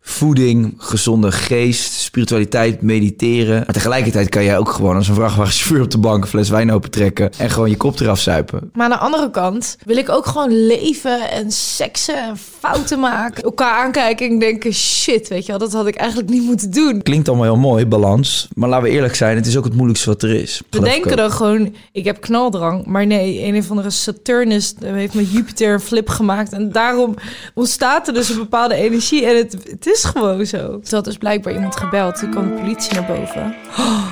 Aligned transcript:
voeding, 0.00 0.74
gezonde 0.76 1.32
geest, 1.32 1.92
spiritualiteit, 1.92 2.82
mediteren. 2.82 3.56
Maar 3.56 3.74
tegelijkertijd 3.74 4.28
kan 4.28 4.44
jij 4.44 4.58
ook 4.58 4.70
gewoon 4.70 4.96
als 4.96 5.08
een 5.08 5.14
vrachtwagenchauffeur 5.14 5.82
op 5.82 5.90
de 5.90 5.98
bank 5.98 6.22
een 6.22 6.28
fles 6.28 6.48
wijn 6.48 6.72
opentrekken 6.72 7.30
en 7.38 7.50
gewoon 7.50 7.70
je 7.70 7.76
kop 7.76 8.00
eraf 8.00 8.20
zuipen. 8.20 8.70
Maar 8.74 8.84
aan 8.84 8.90
de 8.90 8.98
andere 8.98 9.30
kant 9.30 9.76
wil 9.84 9.96
ik 9.96 10.08
ook 10.08 10.26
gewoon 10.26 10.66
leven 10.66 11.30
en 11.30 11.50
seksen 11.50 12.22
en 12.22 12.36
fouten 12.58 13.00
maken. 13.00 13.42
Elkaar 13.42 13.74
aankijken 13.74 14.28
en 14.28 14.38
denken, 14.38 14.72
shit, 14.72 15.28
weet 15.28 15.46
je 15.46 15.50
wel, 15.52 15.58
dat 15.58 15.72
had 15.72 15.86
ik 15.86 15.94
eigenlijk 15.94 16.30
niet 16.30 16.42
moeten 16.42 16.70
doen. 16.70 17.02
Klinkt 17.02 17.28
allemaal 17.28 17.46
heel 17.46 17.56
mooi, 17.56 17.86
balans. 17.86 18.48
Maar 18.54 18.68
laten 18.68 18.88
we 18.88 18.94
eerlijk 18.94 19.14
zijn, 19.14 19.36
het 19.36 19.46
is 19.46 19.56
ook 19.56 19.64
het 19.64 19.74
moeilijkste 19.74 20.08
wat 20.08 20.22
er 20.22 20.34
is. 20.34 20.62
We 20.70 20.80
denken 20.80 21.16
dan 21.16 21.30
gewoon, 21.30 21.74
ik 21.92 22.04
heb 22.04 22.20
knaldrang. 22.20 22.86
Maar 22.86 23.06
nee, 23.06 23.44
een 23.44 23.56
of 23.56 23.70
andere 23.70 23.90
Saturnus 23.90 24.74
heeft 24.84 25.14
met 25.14 25.32
Jupiter 25.32 25.72
een 25.72 25.80
flip 25.80 26.08
gemaakt. 26.08 26.52
En 26.52 26.72
daarom 26.72 27.14
ontstaat 27.54 28.08
er 28.08 28.14
dus 28.14 28.28
een 28.28 28.38
bepaalde 28.38 28.74
energie. 28.74 29.26
En 29.26 29.36
het, 29.36 29.56
het 29.70 29.86
is 29.92 30.04
gewoon 30.04 30.46
zo. 30.46 30.68
Toen 30.68 30.82
had 30.90 31.04
dus 31.04 31.16
blijkbaar 31.16 31.52
iemand 31.52 31.76
gebeld. 31.76 32.18
Toen 32.18 32.30
kwam 32.30 32.48
de 32.48 32.54
politie 32.54 32.94
naar 32.94 33.06
boven. 33.06 33.54
Oh, 33.78 34.06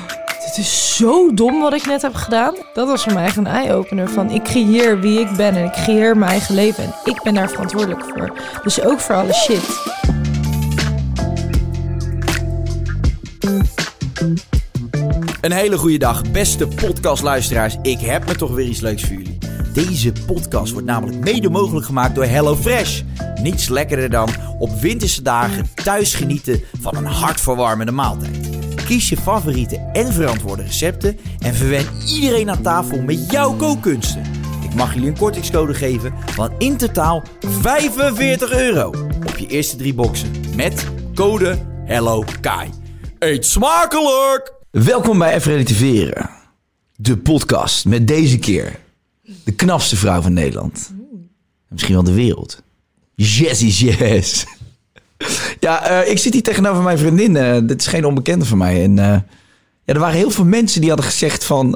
dit 0.45 0.57
is 0.57 0.95
zo 0.95 1.33
dom 1.33 1.59
wat 1.59 1.73
ik 1.73 1.85
net 1.85 2.01
heb 2.01 2.15
gedaan. 2.15 2.55
Dat 2.73 2.87
was 2.87 3.03
voor 3.03 3.13
mij 3.13 3.25
echt 3.25 3.37
een 3.37 3.47
eye-opener 3.47 4.09
van... 4.09 4.29
ik 4.29 4.43
creëer 4.43 4.99
wie 4.99 5.19
ik 5.19 5.35
ben 5.37 5.55
en 5.55 5.65
ik 5.65 5.71
creëer 5.71 6.17
mijn 6.17 6.31
eigen 6.31 6.55
leven. 6.55 6.83
En 6.83 6.93
ik 7.03 7.21
ben 7.23 7.33
daar 7.33 7.49
verantwoordelijk 7.49 8.03
voor. 8.03 8.33
Dus 8.63 8.81
ook 8.81 8.99
voor 8.99 9.15
alle 9.15 9.33
shit. 9.33 9.97
Een 15.41 15.51
hele 15.51 15.77
goede 15.77 15.97
dag, 15.97 16.31
beste 16.31 16.67
podcastluisteraars. 16.67 17.77
Ik 17.81 17.99
heb 17.99 18.27
me 18.27 18.35
toch 18.35 18.51
weer 18.51 18.65
iets 18.65 18.79
leuks 18.79 19.03
voor 19.03 19.15
jullie. 19.15 19.37
Deze 19.73 20.11
podcast 20.25 20.71
wordt 20.71 20.87
namelijk 20.87 21.19
mede 21.19 21.49
mogelijk 21.49 21.85
gemaakt 21.85 22.15
door 22.15 22.25
HelloFresh. 22.25 23.01
Niets 23.41 23.67
lekkerder 23.67 24.09
dan 24.09 24.29
op 24.57 24.69
winterse 24.81 25.21
dagen 25.21 25.67
thuis 25.83 26.15
genieten 26.15 26.61
van 26.81 26.95
een 26.95 27.05
hartverwarmende 27.05 27.91
maaltijd. 27.91 28.49
Kies 28.85 29.09
je 29.09 29.17
favoriete 29.17 29.89
en 29.93 30.13
verantwoorde 30.13 30.63
recepten 30.63 31.19
en 31.39 31.53
verwen 31.53 31.85
iedereen 32.07 32.49
aan 32.49 32.61
tafel 32.61 33.01
met 33.01 33.31
jouw 33.31 33.53
kookkunsten. 33.53 34.23
Ik 34.63 34.73
mag 34.73 34.93
jullie 34.93 35.09
een 35.09 35.17
kortingscode 35.17 35.73
geven 35.73 36.13
van 36.25 36.51
in 36.57 36.77
totaal 36.77 37.23
45 37.39 38.51
euro 38.51 38.87
op 39.27 39.37
je 39.37 39.47
eerste 39.47 39.75
drie 39.75 39.93
boxen 39.93 40.31
met 40.55 40.87
code 41.13 41.57
HELLOKAI. 41.85 42.69
Eet 43.19 43.45
smakelijk! 43.45 44.58
Welkom 44.71 45.17
bij 45.17 45.33
Even. 45.33 46.29
De 46.95 47.17
podcast 47.17 47.85
met 47.85 48.07
deze 48.07 48.39
keer 48.39 48.79
de 49.43 49.51
knapste 49.51 49.95
vrouw 49.95 50.21
van 50.21 50.33
Nederland. 50.33 50.93
Misschien 51.67 51.93
wel 51.93 52.03
de 52.03 52.13
wereld. 52.13 52.61
Jessie 53.15 53.85
Yes. 53.85 54.45
Ja, 55.59 55.83
eh, 55.83 56.11
ik 56.11 56.17
zit 56.17 56.33
hier 56.33 56.43
tegenover 56.43 56.83
mijn 56.83 56.97
vriendin. 56.97 57.35
eh, 57.35 57.57
dit 57.63 57.79
is 57.81 57.87
geen 57.87 58.05
onbekende 58.05 58.45
van 58.45 58.57
mij. 58.57 58.83
En 58.83 58.99
eh, 58.99 59.05
ja, 59.05 59.93
er 59.93 59.99
waren 59.99 60.17
heel 60.17 60.31
veel 60.31 60.45
mensen 60.45 60.79
die 60.81 60.89
hadden 60.89 61.07
gezegd 61.07 61.43
van... 61.43 61.73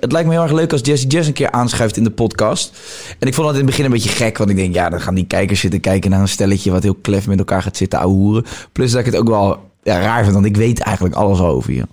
het 0.00 0.12
lijkt 0.12 0.28
me 0.28 0.34
heel 0.34 0.42
erg 0.42 0.52
leuk 0.52 0.72
als 0.72 0.80
Jessie 0.84 1.08
Jess 1.08 1.28
een 1.28 1.34
keer 1.34 1.50
aanschuift 1.50 1.96
in 1.96 2.04
de 2.04 2.10
podcast. 2.10 2.72
En 3.18 3.28
ik 3.28 3.34
vond 3.34 3.46
het 3.46 3.56
in 3.56 3.62
het 3.62 3.70
begin 3.70 3.84
een 3.84 3.90
beetje 3.90 4.08
gek. 4.08 4.38
Want 4.38 4.50
ik 4.50 4.56
denk, 4.56 4.74
ja, 4.74 4.88
dan 4.88 5.00
gaan 5.00 5.14
die 5.14 5.26
kijkers 5.26 5.60
zitten 5.60 5.80
kijken 5.80 6.10
naar 6.10 6.20
een 6.20 6.28
stelletje... 6.28 6.70
wat 6.70 6.82
heel 6.82 6.98
klef 7.00 7.26
met 7.26 7.38
elkaar 7.38 7.62
gaat 7.62 7.76
zitten 7.76 7.98
ouwehoeren. 7.98 8.44
Plus 8.72 8.90
dat 8.90 9.00
ik 9.00 9.06
het 9.06 9.16
ook 9.16 9.28
wel 9.28 9.70
ja, 9.82 10.00
raar 10.00 10.22
vind, 10.22 10.34
want 10.34 10.46
ik 10.46 10.56
weet 10.56 10.78
eigenlijk 10.78 11.14
alles 11.14 11.38
al 11.38 11.48
over 11.48 11.72
je. 11.72 11.84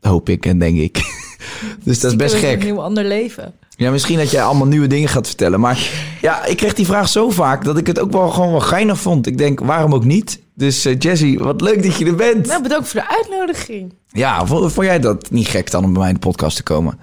Hoop 0.00 0.28
ik 0.28 0.46
en 0.46 0.58
denk 0.58 0.78
ik. 0.78 1.02
dus 1.84 2.00
dat 2.00 2.10
is 2.10 2.16
best 2.16 2.34
gek. 2.34 2.60
Een 2.60 2.66
heel 2.66 2.82
ander 2.82 3.04
leven. 3.04 3.54
Ja, 3.76 3.90
misschien 3.90 4.18
dat 4.18 4.30
jij 4.30 4.42
allemaal 4.42 4.66
nieuwe 4.66 4.86
dingen 4.86 5.08
gaat 5.08 5.26
vertellen. 5.26 5.60
Maar 5.60 5.90
ja, 6.20 6.44
ik 6.44 6.56
kreeg 6.56 6.74
die 6.74 6.86
vraag 6.86 7.08
zo 7.08 7.30
vaak 7.30 7.64
dat 7.64 7.78
ik 7.78 7.86
het 7.86 7.98
ook 8.00 8.12
wel 8.12 8.28
gewoon 8.28 8.50
wel 8.50 8.60
geinig 8.60 9.00
vond. 9.00 9.26
Ik 9.26 9.38
denk, 9.38 9.60
waarom 9.60 9.94
ook 9.94 10.04
niet? 10.04 10.40
Dus 10.54 10.84
eh 10.84 10.96
Jessie, 10.98 11.38
wat 11.38 11.60
leuk 11.60 11.82
dat 11.82 11.96
je 11.96 12.06
er 12.06 12.14
bent. 12.14 12.46
Nou, 12.46 12.62
bedankt 12.62 12.88
voor 12.88 13.00
de 13.00 13.08
uitnodiging. 13.08 13.92
Ja, 14.08 14.46
vond, 14.46 14.72
vond 14.72 14.86
jij 14.86 15.00
dat 15.00 15.30
niet 15.30 15.48
gek 15.48 15.70
dan 15.70 15.84
om 15.84 15.90
bij 15.92 16.00
mij 16.00 16.08
in 16.08 16.14
de 16.14 16.20
podcast 16.20 16.56
te 16.56 16.62
komen? 16.62 16.98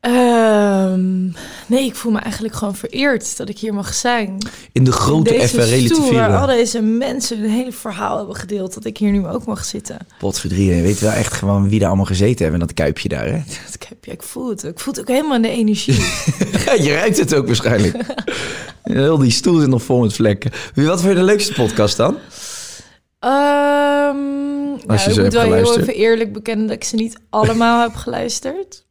Ehm, 0.00 1.24
nee, 1.66 1.84
ik 1.84 1.94
voel 1.94 2.12
me 2.12 2.18
eigenlijk 2.18 2.54
gewoon 2.54 2.76
vereerd 2.76 3.36
dat 3.36 3.48
ik 3.48 3.58
hier 3.58 3.74
mag 3.74 3.94
zijn. 3.94 4.38
In 4.72 4.84
de 4.84 4.92
grote 4.92 5.34
even 5.34 5.48
stoel 5.48 6.12
waar 6.12 6.22
al 6.22 6.28
relativeren. 6.28 6.56
deze 6.56 6.80
mensen 6.80 7.42
een 7.44 7.50
hele 7.50 7.72
verhaal 7.72 8.16
hebben 8.16 8.36
gedeeld... 8.36 8.74
dat 8.74 8.84
ik 8.84 8.96
hier 8.98 9.10
nu 9.10 9.26
ook 9.26 9.44
mag 9.44 9.64
zitten. 9.64 9.98
Potverdrie, 10.18 10.74
je 10.74 10.82
weet 10.82 11.00
wel 11.00 11.10
echt 11.10 11.32
gewoon 11.32 11.68
wie 11.68 11.78
daar 11.78 11.88
allemaal 11.88 12.06
gezeten 12.06 12.42
hebben 12.42 12.60
in 12.60 12.66
dat 12.66 12.76
kuipje 12.76 13.08
daar, 13.08 13.26
hè? 13.26 13.32
Dat 13.70 13.88
heb 13.88 14.04
je, 14.04 14.10
ik 14.10 14.22
voel 14.22 14.48
het. 14.48 14.64
Ik 14.64 14.80
voel 14.80 14.92
het 14.92 15.02
ook 15.02 15.08
helemaal 15.08 15.36
in 15.36 15.42
de 15.42 15.48
energie. 15.48 15.94
Je 16.86 16.92
ruikt 16.94 17.18
het 17.18 17.34
ook 17.34 17.46
waarschijnlijk. 17.46 17.96
Heel 18.82 19.18
die 19.18 19.30
stoel 19.30 19.58
zit 19.60 19.68
nog 19.68 19.82
vol 19.82 20.00
met 20.00 20.12
vlekken. 20.12 20.50
Wie- 20.74 20.86
Wat 20.86 21.00
vind 21.00 21.12
je 21.12 21.18
de 21.18 21.24
leukste 21.24 21.52
podcast 21.52 21.96
dan? 21.96 22.16
Ehm 23.18 23.30
Als 24.86 25.06
nou, 25.06 25.10
ik 25.10 25.22
moet 25.22 25.32
wel 25.32 25.52
heel 25.52 25.78
even 25.80 25.94
eerlijk 25.94 26.32
bekennen... 26.32 26.66
dat 26.66 26.76
ik 26.76 26.84
ze 26.84 26.96
niet 26.96 27.18
allemaal 27.30 27.80
heb 27.82 27.94
geluisterd. 27.94 28.84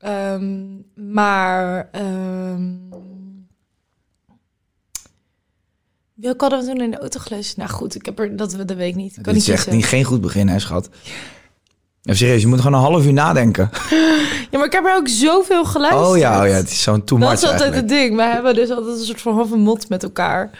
Ehm, 0.00 0.66
maar... 0.94 1.88
ehm 1.92 2.62
welke 6.14 6.44
hadden 6.44 6.60
we 6.60 6.66
toen 6.66 6.80
in 6.80 6.90
de 6.90 6.98
auto 6.98 7.20
geluisterd? 7.20 7.56
Nou 7.56 7.70
goed, 7.70 7.94
ik 7.94 8.04
heb 8.04 8.18
er, 8.18 8.36
dat, 8.36 8.56
dat 8.66 8.72
weet 8.76 8.88
ik 8.88 8.94
niet. 8.94 9.16
Ik 9.16 9.22
kan 9.22 9.22
Dit 9.22 9.34
niet 9.34 9.42
is 9.42 9.48
echt 9.54 9.70
niet, 9.70 9.84
geen 9.84 10.04
goed 10.04 10.20
begin, 10.20 10.48
hè, 10.48 10.58
schat? 10.58 10.88
Ja, 12.02 12.14
serieus, 12.14 12.40
je 12.40 12.46
moet 12.46 12.60
gewoon 12.60 12.74
een 12.74 12.84
half 12.90 13.04
uur 13.06 13.12
nadenken. 13.12 13.70
Ja, 14.50 14.58
maar 14.58 14.66
ik 14.66 14.72
heb 14.72 14.84
er 14.86 14.96
ook 14.96 15.08
zoveel 15.08 15.64
geluisterd. 15.64 16.06
Oh 16.08 16.16
ja, 16.18 16.40
oh 16.42 16.46
ja, 16.48 16.52
het 16.54 16.70
is 16.70 16.82
zo'n 16.82 17.04
too 17.04 17.18
Dat 17.18 17.32
is 17.32 17.42
altijd 17.42 17.60
eigenlijk. 17.60 17.90
het 17.90 17.98
ding. 18.00 18.16
We 18.16 18.22
hebben 18.22 18.54
dus 18.54 18.70
altijd 18.70 18.98
een 18.98 19.04
soort 19.04 19.20
van 19.20 19.34
halve 19.34 19.56
mot 19.56 19.88
met 19.88 20.02
elkaar. 20.02 20.50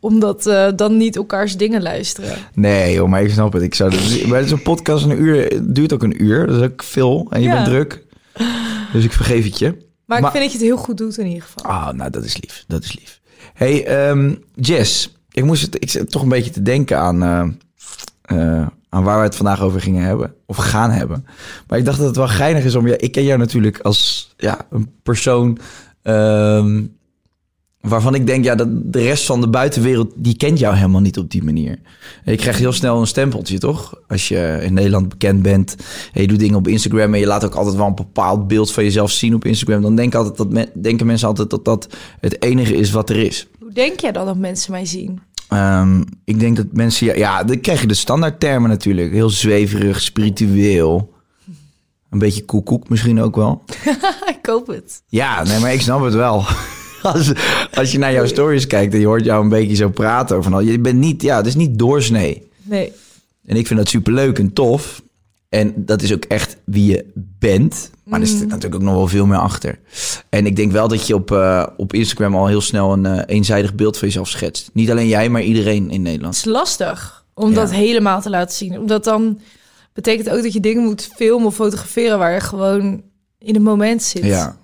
Omdat 0.00 0.46
eh, 0.46 0.68
dan 0.76 0.96
niet 0.96 1.16
elkaars 1.16 1.56
dingen 1.56 1.82
luisteren. 1.82 2.36
Nee, 2.54 2.94
joh, 2.94 3.08
maar 3.08 3.22
ik 3.22 3.30
snap 3.30 3.52
het. 3.52 3.62
Ik 3.62 3.74
zou 3.74 3.90
bij 4.28 4.46
zo'n 4.46 4.62
podcast 4.62 5.04
een 5.04 5.22
uur 5.22 5.60
duurt 5.72 5.92
ook 5.92 6.02
een 6.02 6.22
uur. 6.24 6.46
Dat 6.46 6.56
is 6.56 6.62
ook 6.62 6.82
veel. 6.82 7.26
En 7.30 7.40
je 7.40 7.46
Ja. 7.48 7.54
bent 7.54 7.66
druk. 7.66 8.04
Dus 8.92 9.04
ik 9.04 9.12
vergeef 9.12 9.44
het 9.44 9.58
je. 9.58 9.66
Maar, 9.66 10.20
Maar- 10.20 10.34
ik 10.34 10.36
vind 10.36 10.42
dat 10.42 10.52
je 10.52 10.58
het 10.58 10.66
heel 10.66 10.84
goed 10.84 10.96
doet 10.96 11.18
in 11.18 11.26
ieder 11.26 11.42
geval. 11.42 11.70
Ah, 11.70 11.92
nou, 11.92 12.10
dat 12.10 12.24
is 12.24 12.40
lief. 12.40 12.64
Dat 12.66 12.84
is 12.84 12.96
lief. 12.98 13.20
Hey, 13.54 13.86
ehm, 13.86 14.34
Jess. 14.54 15.16
Ik 15.30 15.44
moest 15.44 15.62
het, 15.62 15.74
ik 15.82 15.90
zit 15.90 16.10
toch 16.10 16.22
een 16.22 16.28
beetje 16.28 16.50
te 16.50 16.62
denken 16.62 16.98
aan, 16.98 17.22
eh, 17.22 17.48
eh, 18.22 18.66
aan 18.88 19.02
waar 19.04 19.18
we 19.18 19.24
het 19.24 19.36
vandaag 19.36 19.60
over 19.60 19.80
gingen 19.80 20.04
hebben. 20.04 20.34
Of 20.46 20.56
gaan 20.56 20.90
hebben. 20.90 21.26
Maar 21.66 21.78
ik 21.78 21.84
dacht 21.84 21.98
dat 21.98 22.06
het 22.06 22.16
wel 22.16 22.28
geinig 22.28 22.64
is 22.64 22.74
om... 22.74 22.86
Ja, 22.86 22.94
ik 22.98 23.12
ken 23.12 23.24
jou 23.24 23.38
natuurlijk 23.38 23.80
als 23.80 24.32
ja, 24.36 24.66
een 24.70 24.90
persoon... 25.02 25.58
ehm, 26.02 26.84
waarvan 27.88 28.14
ik 28.14 28.26
denk, 28.26 28.44
ja, 28.44 28.54
dat 28.54 28.68
de 28.70 29.02
rest 29.02 29.26
van 29.26 29.40
de 29.40 29.48
buitenwereld... 29.48 30.12
die 30.14 30.36
kent 30.36 30.58
jou 30.58 30.74
helemaal 30.74 31.00
niet 31.00 31.18
op 31.18 31.30
die 31.30 31.44
manier. 31.44 31.78
Je 32.24 32.36
krijgt 32.36 32.58
heel 32.58 32.72
snel 32.72 33.00
een 33.00 33.06
stempeltje, 33.06 33.58
toch? 33.58 33.94
Als 34.08 34.28
je 34.28 34.58
in 34.62 34.74
Nederland 34.74 35.08
bekend 35.08 35.42
bent... 35.42 35.76
en 36.12 36.20
je 36.20 36.28
doet 36.28 36.38
dingen 36.38 36.58
op 36.58 36.68
Instagram... 36.68 37.14
en 37.14 37.20
je 37.20 37.26
laat 37.26 37.44
ook 37.44 37.54
altijd 37.54 37.76
wel 37.76 37.86
een 37.86 37.94
bepaald 37.94 38.48
beeld 38.48 38.72
van 38.72 38.84
jezelf 38.84 39.10
zien 39.10 39.34
op 39.34 39.44
Instagram... 39.44 39.82
dan 39.82 39.96
denken, 39.96 40.18
altijd 40.18 40.36
dat 40.36 40.52
men- 40.52 40.70
denken 40.82 41.06
mensen 41.06 41.28
altijd 41.28 41.50
dat 41.50 41.64
dat 41.64 41.88
het 42.20 42.42
enige 42.42 42.76
is 42.76 42.90
wat 42.90 43.10
er 43.10 43.16
is. 43.16 43.46
Hoe 43.58 43.72
denk 43.72 44.00
jij 44.00 44.12
dan 44.12 44.26
dat 44.26 44.36
mensen 44.36 44.72
mij 44.72 44.84
zien? 44.84 45.20
Ehm, 45.48 46.02
ik 46.24 46.40
denk 46.40 46.56
dat 46.56 46.66
mensen... 46.72 47.06
Ja, 47.06 47.14
ja, 47.14 47.44
dan 47.44 47.60
krijg 47.60 47.80
je 47.80 47.86
de 47.86 47.94
standaardtermen 47.94 48.70
natuurlijk. 48.70 49.12
Heel 49.12 49.30
zweverig, 49.30 50.00
spiritueel. 50.00 51.16
Een 52.10 52.18
beetje 52.18 52.44
koekoek 52.44 52.88
misschien 52.88 53.20
ook 53.20 53.36
wel. 53.36 53.62
ik 54.38 54.46
hoop 54.46 54.66
het. 54.66 55.02
Ja, 55.06 55.42
nee, 55.44 55.58
maar 55.60 55.72
ik 55.72 55.80
snap 55.80 56.02
het 56.02 56.14
wel. 56.14 56.44
als, 57.12 57.32
als 57.74 57.92
je 57.92 57.98
naar 57.98 58.12
jouw 58.12 58.26
stories 58.26 58.66
kijkt 58.66 58.94
en 58.94 59.00
je 59.00 59.06
hoort 59.06 59.24
jou 59.24 59.42
een 59.42 59.48
beetje 59.48 59.76
zo 59.76 59.88
praten 59.88 60.36
over 60.36 60.50
van, 60.50 60.64
je 60.64 60.78
bent 60.78 60.98
niet, 60.98 61.22
ja, 61.22 61.36
het 61.36 61.46
is 61.46 61.54
niet 61.54 61.78
doorsnee. 61.78 62.48
Nee. 62.62 62.92
En 63.46 63.56
ik 63.56 63.66
vind 63.66 63.78
dat 63.78 63.88
superleuk 63.88 64.38
en 64.38 64.52
tof. 64.52 65.02
En 65.48 65.72
dat 65.76 66.02
is 66.02 66.12
ook 66.12 66.24
echt 66.24 66.56
wie 66.64 66.86
je 66.86 67.04
bent. 67.14 67.90
Maar 68.04 68.20
er 68.20 68.26
zit 68.26 68.48
natuurlijk 68.48 68.74
ook 68.74 68.82
nog 68.82 68.94
wel 68.94 69.08
veel 69.08 69.26
meer 69.26 69.38
achter. 69.38 69.78
En 70.28 70.46
ik 70.46 70.56
denk 70.56 70.72
wel 70.72 70.88
dat 70.88 71.06
je 71.06 71.14
op, 71.14 71.30
eh, 71.30 71.66
op 71.76 71.92
Instagram 71.92 72.34
al 72.34 72.46
heel 72.46 72.60
snel 72.60 72.92
een 72.92 73.06
eh, 73.06 73.22
eenzijdig 73.26 73.74
beeld 73.74 73.96
van 73.98 74.08
jezelf 74.08 74.28
schetst. 74.28 74.70
Niet 74.72 74.90
alleen 74.90 75.08
jij, 75.08 75.28
maar 75.28 75.42
iedereen 75.42 75.90
in 75.90 76.02
Nederland. 76.02 76.36
Het 76.36 76.46
is 76.46 76.52
lastig 76.52 77.24
om 77.34 77.48
Ja. 77.48 77.54
dat 77.54 77.70
helemaal 77.72 78.20
te 78.20 78.30
laten 78.30 78.56
zien. 78.56 78.78
Omdat 78.78 79.04
dan 79.04 79.40
betekent 79.92 80.30
ook 80.30 80.42
dat 80.42 80.52
je 80.52 80.60
dingen 80.60 80.82
moet 80.82 81.08
filmen 81.16 81.46
of 81.46 81.54
fotograferen 81.54 82.18
waar 82.18 82.32
je 82.32 82.40
gewoon 82.40 83.02
in 83.38 83.54
het 83.54 83.62
moment 83.62 84.02
zit. 84.02 84.24
Ja, 84.24 84.56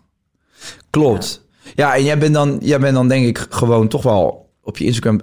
klopt. 0.90 1.42
Ja, 1.42 1.43
en 1.74 2.04
jij 2.04 2.18
bent, 2.18 2.34
dan, 2.34 2.58
jij 2.62 2.80
bent 2.80 2.94
dan 2.94 3.08
denk 3.08 3.26
ik 3.26 3.46
gewoon 3.50 3.88
toch 3.88 4.02
wel 4.02 4.52
op 4.62 4.78
je 4.78 4.84
Instagram 4.84 5.20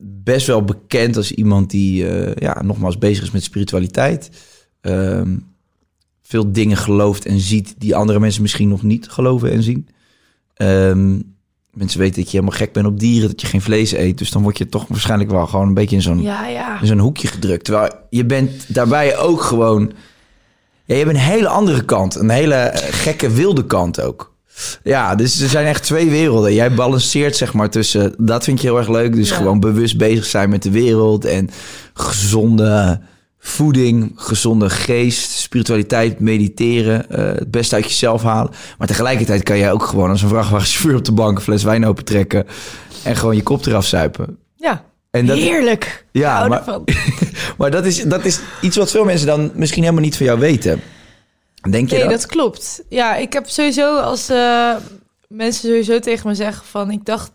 best 0.00 0.46
wel 0.46 0.64
bekend 0.64 1.16
als 1.16 1.32
iemand 1.32 1.70
die, 1.70 2.08
eh, 2.08 2.34
ja, 2.34 2.62
nogmaals 2.62 2.98
bezig 2.98 3.24
is 3.24 3.30
met 3.30 3.42
spiritualiteit. 3.42 4.30
Ehm, 4.80 5.36
veel 6.22 6.52
dingen 6.52 6.76
gelooft 6.76 7.26
en 7.26 7.40
ziet 7.40 7.74
die 7.78 7.96
andere 7.96 8.20
mensen 8.20 8.42
misschien 8.42 8.68
nog 8.68 8.82
niet 8.82 9.08
geloven 9.08 9.50
en 9.50 9.62
zien. 9.62 9.88
Ehm, 10.54 11.18
mensen 11.70 11.98
weten 11.98 12.14
dat 12.14 12.30
je 12.30 12.38
helemaal 12.38 12.58
gek 12.58 12.72
bent 12.72 12.86
op 12.86 13.00
dieren, 13.00 13.28
dat 13.28 13.40
je 13.40 13.46
geen 13.46 13.60
vlees 13.60 13.92
eet. 13.92 14.18
Dus 14.18 14.30
dan 14.30 14.42
word 14.42 14.58
je 14.58 14.68
toch 14.68 14.86
waarschijnlijk 14.88 15.30
wel 15.30 15.46
gewoon 15.46 15.66
een 15.68 15.74
beetje 15.74 15.96
in 15.96 16.02
zo'n 16.02 16.22
Ja, 16.22 16.46
ja. 16.46 16.80
in 16.80 16.86
zo'n 16.86 16.98
hoekje 16.98 17.28
gedrukt. 17.28 17.64
Terwijl 17.64 17.92
je 18.10 18.24
bent 18.24 18.74
daarbij 18.74 19.18
ook 19.18 19.40
gewoon... 19.40 19.92
Ja, 20.84 20.94
je 20.94 21.04
hebt 21.04 21.14
een 21.14 21.20
hele 21.20 21.48
andere 21.48 21.84
kant. 21.84 22.14
Een 22.14 22.30
hele 22.30 22.54
eh, 22.54 22.92
gekke, 22.92 23.30
wilde 23.30 23.66
kant 23.66 24.00
ook. 24.00 24.36
Ja, 24.82 25.14
dus 25.14 25.40
er 25.40 25.48
zijn 25.48 25.66
echt 25.66 25.82
twee 25.82 26.10
werelden. 26.10 26.54
Jij 26.54 26.74
balanceert 26.74 27.36
zeg 27.36 27.52
maar 27.52 27.70
tussen... 27.70 28.14
Dat 28.18 28.44
vind 28.44 28.60
je 28.60 28.66
heel 28.66 28.78
erg 28.78 28.88
leuk. 28.88 29.14
Dus 29.14 29.28
Ja. 29.28 29.36
gewoon 29.36 29.60
bewust 29.60 29.96
bezig 29.98 30.24
zijn 30.24 30.50
met 30.50 30.62
de 30.62 30.70
wereld. 30.70 31.24
En 31.24 31.50
gezonde 31.94 33.00
voeding, 33.38 34.12
gezonde 34.16 34.70
geest, 34.70 35.30
spiritualiteit, 35.30 36.20
mediteren. 36.20 37.10
eh, 37.10 37.24
het 37.38 37.50
beste 37.50 37.74
uit 37.74 37.84
jezelf 37.84 38.22
halen. 38.22 38.50
Maar 38.78 38.86
tegelijkertijd 38.86 39.42
kan 39.42 39.58
jij 39.58 39.72
ook 39.72 39.82
gewoon 39.82 40.10
als 40.10 40.22
een 40.22 40.28
vrachtwagenchauffeur 40.28 40.96
op 40.96 41.04
de 41.04 41.12
bank... 41.12 41.36
een 41.36 41.42
fles 41.42 41.62
wijn 41.62 41.86
opentrekken. 41.86 42.46
En 43.02 43.16
gewoon 43.16 43.36
je 43.36 43.42
kop 43.42 43.66
eraf 43.66 43.86
zuipen. 43.86 44.36
Ja. 44.56 44.84
En 45.10 45.26
dat, 45.26 45.36
Heerlijk. 45.38 46.04
Ja, 46.12 46.48
maar- 46.48 46.64
maar 47.58 47.70
dat 47.70 47.84
is, 47.86 48.02
dat 48.02 48.24
is 48.24 48.40
iets 48.60 48.76
wat 48.76 48.90
veel 48.90 49.04
mensen 49.04 49.26
dan 49.26 49.50
misschien 49.54 49.82
helemaal 49.82 50.04
niet 50.04 50.16
van 50.16 50.26
jou 50.26 50.38
weten. 50.38 50.80
Denk 51.70 51.88
je 51.90 51.94
Nee, 51.96 52.04
dat? 52.04 52.12
dat 52.12 52.26
klopt. 52.26 52.82
Ja, 52.88 53.16
ik 53.16 53.32
heb 53.32 53.48
sowieso 53.48 53.96
als 53.96 54.28
eh, 54.28 54.74
mensen 55.28 55.68
sowieso 55.68 55.98
tegen 55.98 56.28
me 56.28 56.34
zeggen 56.34 56.66
van... 56.66 56.90
ik 56.90 57.04
dacht 57.04 57.30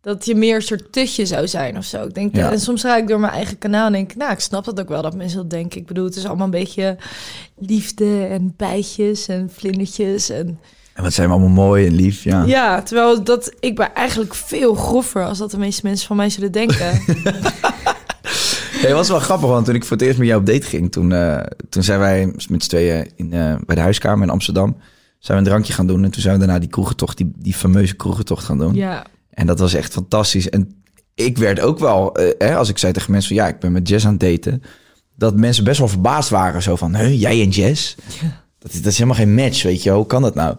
dat 0.00 0.26
je 0.26 0.34
meer 0.34 0.54
een 0.54 0.62
soort 0.62 0.92
tutje 0.92 1.26
zou 1.26 1.48
zijn 1.48 1.76
of 1.76 1.84
zo. 1.84 2.04
Ik 2.04 2.14
denk, 2.14 2.36
Ja. 2.36 2.50
En 2.52 2.60
soms 2.60 2.80
ga 2.80 2.96
ik 2.96 3.08
door 3.08 3.20
mijn 3.20 3.32
eigen 3.32 3.58
kanaal 3.58 3.86
en 3.86 3.92
denk 3.92 4.10
ik... 4.10 4.16
nou, 4.16 4.32
ik 4.32 4.40
snap 4.40 4.64
dat 4.64 4.80
ook 4.80 4.88
wel 4.88 5.02
dat 5.02 5.14
mensen 5.16 5.38
dat 5.38 5.50
denken. 5.50 5.80
Ik 5.80 5.86
bedoel, 5.86 6.04
het 6.04 6.16
is 6.16 6.26
allemaal 6.26 6.44
een 6.44 6.50
beetje 6.50 6.96
liefde 7.58 8.26
en 8.26 8.54
bijtjes 8.56 9.28
en 9.28 9.50
vlindertjes. 9.54 10.30
En, 10.30 10.58
En 10.94 11.02
wat 11.02 11.12
zijn 11.12 11.28
we 11.28 11.32
allemaal 11.34 11.64
mooi 11.66 11.86
en 11.86 11.94
lief, 11.94 12.24
ja. 12.24 12.44
ja, 12.44 12.82
terwijl 12.82 13.22
dat, 13.24 13.52
ik 13.60 13.76
ben 13.76 13.94
eigenlijk 13.94 14.34
veel 14.34 14.74
groffer... 14.74 15.24
als 15.24 15.38
dat 15.38 15.50
de 15.50 15.58
meeste 15.58 15.80
mensen 15.86 16.06
van 16.06 16.16
mij 16.16 16.30
zullen 16.30 16.52
denken. 16.52 17.00
Hey, 18.82 18.90
het 18.90 18.98
was 18.98 19.08
wel 19.08 19.18
grappig, 19.18 19.48
want 19.48 19.64
toen 19.66 19.74
ik 19.74 19.84
voor 19.84 19.96
het 19.96 20.06
eerst 20.06 20.18
met 20.18 20.26
jou 20.28 20.40
op 20.40 20.46
date 20.46 20.62
ging... 20.66 20.92
toen, 20.92 21.12
eh, 21.12 21.40
toen 21.68 21.82
zijn 21.82 21.98
wij 21.98 22.26
met 22.48 22.62
z'n 22.62 22.68
tweeën 22.68 23.10
in, 23.16 23.32
eh, 23.32 23.54
bij 23.66 23.74
de 23.74 23.80
huiskamer 23.80 24.24
in 24.24 24.30
Amsterdam... 24.32 24.76
zijn 25.18 25.38
we 25.38 25.44
een 25.44 25.50
drankje 25.50 25.72
gaan 25.72 25.86
doen. 25.86 26.04
En 26.04 26.10
toen 26.10 26.22
zijn 26.22 26.34
we 26.38 26.40
daarna 26.44 26.58
die 26.60 26.68
kroegentocht, 26.68 27.16
die, 27.16 27.32
die 27.36 27.54
fameuze 27.54 27.94
kroegentocht 27.96 28.44
gaan 28.44 28.58
doen. 28.58 28.74
ja, 28.74 29.04
En 29.30 29.46
dat 29.46 29.58
was 29.58 29.74
echt 29.74 29.92
fantastisch. 29.92 30.50
En 30.50 30.82
ik 31.14 31.38
werd 31.38 31.60
ook 31.60 31.78
wel, 31.78 32.14
eh, 32.16 32.48
hè, 32.48 32.56
als 32.56 32.68
ik 32.68 32.78
zei 32.78 32.92
tegen 32.92 33.12
mensen... 33.12 33.36
van, 33.36 33.44
ja, 33.46 33.52
ik 33.52 33.58
ben 33.60 33.72
met 33.72 33.88
Jess 33.88 34.06
aan 34.06 34.16
het 34.18 34.20
daten... 34.20 34.62
dat 35.16 35.36
mensen 35.36 35.64
best 35.64 35.78
wel 35.78 35.88
verbaasd 35.88 36.30
waren. 36.30 36.62
Zo 36.62 36.76
van, 36.76 36.96
huh, 36.96 37.20
jij 37.20 37.40
en 37.42 37.48
Jess? 37.48 37.94
Dat, 38.58 38.72
is- 38.72 38.82
dat 38.82 38.92
is 38.92 38.98
helemaal 38.98 39.18
geen 39.18 39.34
match, 39.34 39.62
weet 39.62 39.82
je. 39.82 39.90
Hoe 39.90 40.06
kan 40.06 40.22
dat 40.22 40.34
nou? 40.34 40.56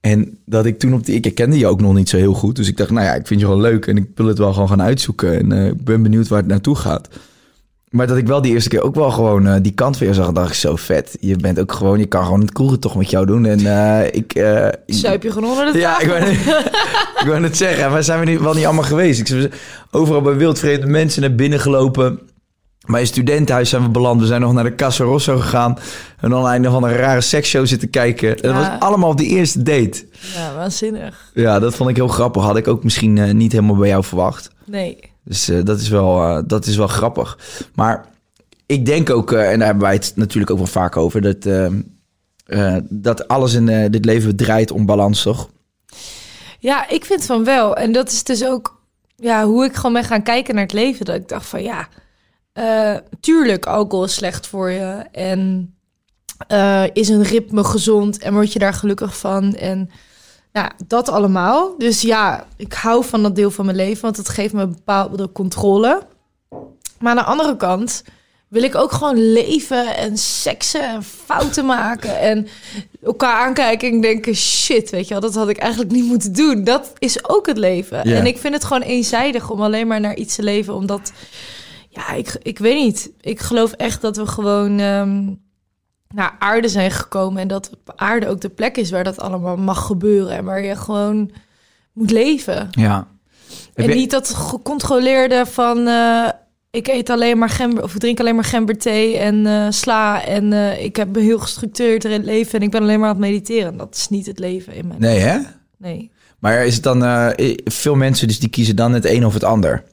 En 0.00 0.38
dat 0.46 0.66
ik 0.66 0.78
toen 0.78 0.94
op 0.94 1.04
die... 1.06 1.20
Ik 1.20 1.34
kende 1.34 1.58
je 1.58 1.66
ook 1.66 1.80
nog 1.80 1.94
niet 1.94 2.08
zo 2.08 2.16
heel 2.16 2.34
goed. 2.34 2.56
Dus 2.56 2.68
ik 2.68 2.76
dacht, 2.76 2.90
nou 2.90 3.06
ja, 3.06 3.14
ik 3.14 3.26
vind 3.26 3.40
je 3.40 3.46
gewoon 3.46 3.60
leuk... 3.60 3.86
en 3.86 3.96
ik 3.96 4.06
wil 4.14 4.26
het 4.26 4.38
wel 4.38 4.52
gewoon 4.52 4.68
gaan 4.68 4.82
uitzoeken. 4.82 5.38
En 5.52 5.66
ik 5.66 5.84
ben 5.84 6.02
benieuwd 6.02 6.28
waar 6.28 6.38
het 6.38 6.48
naartoe 6.48 6.76
gaat. 6.76 7.08
Maar 7.92 8.06
dat 8.06 8.16
ik 8.16 8.26
wel 8.26 8.42
die 8.42 8.52
eerste 8.52 8.68
keer 8.68 8.82
ook 8.82 8.94
wel 8.94 9.10
gewoon 9.10 9.46
eh, 9.46 9.54
die 9.62 9.72
kant 9.72 9.98
je 9.98 10.14
zag... 10.14 10.32
dacht 10.32 10.48
ik, 10.48 10.54
zo 10.54 10.76
vet. 10.76 11.16
Je 11.20 11.36
bent 11.36 11.60
ook 11.60 11.72
gewoon... 11.72 11.98
Je 11.98 12.06
kan 12.06 12.24
gewoon 12.24 12.40
het 12.40 12.52
kroegen 12.52 12.80
toch 12.80 12.96
met 12.96 13.10
jou 13.10 13.26
doen. 13.26 13.46
En 13.46 13.66
eh, 13.66 14.06
ik... 14.06 14.34
ik- 14.86 14.94
zuip 14.94 15.22
je 15.22 15.30
gewoon 15.32 15.50
onder 15.50 15.72
de 15.72 15.78
ja, 15.78 16.00
ik 16.00 16.08
wou, 16.08 16.20
net, 16.20 16.30
ik 17.20 17.26
wou 17.26 17.40
net 17.40 17.56
zeggen, 17.56 17.90
waar 17.90 18.04
zijn 18.04 18.20
we 18.20 18.24
niet, 18.30 18.40
wel 18.40 18.54
niet 18.54 18.64
allemaal 18.64 18.84
geweest? 18.84 19.30
Ik 19.30 19.50
overal 19.90 20.20
bij 20.22 20.36
wildvreemde 20.36 20.86
mensen 20.86 21.20
naar 21.20 21.34
binnen 21.34 21.60
gelopen. 21.60 22.20
Bij 22.86 23.00
een 23.00 23.06
studentenhuis 23.06 23.68
zijn 23.70 23.82
we 23.82 23.88
beland. 23.88 24.20
We 24.20 24.26
zijn 24.26 24.40
nog 24.40 24.52
naar 24.52 24.64
de 24.64 24.74
Casa 24.74 25.04
Rosso 25.04 25.36
gegaan. 25.38 25.78
En 26.20 26.30
dan 26.30 26.46
een 26.46 26.64
van 26.64 26.82
een 26.84 26.96
rare 26.96 27.20
seksshow 27.20 27.66
zitten 27.66 27.90
kijken. 27.90 28.36
Dat 28.42 28.54
was 28.54 28.68
allemaal 28.78 29.10
op 29.10 29.18
die 29.18 29.28
eerste 29.28 29.62
date. 29.62 30.04
Ja, 30.34 30.54
waanzinnig. 30.54 31.30
Ja, 31.34 31.58
dat 31.58 31.74
vond 31.74 31.90
ik 31.90 31.96
heel 31.96 32.08
grappig. 32.08 32.42
Had 32.42 32.56
ik 32.56 32.68
ook 32.68 32.84
misschien 32.84 33.36
niet 33.36 33.52
helemaal 33.52 33.76
bij 33.76 33.88
jou 33.88 34.04
verwacht. 34.04 34.50
Nee. 34.64 34.98
Dus 35.24 35.48
eh, 35.48 35.64
dat, 35.64 35.80
is 35.80 35.88
wel, 35.88 36.22
eh, 36.22 36.42
dat 36.46 36.66
is 36.66 36.76
wel 36.76 36.86
grappig. 36.86 37.38
Maar 37.74 38.06
ik 38.66 38.86
denk 38.86 39.10
ook, 39.10 39.32
eh, 39.32 39.50
en 39.50 39.58
daar 39.58 39.66
hebben 39.66 39.84
wij 39.84 39.94
het 39.94 40.12
natuurlijk 40.14 40.52
ook 40.52 40.58
wel 40.58 40.66
vaak 40.66 40.96
over... 40.96 41.20
dat, 41.20 41.72
dat 42.88 43.28
alles 43.28 43.54
in 43.54 43.90
dit 43.90 44.04
leven 44.04 44.36
draait 44.36 44.70
om 44.70 44.86
balans, 44.86 45.22
toch? 45.22 45.50
Ja, 46.58 46.88
ik 46.88 47.04
vind 47.04 47.24
van 47.24 47.44
wel. 47.44 47.76
En 47.76 47.92
dat 47.92 48.10
is 48.10 48.24
dus 48.24 48.44
ook 48.44 48.80
ja, 49.16 49.44
hoe 49.44 49.64
ik 49.64 49.74
gewoon 49.74 49.92
ben 49.92 50.04
gaan 50.04 50.22
kijken 50.22 50.54
naar 50.54 50.62
het 50.62 50.72
leven. 50.72 51.04
Dat 51.04 51.14
ik 51.14 51.28
dacht 51.28 51.46
van 51.46 51.62
ja, 51.62 51.88
tuurlijk, 53.20 53.66
alcohol 53.66 54.04
is 54.04 54.14
slecht 54.14 54.46
voor 54.46 54.70
je. 54.70 55.04
En 55.12 55.74
is 56.92 57.08
een 57.08 57.22
ritme 57.22 57.64
gezond 57.64 58.18
en 58.18 58.32
word 58.32 58.52
je 58.52 58.58
daar 58.58 58.74
gelukkig 58.74 59.18
van. 59.18 59.54
En 59.54 59.90
nou, 60.52 60.70
dat 60.86 61.08
allemaal. 61.08 61.74
Dus 61.78 62.00
ja, 62.00 62.46
ik 62.56 62.72
hou 62.72 63.04
van 63.04 63.22
dat 63.22 63.36
deel 63.36 63.50
van 63.50 63.64
mijn 63.64 63.76
leven, 63.76 64.02
want 64.02 64.16
het 64.16 64.28
geeft 64.28 64.52
me 64.52 64.62
een 64.62 64.74
bepaalde 64.74 65.32
controle. 65.32 66.02
Maar 66.98 67.10
aan 67.10 67.16
de 67.16 67.30
andere 67.30 67.56
kant 67.56 68.04
wil 68.48 68.62
ik 68.62 68.74
ook 68.74 68.92
gewoon 68.92 69.32
leven 69.32 69.96
en 69.96 70.16
seksen 70.16 70.88
en 70.88 71.02
fouten 71.02 71.66
maken 71.66 72.20
en 72.20 72.48
elkaar 73.02 73.34
aankijken 73.34 73.90
en 73.90 74.00
denken 74.00 74.34
shit, 74.34 74.90
weet 74.90 75.08
je 75.08 75.10
wel, 75.10 75.20
dat 75.20 75.34
had 75.34 75.48
ik 75.48 75.56
eigenlijk 75.56 75.92
niet 75.92 76.04
moeten 76.04 76.32
doen. 76.32 76.64
Dat 76.64 76.92
is 76.98 77.28
ook 77.28 77.46
het 77.46 77.56
leven. 77.56 78.02
En 78.02 78.26
ik 78.26 78.38
vind 78.38 78.54
het 78.54 78.64
gewoon 78.64 78.82
eenzijdig 78.82 79.50
om 79.50 79.62
alleen 79.62 79.86
maar 79.86 80.00
naar 80.00 80.16
iets 80.16 80.34
te 80.34 80.42
leven, 80.42 80.74
omdat 80.74 81.12
ja, 81.88 82.12
ik, 82.12 82.36
ik 82.42 82.58
weet 82.58 82.84
niet. 82.84 83.10
Ik 83.20 83.40
geloof 83.40 83.72
echt 83.72 84.00
dat 84.00 84.16
we 84.16 84.26
gewoon 84.26 84.78
ehm, 84.78 85.28
naar 86.12 86.36
aarde 86.38 86.68
zijn 86.68 86.90
gekomen 86.90 87.42
en 87.42 87.48
dat 87.48 87.70
aarde 87.96 88.28
ook 88.28 88.40
de 88.40 88.48
plek 88.48 88.76
is 88.76 88.90
waar 88.90 89.04
dat 89.04 89.20
allemaal 89.20 89.56
mag 89.56 89.86
gebeuren 89.86 90.36
en 90.36 90.44
waar 90.44 90.62
je 90.62 90.76
gewoon 90.76 91.30
moet 91.92 92.10
leven. 92.10 92.68
Ja. 92.70 93.06
En 93.74 93.90
niet 93.90 94.10
dat 94.10 94.28
gecontroleerde 94.28 95.46
van 95.46 95.86
eh, 95.86 96.28
ik 96.70 96.88
eet 96.88 97.10
alleen 97.10 97.38
maar 97.38 97.48
gember 97.48 97.82
of 97.82 97.94
ik 97.94 98.00
drink 98.00 98.20
alleen 98.20 98.34
maar 98.34 98.44
gemberthee 98.44 99.16
en 99.16 99.46
eh, 99.46 99.66
sla 99.70 100.24
en 100.24 100.52
eh, 100.52 100.84
ik 100.84 100.96
heb 100.96 101.16
een 101.16 101.22
heel 101.22 101.38
gestructureerd 101.38 102.04
leven 102.04 102.52
en 102.52 102.62
ik 102.62 102.70
ben 102.70 102.82
alleen 102.82 103.00
maar 103.00 103.08
aan 103.08 103.14
het 103.14 103.24
mediteren. 103.24 103.76
Dat 103.76 103.94
is 103.94 104.08
niet 104.08 104.26
het 104.26 104.38
leven 104.38 104.74
in 104.74 104.86
mijn 104.86 105.00
Nee, 105.00 105.18
hè? 105.18 105.38
nee. 105.76 106.10
Maar 106.38 106.66
is 106.66 106.74
het 106.74 106.82
dan 106.82 107.34
veel 107.64 107.94
mensen 107.94 108.28
dus 108.28 108.38
die 108.38 108.48
kiezen 108.48 108.76
dan 108.76 108.92
het 108.92 109.04
een 109.04 109.26
of 109.26 109.34
het 109.34 109.44
ander? 109.44 109.84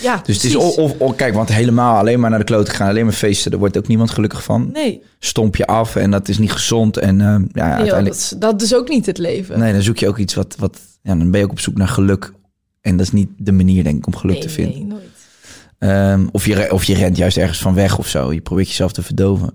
Ja, 0.00 0.20
Dus 0.24 0.34
het 0.34 0.44
is 0.44 0.56
of, 0.56 0.76
of, 0.98 1.16
kijk, 1.16 1.34
want 1.34 1.48
helemaal 1.48 1.98
alleen 1.98 2.20
maar 2.20 2.30
naar 2.30 2.38
de 2.38 2.44
kloot 2.44 2.68
gaan, 2.68 2.88
alleen 2.88 3.04
maar 3.04 3.14
feesten, 3.14 3.50
daar 3.50 3.60
wordt 3.60 3.78
ook 3.78 3.86
niemand 3.86 4.10
gelukkig 4.10 4.42
van. 4.42 4.70
Nee, 4.72 5.02
Stomp 5.18 5.56
je 5.56 5.66
af 5.66 5.96
en 5.96 6.10
dat 6.10 6.28
is 6.28 6.38
niet 6.38 6.52
gezond 6.52 6.96
en 6.96 7.20
eh, 7.20 7.26
ja, 7.26 7.34
nee 7.34 7.42
joh, 7.52 7.62
uiteindelijk. 7.62 8.04
dat, 8.04 8.14
is, 8.14 8.34
dat 8.38 8.62
is 8.62 8.74
ook 8.74 8.88
niet 8.88 9.06
het 9.06 9.18
leven. 9.18 9.58
Nee, 9.58 9.72
dan 9.72 9.82
zoek 9.82 9.98
je 9.98 10.08
ook 10.08 10.18
iets 10.18 10.34
wat, 10.34 10.54
wat, 10.58 10.78
ja, 11.02 11.14
dan 11.14 11.30
ben 11.30 11.40
je 11.40 11.46
ook 11.46 11.52
op 11.52 11.60
zoek 11.60 11.76
naar 11.76 11.88
geluk. 11.88 12.32
En 12.80 12.96
dat 12.96 13.06
is 13.06 13.12
niet 13.12 13.28
de 13.36 13.52
manier, 13.52 13.84
denk 13.84 13.98
ik, 13.98 14.06
om 14.06 14.16
geluk 14.16 14.34
nee, 14.34 14.44
te 14.44 14.50
vinden. 14.50 14.78
nee, 14.78 14.86
nooit. 14.86 15.02
Ehm, 15.78 16.26
of, 16.32 16.46
je, 16.46 16.72
of 16.72 16.84
je 16.84 16.94
rent 16.94 17.16
juist 17.16 17.36
ergens 17.36 17.58
van 17.58 17.74
weg 17.74 17.98
of 17.98 18.08
zo. 18.08 18.32
Je 18.32 18.40
probeert 18.40 18.68
jezelf 18.68 18.92
te 18.92 19.02
verdoven. 19.02 19.50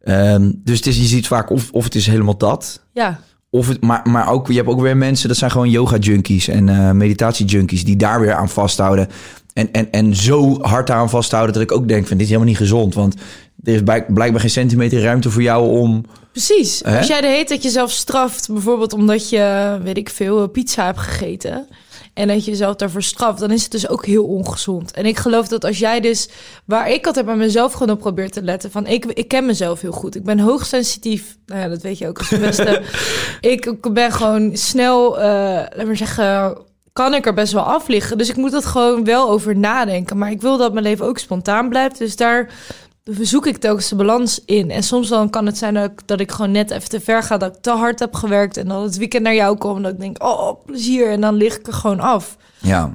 Ehm, 0.00 0.50
dus 0.54 0.76
het 0.76 0.86
is, 0.86 0.96
je 0.96 1.04
ziet 1.04 1.26
vaak 1.26 1.50
of, 1.50 1.70
of 1.72 1.84
het 1.84 1.94
is 1.94 2.06
helemaal 2.06 2.36
dat. 2.36 2.80
Ja, 2.92 3.20
Of 3.50 3.68
het, 3.68 3.80
maar, 3.82 4.00
maar 4.08 4.28
ook, 4.28 4.48
je 4.48 4.54
hebt 4.54 4.68
ook 4.68 4.80
weer 4.80 4.96
mensen, 4.96 5.28
dat 5.28 5.36
zijn 5.36 5.50
gewoon 5.50 5.70
yoga-junkies 5.70 6.48
en 6.48 6.68
eh 6.68 6.90
meditatie-junkies, 6.90 7.84
die 7.84 7.96
daar 7.96 8.20
weer 8.20 8.34
aan 8.34 8.48
vasthouden. 8.48 9.08
En, 9.54 9.72
en, 9.72 9.90
en 9.90 10.14
zo 10.14 10.62
hard 10.62 10.90
aan 10.90 11.10
vasthouden 11.10 11.54
dat 11.54 11.62
ik 11.62 11.72
ook 11.72 11.88
denk 11.88 12.06
van, 12.06 12.16
dit 12.16 12.26
is 12.26 12.32
helemaal 12.32 12.50
niet 12.52 12.60
gezond. 12.60 12.94
Want 12.94 13.14
er 13.64 13.74
is 13.74 13.82
blijk- 13.82 14.14
blijkbaar 14.14 14.40
geen 14.40 14.50
centimeter 14.50 15.02
ruimte 15.02 15.30
voor 15.30 15.42
jou 15.42 15.78
om... 15.78 16.04
precies. 16.32 16.80
Hè? 16.84 16.98
Als 16.98 17.06
jij 17.06 17.20
de 17.20 17.26
heet 17.26 17.48
dat 17.48 17.62
jezelf 17.62 17.90
straft, 17.90 18.48
bijvoorbeeld 18.52 18.92
omdat 18.92 19.28
je, 19.28 19.78
weet 19.82 19.96
ik 19.96 20.10
veel, 20.10 20.48
pizza 20.48 20.84
hebt 20.84 20.98
gegeten. 20.98 21.66
en 22.14 22.28
dat 22.28 22.44
je 22.44 22.50
jezelf 22.50 22.76
daarvoor 22.76 23.02
straft, 23.02 23.38
dan 23.38 23.50
is 23.50 23.62
het 23.62 23.70
dus 23.70 23.88
ook 23.88 24.06
heel 24.06 24.24
ongezond. 24.24 24.92
En 24.92 25.06
ik 25.06 25.18
geloof 25.18 25.48
dat 25.48 25.64
als 25.64 25.78
jij 25.78 26.00
dus, 26.00 26.28
waar 26.64 26.90
ik 26.90 27.06
altijd 27.06 27.26
bij 27.26 27.36
mezelf 27.36 27.72
gewoon 27.72 27.94
op 27.94 28.00
probeer 28.00 28.30
te 28.30 28.42
letten, 28.42 28.70
van 28.70 28.86
ik, 28.86 29.04
ik 29.04 29.28
ken 29.28 29.46
mezelf 29.46 29.80
heel 29.80 29.92
goed. 29.92 30.14
Ik 30.14 30.24
ben 30.24 30.38
hoogsensitief, 30.38 31.36
nou 31.46 31.60
ja, 31.60 31.68
dat 31.68 31.82
weet 31.82 31.98
je 31.98 32.08
ook 32.08 32.18
als 32.18 32.28
de 32.28 32.38
beste. 32.38 32.82
ik, 33.40 33.92
ben 33.92 34.12
gewoon 34.12 34.56
snel, 34.56 35.20
eh 35.20 35.26
laat 35.76 35.86
maar 35.86 35.96
zeggen, 35.96 36.56
kan 36.94 37.14
ik 37.14 37.26
er 37.26 37.34
best 37.34 37.52
wel 37.52 37.62
af 37.62 37.88
liggen. 37.88 38.18
Dus 38.18 38.28
ik 38.28 38.36
moet 38.36 38.50
dat 38.50 38.64
gewoon 38.64 39.04
wel 39.04 39.28
over 39.28 39.56
nadenken. 39.56 40.18
Maar 40.18 40.30
ik 40.30 40.40
wil 40.40 40.56
dat 40.56 40.72
mijn 40.72 40.84
leven 40.84 41.06
ook 41.06 41.18
spontaan 41.18 41.68
blijft. 41.68 41.98
Dus 41.98 42.16
daar 42.16 42.50
zoek 43.04 43.46
ik 43.46 43.56
telkens 43.56 43.88
de 43.88 43.96
balans 43.96 44.44
in. 44.44 44.70
En 44.70 44.82
soms 44.82 45.08
dan 45.08 45.30
kan 45.30 45.46
het 45.46 45.58
zijn 45.58 45.74
dat 45.74 45.90
ik, 45.90 46.06
dat 46.06 46.20
ik 46.20 46.30
gewoon 46.30 46.50
net 46.50 46.70
even 46.70 46.88
te 46.88 47.00
ver 47.00 47.22
ga. 47.22 47.36
Dat 47.36 47.56
ik 47.56 47.62
te 47.62 47.70
hard 47.70 47.98
heb 47.98 48.14
gewerkt. 48.14 48.56
En 48.56 48.68
dan 48.68 48.82
het 48.82 48.96
weekend 48.96 49.22
naar 49.22 49.34
jou 49.34 49.56
kom. 49.56 49.76
En 49.76 49.82
dat 49.82 49.92
ik 49.92 50.00
denk, 50.00 50.22
oh, 50.22 50.64
plezier. 50.64 51.10
En 51.10 51.20
dan 51.20 51.34
lig 51.34 51.58
ik 51.58 51.66
er 51.66 51.72
gewoon 51.72 52.00
af. 52.00 52.36
Ja. 52.58 52.94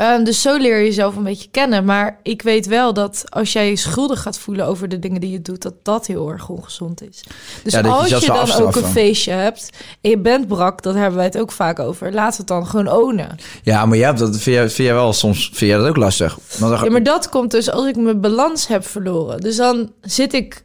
Ehm, 0.00 0.24
dus 0.24 0.42
zo 0.42 0.56
leer 0.56 0.78
je 0.78 0.84
jezelf 0.84 1.16
een 1.16 1.22
beetje 1.22 1.48
kennen. 1.50 1.84
Maar 1.84 2.18
ik 2.22 2.42
weet 2.42 2.66
wel 2.66 2.92
dat 2.92 3.24
als 3.28 3.52
jij 3.52 3.68
je 3.68 3.76
schuldig 3.76 4.22
gaat 4.22 4.38
voelen 4.38 4.66
over 4.66 4.88
de 4.88 4.98
dingen 4.98 5.20
die 5.20 5.30
je 5.30 5.42
doet, 5.42 5.62
dat 5.62 5.74
dat 5.82 6.06
heel 6.06 6.30
erg 6.30 6.48
ongezond 6.48 7.02
is. 7.02 7.22
Dus 7.62 7.72
Ja, 7.72 7.82
dat 7.82 8.08
je 8.08 8.14
als 8.14 8.24
je, 8.24 8.32
dan 8.32 8.66
ook 8.66 8.76
een 8.76 8.84
feestje 8.84 9.32
hebt 9.32 9.70
en 10.00 10.10
je 10.10 10.18
bent 10.18 10.48
brak, 10.48 10.82
dat 10.82 10.94
hebben 10.94 11.14
wij 11.14 11.24
het 11.24 11.38
ook 11.38 11.52
vaak 11.52 11.78
over. 11.78 12.12
We 12.12 12.20
het 12.20 12.46
dan 12.46 12.66
gewoon 12.66 12.88
ownen. 12.88 13.36
Ja, 13.62 13.86
maar 13.86 13.96
jij 13.96 14.06
hebt 14.06 14.18
dat, 14.18 14.30
vind, 14.30 14.56
jij, 14.56 14.70
vind 14.70 14.88
jij 14.88 14.94
wel 14.94 15.12
soms 15.12 15.50
vind 15.52 15.70
jij 15.70 15.78
dat 15.78 15.88
ook 15.88 15.96
lastig? 15.96 16.38
Dan, 16.58 16.70
Ja, 16.70 16.90
maar 16.90 17.02
dat 17.02 17.28
komt 17.28 17.50
dus 17.50 17.70
als 17.70 17.86
ik 17.86 17.96
mijn 17.96 18.20
balans 18.20 18.66
heb 18.66 18.86
verloren. 18.86 19.40
Dus 19.40 19.56
dan 19.56 19.92
zit 20.00 20.32
ik, 20.32 20.64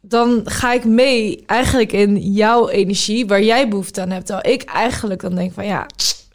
dan 0.00 0.40
ga 0.44 0.72
ik 0.72 0.84
mee 0.84 1.42
eigenlijk 1.46 1.92
in 1.92 2.18
jouw 2.18 2.68
energie 2.68 3.26
waar 3.26 3.42
jij 3.42 3.68
behoefte 3.68 4.00
aan 4.00 4.10
hebt. 4.10 4.26
Terwijl 4.26 4.54
ik 4.54 4.62
eigenlijk 4.62 5.20
dan 5.20 5.34
denk 5.34 5.52
van 5.52 5.66
ja, 5.66 5.86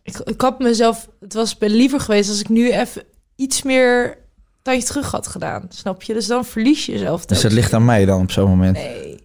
ik, 0.03 0.17
ik 0.17 0.41
had 0.41 0.59
mezelf, 0.59 1.07
het 1.19 1.33
was 1.33 1.55
liever 1.59 1.99
geweest 1.99 2.29
als 2.29 2.39
ik 2.39 2.49
nu 2.49 2.71
even 2.71 3.03
iets 3.35 3.61
meer 3.61 4.17
tandje 4.61 4.83
terug 4.87 5.11
had 5.11 5.27
gedaan. 5.27 5.65
Snap 5.69 6.01
je? 6.01 6.13
Dus 6.13 6.27
dan 6.27 6.45
verlies 6.45 6.85
je 6.85 6.91
jezelf. 6.91 7.25
dus 7.25 7.43
het 7.43 7.51
ligt 7.51 7.73
aan 7.73 7.85
mij 7.85 8.05
dan 8.05 8.21
op 8.21 8.31
zo'n 8.31 8.49
moment. 8.49 8.77
Nee. 8.77 9.19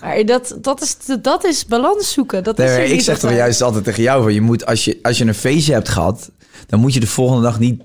Maar 0.00 0.24
dat, 0.24 0.58
dat, 0.60 0.82
is, 0.82 0.96
dat 1.22 1.44
is 1.44 1.66
balans 1.66 2.12
zoeken. 2.12 2.44
Dat 2.44 2.56
Nee, 2.56 2.84
is 2.84 2.90
ik 2.90 3.00
zeg 3.00 3.18
toch 3.18 3.32
juist 3.32 3.62
altijd 3.62 3.84
tegen 3.84 4.02
jou: 4.02 4.22
van, 4.22 4.34
je 4.34 4.40
moet, 4.40 4.66
als, 4.66 4.84
je, 4.84 4.98
als 5.02 5.18
je 5.18 5.24
een 5.24 5.34
feestje 5.34 5.72
hebt 5.72 5.88
gehad, 5.88 6.30
dan 6.66 6.80
moet 6.80 6.94
je 6.94 7.00
de 7.00 7.06
volgende 7.06 7.42
dag 7.42 7.58
niet, 7.58 7.82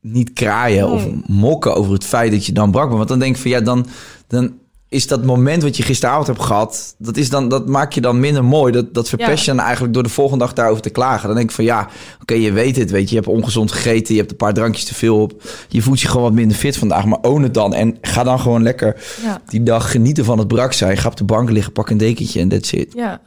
niet 0.00 0.32
kraaien 0.32 0.90
of 0.90 1.04
Nee. 1.04 1.22
mokken 1.26 1.74
over 1.74 1.92
het 1.92 2.04
feit 2.04 2.32
dat 2.32 2.46
je 2.46 2.52
dan 2.52 2.70
brak 2.70 2.84
bent. 2.86 2.96
Want 2.96 3.08
dan 3.08 3.18
denk 3.18 3.34
ik 3.36 3.42
van 3.42 3.50
ja, 3.50 3.60
dan, 3.60 3.86
dan 4.26 4.52
is 4.94 5.06
dat 5.06 5.24
moment 5.24 5.62
wat 5.62 5.76
je 5.76 5.82
gisteravond 5.82 6.26
hebt 6.26 6.40
gehad, 6.42 6.94
dat, 6.98 7.16
is 7.16 7.30
dan, 7.30 7.48
dat 7.48 7.66
maak 7.68 7.92
je 7.92 8.00
dan 8.00 8.20
minder 8.20 8.44
mooi. 8.44 8.72
Dat, 8.72 8.94
dat 8.94 9.08
verpest 9.08 9.44
Ja. 9.44 9.50
je 9.52 9.56
dan 9.56 9.64
eigenlijk 9.66 9.94
door 9.94 10.02
de 10.02 10.08
volgende 10.08 10.44
dag 10.44 10.52
daarover 10.54 10.82
te 10.82 10.90
klagen. 10.90 11.26
Dan 11.26 11.36
denk 11.36 11.48
ik 11.48 11.54
van 11.54 11.64
ja, 11.64 11.88
oké, 12.20 12.34
je 12.34 12.52
weet 12.52 12.76
het, 12.76 12.90
weet 12.90 13.08
je, 13.08 13.14
je 13.16 13.20
hebt 13.22 13.32
ongezond 13.36 13.72
gegeten, 13.72 14.14
je 14.14 14.20
hebt 14.20 14.30
een 14.32 14.36
paar 14.36 14.54
drankjes 14.54 14.84
te 14.84 14.94
veel 14.94 15.20
op. 15.20 15.42
Je 15.68 15.82
voelt 15.82 16.00
je 16.00 16.08
gewoon 16.08 16.22
wat 16.22 16.32
minder 16.32 16.56
fit 16.56 16.76
vandaag, 16.76 17.04
maar 17.04 17.18
own 17.22 17.42
het 17.42 17.54
dan. 17.54 17.74
En 17.74 17.98
ga 18.00 18.22
dan 18.24 18.40
gewoon 18.40 18.62
lekker 18.62 19.02
Ja. 19.22 19.40
die 19.46 19.62
dag 19.62 19.90
genieten 19.90 20.24
van 20.24 20.38
het 20.38 20.48
brak 20.48 20.72
zijn. 20.72 20.96
Ga 20.96 21.08
op 21.08 21.16
de 21.16 21.24
bank 21.24 21.50
liggen, 21.50 21.72
pak 21.72 21.90
een 21.90 21.96
dekentje 21.96 22.40
en 22.40 22.48
that's 22.48 22.72
it. 22.72 22.92
Ja, 22.96 23.20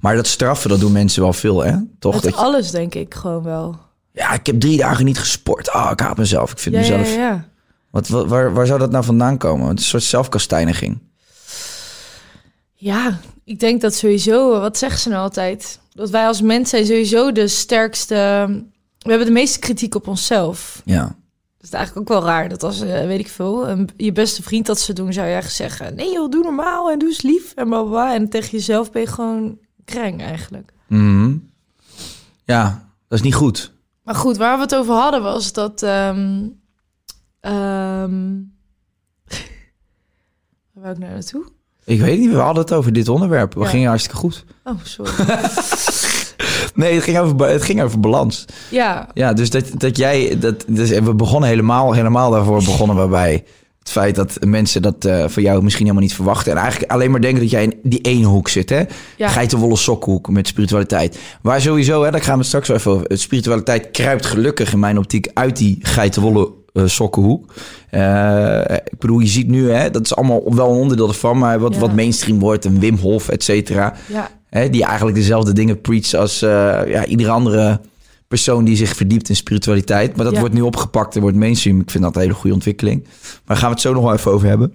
Maar 0.00 0.14
dat 0.16 0.26
straffen, 0.26 0.70
dat 0.70 0.80
doen 0.80 0.92
mensen 0.92 1.22
wel 1.22 1.32
veel, 1.32 1.64
hè? 1.64 1.74
Toch? 1.98 2.14
met 2.14 2.22
Dat 2.22 2.32
je- 2.34 2.38
alles 2.40 2.70
denk 2.70 2.94
ik 2.94 3.14
gewoon 3.14 3.42
wel. 3.42 3.76
ja, 4.12 4.32
ik 4.32 4.46
heb 4.46 4.60
drie 4.60 4.76
dagen 4.78 5.04
niet 5.04 5.18
gesport. 5.18 5.70
Ah, 5.70 5.90
ik 5.90 6.00
haat 6.00 6.16
mezelf. 6.16 6.52
Ik 6.52 6.58
vind 6.58 6.74
Ja, 6.74 6.80
ja, 6.80 6.88
mezelf... 6.96 7.14
ja. 7.16 7.48
Wat, 7.90 8.08
wat- 8.08 8.26
waar, 8.28 8.54
waar 8.54 8.66
zou 8.66 8.78
dat 8.78 8.90
nou 8.90 9.04
vandaan 9.04 9.38
komen? 9.38 9.68
Het 9.68 9.78
is 9.78 9.84
een 9.84 9.90
soort 9.90 10.02
zelfkastijniging. 10.02 10.98
Ja, 12.74 13.18
ik 13.44 13.60
denk 13.60 13.80
dat 13.80 13.94
sowieso, 13.94 14.60
wat 14.60 14.78
zeggen 14.78 15.00
ze 15.00 15.08
nou 15.08 15.22
altijd? 15.22 15.80
Dat 15.92 16.10
wij 16.10 16.26
als 16.26 16.40
mens 16.42 16.70
zijn 16.70 16.86
sowieso 16.86 17.32
de 17.32 17.48
sterkste. 17.48 18.14
We 18.98 19.08
hebben 19.08 19.26
de 19.26 19.32
meeste 19.32 19.58
kritiek 19.58 19.94
op 19.94 20.08
onszelf. 20.08 20.82
Ja. 20.84 21.02
Dat 21.58 21.68
is 21.68 21.70
eigenlijk 21.74 22.10
ook 22.10 22.18
wel 22.18 22.26
raar. 22.28 22.48
Dat 22.48 22.62
als, 22.62 22.80
eh, 22.80 23.06
weet 23.06 23.18
ik 23.20 23.28
veel, 23.28 23.68
een, 23.68 23.88
je 23.96 24.12
beste 24.12 24.42
vriend 24.42 24.66
dat 24.66 24.80
ze 24.80 24.92
doen, 24.92 25.12
zou 25.12 25.26
je 25.28 25.34
echt 25.34 25.54
zeggen: 25.54 25.94
nee 25.94 26.12
joh, 26.12 26.30
doe 26.30 26.42
normaal 26.42 26.90
en 26.90 26.98
doe 26.98 27.08
eens 27.08 27.22
lief 27.22 27.52
en 27.54 27.68
bla 27.68 27.80
bla, 27.82 27.90
bla. 27.90 28.14
En 28.14 28.28
tegen 28.28 28.50
jezelf 28.50 28.90
ben 28.92 29.02
je 29.02 29.08
gewoon 29.08 29.58
kreng 29.84 30.20
eigenlijk. 30.22 30.72
Mhm. 30.86 31.36
Ja, 32.44 32.88
dat 33.08 33.18
is 33.18 33.24
niet 33.24 33.34
goed. 33.34 33.72
Maar 34.04 34.14
goed, 34.14 34.36
waar 34.36 34.56
we 34.56 34.62
het 34.62 34.74
over 34.74 34.94
hadden 34.94 35.22
was 35.22 35.52
dat. 35.52 35.82
ehm 35.82 36.38
ehm, 37.40 38.20
waar 40.72 40.82
wou 40.82 40.92
ik 40.92 40.98
nou 40.98 41.12
naartoe? 41.12 41.44
Ik 41.84 42.00
weet 42.00 42.18
niet, 42.18 42.30
we 42.30 42.36
hadden 42.36 42.62
het 42.62 42.72
over 42.72 42.92
dit 42.92 43.08
onderwerp. 43.08 43.54
We 43.54 43.60
Ja. 43.60 43.66
gingen 43.66 43.88
hartstikke 43.88 44.18
goed. 44.18 44.44
Oh, 44.64 44.74
sorry. 44.82 45.12
Nee, 46.74 46.94
het 46.94 47.02
ging 47.04 47.18
over, 47.18 47.48
het 47.48 47.62
ging 47.62 47.82
over 47.82 48.00
balans. 48.00 48.44
ja, 48.70 49.08
Ja, 49.14 49.32
dus 49.32 49.50
dat, 49.50 49.64
dat 49.76 49.96
jij... 49.96 50.36
Dat, 50.38 50.64
dus 50.66 50.90
we 50.90 51.14
begonnen 51.14 51.48
helemaal, 51.48 51.92
helemaal 51.92 52.30
daarvoor 52.30 52.64
begonnen 52.64 53.00
we 53.02 53.08
bij 53.08 53.44
het 53.78 53.90
feit 53.90 54.14
dat 54.14 54.36
mensen 54.46 54.82
dat 54.82 55.04
eh 55.04 55.24
van 55.28 55.42
jou 55.42 55.62
misschien 55.62 55.84
helemaal 55.84 56.06
niet 56.06 56.14
verwachten. 56.16 56.52
En 56.52 56.58
eigenlijk 56.58 56.92
alleen 56.92 57.10
maar 57.10 57.20
denken 57.20 57.40
dat 57.40 57.50
jij 57.50 57.64
in 57.64 57.78
die 57.82 58.00
ene 58.00 58.26
hoek 58.26 58.48
zit, 58.48 58.70
hè? 58.70 58.82
Ja. 59.16 59.28
Geitenwolle 59.28 59.76
sokhoek 59.76 60.28
met 60.28 60.46
spiritualiteit. 60.46 61.18
Waar 61.42 61.60
sowieso, 61.60 62.02
hè, 62.02 62.10
daar 62.10 62.22
gaan 62.22 62.38
we 62.38 62.44
straks 62.44 62.68
wel 62.68 62.76
even 62.76 62.90
over. 62.92 63.18
Spiritualiteit 63.18 63.90
kruipt 63.90 64.26
gelukkig 64.26 64.72
in 64.72 64.78
mijn 64.78 64.98
optiek 64.98 65.30
uit 65.34 65.56
die 65.56 65.78
geitenwolle 65.82 66.52
eh, 66.72 66.86
sokkenhoek. 66.86 67.52
Eh, 67.90 68.60
ik 68.84 68.98
bedoel, 68.98 69.18
je 69.18 69.26
ziet 69.26 69.48
nu, 69.48 69.70
hè, 69.70 69.90
dat 69.90 70.04
is 70.04 70.16
allemaal 70.16 70.54
wel 70.54 70.70
een 70.70 70.76
onderdeel 70.78 71.08
ervan, 71.08 71.38
maar 71.38 71.58
wat, 71.58 71.74
Ja. 71.74 71.80
wat 71.80 71.94
mainstream 71.94 72.38
wordt, 72.38 72.64
een 72.64 72.78
Wim 72.80 72.96
Hof, 72.96 73.28
et 73.28 73.42
cetera. 73.44 73.94
ja, 74.08 74.30
Hè, 74.48 74.70
die 74.70 74.84
eigenlijk 74.84 75.16
dezelfde 75.16 75.52
dingen 75.52 75.80
preach 75.80 76.14
als 76.14 76.42
eh, 76.42 76.50
ja, 76.86 77.06
iedere 77.06 77.30
andere 77.30 77.80
persoon 78.28 78.64
die 78.64 78.76
zich 78.76 78.96
verdiept 78.96 79.28
in 79.28 79.36
spiritualiteit. 79.36 80.16
Maar 80.16 80.24
dat 80.24 80.34
Ja. 80.34 80.40
wordt 80.40 80.54
nu 80.54 80.60
opgepakt 80.60 81.14
en 81.14 81.20
wordt 81.20 81.36
mainstream. 81.36 81.80
Ik 81.80 81.90
vind 81.90 82.04
dat 82.04 82.14
een 82.14 82.20
hele 82.20 82.34
goede 82.34 82.54
ontwikkeling. 82.54 83.02
Maar 83.04 83.40
daar 83.44 83.56
gaan 83.56 83.66
we 83.68 83.72
het 83.74 83.80
zo 83.82 83.92
nog 83.92 84.02
wel 84.02 84.12
even 84.12 84.32
over 84.32 84.48
hebben. 84.48 84.72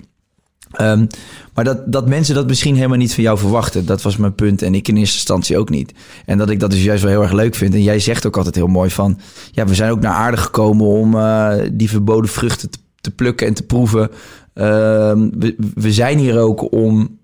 Ehm, 0.77 1.05
maar 1.53 1.63
dat, 1.63 1.91
dat 1.91 2.08
mensen 2.08 2.36
dat 2.36 2.48
misschien 2.48 2.75
helemaal 2.75 2.98
niet 2.98 3.13
van 3.13 3.24
jou 3.24 3.38
verwachten, 3.38 3.86
dat 3.86 4.01
was 4.01 4.17
mijn 4.17 4.36
punt. 4.36 4.62
En 4.62 4.75
ik 4.75 4.88
in 4.88 4.98
eerste 4.98 5.15
instantie 5.15 5.58
ook 5.58 5.70
niet. 5.70 5.94
En 6.25 6.38
dat 6.38 6.50
ik 6.50 6.60
dat 6.60 6.72
dus 6.72 6.84
juist 6.84 7.03
wel 7.03 7.12
heel 7.12 7.22
erg 7.22 7.32
leuk 7.32 7.55
vind. 7.55 7.74
En 7.74 7.84
jij 7.84 8.00
zegt 8.00 8.25
ook 8.25 8.38
altijd 8.38 8.55
heel 8.55 8.67
mooi 8.67 8.89
van, 8.89 9.20
ja, 9.51 9.65
we 9.65 9.75
zijn 9.75 9.91
ook 9.91 10.01
naar 10.01 10.13
aarde 10.13 10.38
gekomen 10.38 10.86
om 10.86 11.15
eh, 11.15 11.53
die 11.72 11.89
verboden 11.89 12.29
vruchten 12.29 12.70
te, 12.70 12.77
te 13.01 13.12
plukken 13.12 13.48
en 13.48 13.53
te 13.53 13.63
proeven. 13.63 14.10
Ehm, 14.53 15.29
we, 15.38 15.55
we 15.75 15.94
zijn 15.94 16.17
hier 16.17 16.39
ook 16.39 16.72
om 16.72 17.17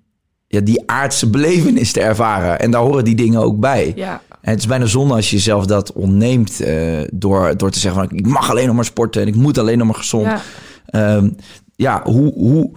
ja, 0.48 0.60
die 0.60 0.84
aardse 0.86 1.30
belevenis 1.30 1.92
te 1.92 2.02
ervaren. 2.02 2.60
En 2.60 2.72
daar 2.72 2.82
horen 2.82 3.04
die 3.04 3.16
dingen 3.16 3.42
ook 3.42 3.60
bij. 3.60 3.94
ja. 3.96 4.22
En 4.42 4.52
het 4.52 4.60
is 4.60 4.68
bijna 4.68 4.86
zonde 4.86 5.14
als 5.14 5.30
je 5.30 5.36
jezelf 5.36 5.66
dat 5.66 5.94
ontneemt 5.94 6.60
eh, 6.60 7.00
door, 7.14 7.58
door 7.58 7.72
te 7.72 7.80
zeggen 7.80 8.02
van 8.02 8.18
ik 8.18 8.28
mag 8.28 8.50
alleen 8.50 8.66
nog 8.66 8.76
maar 8.76 8.86
sporten 8.86 9.22
en 9.22 9.28
ik 9.28 9.36
moet 9.36 9.58
alleen 9.58 9.78
nog 9.78 9.88
maar 9.88 9.96
gezond. 9.96 10.26
ja. 10.26 10.42
Ehm, 10.86 11.30
ja, 11.76 12.02
hoe, 12.04 12.34
hoe, 12.34 12.72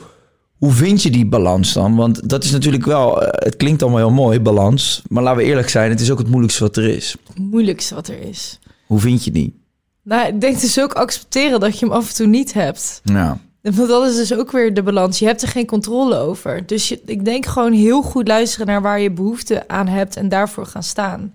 hoe 0.64 0.72
vind 0.72 1.02
je 1.02 1.10
die 1.10 1.26
balans 1.26 1.72
dan? 1.72 1.96
Want 1.96 2.28
dat 2.28 2.44
is 2.44 2.50
natuurlijk 2.50 2.84
wel, 2.84 3.22
eh, 3.22 3.28
het 3.32 3.56
klinkt 3.56 3.82
allemaal 3.82 4.00
heel 4.00 4.10
mooi, 4.10 4.40
balans. 4.40 5.02
Maar 5.08 5.22
laten 5.22 5.42
we 5.42 5.48
eerlijk 5.48 5.68
zijn, 5.68 5.90
het 5.90 6.00
is 6.00 6.10
ook 6.10 6.18
het 6.18 6.28
moeilijkste 6.28 6.62
wat 6.62 6.76
er 6.76 6.88
is. 6.88 7.16
Het 7.26 7.38
moeilijkste 7.38 7.94
wat 7.94 8.08
er 8.08 8.20
is. 8.20 8.58
Hoe 8.86 8.98
vind 9.00 9.24
je 9.24 9.30
die? 9.30 9.60
Nou, 10.02 10.26
ik 10.26 10.40
denk 10.40 10.60
dus 10.60 10.80
ook 10.80 10.92
accepteren 10.92 11.60
dat 11.60 11.78
je 11.78 11.84
hem 11.86 11.94
af 11.94 12.08
en 12.08 12.14
toe 12.14 12.26
niet 12.26 12.52
hebt. 12.52 13.00
Ja, 13.04 13.38
Want 13.60 13.88
dat 13.88 14.08
is 14.08 14.16
dus 14.16 14.34
ook 14.34 14.52
weer 14.52 14.74
de 14.74 14.82
balans. 14.82 15.18
Je 15.18 15.26
hebt 15.26 15.42
er 15.42 15.48
geen 15.48 15.66
controle 15.66 16.16
over. 16.16 16.66
Dus 16.66 16.88
je, 16.88 17.00
ik 17.06 17.24
denk 17.24 17.46
gewoon 17.46 17.72
heel 17.72 18.02
goed 18.02 18.28
luisteren 18.28 18.66
naar 18.66 18.82
waar 18.82 19.00
je 19.00 19.10
behoefte 19.10 19.68
aan 19.68 19.86
hebt 19.88 20.16
en 20.16 20.28
daarvoor 20.28 20.66
gaan 20.66 20.82
staan. 20.82 21.34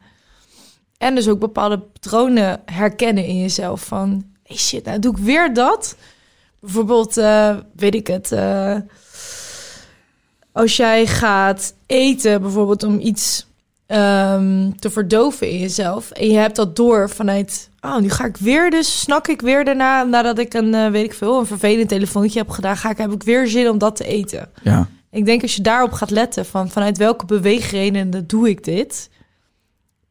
En 0.98 1.16
dus 1.16 1.28
ook 1.28 1.40
bepaalde 1.40 1.80
patronen 1.80 2.62
herkennen 2.66 3.26
in 3.26 3.40
jezelf. 3.40 3.82
Van, 3.82 4.26
hey 4.44 4.58
shit, 4.58 4.86
nou 4.86 5.00
doe 5.00 5.12
ik 5.12 5.24
weer 5.24 5.54
dat? 5.54 5.96
Bijvoorbeeld, 6.60 7.18
eh, 7.18 7.58
weet 7.76 7.96
ik 7.96 8.08
het... 8.08 8.32
eh, 8.32 8.76
als 10.60 10.76
jij 10.76 11.06
gaat 11.06 11.74
eten, 11.86 12.42
bijvoorbeeld 12.42 12.84
om 12.84 13.00
iets 13.00 13.48
ehm, 13.86 14.72
te 14.80 14.90
verdoven 14.90 15.50
in 15.50 15.60
jezelf. 15.60 16.12
En 16.12 16.28
je 16.28 16.38
hebt 16.38 16.56
dat 16.56 16.76
door 16.76 17.10
vanuit, 17.10 17.70
oh, 17.82 17.98
nu 17.98 18.10
ga 18.10 18.26
ik 18.26 18.38
weer 18.38 18.70
dus, 18.70 19.00
snak 19.00 19.28
ik 19.28 19.42
weer 19.42 19.66
daarna, 19.66 20.04
nadat 20.04 20.40
ik 20.40 20.54
een, 20.54 20.74
eh, 20.74 20.90
weet 20.90 21.06
ik 21.06 21.14
veel, 21.14 21.40
een 21.40 21.46
vervelend 21.46 21.90
telefoontje 21.90 22.40
heb 22.40 22.50
gedaan, 22.50 22.78
ga 22.78 22.90
ik, 22.90 22.98
heb 22.98 23.12
ik 23.12 23.24
weer 23.24 23.48
zin 23.48 23.70
om 23.70 23.78
dat 23.78 23.96
te 23.96 24.04
eten. 24.04 24.50
ja, 24.64 24.88
Ik 25.12 25.26
denk 25.26 25.42
als 25.42 25.56
je 25.56 25.62
daarop 25.62 25.92
gaat 25.92 26.10
letten, 26.10 26.46
van 26.46 26.70
vanuit 26.70 26.98
welke 26.98 27.26
beweegredenen 27.26 28.28
doe 28.28 28.50
ik 28.50 28.64
dit, 28.64 29.10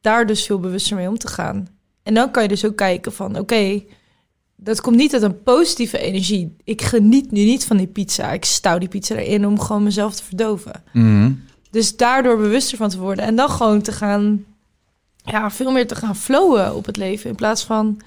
daar 0.00 0.26
dus 0.26 0.46
veel 0.46 0.60
bewuster 0.60 0.96
mee 0.96 1.08
om 1.08 1.18
te 1.18 1.28
gaan. 1.28 1.68
En 2.02 2.14
dan 2.14 2.30
kan 2.30 2.42
je 2.42 2.48
dus 2.48 2.64
ook 2.64 2.76
kijken 2.76 3.12
van, 3.12 3.38
oké, 3.38 3.82
dat 4.60 4.80
komt 4.80 4.96
niet 4.96 5.12
uit 5.12 5.22
een 5.22 5.42
positieve 5.42 5.98
energie. 5.98 6.56
Ik 6.64 6.82
geniet 6.82 7.30
nu 7.30 7.44
niet 7.44 7.64
van 7.66 7.76
die 7.76 7.86
pizza. 7.86 8.32
Ik 8.32 8.44
stouw 8.44 8.78
die 8.78 8.88
pizza 8.88 9.14
erin 9.14 9.46
om 9.46 9.60
gewoon 9.60 9.82
mezelf 9.82 10.14
te 10.14 10.24
verdoven. 10.24 10.82
Mhm. 10.92 11.32
Dus 11.70 11.96
daardoor 11.96 12.36
bewuster 12.36 12.76
van 12.76 12.88
te 12.88 12.98
worden. 12.98 13.24
En 13.24 13.36
dan 13.36 13.50
gewoon 13.50 13.82
te 13.82 13.92
gaan, 13.92 14.44
ja, 15.16 15.50
veel 15.50 15.70
meer 15.70 15.86
te 15.86 15.94
gaan 15.94 16.16
flowen 16.16 16.74
op 16.74 16.86
het 16.86 16.96
leven. 16.96 17.30
In 17.30 17.36
plaats 17.36 17.64
van, 17.64 18.00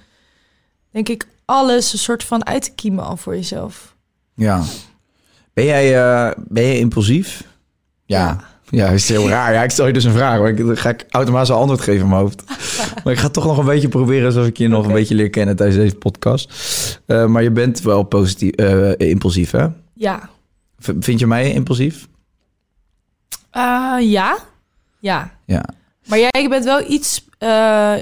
denk 0.91 1.09
ik, 1.09 1.27
alles 1.45 1.93
een 1.93 1.99
soort 1.99 2.23
van 2.23 2.45
uit 2.45 2.63
te 2.63 2.71
kiemen 2.71 3.03
al 3.05 3.17
voor 3.17 3.35
jezelf. 3.35 3.95
ja. 4.35 4.63
Ben 5.53 5.65
jij, 5.65 5.97
eh, 6.03 6.31
ben 6.47 6.63
jij 6.63 6.77
impulsief? 6.77 7.43
Ja. 8.05 8.19
Ja, 8.19 8.50
is 8.71 9.09
heel 9.09 9.29
raar. 9.29 9.53
Ja, 9.53 9.63
ik 9.63 9.69
stel 9.69 9.87
je 9.87 9.93
dus 9.93 10.03
een 10.03 10.11
vraag, 10.13 10.39
maar 10.39 10.49
ik, 10.49 10.57
dan 10.57 10.77
ga 10.77 10.89
ik 10.89 11.05
automatisch 11.09 11.49
een 11.49 11.55
antwoord 11.55 11.81
geven 11.81 12.01
in 12.01 12.09
mijn 12.09 12.21
hoofd. 12.21 12.43
maar 13.03 13.13
ik 13.13 13.19
ga 13.19 13.29
toch 13.29 13.45
nog 13.45 13.57
een 13.57 13.65
beetje 13.65 13.87
proberen, 13.87 14.31
zoals 14.31 14.47
ik 14.47 14.57
je 14.57 14.67
nog 14.67 14.85
een 14.85 14.93
beetje 14.93 15.15
leer 15.15 15.29
kennen 15.29 15.55
tijdens 15.55 15.77
deze 15.77 15.95
podcast. 15.95 16.51
Eh, 17.05 17.25
maar 17.25 17.43
je 17.43 17.51
bent 17.51 17.81
wel 17.81 18.03
positief, 18.03 18.51
eh, 18.51 18.91
impulsief, 19.09 19.51
hè? 19.51 19.67
Ja. 19.93 20.29
V- 20.79 20.91
vind 20.99 21.19
je 21.19 21.27
mij 21.27 21.51
impulsief? 21.51 22.07
Eh, 23.51 23.95
ja. 23.99 24.37
Ja. 24.99 25.31
Ja. 25.45 25.65
Maar 26.05 26.19
jij 26.19 26.47
bent 26.49 26.63
wel 26.65 26.91
iets... 26.91 27.25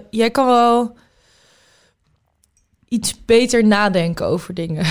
jij 0.09 0.29
kan 0.31 0.45
wel 0.45 0.95
iets 2.87 3.25
beter 3.25 3.65
nadenken 3.65 4.25
over 4.25 4.53
dingen. 4.53 4.85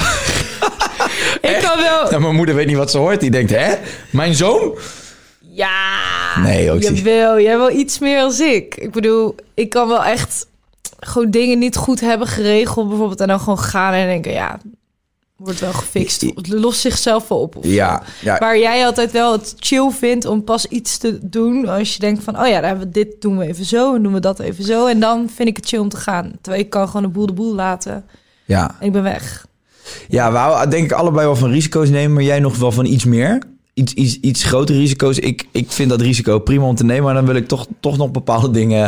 ik 1.50 1.58
kan 1.62 1.76
wel... 1.78 2.10
Nou, 2.10 2.20
mijn 2.20 2.34
moeder 2.34 2.54
weet 2.54 2.66
niet 2.66 2.76
wat 2.76 2.90
ze 2.90 2.98
hoort. 2.98 3.20
Die 3.20 3.30
denkt, 3.30 3.50
hè? 3.50 3.74
Mijn 4.10 4.34
zoon? 4.34 4.78
Ja, 5.58 6.40
Nee, 6.42 6.70
ook 6.70 6.82
wil. 6.82 7.40
Jij 7.40 7.58
wel 7.58 7.70
iets 7.70 7.98
meer 7.98 8.20
als 8.20 8.40
ik. 8.40 8.74
Ik 8.74 8.90
bedoel, 8.90 9.34
ik 9.54 9.70
kan 9.70 9.88
wel 9.88 10.04
echt 10.04 10.46
gewoon 11.00 11.30
dingen 11.30 11.58
niet 11.58 11.76
goed 11.76 12.00
hebben 12.00 12.26
geregeld, 12.26 12.88
bijvoorbeeld, 12.88 13.20
en 13.20 13.28
dan 13.28 13.38
gewoon 13.38 13.58
gaan 13.58 13.92
en 13.92 14.06
denken, 14.06 14.32
ja, 14.32 14.58
wordt 15.36 15.60
wel 15.60 15.72
gefixt. 15.72 16.20
Het 16.20 16.48
lost 16.48 16.80
zichzelf 16.80 17.28
wel 17.28 17.40
op. 17.40 17.56
Ja, 17.60 18.02
ja. 18.20 18.38
Waar 18.38 18.58
jij 18.58 18.86
altijd 18.86 19.12
wel 19.12 19.32
het 19.32 19.54
chill 19.56 19.90
vindt 19.90 20.24
om 20.24 20.44
pas 20.44 20.66
iets 20.66 20.98
te 20.98 21.18
doen 21.22 21.68
als 21.68 21.92
je 21.92 21.98
denkt 21.98 22.24
van, 22.24 22.40
oh 22.40 22.46
ja, 22.46 22.54
dan 22.54 22.68
hebben 22.68 22.86
we 22.86 22.92
dit 22.92 23.20
doen 23.20 23.38
we 23.38 23.46
even 23.46 23.64
zo 23.64 23.94
en 23.94 24.02
doen 24.02 24.12
we 24.12 24.20
dat 24.20 24.38
even 24.38 24.64
zo 24.64 24.86
en 24.86 25.00
dan 25.00 25.28
vind 25.34 25.48
ik 25.48 25.56
het 25.56 25.66
chill 25.66 25.78
om 25.78 25.88
te 25.88 25.96
gaan. 25.96 26.32
Terwijl 26.40 26.64
ik 26.64 26.70
kan 26.70 26.86
gewoon 26.86 27.02
de 27.02 27.08
boel 27.08 27.26
de 27.26 27.32
boel 27.32 27.54
laten 27.54 28.04
ja. 28.44 28.76
en 28.80 28.86
ik 28.86 28.92
ben 28.92 29.02
weg. 29.02 29.46
Ja, 30.08 30.32
we 30.32 30.38
houden 30.38 30.70
denk 30.70 30.84
ik 30.84 30.92
allebei 30.92 31.26
wel 31.26 31.36
van 31.36 31.50
risico's 31.50 31.88
nemen, 31.88 32.12
maar 32.12 32.22
jij 32.22 32.40
nog 32.40 32.56
wel 32.56 32.72
van 32.72 32.84
iets 32.84 33.04
meer. 33.04 33.42
Iets, 33.78 33.92
iets, 33.94 34.20
iets 34.20 34.44
grotere 34.44 34.78
risico's. 34.78 35.18
Ik, 35.18 35.46
ik 35.52 35.72
vind 35.72 35.90
dat 35.90 36.00
risico 36.00 36.38
prima 36.38 36.64
om 36.64 36.74
te 36.74 36.84
nemen, 36.84 37.04
maar 37.04 37.14
dan 37.14 37.26
wil 37.26 37.34
ik 37.34 37.48
toch, 37.48 37.66
toch 37.80 37.96
nog 37.96 38.10
bepaalde 38.10 38.50
dingen 38.50 38.82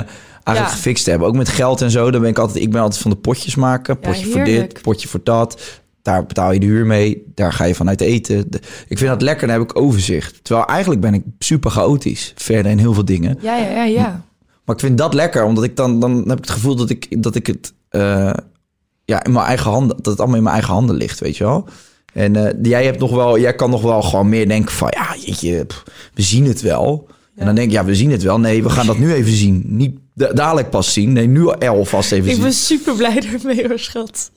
eigenlijk 0.45 0.59
Ja. 0.77 0.83
gefixt 0.83 1.07
hebben. 1.07 1.29
Ook 1.29 1.35
met 1.37 1.49
geld 1.49 1.81
en 1.83 1.91
zo. 1.91 2.11
Dan 2.11 2.21
ben 2.21 2.31
ik 2.31 2.39
altijd, 2.39 2.65
ik 2.65 2.71
ben 2.71 2.81
altijd 2.81 3.03
van 3.03 3.11
de 3.11 3.17
potjes 3.17 3.55
maken. 3.55 3.99
Ja, 4.01 4.09
Potje 4.11 4.27
voor 4.27 4.45
dit, 4.45 4.83
potje 4.83 5.09
voor 5.09 5.21
dat. 5.23 5.61
Daar 6.03 6.27
betaal 6.27 6.53
je 6.53 6.61
de 6.61 6.67
huur 6.67 6.87
mee. 6.87 7.23
Daar 7.35 7.53
ga 7.53 7.65
je 7.65 7.75
vanuit 7.75 8.01
eten. 8.01 8.51
De- 8.51 8.61
Ik 8.89 8.99
vind 8.99 9.11
dat 9.11 9.23
lekker, 9.23 9.47
dan 9.49 9.59
heb 9.61 9.71
ik 9.71 9.79
overzicht. 9.81 10.45
Terwijl 10.45 10.67
eigenlijk 10.67 11.01
ben 11.01 11.15
ik 11.15 11.23
super 11.39 11.71
chaotisch. 11.71 12.33
Verder 12.37 12.71
in 12.73 12.79
heel 12.79 12.95
veel 12.95 13.05
dingen. 13.05 13.39
Ja, 13.41 13.57
ja, 13.57 13.69
ja, 13.71 13.85
ja. 13.85 14.25
Maar 14.65 14.75
ik 14.75 14.81
vind 14.81 14.99
dat 14.99 15.15
lekker, 15.15 15.45
omdat 15.45 15.65
ik 15.65 15.77
dan, 15.77 16.01
dan 16.01 16.17
heb 16.17 16.39
ik 16.39 16.45
het 16.45 16.51
gevoel 16.51 16.77
dat 16.77 16.91
ik, 16.91 17.23
dat 17.23 17.35
ik 17.35 17.47
het 17.47 17.73
eh, 17.89 18.33
ja, 19.05 19.25
in 19.25 19.33
mijn 19.33 19.47
eigen 19.47 19.71
handen, 19.71 19.97
dat 19.97 20.07
het 20.07 20.19
allemaal 20.19 20.37
in 20.37 20.43
mijn 20.43 20.55
eigen 20.55 20.75
handen 20.75 20.97
ligt, 20.97 21.21
weet 21.21 21.37
je 21.37 21.45
wel. 21.45 21.69
En 22.13 22.37
eh, 22.37 22.55
jij 22.63 22.85
hebt 22.85 22.99
nog 22.99 23.11
wel, 23.11 23.39
jij 23.39 23.55
kan 23.55 23.71
nog 23.71 23.83
wel 23.83 24.03
gewoon 24.03 24.29
meer 24.29 24.49
denken 24.49 24.75
van, 24.75 24.89
ja, 24.91 25.17
jeetje, 25.27 25.65
pff, 25.65 25.83
we 26.15 26.23
zien 26.23 26.45
het 26.45 26.61
wel. 26.61 27.09
En 27.37 27.47
dan 27.47 27.55
denk 27.55 27.67
ik, 27.69 27.73
ja, 27.75 27.85
we 27.85 27.95
zien 27.95 28.11
het 28.11 28.23
wel. 28.23 28.41
Nee, 28.41 28.63
we 28.63 28.69
gaan 28.71 28.87
dat 28.87 28.99
nu 28.99 29.13
even 29.13 29.33
zien. 29.33 29.63
Niet 29.67 29.97
da- 30.15 30.33
dadelijk 30.33 30.71
pas 30.71 30.93
zien. 30.93 31.13
Nee, 31.13 31.27
nu 31.27 31.47
alvast 31.49 32.13
even 32.13 32.29
Ik 32.29 32.35
zien. 32.35 32.43
ben 32.43 32.53
super 32.53 32.95
blij 32.95 33.23
ermee, 33.33 33.69
hoor, 33.69 33.79
schat. 33.79 34.31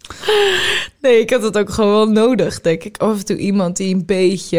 Nee, 1.01 1.20
ik 1.20 1.30
had 1.30 1.44
het 1.44 1.58
ook 1.58 1.70
gewoon 1.70 1.92
wel 1.92 2.08
nodig, 2.25 2.62
denk 2.62 2.84
ik. 2.84 2.98
Af 2.98 3.18
en 3.18 3.25
toe 3.25 3.38
iemand 3.38 3.77
die 3.77 3.94
een 3.96 4.06
beetje... 4.06 4.58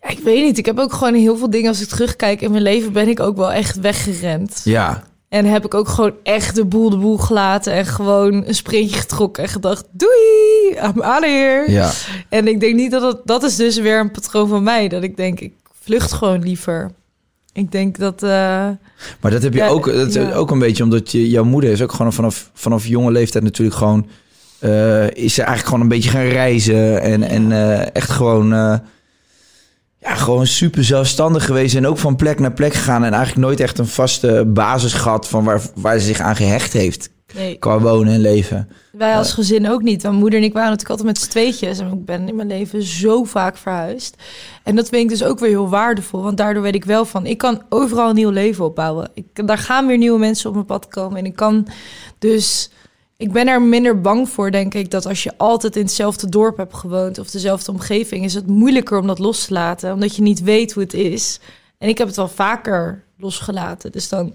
Ja, 0.00 0.08
ik 0.08 0.18
weet 0.24 0.44
niet. 0.44 0.58
Ik 0.58 0.66
heb 0.66 0.78
ook 0.78 0.92
gewoon 0.92 1.14
heel 1.14 1.36
veel 1.36 1.50
dingen... 1.50 1.68
Als 1.68 1.80
ik 1.80 1.88
terugkijk 1.88 2.40
in 2.40 2.50
mijn 2.50 2.62
leven, 2.62 2.92
ben 2.92 3.08
ik 3.08 3.20
ook 3.20 3.36
wel 3.36 3.52
echt 3.52 3.80
weggerend. 3.80 4.60
Ja, 4.64 5.02
En 5.36 5.44
heb 5.44 5.64
ik 5.64 5.74
ook 5.74 5.88
gewoon 5.88 6.12
echt 6.22 6.54
de 6.54 6.64
boel 6.64 6.90
de 6.90 6.96
boel 6.96 7.16
gelaten... 7.16 7.72
en 7.72 7.86
gewoon 7.86 8.44
een 8.46 8.54
sprintje 8.54 8.96
getrokken 8.96 9.42
en 9.42 9.48
gedacht... 9.48 9.84
Doei, 9.90 10.70
I'm 10.84 11.00
out 11.00 11.22
of 11.22 11.28
here. 11.30 11.70
ja. 11.70 11.90
En 12.28 12.48
ik 12.48 12.60
denk 12.60 12.74
niet 12.74 12.90
dat 12.90 13.02
het... 13.02 13.16
Dat 13.24 13.42
is 13.42 13.56
dus 13.56 13.78
weer 13.78 14.00
een 14.00 14.10
patroon 14.10 14.48
van 14.48 14.62
mij. 14.62 14.88
Dat 14.88 15.02
ik 15.02 15.16
denk, 15.16 15.40
ik 15.40 15.52
vlucht 15.82 16.12
gewoon 16.12 16.42
liever. 16.42 16.90
Ik 17.52 17.72
denk 17.72 17.98
dat... 17.98 18.22
eh, 18.22 18.30
Maar 19.20 19.30
dat 19.30 19.42
heb 19.42 19.52
je 19.52 19.58
Ja, 19.58 19.68
ook, 19.68 19.84
dat 19.92 20.08
is 20.08 20.14
ja. 20.14 20.32
ook 20.34 20.50
een 20.50 20.58
beetje 20.58 20.82
omdat 20.82 21.10
je, 21.12 21.30
jouw 21.30 21.44
moeder 21.44 21.70
is 21.70 21.82
ook 21.82 21.92
gewoon 21.92 22.12
vanaf, 22.12 22.50
vanaf 22.54 22.86
jonge 22.86 23.10
leeftijd 23.10 23.44
natuurlijk 23.44 23.76
gewoon... 23.76 24.06
eh, 24.58 25.10
is 25.10 25.34
ze 25.34 25.42
eigenlijk 25.42 25.64
gewoon 25.66 25.80
een 25.80 25.88
beetje 25.88 26.10
gaan 26.10 26.26
reizen 26.26 27.00
en, 27.00 27.22
en 27.22 27.52
eh, 27.52 27.86
echt 27.92 28.10
gewoon... 28.10 28.80
ja, 30.06 30.14
gewoon 30.14 30.46
super 30.46 30.84
zelfstandig 30.84 31.44
geweest 31.44 31.74
en 31.74 31.86
ook 31.86 31.98
van 31.98 32.16
plek 32.16 32.38
naar 32.38 32.52
plek 32.52 32.74
gegaan... 32.74 33.04
en 33.04 33.12
eigenlijk 33.12 33.46
nooit 33.46 33.60
echt 33.60 33.78
een 33.78 33.86
vaste 33.86 34.44
basis 34.46 34.92
gehad 34.92 35.28
van 35.28 35.44
waar, 35.44 35.60
waar 35.74 35.98
ze 35.98 36.06
zich 36.06 36.20
aan 36.20 36.36
gehecht 36.36 36.72
heeft... 36.72 37.10
nee. 37.34 37.58
qua 37.58 37.80
wonen 37.80 38.12
en 38.12 38.20
leven. 38.20 38.68
Wij 38.92 39.16
als 39.16 39.32
gezin 39.32 39.68
ook 39.70 39.82
niet. 39.82 40.02
Mijn 40.02 40.14
moeder 40.14 40.38
en 40.38 40.44
ik 40.44 40.52
waren 40.52 40.70
natuurlijk 40.70 41.00
altijd 41.00 41.08
met 41.08 41.24
z'n 41.24 41.30
tweetjes. 41.30 41.78
En 41.78 41.92
ik 41.92 42.04
ben 42.04 42.28
in 42.28 42.36
mijn 42.36 42.48
leven 42.48 42.82
zo 42.82 43.24
vaak 43.24 43.56
verhuisd. 43.56 44.16
En 44.62 44.76
dat 44.76 44.88
vind 44.88 45.02
ik 45.02 45.08
dus 45.08 45.24
ook 45.24 45.38
weer 45.38 45.48
heel 45.48 45.68
waardevol. 45.68 46.22
Want 46.22 46.36
daardoor 46.36 46.62
weet 46.62 46.74
ik 46.74 46.84
wel 46.84 47.04
van... 47.04 47.26
ik 47.26 47.38
kan 47.38 47.62
overal 47.68 48.08
een 48.08 48.14
nieuw 48.14 48.30
leven 48.30 48.64
opbouwen. 48.64 49.10
Ik, 49.14 49.46
daar 49.46 49.58
gaan 49.58 49.86
weer 49.86 49.98
nieuwe 49.98 50.18
mensen 50.18 50.48
op 50.48 50.54
mijn 50.54 50.66
pad 50.66 50.88
komen. 50.88 51.18
En 51.18 51.26
ik 51.26 51.36
kan 51.36 51.68
dus... 52.18 52.70
Ik 53.18 53.32
ben 53.32 53.48
er 53.48 53.62
minder 53.62 54.00
bang 54.00 54.28
voor, 54.28 54.50
denk 54.50 54.74
ik... 54.74 54.90
dat 54.90 55.06
als 55.06 55.22
je 55.22 55.32
altijd 55.36 55.76
in 55.76 55.82
hetzelfde 55.82 56.28
dorp 56.28 56.56
hebt 56.56 56.74
gewoond... 56.74 57.18
of 57.18 57.30
dezelfde 57.30 57.72
omgeving... 57.72 58.24
is 58.24 58.34
het 58.34 58.46
moeilijker 58.46 58.98
om 58.98 59.06
dat 59.06 59.18
los 59.18 59.44
te 59.44 59.52
laten. 59.52 59.92
Omdat 59.92 60.16
je 60.16 60.22
niet 60.22 60.42
weet 60.42 60.72
hoe 60.72 60.82
het 60.82 60.94
is. 60.94 61.40
En 61.78 61.88
ik 61.88 61.98
heb 61.98 62.06
het 62.06 62.16
wel 62.16 62.28
vaker 62.28 63.04
losgelaten. 63.18 63.92
Dus 63.92 64.08
dan... 64.08 64.34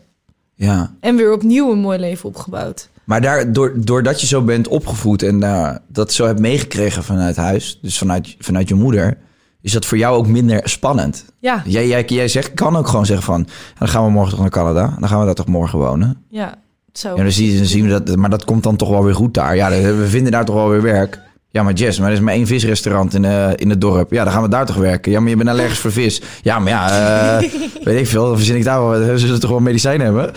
Ja. 0.56 0.96
En 1.00 1.16
weer 1.16 1.34
opnieuw 1.34 1.72
een 1.72 1.80
mooi 1.80 2.00
leven 2.00 2.30
opgebouwd. 2.30 2.90
Maar 3.04 3.22
daar, 3.22 3.54
door, 3.54 3.74
doordat 3.76 4.22
je 4.22 4.28
zo 4.28 4.42
bent 4.42 4.68
opgevoed 4.68 5.24
en 5.24 5.44
eh, 5.44 5.76
dat 5.88 6.14
zo 6.14 6.26
hebt 6.26 6.40
meegekregen 6.40 7.04
vanuit 7.04 7.36
huis... 7.36 7.80
dus 7.82 7.98
vanuit, 7.98 8.36
vanuit 8.40 8.68
je 8.68 8.76
moeder... 8.76 9.18
is 9.62 9.72
dat 9.72 9.86
voor 9.86 9.98
jou 9.98 10.18
ook 10.18 10.28
minder 10.28 10.70
spannend. 10.70 11.26
Ja, 11.40 11.64
Jij, 11.66 11.88
jij, 11.88 12.06
jij 12.06 12.28
zegt, 12.28 12.54
kan 12.54 12.76
ook 12.76 12.88
gewoon 12.88 13.06
zeggen 13.06 13.26
van... 13.26 13.48
dan 13.80 13.88
gaan 13.88 14.06
we 14.06 14.12
morgen 14.12 14.32
toch 14.32 14.40
naar 14.40 14.50
Canada. 14.50 14.96
Dan 15.00 15.10
gaan 15.10 15.20
we 15.20 15.26
daar 15.26 15.36
toch 15.36 15.48
morgen 15.48 15.80
wonen. 15.80 16.26
ja. 16.30 16.60
Zo. 16.94 17.16
Ja, 17.16 17.24
dan, 17.24 17.32
zie, 17.32 17.58
dan 17.58 17.66
zien 17.66 17.84
we 17.84 18.02
dat, 18.04 18.16
maar 18.16 18.30
dat 18.30 18.46
komt 18.46 18.64
dan 18.64 18.76
toch 18.76 18.90
wel 18.90 19.04
weer 19.04 19.16
goed 19.16 19.34
daar. 19.34 19.56
Ja, 19.56 19.70
we 19.70 20.08
vinden 20.08 20.32
daar 20.32 20.46
toch 20.46 20.56
wel 20.56 20.70
weer 20.70 20.82
werk. 20.82 21.20
Ja, 21.50 21.64
maar 21.64 21.74
Jess, 21.74 22.00
maar 22.00 22.08
er 22.08 22.14
is 22.14 22.20
maar 22.20 22.34
één 22.34 22.48
visrestaurant 22.48 23.14
in, 23.14 23.26
eh, 23.26 23.50
in 23.56 23.70
het 23.70 23.82
dorp. 23.82 24.12
Ja, 24.12 24.24
dan 24.24 24.34
gaan 24.34 24.42
we 24.42 24.50
daar 24.50 24.66
toch 24.66 24.76
werken. 24.76 25.12
Ja, 25.12 25.20
maar 25.20 25.30
je 25.30 25.36
bent 25.36 25.50
allergisch 25.50 25.80
voor 25.80 25.92
vis. 25.92 26.22
Ja, 26.42 26.60
maar 26.60 26.72
ja, 26.72 26.90
eh, 27.40 27.50
weet 27.84 28.00
ik 28.00 28.08
veel. 28.08 28.26
Dan 28.26 28.36
verzin 28.36 28.56
ik 28.56 28.64
daar 28.64 28.88
wel. 28.88 28.94
Zullen 28.94 29.20
ze 29.20 29.38
toch 29.38 29.50
wel 29.50 29.60
medicijn 29.60 30.02
hebben? 30.02 30.32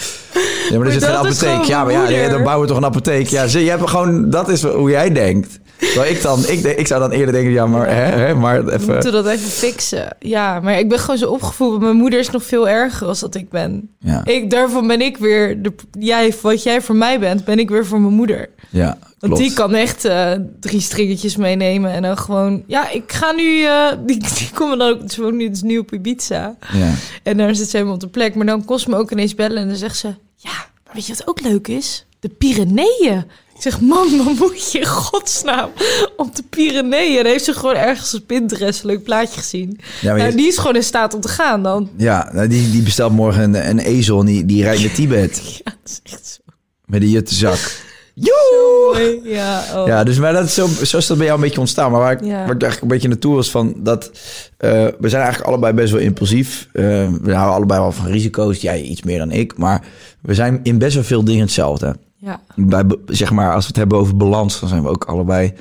Ja, 0.71 0.79
maar 0.79 0.87
er 0.87 0.93
zit 0.93 1.05
geen 1.05 1.15
apotheek. 1.15 1.63
Ja, 1.63 1.85
maar 1.85 2.13
ja, 2.13 2.29
dan 2.29 2.43
bouwen 2.43 2.61
we 2.61 2.73
toch 2.73 2.77
een 2.83 2.89
apotheek. 2.89 3.27
Ja, 3.27 3.47
zie, 3.47 3.65
je 3.65 3.71
hebt 3.71 3.91
gewoon, 3.91 4.31
dat 4.31 4.49
is 4.49 4.63
hoe 4.63 4.91
jij 4.91 5.13
denkt. 5.13 5.59
Terwijl 5.93 6.13
ik 6.15 6.23
dan, 6.23 6.47
ik, 6.49 6.61
ik 6.65 6.87
zou 6.87 7.01
dan 7.01 7.11
eerder 7.11 7.33
denken, 7.35 7.53
ja, 7.53 7.67
maar, 7.67 7.87
hè, 7.87 8.03
hè, 8.25 8.35
maar 8.35 8.65
We 8.65 8.73
even... 8.73 8.93
moeten 8.93 9.13
dat 9.13 9.27
even 9.27 9.51
fixen. 9.51 10.17
Ja, 10.19 10.61
maar 10.61 10.79
ik 10.79 10.89
ben 10.89 10.99
gewoon 10.99 11.19
zo 11.19 11.31
opgevoed. 11.31 11.81
Mijn 11.81 11.97
moeder 11.97 12.19
is 12.19 12.31
nog 12.31 12.45
veel 12.45 12.69
erger 12.69 13.07
als 13.07 13.21
dat 13.21 13.35
ik 13.35 13.49
ben. 13.51 13.89
Ja, 13.99 14.25
Ik, 14.25 14.51
daarvan 14.51 14.87
ben 14.87 15.01
ik 15.01 15.17
weer... 15.17 15.63
De, 15.63 15.73
jij, 15.99 16.35
wat 16.43 16.63
jij 16.63 16.83
voor 16.83 16.97
mij 16.97 17.19
bent, 17.21 17.45
ben 17.45 17.59
ik 17.59 17.71
weer 17.71 17.87
voor 17.87 18.01
mijn 18.01 18.15
moeder. 18.15 18.49
ja, 18.71 18.99
Want 19.19 19.37
die 19.37 19.53
kan 19.53 19.75
echt 19.75 20.05
eh, 20.05 20.33
drie 20.61 20.81
stringetjes 20.81 21.37
meenemen. 21.37 21.91
En 21.91 22.03
dan 22.03 22.19
gewoon... 22.19 22.63
Ja, 22.67 22.91
ik 22.91 23.13
ga 23.13 23.33
nu... 23.33 23.63
eh, 23.65 23.87
die, 24.07 24.19
die 24.19 24.51
komen 24.55 24.79
dan 24.79 24.89
ook... 24.89 25.11
Ze 25.11 25.23
woont 25.23 25.35
nu, 25.35 25.49
dus 25.51 25.63
nu 25.63 25.79
op 25.79 25.93
Ibiza. 25.93 26.57
Ja. 26.73 26.91
En 27.23 27.37
daar 27.37 27.55
zit 27.55 27.69
ze 27.69 27.77
helemaal 27.77 27.95
op 27.97 28.01
de 28.01 28.09
plek. 28.09 28.35
Maar 28.35 28.47
dan 28.47 28.65
kost 28.65 28.89
me 28.89 28.97
ook 28.97 29.11
ineens 29.11 29.35
bellen. 29.35 29.59
En 29.63 29.69
dan 29.69 29.77
zegt 29.77 29.97
ze... 29.97 30.09
Ja, 30.37 30.51
maar 30.85 30.95
weet 30.95 31.07
je 31.07 31.15
wat 31.17 31.29
ook 31.29 31.41
leuk 31.41 31.69
is? 31.69 32.07
De 32.21 32.29
Pyreneeën. 32.29 33.25
Ik 33.55 33.63
zeg, 33.63 33.81
man, 33.81 34.09
dan 34.17 34.37
moet 34.39 34.73
je 34.73 34.79
in 34.79 34.87
godsnaam 34.87 35.71
op 36.17 36.37
de 36.37 36.43
Pyreneeën. 36.51 37.17
Dan 37.23 37.33
heeft 37.33 37.45
ze 37.45 37.53
gewoon 37.53 37.75
ergens 37.75 38.15
op 38.15 38.27
Pinterest 38.27 38.81
een 38.81 38.87
leuk 38.87 39.03
plaatje 39.03 39.41
gezien. 39.41 39.79
Ja, 40.01 40.09
maar 40.09 40.17
je- 40.19 40.23
nou, 40.25 40.37
die 40.37 40.47
is 40.47 40.57
gewoon 40.59 40.75
in 40.77 40.83
staat 40.83 41.15
om 41.15 41.21
te 41.21 41.29
gaan 41.29 41.63
dan. 41.63 41.91
Ja, 41.97 42.31
nou, 42.33 42.49
die, 42.49 42.71
die 42.71 42.83
bestelt 42.83 43.13
morgen 43.13 43.43
een, 43.43 43.69
een 43.69 43.79
ezel 43.79 44.21
en 44.21 44.27
die, 44.27 44.45
die 44.45 44.63
rijdt 44.63 44.81
naar 44.83 44.93
Tibet. 44.93 45.43
Ja, 45.65 45.73
dat 45.83 45.91
is 46.05 46.13
echt 46.13 46.27
zo 46.27 46.53
Met 46.85 47.03
een 47.03 47.09
juttenzak. 47.11 47.83
mooi. 48.15 49.21
Ja, 49.35 49.65
oh. 49.75 49.87
Ja, 49.87 50.05
dus 50.05 50.19
maar 50.19 50.33
dat 50.33 50.45
is 50.45 50.55
zo, 50.55 50.67
zo 50.85 50.97
is 50.97 51.07
dat 51.07 51.17
bij 51.17 51.27
jou 51.27 51.39
een 51.39 51.45
beetje 51.45 51.61
ontstaan. 51.61 51.91
Maar 51.91 52.01
waar 52.01 52.13
ik, 52.13 52.21
Ja. 52.25 52.31
waar 52.31 52.55
ik 52.55 52.63
eigenlijk 52.63 52.83
een 52.83 52.89
beetje 52.89 53.09
naartoe 53.09 53.35
was 53.35 53.51
van 53.51 53.75
dat... 53.77 54.11
eh, 54.57 54.71
we 54.99 55.09
zijn 55.09 55.23
eigenlijk 55.23 55.51
allebei 55.51 55.73
best 55.73 55.93
wel 55.93 56.01
impulsief. 56.01 56.69
Eh, 56.73 56.83
we 57.23 57.33
houden 57.35 57.55
allebei 57.55 57.81
wel 57.81 57.93
van 57.93 58.07
risico's. 58.07 58.61
Jij 58.61 58.83
iets 58.83 59.03
meer 59.03 59.19
dan 59.19 59.31
ik. 59.31 59.57
Maar 59.59 59.83
we 60.23 60.35
zijn 60.35 60.61
in 60.63 60.79
best 60.79 60.95
wel 60.95 61.05
veel 61.05 61.25
dingen 61.25 61.43
hetzelfde. 61.43 61.97
Ja. 62.25 62.41
Bij, 62.57 62.85
zeg 63.07 63.33
maar, 63.33 63.53
als 63.55 63.63
we 63.63 63.69
het 63.69 63.77
hebben 63.77 63.99
over 63.99 64.17
balans... 64.17 64.61
dan 64.61 64.69
zijn 64.69 64.83
we 64.83 64.89
ook 64.89 65.05
allebei 65.05 65.53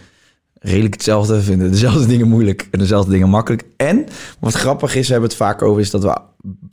redelijk 0.60 0.94
hetzelfde. 0.94 1.42
Vinden 1.42 1.72
dezelfde 1.72 2.06
dingen 2.14 2.28
moeilijk 2.28 2.68
en 2.72 2.80
dezelfde 2.80 3.12
dingen 3.12 3.30
makkelijk. 3.30 3.64
En 3.78 4.06
wat 4.40 4.54
grappig 4.54 4.96
is, 4.96 5.06
we 5.06 5.12
hebben 5.12 5.30
het 5.30 5.40
vaak 5.40 5.62
over... 5.62 5.82
is 5.82 5.92
dat 5.92 6.04
we 6.04 6.18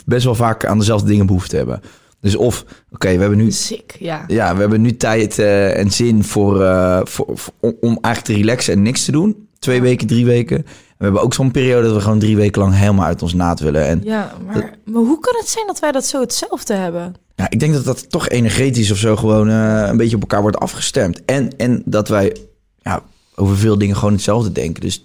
best 0.04 0.24
wel 0.24 0.34
vaak 0.34 0.64
aan 0.64 0.78
dezelfde 0.78 1.08
dingen 1.08 1.26
behoefte 1.26 1.56
hebben. 1.56 1.80
Dus 2.20 2.36
of, 2.36 2.64
oké, 2.90 3.14
we 3.14 3.20
hebben 3.20 3.38
nu 3.38 3.50
Sick, 3.50 3.96
ja. 3.98 4.24
ja, 4.26 4.54
we 4.54 4.60
hebben 4.60 4.80
nu 4.80 4.96
tijd 4.96 5.38
eh, 5.38 5.78
en 5.78 5.90
zin 5.90 6.24
voor, 6.24 6.62
eh, 6.62 7.00
voor, 7.04 7.26
voor- 7.32 7.54
om, 7.60 7.98
eigenlijk 8.00 8.24
te 8.24 8.32
relaxen 8.32 8.72
en 8.72 8.82
niks 8.82 9.04
te 9.04 9.12
doen. 9.12 9.48
Twee 9.58 9.80
weken, 9.80 10.06
drie 10.06 10.24
weken. 10.24 10.56
En 10.56 10.64
we 10.96 11.04
hebben 11.04 11.22
ook 11.22 11.34
zo'n 11.34 11.50
periode 11.50 11.86
dat 11.86 11.94
we 11.94 12.00
gewoon 12.00 12.18
drie 12.18 12.36
weken 12.36 12.62
lang 12.62 12.74
helemaal 12.74 13.06
uit 13.06 13.22
ons 13.22 13.34
naad 13.34 13.60
willen. 13.60 13.86
En 13.86 14.00
Ja, 14.04 14.32
maar, 14.46 14.74
maar 14.84 15.02
hoe 15.02 15.20
kan 15.20 15.34
het 15.38 15.48
zijn 15.48 15.66
dat 15.66 15.78
wij 15.78 15.92
dat 15.92 16.04
zo 16.06 16.20
hetzelfde 16.20 16.74
hebben? 16.74 17.14
Ja, 17.40 17.50
ik 17.50 17.60
denk 17.60 17.72
dat 17.72 17.84
dat 17.84 18.10
toch 18.10 18.28
energetisch 18.28 18.90
of 18.90 18.98
zo 18.98 19.16
gewoon 19.16 19.48
eh, 19.48 19.84
een 19.88 19.96
beetje 19.96 20.16
op 20.16 20.20
elkaar 20.22 20.40
wordt 20.42 20.58
afgestemd. 20.58 21.24
En, 21.24 21.56
en 21.56 21.82
dat 21.84 22.08
wij 22.08 22.36
ja, 22.82 23.02
over 23.34 23.56
veel 23.56 23.78
dingen 23.78 23.96
gewoon 23.96 24.12
hetzelfde 24.12 24.52
denken. 24.52 24.80
Dus 24.80 25.04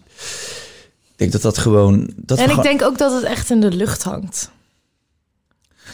Ik 1.11 1.15
denk 1.15 1.31
dat 1.31 1.41
dat 1.41 1.57
gewoon... 1.57 2.09
Dat 2.15 2.37
en 2.37 2.43
ik 2.43 2.49
gewoon- 2.49 2.63
denk 2.65 2.81
ook 2.81 2.97
dat 2.97 3.13
het 3.13 3.23
echt 3.23 3.49
in 3.49 3.59
de 3.61 3.71
lucht 3.71 4.03
hangt. 4.03 4.51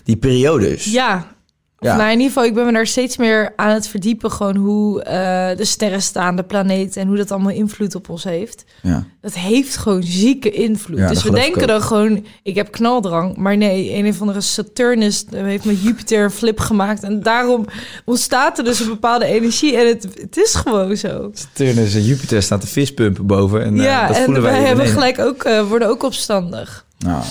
Die 0.03 0.17
periodes. 0.17 0.85
Ja. 0.85 1.35
Of 1.81 1.87
Ja. 1.87 1.95
nou, 1.95 2.07
in 2.11 2.17
ieder 2.17 2.27
geval, 2.27 2.43
ik 2.43 2.53
ben 2.53 2.65
me 2.65 2.71
daar 2.71 2.87
steeds 2.87 3.17
meer 3.17 3.53
aan 3.55 3.69
het 3.73 3.87
verdiepen. 3.87 4.31
Gewoon 4.31 4.55
hoe 4.55 5.03
eh, 5.03 5.57
de 5.57 5.65
sterren 5.65 6.01
staan, 6.01 6.35
de 6.35 6.43
planeet 6.43 6.97
en 6.97 7.07
hoe 7.07 7.17
dat 7.17 7.31
allemaal 7.31 7.51
invloed 7.51 7.95
op 7.95 8.09
ons 8.09 8.23
heeft. 8.23 8.63
Ja. 8.81 9.05
Dat 9.21 9.33
heeft 9.33 9.77
gewoon 9.77 10.03
zieke 10.03 10.51
invloed. 10.51 10.97
Ja, 10.97 11.07
dus 11.07 11.23
we 11.23 11.31
denken 11.31 11.67
dan 11.67 11.81
gewoon, 11.81 12.25
ik 12.43 12.55
heb 12.55 12.71
knaldrang. 12.71 13.37
Maar 13.37 13.57
nee, 13.57 13.93
een 13.93 14.07
of 14.07 14.21
andere 14.21 14.41
Saturnus 14.41 15.25
heeft 15.31 15.65
met 15.65 15.81
Jupiter 15.81 16.23
een 16.23 16.31
flip 16.31 16.59
gemaakt. 16.59 17.03
En 17.03 17.23
daarom 17.23 17.65
ontstaat 18.05 18.57
er 18.57 18.63
dus 18.63 18.79
een 18.79 18.87
bepaalde 18.89 19.25
energie. 19.25 19.77
En 19.77 19.87
het, 19.87 20.07
het 20.21 20.37
is 20.37 20.55
gewoon 20.55 20.97
zo. 20.97 21.29
Saturnus 21.33 21.95
en 21.95 22.03
Jupiter 22.03 22.41
staat 22.43 22.61
de 22.61 22.67
vispumpen 22.67 23.25
boven. 23.25 23.63
En, 23.63 23.79
eh, 23.79 23.85
ja, 23.85 24.07
dat 24.07 24.17
en 24.17 24.23
voelen 24.23 24.41
wij 24.43 24.51
wij 24.51 24.61
hebben 24.61 24.87
gelijk 24.87 25.19
ook, 25.19 25.43
eh, 25.43 25.67
worden 25.67 25.87
ook 25.87 26.03
opstandig. 26.03 26.85
Nou, 26.99 27.23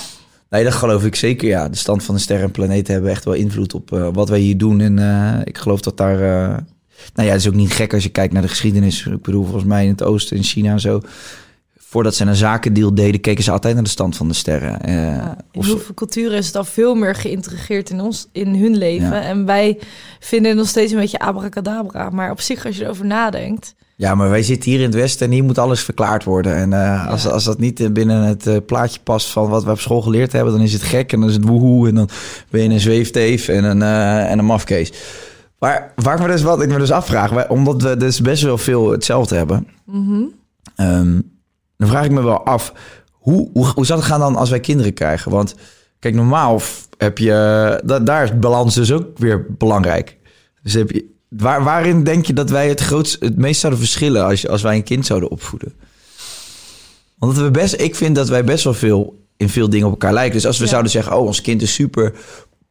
nee, 0.51 0.65
dat 0.65 0.73
geloof 0.73 1.05
ik 1.05 1.15
zeker. 1.15 1.49
Ja, 1.49 1.69
de 1.69 1.77
stand 1.77 2.03
van 2.03 2.15
de 2.15 2.21
sterren 2.21 2.45
en 2.45 2.51
planeten 2.51 2.93
hebben 2.93 3.11
echt 3.11 3.25
wel 3.25 3.35
invloed 3.35 3.75
op 3.75 3.93
eh, 3.93 4.09
wat 4.13 4.29
wij 4.29 4.39
hier 4.39 4.59
doen. 4.59 4.81
En 4.81 4.99
eh, 4.99 5.41
ik 5.45 5.59
geloof 5.59 5.81
dat 5.81 5.97
daar. 5.97 6.15
eh, 6.15 6.57
nou 7.15 7.29
ja, 7.29 7.33
het 7.33 7.41
is 7.41 7.49
ook 7.49 7.55
niet 7.55 7.73
gek 7.73 7.95
als 7.95 8.03
je 8.03 8.09
kijkt 8.09 8.33
naar 8.33 8.43
de 8.43 8.49
geschiedenis. 8.49 9.07
Ik 9.07 9.23
bedoel, 9.23 9.45
volgens 9.45 9.65
mij 9.65 9.85
in 9.85 9.91
het 9.91 10.03
oosten, 10.03 10.37
in 10.37 10.43
China 10.43 10.73
en 10.73 10.81
zo. 10.81 11.01
Voordat 11.77 12.15
ze 12.15 12.25
een 12.25 12.37
zakendeal 12.37 12.95
deden, 12.95 13.21
keken 13.21 13.45
ze 13.45 13.51
altijd 13.51 13.75
naar 13.75 13.83
de 13.83 13.91
stand 13.91 14.17
van 14.17 14.29
de 14.29 14.35
sterren. 14.35 14.93
Ja, 14.93 15.37
in 15.51 15.65
hoeveel 15.65 15.95
culturen 15.95 16.39
is 16.39 16.47
het 16.47 16.57
al 16.57 16.65
veel 16.65 16.95
meer 16.95 17.15
geïntegreerd 17.15 17.91
in, 17.91 18.01
ons, 18.01 18.29
in 18.33 18.55
hun 18.55 18.77
leven. 18.77 19.09
Ja. 19.09 19.23
En 19.23 19.45
wij 19.47 19.79
vinden 20.21 20.49
het 20.51 20.59
nog 20.59 20.69
steeds 20.69 20.93
een 20.93 20.99
beetje 20.99 21.19
abracadabra. 21.19 22.11
Maar 22.11 22.31
op 22.31 22.41
zich, 22.41 22.67
als 22.67 22.77
je 22.77 22.85
erover 22.85 23.07
nadenkt... 23.07 23.75
ja, 24.01 24.15
maar 24.15 24.31
wij 24.31 24.43
zitten 24.43 24.71
hier 24.71 24.81
in 24.81 24.87
het 24.87 24.95
Westen 24.95 25.27
en 25.27 25.33
hier 25.33 25.45
moet 25.45 25.59
alles 25.59 25.83
verklaard 25.83 26.25
worden. 26.25 26.55
En 26.55 26.73
eh, 26.73 27.09
als, 27.09 27.27
als 27.27 27.45
dat 27.45 27.59
niet 27.59 27.81
eh, 27.81 27.91
binnen 27.91 28.23
het 28.23 28.47
eh, 28.47 28.57
plaatje 28.67 29.01
past 29.01 29.31
van 29.31 29.49
wat 29.49 29.65
we 29.65 29.71
op 29.71 29.81
school 29.81 30.03
geleerd 30.03 30.33
hebben, 30.33 30.53
dan 30.53 30.63
is 30.63 30.73
het 30.73 30.83
gek 30.83 31.13
en 31.13 31.21
dan 31.21 31.29
is 31.29 31.35
het 31.35 31.45
woehoe 31.45 31.89
en 31.89 31.95
dan 31.95 32.09
ben 32.51 32.63
je 32.63 32.69
een 32.69 32.81
zweefteef 32.81 33.49
en 33.49 33.65
een, 33.65 33.83
eh, 33.83 34.31
en 34.31 34.39
een 34.39 34.45
mafkees. 34.45 34.93
Maar 35.59 35.93
waar 35.95 36.15
ik 36.15 36.21
me 36.21 36.27
dus 36.27 36.43
wat 36.43 36.63
ik 36.63 36.69
me 36.69 36.79
dus 36.79 36.91
afvraag, 36.91 37.49
omdat 37.49 37.83
we 37.83 37.97
dus 37.97 38.21
best 38.21 38.43
wel 38.43 38.59
veel 38.59 38.91
hetzelfde 38.91 39.37
hebben, 39.37 39.67
ehm, 40.77 41.21
dan 41.77 41.89
vraag 41.89 42.05
ik 42.05 42.11
me 42.11 42.23
wel 42.23 42.45
af, 42.45 42.73
hoe, 43.11 43.51
hoe, 43.53 43.67
hoe 43.67 43.87
zou 43.87 43.99
het 43.99 44.09
gaan 44.09 44.21
dan 44.21 44.37
als 44.37 44.51
wij 44.51 44.61
kinderen 44.61 44.95
krijgen? 44.95 45.31
Want 45.31 45.55
kijk, 45.99 46.15
normaal 46.15 46.61
heb 46.97 47.19
je, 47.19 47.33
da, 47.85 47.99
daar 47.99 48.25
is 48.25 48.39
balans 48.39 48.75
dus 48.75 48.93
ook 48.93 49.19
weer 49.19 49.47
belangrijk. 49.59 50.17
Dus 50.63 50.73
heb 50.73 50.91
je, 50.91 51.19
waar, 51.31 51.65
waarin 51.65 52.05
denk 52.05 52.27
je 52.27 52.33
dat 52.33 52.51
wij 52.51 52.69
het, 52.69 52.81
grootst, 52.81 53.17
het 53.21 53.37
meest 53.37 53.61
zouden 53.61 53.81
verschillen 53.83 54.25
als, 54.25 54.41
je, 54.41 54.49
als 54.49 54.63
wij 54.63 54.77
een 54.77 54.83
kind 54.83 55.07
zouden 55.07 55.31
opvoeden? 55.31 55.73
Want 57.19 57.37
we 57.37 57.51
best, 57.51 57.75
ik 57.81 57.95
vind 57.95 58.15
dat 58.15 58.29
wij 58.29 58.45
best 58.45 58.65
wel 58.65 58.75
veel 58.75 59.19
in 59.37 59.49
veel 59.49 59.71
dingen 59.71 59.87
op 59.87 59.93
elkaar 59.93 60.13
lijken. 60.13 60.33
Dus 60.35 60.47
als 60.47 60.59
we 60.59 60.65
Ja. 60.65 60.71
zouden 60.71 60.91
zeggen, 60.93 61.17
oh, 61.17 61.27
ons 61.27 61.41
kind 61.41 61.63
is 61.63 61.75
super 61.75 62.13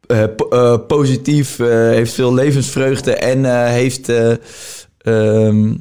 eh, 0.06 0.22
eh, 0.50 0.76
positief, 0.86 1.58
eh, 1.58 1.66
heeft 1.68 2.12
veel 2.12 2.34
levensvreugde 2.34 3.14
en 3.14 3.66
heeft, 3.66 4.08
eh, 4.08 4.32
ehm, 4.98 5.74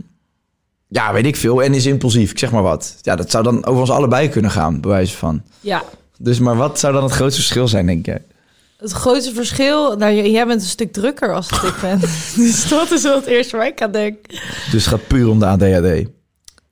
ja, 0.88 1.14
weet 1.14 1.26
ik 1.26 1.36
veel, 1.36 1.64
en 1.64 1.74
is 1.74 1.86
impulsief, 1.86 2.32
ik 2.32 2.40
zeg 2.40 2.52
maar 2.52 2.62
wat. 2.64 2.96
Ja, 3.02 3.16
dat 3.16 3.32
zou 3.32 3.44
dan 3.44 3.66
over 3.66 3.80
ons 3.82 3.90
allebei 3.90 4.30
kunnen 4.30 4.52
gaan, 4.52 4.82
bij 4.82 4.90
wijze 4.92 5.18
van. 5.18 5.42
Ja, 5.60 5.84
Dus, 6.20 6.40
maar 6.40 6.56
wat 6.56 6.80
zou 6.80 6.94
dan 6.94 7.04
het 7.04 7.12
grootste 7.12 7.42
verschil 7.42 7.68
zijn, 7.68 7.86
denk 7.86 8.06
jij? 8.06 8.22
Het 8.80 8.92
grootste 8.92 9.34
verschil... 9.34 9.98
Nou, 9.98 10.14
jij 10.14 10.48
bent 10.48 10.62
een 10.62 10.68
stuk 10.68 10.94
drukker 10.94 11.34
als 11.34 11.48
dat 11.48 11.64
ik 11.64 11.76
ben. 11.82 12.00
dus 12.36 12.68
dat 12.68 12.92
is 12.92 13.04
wel 13.04 13.16
het 13.16 13.26
eerste 13.26 13.58
waar 13.58 13.68
ik 13.68 13.82
aan 13.82 13.92
denk. 13.92 14.18
Dus 14.72 14.86
het 14.86 14.94
gaat 14.94 15.08
puur 15.08 15.30
om 15.30 15.40
de 15.40 15.46
ADHD. 15.46 16.08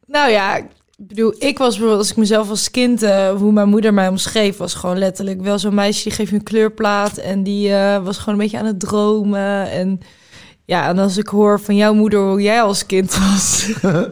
Nou 0.05 0.31
ja, 0.31 0.55
ik 0.55 0.65
bedoel, 0.97 1.33
ik 1.37 1.57
was 1.57 1.69
bijvoorbeeld 1.69 1.99
als 1.99 2.11
ik 2.11 2.17
mezelf 2.17 2.49
als 2.49 2.71
kind, 2.71 3.03
eh, 3.03 3.29
hoe 3.29 3.51
mijn 3.51 3.69
moeder 3.69 3.93
mij 3.93 4.07
omschreef, 4.07 4.57
was 4.57 4.73
gewoon 4.73 4.97
letterlijk 4.97 5.41
wel 5.41 5.59
zo'n 5.59 5.73
meisje 5.73 6.03
die 6.03 6.11
geeft 6.11 6.29
je 6.29 6.35
een 6.35 6.43
kleurplaat 6.43 7.17
en 7.17 7.43
die 7.43 7.73
eh, 7.73 8.03
was 8.03 8.17
gewoon 8.17 8.33
een 8.33 8.41
beetje 8.41 8.57
aan 8.57 8.65
het 8.65 8.79
dromen. 8.79 9.71
En 9.71 9.99
ja, 10.67 10.87
en 10.87 10.97
als 10.97 11.17
ik 11.17 11.27
hoor 11.27 11.59
van 11.59 11.75
jouw 11.75 11.93
moeder 11.93 12.19
hoe 12.19 12.41
jij 12.41 12.61
als 12.61 12.85
kind 12.85 13.17
was, 13.17 13.65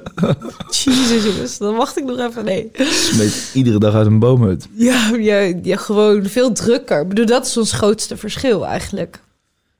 Jezus 0.84 1.24
jongens, 1.24 1.58
dan 1.58 1.76
wacht 1.76 1.98
ik 1.98 2.04
nog 2.04 2.20
even. 2.20 2.46
Nee, 2.46 2.72
Smeet 2.74 3.52
iedere 3.54 3.80
dag 3.80 3.94
uit 3.94 4.06
een 4.06 4.20
boomhut. 4.20 4.68
ja, 4.74 5.12
ja, 5.20 5.54
ja, 5.62 5.78
gewoon 5.78 6.26
veel 6.26 6.52
drukker. 6.52 7.02
Ik 7.02 7.08
bedoel, 7.08 7.26
dat 7.26 7.46
is 7.46 7.58
ons 7.58 7.72
grootste 7.72 8.18
verschil 8.18 8.66
eigenlijk. 8.66 9.20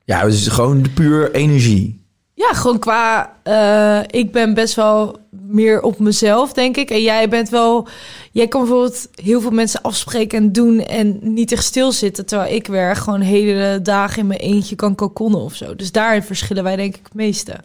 Ja, 0.04 0.20
het 0.20 0.34
is 0.34 0.48
gewoon 0.48 0.86
puur 0.94 1.32
energie. 1.32 2.05
Ja, 2.36 2.54
gewoon 2.54 2.80
qua. 2.80 3.36
eh, 3.44 4.00
ik 4.08 4.32
ben 4.32 4.54
best 4.54 4.76
wel 4.76 5.18
meer 5.30 5.82
op 5.82 6.00
mezelf, 6.00 6.54
denk 6.54 6.78
ik. 6.78 6.90
En 6.90 7.02
jij 7.02 7.30
bent 7.30 7.50
wel. 7.50 7.88
Jij 8.32 8.48
kan 8.48 8.62
bijvoorbeeld 8.62 9.08
heel 9.16 9.42
veel 9.42 9.52
mensen 9.52 9.82
afspreken 9.82 10.38
en 10.38 10.52
doen 10.52 10.80
en 10.80 11.20
niet 11.22 11.52
echt 11.52 11.64
stilzitten. 11.64 12.26
Terwijl 12.26 12.56
ik 12.56 12.68
weer 12.68 12.96
gewoon 12.96 13.22
hele 13.22 13.80
dagen 13.82 14.20
in 14.20 14.28
mijn 14.28 14.40
eentje 14.40 14.76
kan 14.76 14.96
kokonnen 14.96 15.40
of 15.40 15.56
zo. 15.56 15.76
Dus 15.76 15.92
daarin 15.92 16.24
verschillen 16.24 16.64
wij, 16.64 16.76
denk 16.76 16.96
ik, 16.96 17.04
het 17.04 17.14
meeste. 17.14 17.56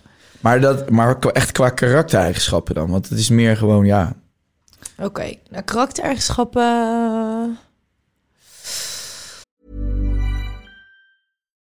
Maar, 0.41 0.61
dat, 0.61 0.91
maar 0.91 1.19
echt 1.19 1.53
qua 1.53 1.69
karaktereigenschappen 1.69 2.75
dan? 2.75 2.91
Want 2.91 3.09
het 3.09 3.19
is 3.19 3.29
meer 3.29 3.57
gewoon, 3.57 3.85
ja... 3.85 4.13
Oké, 4.99 5.33
nou, 5.51 5.65
karaktereigenschappen. 5.65 7.59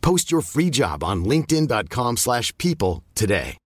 Post 0.00 0.28
your 0.28 0.44
free 0.44 0.68
job 0.68 1.02
on 1.02 1.26
linkedin.com/people 1.26 2.16
slash 2.16 2.50
people 2.56 3.00
today. 3.12 3.58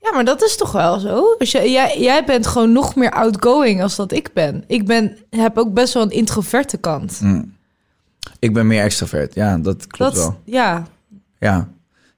Ja, 0.00 0.12
maar 0.12 0.24
dat 0.24 0.42
is 0.42 0.56
toch 0.56 0.72
wel 0.72 0.98
zo. 0.98 1.34
Als 1.38 1.50
je, 1.50 1.70
jij, 1.70 2.00
jij 2.00 2.24
bent 2.24 2.46
gewoon 2.46 2.72
nog 2.72 2.94
meer 2.94 3.10
outgoing 3.10 3.82
als 3.82 3.96
dat 3.96 4.12
ik 4.12 4.30
ben. 4.32 4.64
Ik 4.66 4.86
ben, 4.86 5.18
heb 5.30 5.58
ook 5.58 5.72
best 5.74 5.94
wel 5.94 6.02
een 6.02 6.10
introverte 6.10 6.76
kant. 6.76 7.20
Ik 8.38 8.52
ben 8.52 8.66
meer 8.66 8.82
extravert. 8.82 9.34
Ja, 9.34 9.58
dat 9.58 9.86
klopt 9.86 10.14
dat, 10.14 10.22
wel. 10.22 10.40
ja, 10.44 10.86
Ja. 11.38 11.68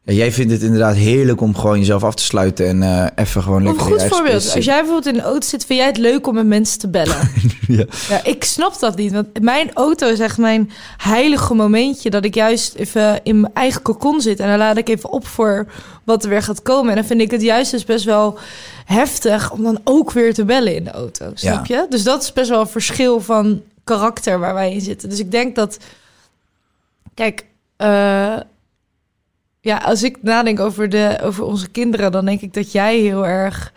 Ja. 0.08 0.14
Jij 0.14 0.32
vindt 0.32 0.52
het 0.52 0.62
inderdaad 0.62 0.94
heerlijk 0.94 1.40
om 1.40 1.56
gewoon 1.56 1.78
jezelf 1.78 2.04
af 2.04 2.14
te 2.14 2.22
sluiten 2.22 2.66
en 2.66 2.82
eh, 2.82 3.24
even 3.24 3.42
gewoon 3.42 3.58
Een 3.58 3.66
lekker 3.66 3.86
in 3.86 3.98
goed 3.98 4.08
voorbeeld. 4.08 4.54
Als 4.54 4.64
jij 4.64 4.76
bijvoorbeeld 4.76 5.06
in 5.06 5.14
de 5.14 5.22
auto 5.22 5.46
zit, 5.46 5.64
vind 5.64 5.78
jij 5.78 5.88
het 5.88 5.96
leuk 5.96 6.26
om 6.26 6.34
met 6.34 6.46
mensen 6.46 6.78
te 6.78 6.88
bellen? 6.88 7.16
Ja. 7.68 7.84
ja, 8.08 8.24
ik 8.24 8.44
snap 8.44 8.78
dat 8.78 8.96
niet. 8.96 9.12
Want 9.12 9.40
mijn 9.40 9.72
auto 9.74 10.08
is 10.08 10.20
echt 10.20 10.38
mijn 10.38 10.70
heilige 10.96 11.54
momentje. 11.54 12.10
Dat 12.10 12.24
ik 12.24 12.34
juist 12.34 12.74
even 12.74 13.20
in 13.22 13.40
mijn 13.40 13.54
eigen 13.54 13.82
kokon 13.82 14.20
zit. 14.20 14.40
En 14.40 14.48
dan 14.48 14.58
laat 14.58 14.76
ik 14.76 14.88
even 14.88 15.10
op 15.10 15.26
voor 15.26 15.66
wat 16.04 16.22
er 16.22 16.28
weer 16.28 16.42
gaat 16.42 16.62
komen. 16.62 16.90
En 16.90 16.94
dan 16.94 17.04
vind 17.04 17.20
ik 17.20 17.30
het 17.30 17.42
juist 17.42 17.70
dus 17.70 17.84
best 17.84 18.04
wel 18.04 18.38
heftig 18.84 19.50
om 19.50 19.62
dan 19.62 19.80
ook 19.84 20.12
weer 20.12 20.34
te 20.34 20.44
bellen 20.44 20.74
in 20.74 20.84
de 20.84 20.90
auto. 20.90 21.30
Snap 21.34 21.66
je? 21.66 21.86
Dus 21.88 22.02
dat 22.02 22.22
is 22.22 22.32
best 22.32 22.48
wel 22.48 22.60
een 22.60 22.66
verschil 22.66 23.20
van 23.20 23.62
karakter 23.84 24.38
waar 24.38 24.54
wij 24.54 24.72
in 24.72 24.80
zitten. 24.80 25.08
Dus 25.08 25.18
ik 25.18 25.30
denk 25.30 25.54
dat... 25.54 25.78
Kijk, 27.14 27.44
eh, 27.76 28.36
ja, 29.68 29.76
als 29.76 30.02
ik 30.02 30.16
nadenk 30.22 30.61
over, 30.61 30.88
de, 30.88 31.18
over 31.22 31.44
onze 31.44 31.68
kinderen, 31.68 32.12
dan 32.12 32.24
denk 32.24 32.40
ik 32.40 32.54
dat 32.54 32.72
jij 32.72 32.98
heel 32.98 33.26
erg. 33.26 33.72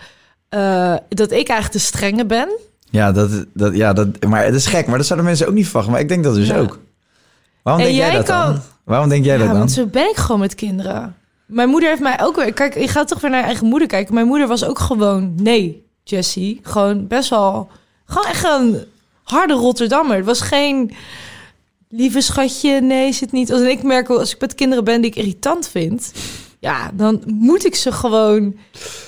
eh, 0.50 0.96
dat 1.10 1.32
ik 1.32 1.48
eigenlijk 1.48 1.72
de 1.72 1.80
strenge 1.80 2.26
ben. 2.26 2.50
Ja, 2.90 3.12
dat, 3.12 3.46
dat, 3.54 3.76
ja 3.76 3.94
dat, 3.94 4.08
maar 4.28 4.44
het 4.46 4.56
is 4.56 4.66
gek. 4.66 4.88
Maar 4.88 4.98
dat 4.98 5.06
zouden 5.06 5.28
mensen 5.28 5.48
ook 5.48 5.54
niet 5.54 5.66
verwachten. 5.66 5.92
Maar 5.92 6.02
ik 6.02 6.08
denk 6.08 6.24
dat 6.24 6.36
dus 6.36 6.48
Ja. 6.48 6.58
ook. 6.58 6.80
Waarom 7.62 7.84
En 7.84 7.88
denk 7.92 8.00
jij, 8.00 8.12
dat 8.16 8.28
dan? 8.28 8.42
kan- 8.54 8.62
Waarom 8.84 9.10
denk 9.10 9.26
jij 9.26 9.34
ja, 9.34 9.40
dat 9.40 9.50
dan? 9.50 9.58
want 9.58 9.72
zo 9.72 9.86
ben 9.86 10.10
ik 10.10 10.16
gewoon 10.16 10.40
met 10.42 10.56
kinderen. 10.56 11.16
Mijn 11.46 11.70
moeder 11.70 11.90
heeft 11.90 12.02
mij 12.02 12.20
ook 12.22 12.36
weer. 12.36 12.54
Kijk, 12.54 12.80
je 12.80 12.88
gaat 12.88 13.08
toch 13.08 13.22
weer 13.22 13.32
naar 13.32 13.44
eigen 13.44 13.66
moeder 13.68 13.88
kijken. 13.88 14.14
Mijn 14.14 14.28
moeder 14.28 14.48
was 14.48 14.66
ook 14.66 14.80
gewoon. 14.80 15.34
Nee, 15.36 15.86
Jessie. 16.04 16.60
Gewoon 16.64 17.08
best 17.08 17.30
wel. 17.30 17.70
Gewoon 18.06 18.28
echt 18.28 18.44
een 18.44 18.78
harde 19.24 19.54
Rotterdammer. 19.54 20.16
Het 20.16 20.26
was 20.26 20.42
geen. 20.42 20.92
Lieve 21.92 22.22
schatje, 22.22 22.82
nee, 22.82 23.14
zit 23.14 23.32
niet. 23.32 23.52
Als 23.52 23.62
ik 23.62 23.84
merk 23.84 24.08
wel, 24.08 24.20
als 24.20 24.34
ik 24.34 24.42
met 24.42 24.56
kinderen 24.56 24.84
ben 24.84 25.02
die 25.02 25.10
ik 25.10 25.16
irritant 25.16 25.68
vind, 25.68 26.12
ja, 26.60 26.92
dan 26.94 27.24
moet 27.26 27.66
ik 27.66 27.76
ze 27.76 27.92
gewoon. 27.92 28.56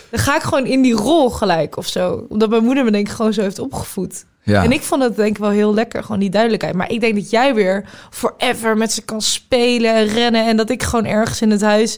Dan 0.10 0.20
ga 0.20 0.36
ik 0.36 0.42
gewoon 0.42 0.66
in 0.66 0.82
die 0.82 0.94
rol 0.94 1.30
gelijk 1.30 1.78
of 1.78 1.88
zo. 1.88 2.26
Omdat 2.30 2.50
mijn 2.50 2.64
moeder 2.64 2.84
me 2.84 2.92
denk 2.92 3.08
ik 3.08 3.14
gewoon 3.14 3.34
zo 3.34 3.42
heeft 3.42 3.60
opgevoed. 3.60 4.26
Ja. 4.44 4.64
En 4.64 4.72
ik 4.72 4.82
vond 4.82 5.04
het 5.04 5.16
denk 5.16 5.30
ik 5.30 5.38
wel 5.38 5.50
heel 5.50 5.74
lekker, 5.74 6.04
gewoon 6.04 6.20
die 6.20 6.30
duidelijkheid. 6.30 6.76
Maar 6.76 6.92
ik 6.92 7.00
denk 7.00 7.16
dat 7.16 7.30
jij 7.30 7.54
weer 7.54 7.86
forever 8.10 8.78
met 8.78 8.92
ze 8.92 9.02
kan 9.02 9.22
spelen 9.22 9.94
en 9.94 10.08
rennen. 10.08 10.46
En 10.46 10.58
dat 10.58 10.70
ik 10.70 10.84
gewoon 10.84 11.06
ergens 11.06 11.42
in 11.42 11.52
het 11.52 11.62
huis 11.62 11.98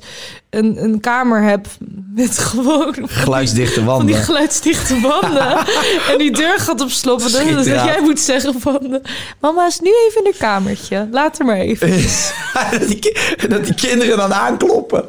een, 0.49 0.83
een 0.83 0.99
kamer 0.99 1.41
heb 1.43 1.67
met 2.13 2.37
gewoon 2.49 2.95
Geluidsdichte 3.01 3.73
van 3.73 3.83
die 3.83 3.85
wanden. 3.85 4.15
geluidsdichte 4.15 4.99
wanden. 4.99 5.57
en 6.11 6.17
die 6.17 6.31
deur 6.31 6.59
gaat 6.59 6.81
op 6.81 6.89
slot. 6.89 7.35
En 7.35 7.53
dat, 7.55 7.65
jij 7.65 8.01
moet 8.01 8.19
zeggen 8.19 8.61
van... 8.61 9.01
Mama 9.39 9.65
is 9.67 9.79
nu 9.79 9.89
even 10.07 10.23
in 10.23 10.31
haar 10.31 10.49
kamertje. 10.51 11.07
Laat 11.11 11.37
haar 11.37 11.47
maar 11.47 11.57
even. 11.57 11.89
dat, 12.71 12.87
die, 12.87 13.17
dat 13.47 13.65
die 13.65 13.75
kinderen 13.75 14.17
dan 14.17 14.33
aankloppen. 14.33 15.05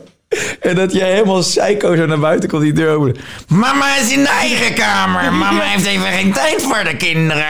En 0.60 0.74
dat 0.74 0.92
jij 0.92 1.12
helemaal 1.12 1.40
psycho 1.40 1.96
zo 1.96 2.06
naar 2.06 2.18
buiten 2.18 2.48
komt 2.48 2.62
die 2.62 2.72
deur 2.72 2.94
open. 2.96 3.16
Mama 3.48 3.96
is 3.96 4.12
in 4.12 4.22
de 4.22 4.28
eigen 4.28 4.74
kamer. 4.74 5.32
Mama 5.32 5.62
heeft 5.62 5.86
even 5.86 6.06
geen 6.12 6.32
tijd 6.32 6.62
voor 6.62 6.84
de 6.84 6.96
kinderen. 6.96 7.44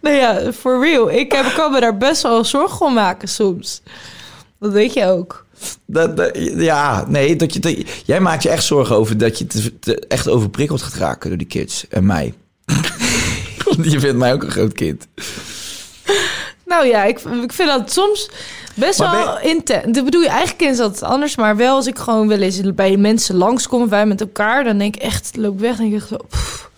Nou 0.00 0.16
ja, 0.16 0.52
for 0.52 0.80
real. 0.84 1.10
Ik 1.10 1.32
heb, 1.32 1.52
kan 1.54 1.72
me 1.72 1.80
daar 1.80 1.96
best 1.96 2.22
wel 2.22 2.44
zorgen 2.44 2.86
om 2.86 2.94
maken 2.94 3.28
soms. 3.28 3.82
Dat 4.60 4.72
weet 4.72 4.92
je 4.92 5.06
ook. 5.06 5.46
Dat, 5.86 6.16
dat- 6.16 6.30
ja, 6.56 7.04
nee, 7.08 7.36
dat 7.36 7.54
je, 7.54 7.60
dat- 7.60 7.76
jij 8.04 8.20
maakt 8.20 8.42
je 8.42 8.48
echt 8.48 8.64
zorgen 8.64 8.96
over 8.96 9.18
dat 9.18 9.38
je 9.38 9.46
te, 9.46 9.78
te- 9.78 10.04
echt 10.08 10.28
overprikkeld 10.28 10.82
gaat 10.82 10.94
raken 10.94 11.28
door 11.28 11.38
die 11.38 11.46
kids 11.46 11.88
en 11.88 12.06
mij. 12.06 12.34
Want 13.64 13.90
je 13.92 14.00
vindt 14.00 14.16
mij 14.18 14.32
ook 14.32 14.42
een 14.42 14.50
groot 14.50 14.72
kind. 14.72 15.06
Nou 16.66 16.86
ja, 16.86 17.04
ik, 17.04 17.18
ik 17.42 17.52
vind 17.52 17.68
dat 17.68 17.92
soms 17.92 18.30
best 18.74 18.98
Maar 18.98 19.24
wel 19.24 19.40
intens. 19.40 19.92
Dat 19.92 20.04
bedoel 20.04 20.20
je, 20.20 20.28
eigenlijk 20.28 20.70
is 20.70 20.76
dat 20.76 21.02
anders. 21.02 21.36
Maar 21.36 21.56
wel 21.56 21.74
als 21.76 21.86
ik 21.86 21.98
gewoon 21.98 22.28
wel 22.28 22.38
eens 22.38 22.74
bij 22.74 22.96
mensen 22.96 23.36
langskom... 23.36 23.88
wij 23.88 24.06
met 24.06 24.20
elkaar, 24.20 24.64
dan 24.64 24.78
denk 24.78 24.96
ik 24.96 25.02
echt... 25.02 25.36
loop 25.36 25.60
weg 25.60 25.78
en 25.78 25.90
denk 25.90 26.02
ik 26.02 26.08
zo... 26.08 26.16
pff, 26.28 26.70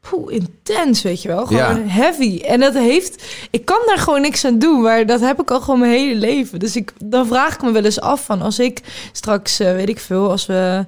poeh, 0.00 0.32
intens, 0.32 1.02
weet 1.02 1.22
je 1.22 1.28
wel. 1.28 1.46
Gewoon 1.46 1.86
Ja. 1.86 1.92
heavy. 1.92 2.40
En 2.40 2.60
dat 2.60 2.74
heeft... 2.74 3.24
Ik 3.50 3.64
kan 3.64 3.80
daar 3.86 3.98
gewoon 3.98 4.20
niks 4.20 4.44
aan 4.44 4.58
doen, 4.58 4.80
maar 4.80 5.06
dat 5.06 5.20
heb 5.20 5.40
ik 5.40 5.50
al 5.50 5.60
gewoon 5.60 5.80
mijn 5.80 5.92
hele 5.92 6.14
leven. 6.14 6.58
Dus 6.58 6.76
ik, 6.76 6.92
dan 7.04 7.26
vraag 7.26 7.54
ik 7.54 7.62
me 7.62 7.70
wel 7.70 7.84
eens 7.84 8.00
af 8.00 8.24
van... 8.24 8.42
als 8.42 8.58
ik 8.58 8.80
straks, 9.12 9.60
eh, 9.60 9.72
weet 9.72 9.88
ik 9.88 10.00
veel, 10.00 10.30
als 10.30 10.46
we 10.46 10.84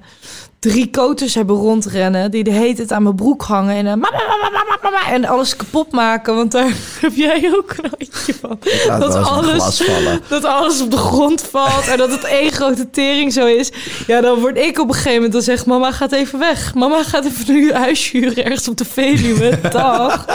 drie 0.59 0.89
koters 0.89 1.35
hebben 1.35 1.55
rondrennen... 1.55 2.31
die 2.31 2.43
de 2.43 2.51
hele 2.51 2.73
tijd 2.73 2.91
aan 2.91 3.03
mijn 3.03 3.15
broek 3.15 3.41
hangen 3.41 3.75
en, 3.75 3.87
eh, 3.87 3.93
mama, 3.93 4.23
mama, 4.27 4.49
mama, 4.49 4.77
mama, 4.81 5.11
en 5.11 5.25
alles 5.25 5.55
kapot 5.55 5.91
maken... 5.91 6.35
want 6.35 6.51
daar 6.51 6.73
heb 7.01 7.15
jij 7.15 7.51
ook 7.55 7.73
een 7.77 7.91
handje 7.97 8.33
van. 8.33 8.59
Dat 8.99 9.15
alles, 9.15 9.83
dat 10.29 10.45
alles 10.45 10.81
op 10.81 10.91
de 10.91 10.97
grond 10.97 11.41
valt 11.41 11.87
en 11.87 11.97
dat 11.97 12.11
het 12.11 12.23
één 12.23 12.51
grote 12.51 12.89
tering 12.89 13.33
zo 13.33 13.45
is. 13.45 13.71
Ja, 14.07 14.21
dan 14.21 14.39
word 14.39 14.57
ik 14.57 14.79
op 14.79 14.87
een 14.87 14.93
gegeven 14.93 15.13
moment 15.13 15.33
dan 15.33 15.41
zeg 15.41 15.65
mama 15.65 15.91
gaat 15.91 16.11
even 16.11 16.39
weg. 16.39 16.73
Mama 16.73 17.03
gaat 17.03 17.25
even 17.25 17.53
nu 17.53 17.73
huis 17.73 18.11
huren 18.11 18.45
ergens 18.45 18.67
op 18.67 18.77
de 18.77 18.85
Veluwe. 18.85 19.59
Dag. 19.69 20.25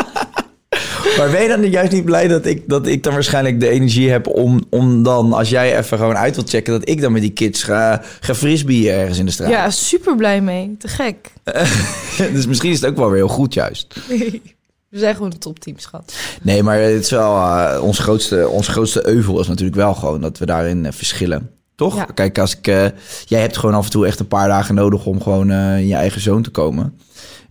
Maar 1.18 1.30
ben 1.30 1.42
je 1.42 1.48
dan 1.48 1.70
juist 1.70 1.92
niet 1.92 2.04
blij 2.04 2.28
dat 2.28 2.46
ik, 2.46 2.62
dat 2.66 2.86
ik 2.86 3.02
dan 3.02 3.12
waarschijnlijk 3.12 3.60
de 3.60 3.68
energie 3.68 4.10
heb 4.10 4.26
om, 4.26 4.60
om 4.70 5.02
dan, 5.02 5.32
als 5.32 5.48
jij 5.48 5.78
even 5.78 5.98
gewoon 5.98 6.16
uit 6.16 6.34
wilt 6.34 6.50
checken, 6.50 6.72
dat 6.72 6.88
ik 6.88 7.00
dan 7.00 7.12
met 7.12 7.22
die 7.22 7.32
kids 7.32 7.62
ga, 7.62 8.02
ga 8.20 8.34
frisbeeën 8.34 8.92
ergens 8.94 9.18
in 9.18 9.26
de 9.26 9.32
straat. 9.32 9.50
Ja, 9.50 9.70
super 9.70 10.16
blij 10.16 10.40
mee. 10.40 10.76
Te 10.78 10.88
gek. 10.88 11.32
dus 12.34 12.46
misschien 12.46 12.70
is 12.70 12.80
het 12.80 12.90
ook 12.90 12.96
wel 12.96 13.08
weer 13.08 13.16
heel 13.16 13.28
goed 13.28 13.54
juist. 13.54 13.94
We 14.94 15.00
zijn 15.00 15.14
gewoon 15.14 15.32
een 15.32 15.38
topteam, 15.38 15.78
schat. 15.78 16.14
Nee, 16.42 16.62
maar 16.62 16.80
het 16.80 17.04
is 17.04 17.10
wel, 17.10 17.36
eh, 17.36 17.82
ons, 17.82 17.98
grootste, 17.98 18.48
ons 18.48 18.68
grootste 18.68 19.08
euvel 19.08 19.40
is 19.40 19.48
natuurlijk 19.48 19.76
wel 19.76 19.94
gewoon 19.94 20.20
dat 20.20 20.38
we 20.38 20.46
daarin 20.46 20.86
eh, 20.86 20.92
verschillen. 20.92 21.50
Toch? 21.74 21.96
Ja. 21.96 22.04
Kijk, 22.04 22.38
als 22.38 22.56
ik, 22.56 22.66
eh, 22.66 22.86
jij 23.24 23.40
hebt 23.40 23.56
gewoon 23.56 23.74
af 23.74 23.84
en 23.84 23.90
toe 23.90 24.06
echt 24.06 24.20
een 24.20 24.28
paar 24.28 24.48
dagen 24.48 24.74
nodig 24.74 25.06
om 25.06 25.22
gewoon 25.22 25.52
in 25.52 25.86
je 25.86 25.94
eigen 25.94 26.20
zoon 26.20 26.42
te 26.42 26.50
komen. 26.50 26.98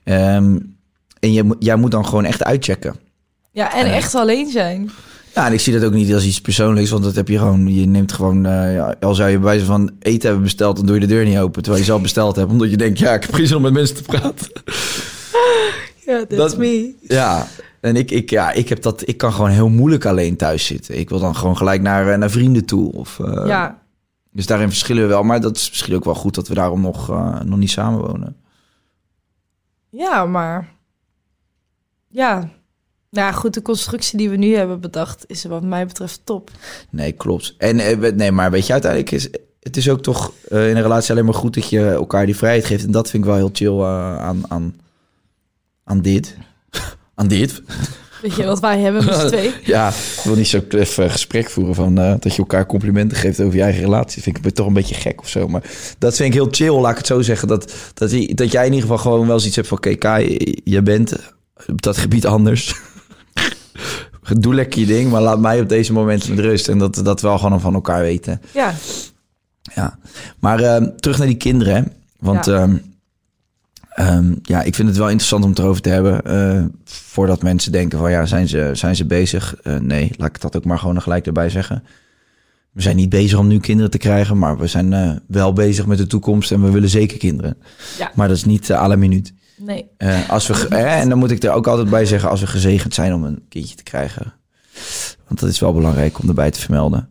Ehm, 0.03 0.57
en 1.19 1.33
je, 1.33 1.55
jij 1.59 1.75
moet 1.75 1.91
dan 1.91 2.05
gewoon 2.05 2.25
echt 2.25 2.43
uitchecken. 2.43 2.95
Ja, 3.53 3.73
en 3.75 3.85
echt 3.93 4.15
alleen 4.15 4.49
zijn. 4.49 4.89
Ja, 5.33 5.45
en 5.47 5.53
ik 5.53 5.59
zie 5.59 5.73
dat 5.73 5.83
ook 5.83 5.93
niet 5.93 6.13
als 6.13 6.25
iets 6.25 6.41
persoonlijks, 6.41 6.89
want 6.89 7.03
dat 7.03 7.15
heb 7.15 7.27
je 7.27 7.37
gewoon. 7.37 7.73
Je 7.73 7.85
neemt 7.85 8.11
gewoon, 8.11 8.45
eh, 8.45 8.73
ja, 8.75 8.95
al 8.99 9.15
zou 9.15 9.29
je 9.29 9.35
bij 9.35 9.45
wijze 9.45 9.65
van 9.65 9.91
eten 9.99 10.25
hebben 10.27 10.43
besteld, 10.43 10.75
dan 10.75 10.85
doe 10.85 10.95
je 10.95 11.01
de 11.01 11.07
deur 11.07 11.25
niet 11.25 11.37
open, 11.37 11.61
terwijl 11.61 11.83
je 11.83 11.89
zelf 11.89 12.01
besteld 12.01 12.35
hebt, 12.35 12.51
omdat 12.51 12.69
je 12.69 12.77
denkt, 12.77 12.99
ja, 12.99 13.13
ik 13.13 13.21
heb 13.21 13.33
geen 13.33 13.47
zin 13.47 13.55
om 13.55 13.61
met 13.61 13.73
mensen 13.73 13.95
te 13.95 14.03
praten. 14.03 14.47
Ja, 16.05 16.17
that's 16.25 16.35
Dat- 16.35 16.57
me. 16.57 16.93
Ja, 17.01 17.47
en 17.81 17.95
ik, 17.95 18.11
ik, 18.11 18.29
ja, 18.29 18.51
ik 18.51 18.69
heb 18.69 18.81
dat, 18.81 19.07
ik 19.07 19.17
kan 19.17 19.33
gewoon 19.33 19.49
heel 19.49 19.69
moeilijk 19.69 20.05
alleen 20.05 20.35
thuis 20.37 20.65
zitten. 20.65 20.97
Ik 20.99 21.09
wil 21.09 21.19
dan 21.19 21.35
gewoon 21.35 21.57
gelijk 21.57 21.81
naar, 21.81 22.09
eh, 22.11 22.17
naar 22.17 22.29
vrienden 22.31 22.65
toe. 22.65 22.91
Of, 22.93 23.19
eh, 23.19 23.43
Ja, 23.47 23.81
Dus 24.31 24.45
daarin 24.45 24.67
verschillen 24.69 25.01
we 25.03 25.07
wel, 25.09 25.23
maar 25.23 25.41
dat 25.41 25.55
is 25.57 25.69
misschien 25.69 25.95
ook 25.95 26.03
wel 26.03 26.15
goed 26.15 26.35
dat 26.35 26.47
we 26.47 26.53
daarom 26.53 26.81
nog, 26.81 27.09
eh, 27.09 27.39
nog 27.41 27.57
niet 27.59 27.69
samenwonen. 27.71 28.35
ja, 29.89 30.25
maar... 30.25 30.69
Ja. 32.07 32.49
Nou 33.13 33.27
ja, 33.27 33.31
goed, 33.31 33.53
de 33.53 33.61
constructie 33.61 34.17
die 34.17 34.29
we 34.29 34.35
nu 34.35 34.55
hebben 34.55 34.79
bedacht... 34.79 35.23
is 35.27 35.43
wat 35.43 35.63
mij 35.63 35.87
betreft 35.87 36.21
top. 36.23 36.51
Nee, 36.89 37.11
klopt. 37.11 37.55
En 37.57 37.79
eh, 37.79 38.11
nee, 38.11 38.31
maar 38.31 38.51
weet 38.51 38.65
je, 38.65 38.71
uiteindelijk 38.71 39.11
is 39.11 39.29
het 39.59 39.77
is 39.77 39.89
ook 39.89 40.01
toch 40.01 40.33
eh, 40.49 40.69
in 40.69 40.75
een 40.75 40.81
relatie 40.81 41.11
alleen 41.11 41.25
maar 41.25 41.33
goed 41.33 41.53
dat 41.53 41.69
je 41.69 41.89
elkaar 41.89 42.25
die 42.25 42.35
vrijheid 42.35 42.65
geeft. 42.65 42.85
En 42.85 42.91
dat 42.91 43.09
vind 43.09 43.23
ik 43.23 43.29
wel 43.29 43.37
heel 43.37 43.49
chill 43.53 43.79
eh, 43.79 44.17
aan, 44.17 44.43
aan, 44.47 44.75
aan 45.83 46.01
dit. 46.01 46.37
aan 47.15 47.27
dit. 47.27 47.61
Weet 48.21 48.35
je 48.35 48.45
wat 48.45 48.59
wij 48.59 48.79
hebben 48.79 49.05
met 49.05 49.15
z'n 49.15 49.27
twee? 49.27 49.53
Ja, 49.75 49.87
ik 49.89 50.21
wil 50.23 50.35
niet 50.35 50.47
zo 50.47 50.61
even 50.69 51.11
gesprek 51.11 51.49
voeren 51.49 51.75
van 51.75 51.95
dat 51.95 52.23
je 52.23 52.37
elkaar 52.37 52.65
complimenten 52.65 53.17
geeft 53.17 53.39
over 53.39 53.55
je 53.55 53.63
eigen 53.63 53.83
relatie. 53.83 54.21
Vind 54.21 54.45
ik 54.45 54.53
toch 54.53 54.67
een 54.67 54.73
beetje 54.73 54.95
gek 54.95 55.21
of 55.21 55.29
zo. 55.29 55.47
Maar 55.47 55.63
dat 55.97 56.15
vind 56.15 56.27
ik 56.27 56.33
heel 56.33 56.47
chill, 56.51 56.79
laat 56.79 56.91
ik 56.91 56.97
het 56.97 57.07
zo 57.07 57.21
zeggen. 57.21 57.47
Dat, 57.47 57.73
dat, 57.93 58.11
dat 58.27 58.51
jij 58.51 58.65
in 58.65 58.73
ieder 58.73 58.89
geval 58.89 58.97
gewoon 58.97 59.27
wel 59.27 59.37
zoiets 59.37 59.55
hebt 59.55 59.67
van... 59.67 59.77
Oké, 59.77 59.95
Kai, 59.95 60.37
je 60.63 60.81
bent 60.81 61.13
op 61.67 61.81
dat 61.81 61.97
gebied 61.97 62.25
anders. 62.25 62.75
Doe 64.37 64.53
lekker 64.53 64.79
je 64.79 64.85
ding, 64.85 65.11
maar 65.11 65.21
laat 65.21 65.39
mij 65.39 65.61
op 65.61 65.69
deze 65.69 65.93
momenten 65.93 66.29
met 66.35 66.39
rust. 66.45 66.67
En 66.67 66.77
dat 66.77 66.95
dat 67.03 67.21
wel 67.21 67.37
gewoon 67.37 67.61
van 67.61 67.73
elkaar 67.73 68.01
weten. 68.01 68.41
Ja, 68.53 68.73
Ja, 69.75 69.97
maar 70.39 70.59
ehm, 70.59 70.89
terug 70.99 71.17
naar 71.17 71.27
die 71.27 71.37
kinderen. 71.37 71.75
hè. 71.75 71.81
Want 72.19 72.45
Ja. 72.45 72.69
ja. 73.95 74.21
ja, 74.43 74.61
ik 74.63 74.75
vind 74.75 74.87
het 74.87 74.97
wel 74.97 75.07
interessant 75.09 75.43
om 75.43 75.49
het 75.49 75.59
erover 75.59 75.81
te 75.81 75.89
hebben. 75.89 76.23
eh, 76.25 76.63
voordat 76.83 77.41
mensen 77.43 77.71
denken 77.71 77.99
van 77.99 78.11
ja, 78.11 78.25
zijn 78.25 78.47
ze, 78.47 78.69
zijn 78.73 78.95
ze 78.95 79.05
bezig? 79.05 79.55
Eh, 79.63 79.77
nee, 79.77 80.11
laat 80.17 80.29
ik 80.29 80.41
dat 80.41 80.55
ook 80.57 80.65
maar 80.65 80.79
gewoon 80.79 81.01
gelijk 81.01 81.25
erbij 81.25 81.49
zeggen. 81.49 81.83
We 82.71 82.81
zijn 82.81 82.95
niet 82.95 83.09
bezig 83.09 83.37
om 83.39 83.47
nu 83.47 83.59
kinderen 83.59 83.91
te 83.91 83.97
krijgen, 83.97 84.37
maar 84.37 84.57
we 84.57 84.67
zijn 84.67 84.93
eh, 84.93 85.11
wel 85.27 85.53
bezig 85.53 85.85
met 85.85 85.97
de 85.97 86.07
toekomst 86.07 86.51
en 86.51 86.63
we 86.63 86.71
willen 86.71 86.89
zeker 86.89 87.17
kinderen. 87.17 87.57
Ja. 87.97 88.11
Maar 88.15 88.27
dat 88.27 88.37
is 88.37 88.45
niet 88.45 88.71
à 88.71 88.87
la 88.87 88.95
minuut. 88.95 89.33
Nee. 89.65 89.89
Eh, 89.97 90.29
als 90.29 90.47
we, 90.47 90.67
eh, 90.67 90.99
en 90.99 91.09
dan 91.09 91.17
moet 91.17 91.31
ik 91.31 91.43
er 91.43 91.51
ook 91.51 91.67
altijd 91.67 91.89
bij 91.89 92.05
zeggen, 92.05 92.29
als 92.29 92.39
we 92.39 92.47
gezegend 92.47 92.93
zijn 92.93 93.13
om 93.13 93.23
een 93.23 93.45
kindje 93.49 93.75
te 93.75 93.83
krijgen. 93.83 94.33
Want 95.27 95.39
dat 95.39 95.49
is 95.49 95.59
wel 95.59 95.73
belangrijk 95.73 96.19
om 96.19 96.27
erbij 96.27 96.51
te 96.51 96.59
vermelden. 96.59 97.09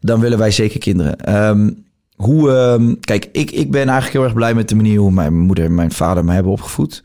Dan 0.00 0.20
willen 0.20 0.38
wij 0.38 0.50
zeker 0.50 0.80
kinderen. 0.80 1.20
Ehm, 1.20 1.70
hoe, 2.16 2.50
ehm, 2.50 2.94
kijk, 3.00 3.28
ik, 3.32 3.50
ik 3.50 3.70
ben 3.70 3.82
eigenlijk 3.82 4.12
heel 4.12 4.24
erg 4.24 4.34
blij 4.34 4.54
met 4.54 4.68
de 4.68 4.74
manier 4.74 4.98
hoe 4.98 5.12
mijn 5.12 5.38
moeder 5.38 5.64
en 5.64 5.74
mijn 5.74 5.92
vader 5.92 6.24
mij 6.24 6.34
hebben 6.34 6.52
opgevoed. 6.52 7.02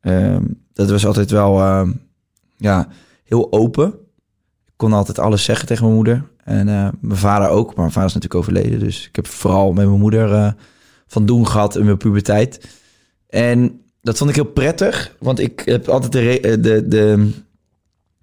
Ehm, 0.00 0.42
dat 0.72 0.90
was 0.90 1.06
altijd 1.06 1.30
wel 1.30 1.86
ja, 2.56 2.88
heel 3.24 3.52
open. 3.52 3.88
Ik 4.66 4.72
kon 4.76 4.92
altijd 4.92 5.18
alles 5.18 5.44
zeggen 5.44 5.66
tegen 5.66 5.84
mijn 5.84 5.96
moeder. 5.96 6.24
En 6.44 6.68
eh, 6.68 6.88
mijn 7.00 7.18
vader 7.18 7.48
ook. 7.48 7.66
Maar 7.66 7.76
mijn 7.76 7.92
vader 7.92 8.08
is 8.08 8.14
natuurlijk 8.14 8.40
overleden. 8.40 8.78
Dus 8.78 9.06
ik 9.06 9.16
heb 9.16 9.26
vooral 9.26 9.72
met 9.72 9.86
mijn 9.86 10.00
moeder 10.00 10.54
van 11.06 11.26
doen 11.26 11.46
gehad 11.46 11.76
in 11.76 11.84
mijn 11.84 11.96
puberteit. 11.96 12.68
En 13.28 13.81
dat 14.02 14.18
vond 14.18 14.30
ik 14.30 14.36
heel 14.36 14.44
prettig. 14.44 15.16
Want 15.18 15.38
ik 15.38 15.62
heb 15.64 15.88
altijd 15.88 16.12
de, 16.12 16.40
eh, 16.40 16.62
de, 16.62 16.88
de 16.88 17.30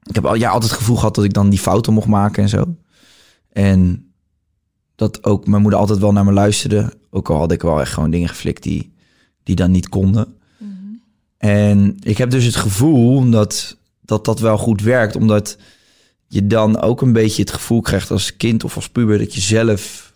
ik 0.03 0.15
heb 0.15 0.25
al, 0.25 0.35
ja, 0.35 0.49
altijd 0.49 0.71
het 0.71 0.79
gevoel 0.79 0.95
gehad 0.95 1.15
dat 1.15 1.23
ik 1.23 1.33
dan 1.33 1.49
die 1.49 1.59
fouten 1.59 1.93
mocht 1.93 2.07
maken 2.07 2.43
en 2.43 2.49
zo. 2.49 2.75
En 3.49 4.11
dat 4.95 5.23
ook 5.23 5.47
mijn 5.47 5.61
moeder 5.61 5.79
altijd 5.79 5.99
wel 5.99 6.11
naar 6.11 6.25
me 6.25 6.31
luisterde. 6.31 6.93
Ook 7.09 7.29
al 7.29 7.37
had 7.37 7.51
ik 7.51 7.61
wel 7.61 7.81
echt 7.81 7.93
gewoon 7.93 8.09
dingen 8.11 8.29
geflikt 8.29 8.63
die, 8.63 8.93
die 9.43 9.55
dan 9.55 9.71
niet 9.71 9.89
konden. 9.89 10.37
En 11.37 11.97
ik 11.99 12.17
heb 12.17 12.29
dus 12.29 12.45
het 12.45 12.55
gevoel 12.55 13.29
dat, 13.29 13.77
dat 14.01 14.25
dat 14.25 14.39
wel 14.39 14.57
goed 14.57 14.81
werkt. 14.81 15.15
Omdat 15.15 15.57
je 16.27 16.47
dan 16.47 16.81
ook 16.81 17.01
een 17.01 17.13
beetje 17.13 17.41
het 17.41 17.51
gevoel 17.51 17.81
krijgt 17.81 18.11
als 18.11 18.37
kind 18.37 18.63
of 18.63 18.75
als 18.75 18.89
puber... 18.89 19.17
dat 19.17 19.33
je 19.33 19.41
zelf 19.41 20.13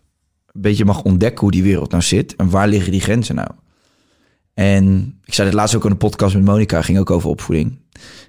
een 0.51 0.61
beetje 0.61 0.85
mag 0.85 1.01
ontdekken 1.01 1.39
hoe 1.39 1.51
die 1.51 1.63
wereld 1.63 1.91
nou 1.91 2.03
zit. 2.03 2.35
En 2.35 2.49
waar 2.49 2.67
liggen 2.67 2.91
die 2.91 3.01
grenzen 3.01 3.35
nou? 3.35 3.49
En 4.53 5.15
ik 5.25 5.33
zei 5.33 5.47
dit 5.47 5.57
laatst 5.57 5.75
ook 5.75 5.85
in 5.85 5.91
een 5.91 5.97
podcast 5.97 6.35
met 6.35 6.45
Monica, 6.45 6.81
ging 6.81 6.99
ook 6.99 7.11
over 7.11 7.29
opvoeding. 7.29 7.79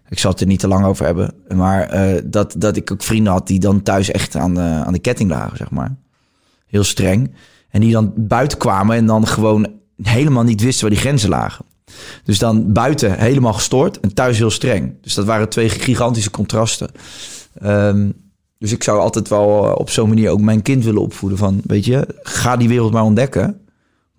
Ik 0.08 0.18
zal 0.18 0.30
het 0.30 0.40
er 0.40 0.46
niet 0.46 0.58
te 0.58 0.68
lang 0.68 0.84
over 0.84 1.04
hebben. 1.04 1.34
Maar 1.54 1.82
eh, 1.82 2.22
dat, 2.24 2.54
dat 2.58 2.76
ik 2.76 2.92
ook 2.92 3.02
vrienden 3.02 3.32
had 3.32 3.46
die 3.46 3.58
dan 3.58 3.82
thuis 3.82 4.10
echt 4.10 4.36
aan 4.36 4.54
de, 4.54 4.60
aan 4.60 4.92
de 4.92 4.98
ketting 4.98 5.30
lagen, 5.30 5.56
zeg 5.56 5.70
maar. 5.70 5.96
Heel 6.66 6.84
streng. 6.84 7.34
En 7.70 7.80
die 7.80 7.92
dan 7.92 8.12
buiten 8.16 8.58
kwamen 8.58 8.96
en 8.96 9.06
dan 9.06 9.26
gewoon 9.26 9.66
helemaal 10.02 10.42
niet 10.42 10.60
wisten 10.60 10.80
waar 10.80 10.94
die 10.94 11.04
grenzen 11.04 11.28
lagen. 11.28 11.64
Dus 12.24 12.38
dan 12.38 12.72
buiten 12.72 13.18
helemaal 13.18 13.52
gestoord 13.52 14.00
en 14.00 14.14
thuis 14.14 14.38
heel 14.38 14.50
streng. 14.50 14.94
Dus 15.00 15.14
dat 15.14 15.24
waren 15.24 15.48
twee 15.48 15.68
gigantische 15.68 16.30
contrasten. 16.30 16.90
Ehm, 17.54 18.10
dus 18.58 18.72
ik 18.72 18.82
zou 18.82 19.00
altijd 19.00 19.28
wel 19.28 19.66
eh, 19.66 19.72
op 19.74 19.90
zo'n 19.90 20.08
manier 20.08 20.30
ook 20.30 20.40
mijn 20.40 20.62
kind 20.62 20.84
willen 20.84 21.02
opvoeden 21.02 21.38
van, 21.38 21.60
weet 21.64 21.84
je, 21.84 22.06
ga 22.22 22.56
die 22.56 22.68
wereld 22.68 22.92
maar 22.92 23.02
ontdekken. 23.02 23.60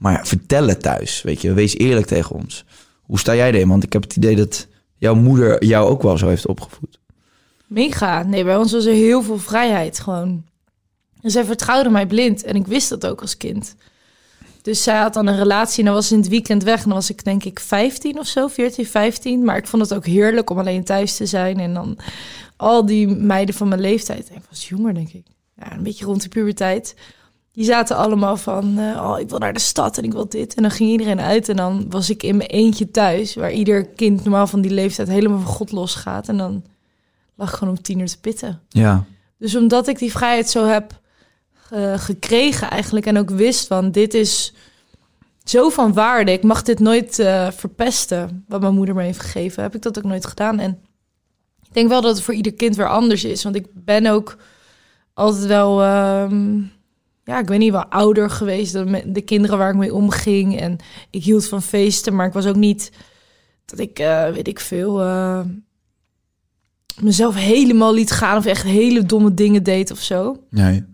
Maar 0.06 0.14
ja, 0.14 0.26
vertel 0.26 0.68
het 0.68 0.82
thuis, 0.82 1.22
weet 1.22 1.42
je. 1.42 1.54
Wees 1.54 1.78
eerlijk 1.78 2.06
tegen 2.06 2.36
ons. 2.36 2.66
Hoe 3.02 3.20
sta 3.20 3.36
jij 3.36 3.52
erin? 3.52 3.68
Want 3.68 3.84
ik 3.84 3.94
heb 3.94 4.04
het 4.04 4.16
idee 4.16 4.36
dat 4.36 4.68
jouw 4.98 5.16
moeder 5.16 5.66
jou 5.66 5.90
ook 5.90 6.02
wel 6.02 6.18
zo 6.18 6.28
heeft 6.28 6.48
opgevoed. 6.48 7.00
Mega. 7.68 8.24
Nee, 8.24 8.44
bij 8.44 8.58
ons 8.58 8.72
was 8.72 8.86
er 8.86 8.94
heel 8.94 9.22
veel 9.24 9.40
vrijheid 9.40 10.00
gewoon. 10.00 10.44
En 11.22 11.32
zij 11.32 11.46
vertrouwde 11.46 11.90
mij 11.90 12.06
blind. 12.06 12.44
En 12.44 12.56
ik 12.56 12.68
wist 12.68 12.90
dat 12.90 13.06
ook 13.06 13.22
als 13.22 13.38
kind. 13.38 13.76
Dus 14.62 14.84
zij 14.84 14.98
had 14.98 15.14
dan 15.14 15.28
een 15.28 15.38
relatie 15.38 15.80
en 15.80 15.86
dan 15.86 15.94
was 15.94 16.08
ze 16.08 16.14
in 16.14 16.20
het 16.20 16.30
weekend 16.30 16.64
weg. 16.64 16.78
En 16.78 16.86
dan 16.90 16.94
was 16.98 17.10
ik 17.10 17.24
denk 17.24 17.44
ik 17.44 17.60
15 17.60 18.20
of 18.20 18.28
zo, 18.28 18.48
14, 18.48 18.86
15. 18.86 19.44
Maar 19.44 19.58
ik 19.58 19.68
vond 19.68 19.82
het 19.82 19.94
ook 19.94 20.06
heerlijk 20.06 20.50
om 20.50 20.60
alleen 20.60 20.84
thuis 20.84 21.16
te 21.16 21.26
zijn. 21.26 21.60
En 21.60 21.74
dan 21.74 21.98
al 22.56 22.86
die 22.86 23.08
meiden 23.08 23.56
van 23.56 23.68
mijn 23.68 23.82
leeftijd. 23.82 24.30
Ik 24.30 24.44
was 24.50 24.70
jonger, 24.70 24.94
denk 24.94 25.10
ik. 25.10 25.26
Ja, 25.56 25.74
een 25.74 25.84
beetje 25.84 26.06
rond 26.06 26.22
de 26.22 26.30
puberteit. 26.30 26.96
Die 27.56 27.66
zaten 27.66 27.96
allemaal 27.96 28.38
van, 28.38 28.78
eh, 28.78 29.10
oh, 29.10 29.20
ik 29.20 29.30
wil 29.30 29.40
naar 29.40 29.54
de 29.54 29.60
stad 29.60 29.98
en 29.98 30.04
ik 30.04 30.12
wil 30.12 30.30
dit. 30.30 30.54
En 30.54 30.62
dan 30.62 30.72
ging 30.72 30.90
iedereen 30.90 31.20
uit 31.20 31.50
en 31.50 31.56
dan 31.56 31.86
was 31.90 32.10
ik 32.10 32.24
in 32.24 32.38
mijn 32.38 32.50
eentje 32.50 32.92
thuis. 32.92 33.36
Waar 33.36 33.52
ieder 33.52 33.86
kind 33.86 34.24
normaal 34.24 34.48
van 34.48 34.62
die 34.62 34.72
leeftijd 34.72 35.08
helemaal 35.08 35.40
van 35.40 35.54
God 35.54 35.72
losgaat. 35.72 36.28
En 36.28 36.38
dan 36.38 36.64
lag 37.36 37.50
ik 37.50 37.56
gewoon 37.56 37.78
om 37.78 37.82
tien 37.82 38.00
uur 38.00 38.08
te 38.08 38.20
pitten. 38.20 38.62
Ja. 38.70 39.04
Dus 39.38 39.56
omdat 39.56 39.88
ik 39.88 40.00
die 40.00 40.12
vrijheid 40.12 40.50
zo 40.50 40.66
heb 40.66 41.00
eh, 41.70 41.94
gekregen 41.98 42.70
eigenlijk 42.70 43.06
en 43.06 43.18
ook 43.18 43.30
wist 43.30 43.68
van 43.68 43.92
dit 43.92 44.14
is 44.14 44.54
zo 45.44 45.70
van 45.70 45.94
waarde. 45.94 46.32
Ik 46.32 46.44
mag 46.44 46.62
dit 46.62 46.80
nooit 46.80 47.20
eh, 47.20 47.52
verpesten 47.52 48.46
wat 48.48 48.62
mijn 48.62 48.76
moeder 48.76 48.96
me 48.96 49.04
heeft 49.04 49.20
gegeven. 49.20 49.64
Heb 49.64 49.76
ik 49.76 49.82
dat 49.82 49.98
ook 49.98 50.04
nooit 50.04 50.26
gedaan. 50.26 50.60
En 50.60 50.80
ik 51.64 51.74
denk 51.74 51.90
wel 51.90 52.02
dat 52.02 52.16
het 52.16 52.24
voor 52.24 52.34
ieder 52.34 52.54
kind 52.54 52.76
weer 52.76 52.90
anders 52.90 53.24
is. 53.24 53.44
Want 53.44 53.56
ik 53.56 53.66
ben 53.74 54.06
ook 54.06 54.38
altijd 55.14 55.46
wel, 55.46 55.82
ehm, 55.82 56.62
ja, 57.26 57.40
ik 57.40 57.48
weet 57.48 57.60
niet, 57.60 57.72
wel 57.72 57.86
ouder 57.86 58.30
geweest 58.30 58.74
dan 58.74 58.90
met 58.90 59.16
de 59.16 59.22
kinderen 59.22 59.58
waar 59.58 59.70
ik 59.70 59.76
mee 59.76 59.94
omging. 59.94 60.60
En 60.60 60.78
ik 61.10 61.24
hield 61.24 61.48
van 61.48 61.62
feesten, 61.62 62.16
maar 62.16 62.28
ik 62.28 62.34
was 62.34 62.46
ook 62.46 62.56
niet 62.56 62.92
dat 63.66 63.80
ik, 63.80 64.00
eh, 64.00 64.30
weet 64.30 64.48
ik 64.48 64.60
veel, 64.60 65.02
eh, 65.02 65.40
mezelf 67.02 67.36
helemaal 67.36 67.94
liet 67.94 68.12
gaan 68.12 68.38
of 68.38 68.46
echt 68.46 68.64
hele 68.64 69.04
domme 69.04 69.34
dingen 69.34 69.64
deed 69.64 69.92
of 69.92 70.00
zo. 70.00 70.44
Nee. 70.50 70.86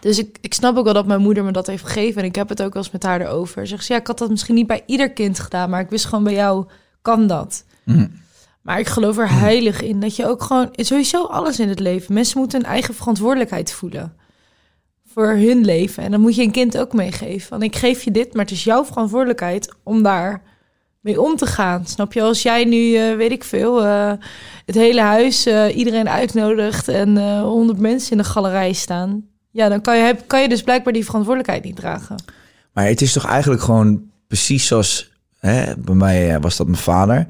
Dus 0.00 0.18
ik, 0.18 0.38
ik 0.40 0.54
snap 0.54 0.76
ook 0.76 0.84
wel 0.84 0.94
dat 0.94 1.06
mijn 1.06 1.20
moeder 1.20 1.44
me 1.44 1.52
dat 1.52 1.66
heeft 1.66 1.84
gegeven. 1.84 2.22
En 2.22 2.28
ik 2.28 2.34
heb 2.34 2.48
het 2.48 2.62
ook 2.62 2.72
wel 2.72 2.82
eens 2.82 2.92
met 2.92 3.02
haar 3.02 3.20
erover. 3.20 3.66
Zegt 3.66 3.84
ze, 3.84 3.92
ja, 3.92 3.98
ik 3.98 4.06
had 4.06 4.18
dat 4.18 4.30
misschien 4.30 4.54
niet 4.54 4.66
bij 4.66 4.82
ieder 4.86 5.12
kind 5.12 5.38
gedaan. 5.38 5.70
Maar 5.70 5.80
ik 5.80 5.90
wist 5.90 6.04
gewoon 6.04 6.24
bij 6.24 6.32
jou 6.32 6.66
kan 7.02 7.26
dat. 7.26 7.64
Mhm. 7.84 8.06
Maar 8.62 8.78
ik 8.78 8.86
geloof 8.86 9.18
er 9.18 9.30
heilig 9.30 9.82
in 9.82 10.00
dat 10.00 10.16
je 10.16 10.26
ook 10.26 10.42
gewoon... 10.42 10.68
Sowieso 10.72 11.24
alles 11.24 11.60
in 11.60 11.68
het 11.68 11.80
leven. 11.80 12.14
Mensen 12.14 12.38
moeten 12.38 12.60
hun 12.60 12.70
eigen 12.70 12.94
verantwoordelijkheid 12.94 13.72
voelen. 13.72 14.16
Voor 15.14 15.28
hun 15.28 15.64
leven. 15.64 16.02
En 16.02 16.10
dan 16.10 16.20
moet 16.20 16.34
je 16.34 16.42
een 16.42 16.50
kind 16.50 16.78
ook 16.78 16.92
meegeven. 16.92 17.48
Van 17.48 17.62
ik 17.62 17.76
geef 17.76 18.02
je 18.02 18.10
dit, 18.10 18.34
maar 18.34 18.44
het 18.44 18.54
is 18.54 18.64
jouw 18.64 18.84
verantwoordelijkheid 18.84 19.74
om 19.82 20.02
daar 20.02 20.42
mee 21.02 21.20
om 21.20 21.36
te 21.36 21.46
gaan. 21.46 21.86
Snap 21.86 22.12
je? 22.12 22.22
Als 22.22 22.42
jij 22.42 22.64
nu, 22.64 22.94
eh, 22.94 23.16
weet 23.16 23.30
ik 23.30 23.44
veel, 23.44 23.84
eh, 23.84 24.12
het 24.66 24.74
hele 24.74 25.00
huis, 25.00 25.46
eh, 25.46 25.76
iedereen 25.76 26.08
uitnodigt 26.08 26.88
en 26.88 27.40
honderd 27.40 27.78
mensen 27.78 28.10
in 28.10 28.16
de 28.16 28.24
galerij 28.24 28.72
staan. 28.72 29.24
Ja, 29.50 29.68
dan 29.68 29.80
kan 29.80 29.98
je, 29.98 30.16
kan 30.26 30.42
je 30.42 30.48
dus 30.48 30.62
blijkbaar 30.62 30.92
die 30.92 31.04
verantwoordelijkheid 31.04 31.64
niet 31.64 31.76
dragen. 31.76 32.24
Maar 32.72 32.86
het 32.86 33.00
is 33.00 33.12
toch 33.12 33.26
eigenlijk 33.26 33.62
gewoon 33.62 34.02
precies 34.26 34.66
zoals... 34.66 35.10
Hè, 35.38 35.76
bij 35.76 35.94
mij 35.94 36.40
was 36.40 36.56
dat 36.56 36.66
mijn 36.66 36.78
vader. 36.78 37.26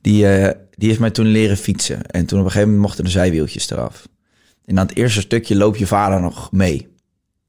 Die, 0.00 0.26
die 0.74 0.88
heeft 0.88 1.00
mij 1.00 1.10
toen 1.10 1.26
leren 1.26 1.56
fietsen. 1.56 2.06
En 2.06 2.26
toen 2.26 2.38
op 2.38 2.44
een 2.44 2.50
gegeven 2.50 2.68
moment 2.68 2.86
mochten 2.86 3.04
de 3.04 3.10
zijwieltjes 3.10 3.70
eraf. 3.70 4.08
En 4.64 4.78
aan 4.78 4.86
het 4.86 4.96
eerste 4.96 5.20
stukje 5.20 5.56
loop 5.56 5.76
je 5.76 5.86
vader 5.86 6.20
nog 6.20 6.52
mee. 6.52 6.95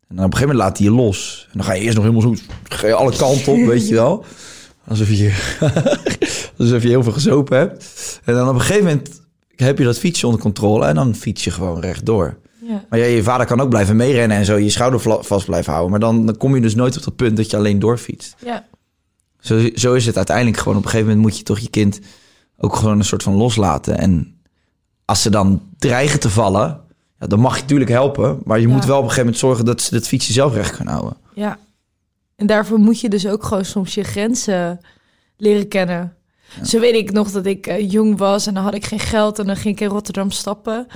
En 0.10 0.16
dan 0.16 0.26
op 0.26 0.32
een 0.32 0.38
gegeven 0.38 0.56
moment 0.56 0.58
laat 0.58 0.78
hij 0.78 0.88
je 0.88 0.94
los. 0.94 1.48
En 1.52 1.58
dan 1.58 1.64
ga 1.64 1.74
je 1.74 1.82
eerst 1.82 1.96
nog 1.96 2.06
helemaal 2.06 2.36
zo... 2.36 2.44
Ga 2.64 2.88
je 2.88 2.94
alle 2.94 3.16
kanten 3.18 3.54
op, 3.54 3.66
weet 3.66 3.88
je 3.88 3.94
wel. 3.94 4.26
Alsof 4.88 5.10
je, 5.10 5.58
alsof 6.58 6.82
je 6.82 6.88
heel 6.88 7.04
veel 7.04 7.12
gezopen 7.12 7.58
hebt. 7.58 8.20
En 8.24 8.34
dan 8.34 8.48
op 8.48 8.54
een 8.54 8.62
gegeven 8.62 8.86
moment 8.86 9.22
heb 9.56 9.78
je 9.78 9.84
dat 9.84 10.00
fietsje 10.00 10.26
onder 10.26 10.42
controle. 10.42 10.86
En 10.86 10.96
dan 10.96 11.16
fiets 11.16 11.44
je 11.44 11.52
gewoon 11.52 11.80
rechtdoor. 11.80 12.38
Ja. 12.68 12.86
Maar 12.90 13.00
ja, 13.00 13.06
je 13.06 13.24
vader 13.24 13.46
kan 13.46 13.62
ook 13.62 13.70
blijven 13.70 13.96
meerennen 13.96 14.38
en 14.38 14.46
zo 14.46 14.58
je 14.58 14.70
schouder 14.70 15.24
vast 15.24 15.46
blijven 15.46 15.72
houden. 15.72 15.92
Maar 15.92 16.00
dan, 16.00 16.26
dan 16.26 16.38
kom 16.38 16.56
je 16.56 16.62
dus 16.62 16.76
nooit 16.76 16.98
op 16.98 17.04
dat 17.04 17.16
punt 17.16 17.38
dat 17.38 17.52
je 17.52 17.58
alleen 17.58 17.80
doorfietst. 17.80 18.36
Ja. 18.46 18.66
Zo, 19.40 19.70
zo 19.74 19.94
is 19.94 20.06
het 20.06 20.18
uiteindelijk 20.18 20.58
gewoon. 20.58 20.78
Op 20.78 20.84
een 20.84 20.90
gegeven 20.90 21.12
moment 21.12 21.28
moet 21.28 21.38
je 21.38 21.44
toch 21.44 21.60
je 21.60 21.70
kind 21.70 22.00
ook 22.58 22.76
gewoon 22.76 22.98
een 22.98 23.06
soort 23.06 23.24
van 23.24 23.34
loslaten. 23.34 23.98
En 23.98 24.36
als 25.06 25.22
ze 25.22 25.30
dan 25.30 25.62
dreigen 25.78 26.20
te 26.20 26.30
vallen, 26.30 26.82
ja, 27.20 27.28
dan 27.28 27.40
mag 27.40 27.56
je 27.56 27.62
natuurlijk 27.62 27.90
helpen. 27.90 28.40
Maar 28.44 28.60
je 28.60 28.68
Ja. 28.68 28.74
moet 28.74 28.86
wel 28.86 28.98
op 28.98 29.04
een 29.04 29.10
gegeven 29.10 29.26
moment 29.26 29.40
zorgen 29.46 29.66
dat 29.66 29.82
ze 29.82 29.94
dat 29.94 30.08
fietsje 30.08 30.32
zelf 30.34 30.54
recht 30.54 30.76
gaan 30.76 30.88
houden. 30.88 31.18
Ja. 31.34 31.58
En 32.36 32.48
daarvoor 32.48 32.78
moet 32.80 33.00
je 33.00 33.10
dus 33.10 33.28
ook 33.28 33.44
gewoon 33.44 33.66
soms 33.66 33.94
je 33.94 34.04
grenzen 34.04 34.80
leren 35.38 35.68
kennen. 35.68 36.16
Zo 36.64 36.80
weet 36.80 36.94
ik 36.96 37.12
nog 37.12 37.32
dat 37.32 37.46
ik 37.46 37.68
eh, 37.68 37.92
jong 37.92 38.18
was 38.18 38.48
en 38.48 38.54
dan 38.54 38.64
had 38.64 38.74
ik 38.76 38.86
geen 38.86 39.00
geld 39.00 39.40
en 39.40 39.46
dan 39.46 39.56
ging 39.56 39.76
ik 39.76 39.82
in 39.82 39.88
Rotterdam 39.88 40.32
stappen. 40.32 40.88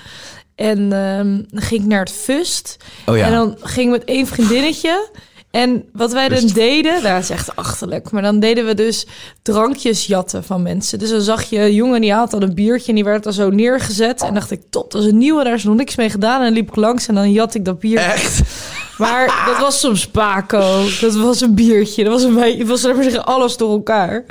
En 0.56 0.78
ehm, 0.94 1.42
dan 1.50 1.62
ging 1.62 1.82
ik 1.82 1.88
naar 1.88 2.00
het 2.00 2.12
Fust. 2.12 2.78
Oh 3.06 3.18
ja. 3.18 3.26
En 3.26 3.32
dan 3.32 3.56
ging 3.62 3.86
ik 3.86 4.00
met 4.00 4.04
één 4.10 4.28
vriendinnetje. 4.28 5.10
En 5.52 5.84
wat 5.94 6.12
wij 6.12 6.30
dan 6.30 6.48
deden, 6.48 6.92
nou, 6.92 7.14
dat 7.14 7.24
is 7.24 7.30
echt 7.30 7.56
achterlijk. 7.56 8.12
Maar 8.12 8.22
dan 8.22 8.40
deden 8.40 8.66
we 8.66 8.74
dus 8.74 9.08
drankjes 9.42 10.06
jatten 10.06 10.44
van 10.44 10.62
mensen. 10.62 11.00
Dus 11.00 11.10
dan 11.10 11.22
zag 11.22 11.44
je 11.44 11.60
een 11.60 11.74
jongen 11.74 12.02
die 12.02 12.14
had 12.14 12.32
dan 12.32 12.42
een 12.42 12.54
biertje 12.54 12.88
en 12.88 12.96
die 12.96 13.04
werd 13.04 13.24
dan 13.24 13.34
zo 13.34 13.50
neergezet. 13.50 14.22
En 14.22 14.34
dacht 14.34 14.52
ik, 14.52 14.62
top, 14.70 14.92
dat 14.92 15.02
is 15.02 15.08
een 15.08 15.18
nieuwe, 15.18 15.44
daar 15.44 15.54
is 15.54 15.64
nog 15.64 15.76
niks 15.76 15.96
mee 15.96 16.10
gedaan. 16.10 16.40
En 16.40 16.46
dan 16.46 16.54
liep 16.54 16.68
ik 16.68 16.76
langs 16.76 17.08
en 17.08 17.16
dan 17.16 17.32
jat 17.32 17.56
ik 17.56 17.66
dat 17.66 17.80
bier. 17.80 17.98
Echt? 17.98 18.42
Maar 18.98 19.44
dat 19.46 19.58
was 19.58 19.80
soms 19.80 20.08
Paco. 20.08 20.84
Dat 21.02 21.16
was 21.16 21.42
een 21.42 21.56
biertje. 21.56 22.04
Dat 22.04 22.14
was 22.14 22.24
een 22.24 22.34
beetje, 22.34 22.66
was 22.66 22.84
maar 22.84 23.04
zeggen, 23.04 23.26
alles 23.26 23.58
door 23.58 23.72
elkaar. 23.72 24.26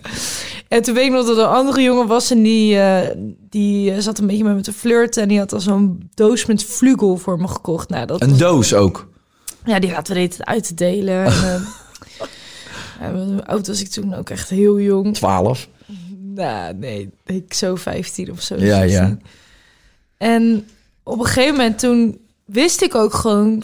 En 0.69 0.83
toen 0.83 0.95
weet 0.95 1.05
ik 1.05 1.13
nog 1.13 1.27
dat 1.27 1.37
er 1.37 1.43
een 1.43 1.49
andere 1.49 1.83
jongen 1.83 2.07
was 2.07 2.31
en 2.31 2.43
die, 2.43 2.79
eh, 2.79 3.17
die 3.49 3.93
eh, 3.93 3.99
zat 3.99 4.19
een 4.19 4.27
beetje 4.27 4.45
met 4.45 4.55
me 4.55 4.61
te 4.61 4.73
flirten. 4.73 5.23
En 5.23 5.29
die 5.29 5.39
had 5.39 5.53
al 5.53 5.61
zo'n 5.61 6.11
doos 6.15 6.47
met 6.47 6.65
vlugel 6.65 7.17
voor 7.17 7.39
me 7.39 7.49
gekocht. 7.49 7.89
Nou, 7.89 8.07
dat 8.07 8.23
Een 8.23 8.37
doos 8.37 8.75
ook. 8.75 9.10
Ja, 9.65 9.79
die 9.79 9.91
laten 9.91 10.15
we 10.15 10.21
het 10.21 10.45
uit 10.45 10.67
te 10.67 10.75
delen. 10.75 11.25
En, 11.25 11.65
eh, 13.01 13.13
hoe 13.13 13.47
oud 13.47 13.67
was 13.67 13.81
ik 13.81 13.89
toen 13.89 14.15
ook 14.15 14.31
echt 14.31 14.49
heel 14.49 14.81
jong. 14.81 15.15
12. 15.15 15.69
Nou, 16.35 16.75
nee, 16.75 17.11
ik 17.27 17.55
zo 17.55 17.75
15 17.77 18.31
of 18.31 18.41
zo. 18.43 18.57
Ja, 18.57 18.79
16. 18.79 18.91
ja. 18.91 19.19
En 20.17 20.69
op 21.03 21.19
een 21.19 21.27
gegeven 21.27 21.55
moment 21.55 21.79
toen 21.79 22.21
wist 22.45 22.83
ik 22.83 22.95
ook 22.95 23.15
gewoon... 23.15 23.63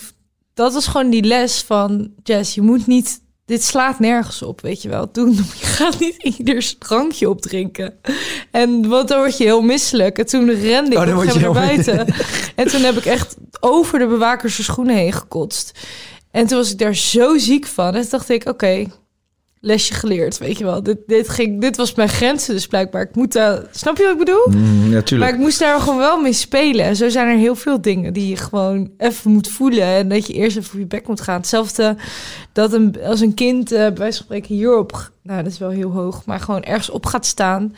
Dat 0.54 0.72
was 0.72 0.86
gewoon 0.86 1.10
die 1.10 1.22
les 1.22 1.62
van... 1.62 2.10
Jess, 2.22 2.54
je 2.54 2.62
moet 2.62 2.86
niet... 2.86 3.20
Dit 3.46 3.64
slaat 3.64 3.98
nergens 3.98 4.42
op, 4.42 4.60
weet 4.60 4.82
je 4.82 4.88
wel. 4.88 5.10
Toen, 5.10 5.32
je 5.60 5.66
gaat 5.66 5.98
niet 5.98 6.22
ieder 6.22 6.74
drankje 6.78 7.30
opdrinken. 7.30 7.94
En 8.50 8.88
want 8.88 9.08
dan 9.08 9.18
word 9.18 9.36
je 9.38 9.44
heel 9.44 9.62
misselijk. 9.62 10.18
En 10.18 10.26
toen 10.26 10.50
rende 10.50 10.90
ik 10.90 10.98
Oh, 10.98 11.26
dan 11.26 11.40
naar 11.40 11.52
buiten. 11.52 12.06
En 12.54 12.66
toen 12.66 12.80
heb 12.82 12.96
ik 12.96 13.04
echt 13.04 13.36
over 13.60 13.98
de 13.98 14.06
bewakers 14.06 14.64
schoenen 14.64 14.96
heen 14.96 15.12
gekotst. 15.12 15.78
En 16.30 16.46
toen 16.46 16.58
was 16.58 16.70
ik 16.70 16.78
daar 16.78 16.94
zo 16.94 17.38
ziek 17.38 17.66
van. 17.66 17.94
En 17.94 18.00
toen 18.00 18.10
dacht 18.10 18.28
ik, 18.28 18.48
oké, 18.48 18.86
lesje 19.66 19.94
geleerd, 19.94 20.38
weet 20.38 20.58
je 20.58 20.64
wel. 20.64 20.82
Dit, 20.82 20.98
dit, 21.06 21.28
ging, 21.28 21.60
dit 21.60 21.76
was 21.76 21.94
mijn 21.94 22.08
grenzen 22.08 22.54
dus 22.54 22.66
blijkbaar. 22.66 23.02
Ik 23.02 23.14
moet, 23.14 23.34
eh, 23.34 23.54
snap 23.70 23.96
je 23.96 24.02
wat 24.02 24.12
ik 24.12 24.18
bedoel? 24.18 24.46
Mm, 24.50 24.80
Maar 24.80 24.88
natuurlijk. 24.88 25.32
ik 25.32 25.38
moest 25.38 25.58
daar 25.58 25.80
gewoon 25.80 25.98
wel 25.98 26.20
mee 26.20 26.32
spelen. 26.32 26.84
En 26.84 26.96
zo 26.96 27.08
zijn 27.08 27.28
er 27.28 27.36
heel 27.36 27.54
veel 27.54 27.80
dingen 27.80 28.12
die 28.12 28.28
je 28.28 28.36
gewoon 28.36 28.90
even 28.98 29.30
moet 29.30 29.48
voelen. 29.48 29.82
En 29.82 30.08
dat 30.08 30.26
je 30.26 30.32
eerst 30.32 30.56
even 30.56 30.72
op 30.72 30.78
je 30.78 30.86
bek 30.86 31.08
moet 31.08 31.20
gaan. 31.20 31.36
Hetzelfde 31.36 31.96
dat 32.52 32.72
een, 32.72 32.96
als 33.04 33.20
een 33.20 33.34
kind 33.34 33.72
eh 33.72 33.92
bij 33.92 34.10
spreken 34.10 34.54
hierop... 34.54 35.10
Nou, 35.22 35.42
dat 35.42 35.52
is 35.52 35.58
wel 35.58 35.70
heel 35.70 35.90
hoog. 35.90 36.24
Maar 36.24 36.40
gewoon 36.40 36.62
ergens 36.62 36.90
op 36.90 37.06
gaat 37.06 37.26
staan. 37.26 37.74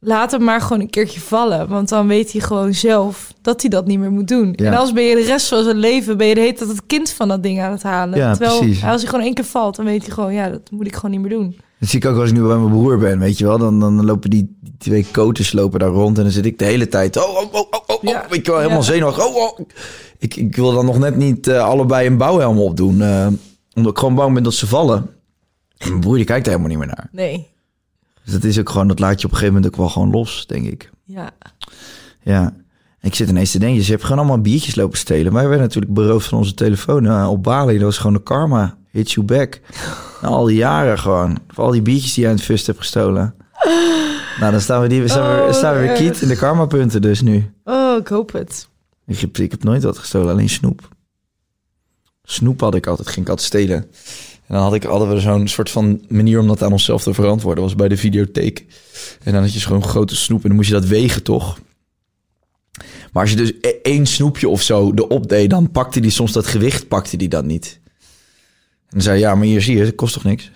Laat 0.00 0.30
hem 0.30 0.42
maar 0.44 0.60
gewoon 0.60 0.80
een 0.80 0.90
keertje 0.90 1.20
vallen. 1.20 1.68
Want 1.68 1.88
dan 1.88 2.06
weet 2.06 2.32
hij 2.32 2.40
gewoon 2.40 2.74
zelf 2.74 3.32
dat 3.42 3.60
hij 3.60 3.70
dat 3.70 3.86
niet 3.86 3.98
meer 3.98 4.10
moet 4.12 4.28
doen. 4.28 4.52
Ja. 4.56 4.64
En 4.66 4.74
als 4.78 4.92
ben 4.92 5.02
je 5.04 5.14
de 5.14 5.22
rest 5.24 5.48
van 5.48 5.64
zijn 5.64 5.76
leven... 5.76 6.16
ben 6.16 6.26
je 6.26 6.34
de 6.34 6.40
hele 6.40 6.52
tijd 6.52 6.70
het 6.70 6.86
kind 6.86 7.10
van 7.10 7.28
dat 7.28 7.42
ding 7.42 7.60
aan 7.60 7.72
het 7.72 7.82
halen. 7.82 8.18
Ja, 8.18 8.34
Terwijl 8.34 8.58
precies. 8.58 8.84
als 8.84 9.00
hij 9.00 9.10
gewoon 9.10 9.24
één 9.24 9.34
keer 9.34 9.44
valt... 9.44 9.76
dan 9.76 9.84
weet 9.84 10.06
hij 10.06 10.14
gewoon, 10.14 10.32
ja, 10.34 10.48
dat 10.50 10.70
moet 10.70 10.86
ik 10.86 10.94
gewoon 10.94 11.10
niet 11.10 11.20
meer 11.20 11.30
doen. 11.30 11.56
Dat 11.80 11.88
zie 11.88 11.98
ik 11.98 12.06
ook 12.06 12.18
als 12.18 12.28
ik 12.30 12.34
nu 12.36 12.42
bij 12.42 12.56
mijn 12.56 12.70
broer 12.70 12.98
ben, 12.98 13.18
weet 13.18 13.38
je 13.38 13.44
wel. 13.44 13.58
Dan, 13.58 13.80
dan 13.80 14.04
lopen 14.04 14.30
die, 14.30 14.56
die 14.60 14.74
twee 14.78 15.06
koters 15.12 15.52
lopen 15.52 15.78
daar 15.78 15.88
rond 15.88 16.16
en 16.16 16.22
dan 16.22 16.32
zit 16.32 16.46
ik 16.46 16.58
de 16.58 16.64
hele 16.64 16.88
tijd... 16.88 17.16
Oh, 17.16 17.28
oh, 17.36 17.36
oh, 17.52 17.60
oh, 17.70 17.80
oh, 17.86 18.02
Ja. 18.02 18.26
weet 18.30 18.44
je 18.46 18.50
wel, 18.50 18.60
helemaal 18.60 18.82
Ja. 18.82 18.86
zenuwachtig. 18.86 19.24
Oh, 19.26 19.36
oh. 19.36 19.58
Ik, 20.18 20.36
ik 20.36 20.56
wil 20.56 20.72
dan 20.72 20.84
nog 20.84 20.98
net 20.98 21.16
niet 21.16 21.46
eh, 21.46 21.64
allebei 21.64 22.06
een 22.06 22.16
bouwhelm 22.16 22.58
opdoen. 22.58 23.02
eh, 23.02 23.26
omdat 23.74 23.92
ik 23.92 23.98
gewoon 23.98 24.14
bang 24.14 24.34
ben 24.34 24.42
dat 24.42 24.54
ze 24.54 24.66
vallen. 24.66 25.10
En 25.78 25.88
mijn 25.88 26.00
broer 26.00 26.16
die 26.16 26.24
kijkt 26.24 26.46
er 26.46 26.52
helemaal 26.52 26.70
niet 26.76 26.86
meer 26.86 26.94
naar. 26.96 27.08
Nee. 27.12 27.46
Dus 28.26 28.34
dat 28.34 28.44
is 28.44 28.58
ook 28.58 28.70
gewoon, 28.70 28.88
dat 28.88 28.98
laat 28.98 29.20
je 29.20 29.26
op 29.26 29.32
een 29.32 29.38
gegeven 29.38 29.54
moment 29.54 29.72
ook 29.72 29.80
wel 29.80 29.88
gewoon 29.88 30.10
los, 30.10 30.46
denk 30.46 30.66
ik. 30.66 30.90
Ja. 31.04 31.30
Ja. 32.22 32.54
Ik 33.00 33.14
zit 33.14 33.28
ineens 33.28 33.50
te 33.50 33.58
denken, 33.58 33.84
je 33.84 33.90
hebt 33.90 34.02
gewoon 34.02 34.18
allemaal 34.18 34.40
biertjes 34.40 34.74
lopen 34.74 34.98
stelen. 34.98 35.32
Maar 35.32 35.42
we 35.42 35.48
werden 35.48 35.66
natuurlijk 35.66 35.94
beroofd 35.94 36.28
van 36.28 36.38
onze 36.38 36.54
telefoon 36.54 37.06
eh, 37.06 37.30
op 37.30 37.42
Bali. 37.42 37.74
Dat 37.74 37.82
was 37.82 37.98
gewoon 37.98 38.12
de 38.12 38.22
karma. 38.22 38.76
Hit 38.90 39.12
you 39.12 39.26
back. 39.26 39.60
Na 40.22 40.28
al 40.28 40.44
die 40.44 40.56
jaren 40.56 40.98
gewoon. 40.98 41.38
Voor 41.48 41.64
al 41.64 41.70
die 41.70 41.82
biertjes 41.82 42.14
die 42.14 42.22
je 42.22 42.28
aan 42.28 42.36
het 42.36 42.44
fust 42.44 42.66
hebt 42.66 42.78
gestolen. 42.78 43.34
Nou, 44.40 44.52
dan 44.52 44.60
staan 44.60 44.82
we, 44.82 44.88
die, 44.88 45.08
staan 45.08 45.34
we, 45.34 45.42
Oh, 45.42 45.52
staan 45.52 45.74
we 45.74 45.80
weer 45.80 45.92
kiet 45.92 46.20
in 46.20 46.28
de 46.28 46.36
karma-punten 46.36 47.02
dus 47.02 47.20
nu. 47.20 47.52
Oh, 47.64 47.96
ik 47.98 48.08
hoop 48.08 48.32
het. 48.32 48.68
Ik 49.06 49.18
heb, 49.18 49.38
ik 49.38 49.50
heb 49.50 49.64
nooit 49.64 49.82
wat 49.82 49.98
gestolen, 49.98 50.32
alleen 50.32 50.48
snoep. 50.48 50.88
Snoep 52.22 52.60
had 52.60 52.74
ik 52.74 52.86
altijd, 52.86 53.08
ging 53.08 53.20
ik 53.20 53.28
altijd 53.28 53.48
stelen. 53.48 53.90
En 54.48 54.54
dan 54.54 54.62
had 54.62 54.74
ik, 54.74 54.82
hadden 54.82 55.14
we 55.14 55.20
zo'n 55.20 55.48
soort 55.48 55.70
van 55.70 56.00
manier 56.08 56.40
om 56.40 56.46
dat 56.46 56.62
aan 56.62 56.72
onszelf 56.72 57.02
te 57.02 57.14
verantwoorden. 57.14 57.64
was 57.64 57.74
bij 57.74 57.88
de 57.88 57.96
videotheek. 57.96 58.64
En 59.22 59.32
dan 59.32 59.42
had 59.42 59.52
je 59.52 59.60
gewoon 59.60 59.84
grote 59.84 60.16
snoep 60.16 60.42
en 60.42 60.48
dan 60.48 60.56
moest 60.56 60.68
je 60.68 60.74
dat 60.74 60.86
wegen, 60.86 61.22
toch? 61.22 61.58
Maar 63.12 63.22
als 63.22 63.30
je 63.30 63.36
dus 63.36 63.52
e- 63.60 63.78
één 63.82 64.06
snoepje 64.06 64.48
of 64.48 64.62
zo 64.62 64.92
erop 64.94 65.28
deed, 65.28 65.50
dan 65.50 65.70
pakte 65.70 66.00
die 66.00 66.10
soms 66.10 66.32
dat 66.32 66.46
gewicht 66.46 66.88
pakte 66.88 67.16
die 67.16 67.28
dan 67.28 67.46
niet. 67.46 67.80
En 68.86 68.92
dan 68.92 69.00
zei 69.00 69.16
je, 69.16 69.22
ja, 69.22 69.34
maar 69.34 69.46
hier 69.46 69.62
zie 69.62 69.76
je, 69.76 69.84
het 69.84 69.94
kost 69.94 70.14
toch 70.14 70.24
niks? 70.24 70.50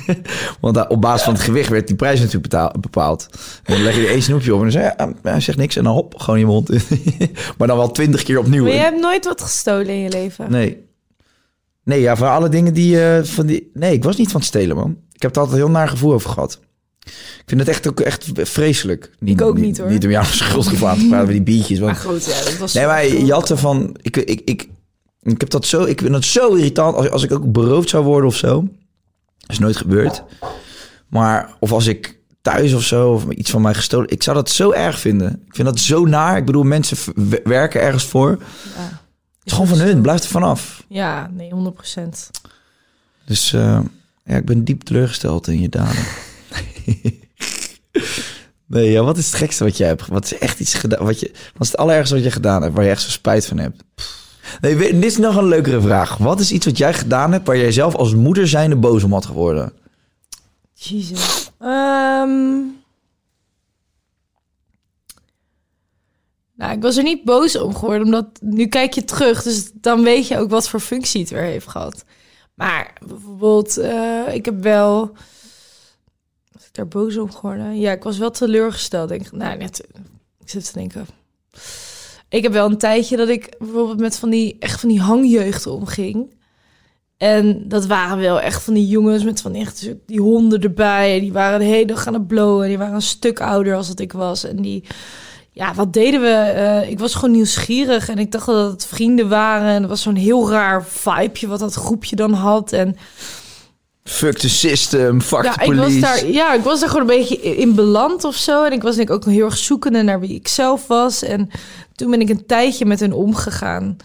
Want 0.60 0.88
op 0.88 1.00
basis 1.00 1.22
van 1.22 1.34
het 1.34 1.42
gewicht 1.42 1.68
werd 1.68 1.86
die 1.86 1.96
prijs 1.96 2.20
natuurlijk 2.20 2.80
bepaald. 2.80 3.28
En 3.64 3.74
dan 3.74 3.82
leg 3.82 3.96
je 3.96 4.02
er 4.02 4.10
één 4.10 4.22
snoepje 4.22 4.52
op 4.54 4.58
en 4.58 4.62
dan 4.62 4.72
zei 4.72 4.84
ja, 4.96 5.12
hij 5.22 5.40
zegt 5.40 5.58
niks. 5.58 5.76
En 5.76 5.84
dan 5.84 5.92
hop, 5.92 6.14
gewoon 6.18 6.38
je 6.38 6.46
mond. 6.46 6.68
maar 7.58 7.68
dan 7.68 7.76
wel 7.76 7.90
twintig 7.90 8.22
keer 8.22 8.38
opnieuw. 8.38 8.64
Maar 8.64 8.72
je 8.72 8.78
hebt 8.78 9.00
nooit 9.00 9.24
wat 9.24 9.42
gestolen 9.42 9.88
in 9.88 9.98
je 9.98 10.08
leven. 10.08 10.50
Nee. 10.50 10.92
Nee, 11.84 12.00
ja, 12.00 12.16
voor 12.16 12.28
alle 12.28 12.48
dingen 12.48 12.74
die, 12.74 13.04
eh, 13.04 13.24
van 13.24 13.46
die... 13.46 13.70
Nee, 13.72 13.92
ik 13.92 14.04
was 14.04 14.16
niet 14.16 14.30
van 14.30 14.40
het 14.40 14.48
stelen, 14.48 14.76
man. 14.76 14.96
Ik 15.12 15.22
heb 15.22 15.34
er 15.34 15.40
altijd 15.40 15.58
een 15.58 15.64
heel 15.64 15.74
naar 15.74 15.88
gevoel 15.88 16.12
over 16.12 16.30
gehad. 16.30 16.60
Ik 17.04 17.42
vind 17.46 17.60
het 17.60 17.68
echt 17.68 17.88
ook 17.88 18.00
echt 18.00 18.30
vreselijk. 18.34 19.10
Ik 19.20 19.40
ook 19.40 19.58
niet, 19.58 19.78
hoor. 19.78 19.90
Niet 19.90 20.04
om 20.04 20.10
jou 20.10 20.24
schuldgevoel 20.40 20.88
aan 20.88 20.98
te 20.98 21.06
praten 21.06 21.26
met 21.26 21.34
die 21.34 21.42
biertjes. 21.42 21.78
Want... 21.78 21.92
Maar 21.92 22.00
goed, 22.00 22.24
ja, 22.24 22.44
dat 22.44 22.56
was... 22.56 22.72
Nee, 22.72 22.86
maar 22.86 23.06
je 23.06 23.32
had 23.32 23.50
ervan... 23.50 23.96
Ik, 24.02 24.16
ik, 24.16 24.40
ik, 24.44 24.68
ik 25.22 25.40
heb 25.40 25.50
dat 25.50 25.66
zo... 25.66 25.84
Ik 25.84 26.00
vind 26.00 26.12
dat 26.12 26.24
zo 26.24 26.54
irritant. 26.54 26.96
Als, 26.96 27.10
als 27.10 27.22
ik 27.22 27.32
ook 27.32 27.52
beroofd 27.52 27.88
zou 27.88 28.04
worden 28.04 28.28
of 28.28 28.36
zo. 28.36 28.68
Dat 29.38 29.50
is 29.50 29.58
nooit 29.58 29.76
gebeurd. 29.76 30.24
Maar... 31.08 31.56
Of 31.60 31.72
als 31.72 31.86
ik 31.86 32.18
thuis 32.42 32.72
of 32.72 32.82
zo... 32.82 33.12
Of 33.12 33.24
iets 33.28 33.50
van 33.50 33.62
mij 33.62 33.74
gestolen... 33.74 34.10
Ik 34.10 34.22
zou 34.22 34.36
dat 34.36 34.50
zo 34.50 34.72
erg 34.72 34.98
vinden. 34.98 35.42
Ik 35.46 35.54
vind 35.54 35.68
dat 35.68 35.80
zo 35.80 36.04
naar. 36.04 36.36
Ik 36.36 36.44
bedoel, 36.44 36.62
mensen 36.62 36.96
werken 37.44 37.80
ergens 37.80 38.04
voor. 38.04 38.38
Het 39.44 39.52
is 39.52 39.58
gewoon 39.58 39.76
van 39.76 39.86
hun. 39.86 40.02
Blijf 40.02 40.22
er 40.22 40.28
vanaf. 40.28 40.84
Ja, 40.88 41.30
nee, 41.32 41.50
100 41.50 41.74
procent. 41.74 42.30
Dus 43.24 43.52
eh, 43.52 43.80
ja, 44.24 44.36
ik 44.36 44.44
ben 44.44 44.64
diep 44.64 44.82
teleurgesteld 44.82 45.48
in 45.48 45.60
je 45.60 45.68
daden. 45.68 46.04
nee, 48.66 48.90
ja, 48.90 49.02
wat 49.02 49.16
is 49.16 49.26
het 49.26 49.34
gekste 49.34 49.64
wat 49.64 49.76
jij 49.76 49.86
hebt? 49.86 50.06
Wat 50.06 50.24
is 50.24 50.38
echt 50.38 50.60
iets 50.60 50.74
gedaan? 50.74 51.04
Wat, 51.04 51.20
je, 51.20 51.30
wat 51.52 51.62
is 51.62 51.68
het 51.68 51.76
allerergste 51.76 52.14
wat 52.14 52.24
je 52.24 52.30
gedaan 52.30 52.62
hebt 52.62 52.74
waar 52.74 52.84
je 52.84 52.90
echt 52.90 53.02
zo 53.02 53.10
spijt 53.10 53.46
van 53.46 53.58
hebt? 53.58 53.84
Nee, 54.60 54.76
dit 54.76 55.04
is 55.04 55.16
nog 55.16 55.36
een 55.36 55.48
leukere 55.48 55.80
vraag. 55.80 56.16
Wat 56.16 56.40
is 56.40 56.52
iets 56.52 56.66
wat 56.66 56.78
jij 56.78 56.94
gedaan 56.94 57.32
hebt 57.32 57.46
waar 57.46 57.56
jij 57.56 57.72
zelf 57.72 57.94
als 57.94 58.14
moeder 58.14 58.48
zijnde 58.48 58.76
boos 58.76 59.04
om 59.04 59.12
had 59.12 59.26
geworden? 59.26 59.72
Jezus. 60.72 61.50
Ehm. 61.58 62.60
Nou, 66.56 66.72
ik 66.72 66.82
was 66.82 66.96
er 66.96 67.02
niet 67.02 67.24
boos 67.24 67.58
om 67.58 67.74
geworden, 67.74 68.04
omdat 68.04 68.26
nu 68.40 68.66
kijk 68.66 68.92
je 68.92 69.04
terug, 69.04 69.42
dus 69.42 69.70
dan 69.74 70.02
weet 70.02 70.28
je 70.28 70.38
ook 70.38 70.50
wat 70.50 70.68
voor 70.68 70.80
functie 70.80 71.20
het 71.20 71.30
weer 71.30 71.42
heeft 71.42 71.68
gehad. 71.68 72.04
Maar 72.54 72.92
bijvoorbeeld, 73.06 73.76
eh, 73.76 74.34
ik 74.34 74.44
heb 74.44 74.62
wel. 74.62 75.12
Was 76.52 76.66
ik 76.66 76.74
daar 76.74 76.88
boos 76.88 77.16
om 77.16 77.32
geworden? 77.32 77.78
Ja, 77.78 77.92
ik 77.92 78.02
was 78.02 78.18
wel 78.18 78.30
teleurgesteld. 78.30 79.08
Denk, 79.08 79.32
nou, 79.32 79.56
net. 79.56 79.86
Ik 80.40 80.50
zit 80.50 80.64
te 80.66 80.72
denken. 80.72 81.06
Ik 82.28 82.42
heb 82.42 82.52
wel 82.52 82.70
een 82.70 82.78
tijdje 82.78 83.16
dat 83.16 83.28
ik 83.28 83.54
bijvoorbeeld 83.58 84.00
met 84.00 84.18
van 84.18 84.30
die 84.30 84.56
echt 84.58 84.80
van 84.80 84.88
die 84.88 85.00
hangjeugd 85.00 85.66
omging. 85.66 86.32
En 87.16 87.68
dat 87.68 87.86
waren 87.86 88.18
wel 88.18 88.40
echt 88.40 88.62
van 88.62 88.74
die 88.74 88.86
jongens 88.86 89.24
met 89.24 89.40
van 89.40 89.54
echt 89.54 89.88
die 90.06 90.20
honden 90.20 90.60
erbij. 90.60 91.20
Die 91.20 91.32
waren 91.32 91.58
de 91.58 91.64
hele 91.64 91.86
dag 91.86 92.06
aan 92.06 92.14
het 92.14 92.26
blowen. 92.26 92.68
Die 92.68 92.78
waren 92.78 92.94
een 92.94 93.02
stuk 93.02 93.40
ouder 93.40 93.74
als 93.74 93.88
dat 93.88 93.98
ik 93.98 94.12
was. 94.12 94.44
En 94.44 94.56
die, 94.56 94.84
ja, 95.54 95.74
wat 95.74 95.92
deden 95.92 96.20
we? 96.20 96.28
Eh, 96.28 96.90
ik 96.90 96.98
was 96.98 97.14
gewoon 97.14 97.34
nieuwsgierig 97.34 98.08
en 98.08 98.18
ik 98.18 98.32
dacht 98.32 98.46
dat 98.46 98.72
het 98.72 98.86
vrienden 98.86 99.28
waren. 99.28 99.68
En 99.68 99.82
er 99.82 99.88
was 99.88 100.02
zo'n 100.02 100.14
heel 100.14 100.50
raar 100.50 100.84
vibeje 100.86 101.46
wat 101.46 101.58
dat 101.58 101.74
groepje 101.74 102.16
dan 102.16 102.32
had. 102.32 102.72
En 102.72 102.96
Fuck 104.04 104.38
the 104.38 104.48
system, 104.48 105.20
fuck 105.20 105.44
ja, 105.44 105.52
the 105.52 105.64
ik 105.64 105.74
was 105.74 106.00
daar, 106.00 106.26
ja, 106.26 106.54
ik 106.54 106.62
was 106.62 106.80
daar 106.80 106.88
gewoon 106.88 107.10
een 107.10 107.16
beetje 107.16 107.40
in 107.40 107.74
beland 107.74 108.24
of 108.24 108.34
zo. 108.34 108.64
En 108.64 108.72
ik 108.72 108.82
was 108.82 108.96
denk 108.96 109.08
ik 109.08 109.14
ook 109.14 109.24
heel 109.24 109.44
erg 109.44 109.56
zoekende 109.56 110.02
naar 110.02 110.20
wie 110.20 110.34
ik 110.34 110.48
zelf 110.48 110.86
was. 110.86 111.22
En 111.22 111.50
toen 111.94 112.10
ben 112.10 112.20
ik 112.20 112.28
een 112.28 112.46
tijdje 112.46 112.84
met 112.84 113.00
hen 113.00 113.12
omgegaan. 113.12 113.96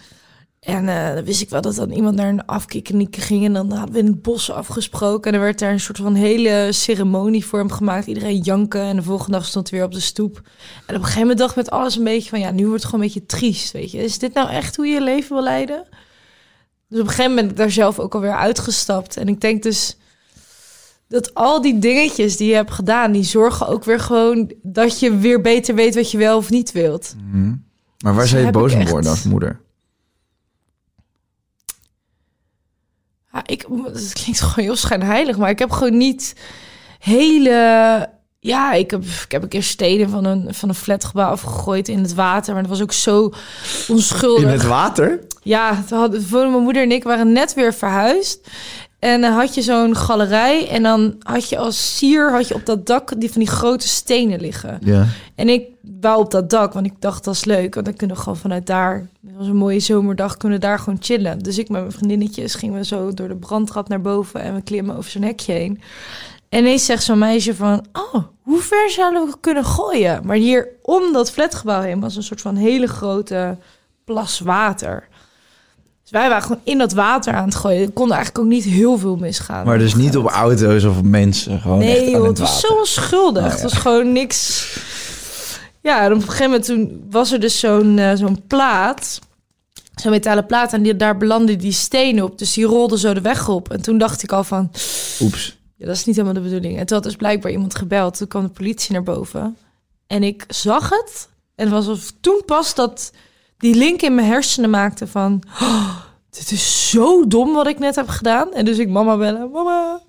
En 0.60 0.88
eh, 0.88 1.14
dan 1.14 1.24
wist 1.24 1.40
ik 1.40 1.50
wel 1.50 1.60
dat 1.60 1.74
dan 1.74 1.90
iemand 1.90 2.16
naar 2.16 2.28
een 2.28 2.46
afkikkerniek 2.46 3.16
ging. 3.16 3.44
En 3.44 3.52
dan 3.52 3.72
hadden 3.72 3.94
we 3.94 3.98
in 3.98 4.06
het 4.06 4.22
bos 4.22 4.50
afgesproken. 4.50 5.32
En 5.32 5.38
er 5.38 5.44
werd 5.44 5.58
daar 5.58 5.72
een 5.72 5.80
soort 5.80 5.98
van 5.98 6.14
hele 6.14 6.68
ceremonie 6.72 7.46
voor 7.46 7.58
hem 7.58 7.70
gemaakt. 7.70 8.06
Iedereen 8.06 8.40
janken. 8.40 8.80
En 8.80 8.96
de 8.96 9.02
volgende 9.02 9.32
dag 9.32 9.46
stond 9.46 9.70
hij 9.70 9.78
weer 9.78 9.88
op 9.88 9.94
de 9.94 10.00
stoep. 10.00 10.36
En 10.86 10.94
op 10.94 11.00
een 11.00 11.00
gegeven 11.00 11.20
moment 11.20 11.38
dacht 11.38 11.50
ik 11.50 11.56
met 11.56 11.70
alles 11.70 11.96
een 11.96 12.04
beetje 12.04 12.30
van... 12.30 12.40
Ja, 12.40 12.50
nu 12.50 12.66
wordt 12.66 12.82
het 12.82 12.90
gewoon 12.90 13.06
een 13.06 13.12
beetje 13.12 13.26
triest, 13.26 13.72
weet 13.72 13.90
je. 13.90 13.98
Is 13.98 14.18
dit 14.18 14.34
nou 14.34 14.50
echt 14.50 14.76
hoe 14.76 14.86
je 14.86 14.94
je 14.94 15.00
leven 15.00 15.34
wil 15.34 15.42
leiden? 15.42 15.86
Dus 16.88 17.00
op 17.00 17.06
een 17.06 17.10
gegeven 17.10 17.30
moment 17.30 17.46
ben 17.46 17.50
ik 17.50 17.56
daar 17.56 17.70
zelf 17.70 17.98
ook 17.98 18.14
alweer 18.14 18.36
uitgestapt. 18.36 19.16
En 19.16 19.28
ik 19.28 19.40
denk 19.40 19.62
dus 19.62 19.96
dat 21.08 21.34
al 21.34 21.60
die 21.60 21.78
dingetjes 21.78 22.36
die 22.36 22.48
je 22.48 22.54
hebt 22.54 22.70
gedaan... 22.70 23.12
die 23.12 23.24
zorgen 23.24 23.66
ook 23.66 23.84
weer 23.84 24.00
gewoon 24.00 24.52
dat 24.62 25.00
je 25.00 25.16
weer 25.16 25.40
beter 25.40 25.74
weet 25.74 25.94
wat 25.94 26.10
je 26.10 26.18
wel 26.18 26.36
of 26.36 26.50
niet 26.50 26.72
wilt. 26.72 27.14
Mhm. 27.30 27.54
Maar 28.04 28.14
waar 28.14 28.22
Dus 28.22 28.30
zou 28.30 28.44
je 28.44 28.50
boos 28.50 28.74
om 28.74 28.86
worden 28.86 29.10
als 29.10 29.22
moeder? 29.22 29.60
Ja, 33.32 33.42
ik, 33.46 33.66
het 33.84 34.12
klinkt 34.12 34.40
gewoon 34.40 34.64
heel 34.64 34.76
schijnheilig, 34.76 35.36
maar 35.36 35.50
ik 35.50 35.58
heb 35.58 35.70
gewoon 35.70 35.96
niet 35.96 36.34
hele... 36.98 38.08
Ja, 38.42 38.72
ik 38.72 38.90
heb, 38.90 39.04
ik 39.04 39.32
heb 39.32 39.42
een 39.42 39.48
keer 39.48 39.62
stenen 39.62 40.10
van 40.10 40.24
een, 40.24 40.54
van 40.54 40.68
een 40.68 40.74
flatgebouw 40.74 41.30
afgegooid 41.30 41.88
in 41.88 41.98
het 41.98 42.14
water. 42.14 42.52
Maar 42.52 42.62
dat 42.62 42.70
was 42.70 42.82
ook 42.82 42.92
zo 42.92 43.32
onschuldig. 43.88 44.66
water? 44.66 45.20
Ja, 45.42 45.84
toen 45.88 45.98
hadden 45.98 46.24
mijn 46.50 46.62
moeder 46.62 46.82
en 46.82 46.92
ik 46.92 47.02
waren 47.02 47.32
net 47.32 47.54
weer 47.54 47.74
verhuisd. 47.74 48.48
En 49.00 49.20
dan 49.20 49.32
had 49.32 49.54
je 49.54 49.62
zo'n 49.62 49.96
galerij. 49.96 50.68
En 50.68 50.82
dan 50.82 51.14
had 51.22 51.48
je 51.48 51.58
als 51.58 51.96
sier 51.96 52.32
had 52.32 52.48
je 52.48 52.54
op 52.54 52.66
dat 52.66 52.86
dak 52.86 53.20
die 53.20 53.30
van 53.30 53.40
die 53.40 53.50
grote 53.50 53.88
stenen 53.88 54.40
liggen. 54.40 54.78
Ja. 54.84 55.06
En 55.34 55.48
ik 55.48 55.66
wou 56.00 56.20
op 56.20 56.30
dat 56.30 56.50
dak, 56.50 56.72
want 56.72 56.86
ik 56.86 56.92
dacht 56.98 57.24
dat 57.24 57.34
is 57.34 57.44
leuk. 57.44 57.74
Want 57.74 57.86
dan 57.86 57.96
kunnen 57.96 58.16
we 58.16 58.22
gewoon 58.22 58.38
vanuit 58.38 58.66
daar. 58.66 59.08
Het 59.26 59.36
was 59.36 59.46
een 59.46 59.56
mooie 59.56 59.80
zomerdag, 59.80 60.36
kunnen 60.36 60.58
we 60.58 60.66
daar 60.66 60.78
gewoon 60.78 60.98
chillen. 61.00 61.38
Dus 61.38 61.58
ik 61.58 61.68
met 61.68 61.80
mijn 61.80 61.92
vriendinnetjes 61.92 62.54
gingen 62.54 62.78
we 62.78 62.84
zo 62.84 63.14
door 63.14 63.28
de 63.28 63.36
brandtrap 63.36 63.88
naar 63.88 64.00
boven 64.00 64.40
en 64.40 64.54
we 64.54 64.62
klimmen 64.62 64.96
over 64.96 65.10
zo'n 65.10 65.22
hekje 65.22 65.52
heen. 65.52 65.80
En 66.48 66.58
ineens 66.58 66.84
zegt 66.84 67.02
zo'n 67.02 67.18
meisje 67.18 67.54
van, 67.54 67.84
oh, 67.92 68.24
hoe 68.42 68.60
ver 68.60 68.90
zouden 68.90 69.26
we 69.26 69.34
kunnen 69.40 69.64
gooien? 69.64 70.20
Maar 70.24 70.36
hier 70.36 70.68
om 70.82 71.12
dat 71.12 71.30
flatgebouw 71.30 71.80
heen 71.80 72.00
was 72.00 72.16
een 72.16 72.22
soort 72.22 72.40
van 72.40 72.56
hele 72.56 72.86
grote 72.86 73.58
plas 74.04 74.40
water. 74.40 75.08
Dus 76.10 76.20
wij 76.20 76.28
waren 76.28 76.42
gewoon 76.42 76.60
in 76.64 76.78
dat 76.78 76.92
water 76.92 77.34
aan 77.34 77.44
het 77.44 77.54
gooien. 77.54 77.80
Er 77.82 77.90
kon 77.90 78.12
eigenlijk 78.12 78.38
ook 78.38 78.50
niet 78.50 78.64
heel 78.64 78.98
veel 78.98 79.16
misgaan. 79.16 79.66
Maar 79.66 79.78
dus 79.78 79.94
niet 79.94 80.16
op 80.16 80.26
auto's 80.26 80.84
of 80.84 80.98
op 80.98 81.04
mensen, 81.04 81.60
gewoon 81.60 81.80
echt 81.80 82.00
Nee, 82.00 82.04
aan 82.04 82.10
joh, 82.10 82.28
het 82.28 82.38
het 82.38 82.48
was 82.48 82.60
zo 82.60 82.74
onschuldig. 82.74 83.44
Ja. 83.44 83.50
Het 83.50 83.62
was 83.62 83.72
gewoon 83.72 84.12
niks. 84.12 84.66
Ja, 85.82 86.04
en 86.04 86.12
op 86.12 86.16
een 86.16 86.22
gegeven 86.22 86.44
moment 86.44 86.64
toen 86.64 87.06
was 87.10 87.32
er 87.32 87.40
dus 87.40 87.58
zo'n 87.58 87.98
eh, 87.98 88.12
zo'n 88.14 88.42
plaat. 88.46 89.18
Zo'n 89.94 90.10
metalen 90.10 90.46
plaat. 90.46 90.72
En 90.72 90.82
die, 90.82 90.96
daar 90.96 91.16
belandde 91.16 91.56
die 91.56 91.72
stenen 91.72 92.24
op. 92.24 92.38
Dus 92.38 92.52
die 92.52 92.64
rolde 92.64 92.98
zo 92.98 93.14
de 93.14 93.20
weg 93.20 93.48
op. 93.48 93.70
En 93.72 93.82
toen 93.82 93.98
dacht 93.98 94.22
ik 94.22 94.32
al 94.32 94.44
van... 94.44 94.70
Oeps. 95.20 95.58
Ja, 95.76 95.86
dat 95.86 95.96
is 95.96 96.04
niet 96.04 96.16
helemaal 96.16 96.42
de 96.42 96.48
bedoeling. 96.48 96.78
En 96.78 96.86
toen 96.86 96.96
had 96.96 97.06
dus 97.06 97.16
blijkbaar 97.16 97.52
iemand 97.52 97.74
gebeld. 97.74 98.16
Toen 98.16 98.28
kwam 98.28 98.42
de 98.42 98.48
politie 98.48 98.92
naar 98.92 99.02
boven. 99.02 99.56
En 100.06 100.22
ik 100.22 100.44
zag 100.48 100.88
het. 100.88 101.28
En 101.54 101.64
het 101.64 101.74
was 101.74 101.86
alsof 101.86 102.12
toen 102.20 102.42
pas 102.46 102.74
dat 102.74 103.12
die 103.58 103.74
link 103.74 104.02
in 104.02 104.14
mijn 104.14 104.26
hersenen 104.26 104.70
maakte 104.70 105.06
van... 105.06 105.42
"Oh, 105.60 105.99
dit 106.30 106.50
is 106.50 106.90
zo 106.90 107.26
dom 107.26 107.52
wat 107.52 107.66
ik 107.66 107.78
net 107.78 107.96
heb 107.96 108.08
gedaan. 108.08 108.52
En 108.52 108.64
dus 108.64 108.78
ik 108.78 108.88
mama 108.88 109.16
bellen. 109.16 109.50
Mama, 109.50 110.00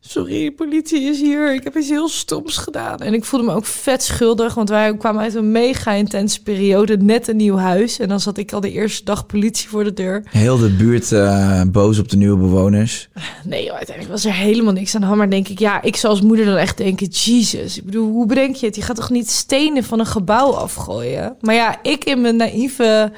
sorry, 0.00 0.50
politie 0.50 1.02
is 1.02 1.20
hier. 1.20 1.54
Ik 1.54 1.64
heb 1.64 1.76
iets 1.76 1.88
heel 1.88 2.08
stoms 2.08 2.56
gedaan. 2.56 2.98
En 2.98 3.14
ik 3.14 3.24
voelde 3.24 3.46
me 3.46 3.52
ook 3.52 3.66
vet 3.66 4.02
schuldig. 4.02 4.54
Want 4.54 4.68
wij 4.68 4.96
kwamen 4.96 5.22
uit 5.22 5.34
een 5.34 5.52
mega 5.52 5.92
intense 5.92 6.42
periode. 6.42 6.96
Net 6.96 7.28
een 7.28 7.36
nieuw 7.36 7.56
huis. 7.56 7.98
En 7.98 8.08
dan 8.08 8.20
zat 8.20 8.38
ik 8.38 8.52
al 8.52 8.60
de 8.60 8.70
eerste 8.70 9.04
dag 9.04 9.26
politie 9.26 9.68
voor 9.68 9.84
de 9.84 9.92
deur. 9.92 10.22
Heel 10.30 10.58
de 10.58 10.70
buurt 10.70 11.12
eh, 11.12 11.62
boos 11.66 11.98
op 11.98 12.08
de 12.08 12.16
nieuwe 12.16 12.38
bewoners. 12.38 13.08
Nee, 13.44 13.64
joh, 13.64 13.76
uiteindelijk 13.76 14.14
was 14.14 14.24
er 14.24 14.32
helemaal 14.32 14.72
niks 14.72 14.94
aan 14.94 15.00
de 15.00 15.06
hand. 15.06 15.18
Maar 15.18 15.30
denk 15.30 15.48
ik, 15.48 15.58
ja, 15.58 15.82
ik 15.82 15.96
zou 15.96 16.12
als 16.12 16.22
moeder 16.22 16.44
dan 16.44 16.56
echt 16.56 16.76
denken... 16.76 17.06
Jesus, 17.06 17.78
ik 17.78 17.84
bedoel, 17.84 18.10
hoe 18.10 18.26
bedenk 18.26 18.56
je 18.56 18.66
het? 18.66 18.76
Je 18.76 18.82
gaat 18.82 18.96
toch 18.96 19.10
niet 19.10 19.30
stenen 19.30 19.84
van 19.84 19.98
een 19.98 20.06
gebouw 20.06 20.50
afgooien? 20.50 21.36
Maar 21.40 21.54
ja, 21.54 21.78
ik 21.82 22.04
in 22.04 22.20
mijn 22.20 22.36
naïeve 22.36 23.12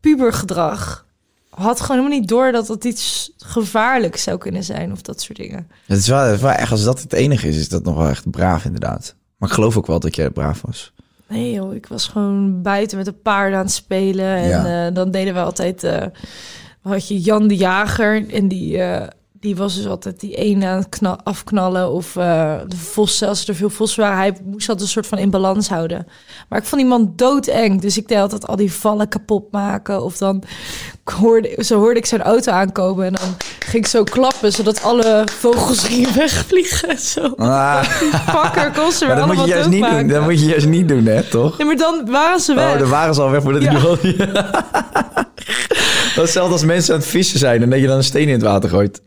pubergedrag... 0.00 1.06
had 1.58 1.80
gewoon 1.80 1.96
helemaal 1.96 2.18
niet 2.18 2.28
door 2.28 2.52
dat 2.52 2.66
dat 2.66 2.84
iets 2.84 3.32
gevaarlijks 3.36 4.22
zou 4.22 4.38
kunnen 4.38 4.64
zijn... 4.64 4.92
of 4.92 5.02
dat 5.02 5.20
soort 5.20 5.38
dingen. 5.38 5.68
Het 5.86 5.98
is 5.98 6.08
wel, 6.08 6.18
het 6.20 6.34
is 6.34 6.40
wel 6.40 6.50
echt, 6.50 6.70
als 6.70 6.84
dat 6.84 7.02
het 7.02 7.12
enige 7.12 7.48
is, 7.48 7.56
is 7.56 7.68
dat 7.68 7.84
nog 7.84 7.96
wel 7.96 8.08
echt 8.08 8.30
braaf 8.30 8.64
inderdaad. 8.64 9.14
Maar 9.36 9.48
ik 9.48 9.54
geloof 9.54 9.76
ook 9.76 9.86
wel 9.86 10.00
dat 10.00 10.16
jij 10.16 10.30
braaf 10.30 10.60
was. 10.66 10.92
Nee 11.28 11.52
joh, 11.52 11.74
ik 11.74 11.86
was 11.86 12.06
gewoon 12.06 12.62
buiten 12.62 12.96
met 12.96 13.06
de 13.06 13.12
paarden 13.12 13.58
aan 13.58 13.64
het 13.64 13.74
spelen. 13.74 14.26
En 14.36 14.48
Ja. 14.48 14.86
eh, 14.86 14.94
dan 14.94 15.10
deden 15.10 15.34
we 15.34 15.40
altijd... 15.40 15.84
eh, 15.84 16.06
had 16.82 17.08
je 17.08 17.20
Jan 17.20 17.48
de 17.48 17.56
Jager 17.56 18.30
en 18.34 18.48
die... 18.48 18.78
eh, 18.82 19.06
die 19.40 19.56
was 19.56 19.74
dus 19.76 19.86
altijd 19.86 20.20
die 20.20 20.34
ene 20.34 20.66
aan 20.66 20.78
het 20.90 21.24
afknallen. 21.24 21.90
Of 21.92 22.12
de 22.12 22.76
vossen, 22.76 23.28
als 23.28 23.48
er 23.48 23.54
veel 23.54 23.70
vossen 23.70 24.02
waren. 24.02 24.18
Hij 24.18 24.36
moest 24.44 24.66
dat 24.66 24.80
een 24.80 24.86
soort 24.88 25.06
van 25.06 25.18
in 25.18 25.30
balans 25.30 25.68
houden. 25.68 26.06
Maar 26.48 26.58
ik 26.58 26.64
vond 26.64 26.80
die 26.80 26.90
man 26.90 27.12
doodeng. 27.16 27.80
Dus 27.80 27.96
ik 27.98 28.08
deed 28.08 28.18
altijd 28.18 28.46
al 28.46 28.56
die 28.56 28.72
vallen 28.72 29.08
kapot 29.08 29.52
maken. 29.52 30.02
Of 30.04 30.16
dan 30.18 30.42
hoorde, 31.10 31.54
zo 31.58 31.78
hoorde 31.78 31.98
ik 31.98 32.06
zijn 32.06 32.22
auto 32.22 32.52
aankomen. 32.52 33.06
En 33.06 33.12
dan 33.12 33.36
ging 33.58 33.84
ik 33.84 33.90
zo 33.90 34.04
klappen, 34.04 34.52
zodat 34.52 34.82
alle 34.82 35.24
vogels 35.38 35.78
gingen 35.84 36.14
wegvliegen. 36.16 36.98
Zo. 36.98 37.32
Ah, 37.36 37.88
Pakker 38.32 38.70
kon 38.72 38.92
ze 38.92 39.06
maar 39.06 39.16
dat 39.16 39.26
moet 39.26 39.40
je 39.40 39.46
juist 39.46 39.68
niet 39.68 39.90
doen. 39.90 40.08
Dat 40.08 40.22
moet 40.22 40.40
je 40.40 40.46
juist 40.46 40.66
niet 40.66 40.88
doen, 40.88 41.06
hè, 41.06 41.22
toch? 41.22 41.58
Nee, 41.58 41.66
maar 41.66 41.76
dan 41.76 42.10
waren 42.10 42.40
ze 42.40 42.54
weg. 42.54 42.72
Oh, 42.72 42.78
dan 42.78 42.88
waren 42.88 43.14
ze 43.14 43.20
al 43.22 43.30
weg 43.30 43.42
voordat 43.42 43.62
Ja. 43.62 43.70
ik 43.72 43.82
nog... 43.82 43.98
Dat 46.14 46.26
is 46.26 46.34
hetzelfde 46.34 46.52
als 46.52 46.64
mensen 46.64 46.94
aan 46.94 47.00
het 47.00 47.08
vissen 47.08 47.38
zijn 47.38 47.62
en 47.62 47.70
dat 47.70 47.80
je 47.80 47.86
dan 47.86 47.96
een 47.96 48.04
steen 48.04 48.26
in 48.26 48.32
het 48.32 48.42
water 48.42 48.70
gooit. 48.70 49.00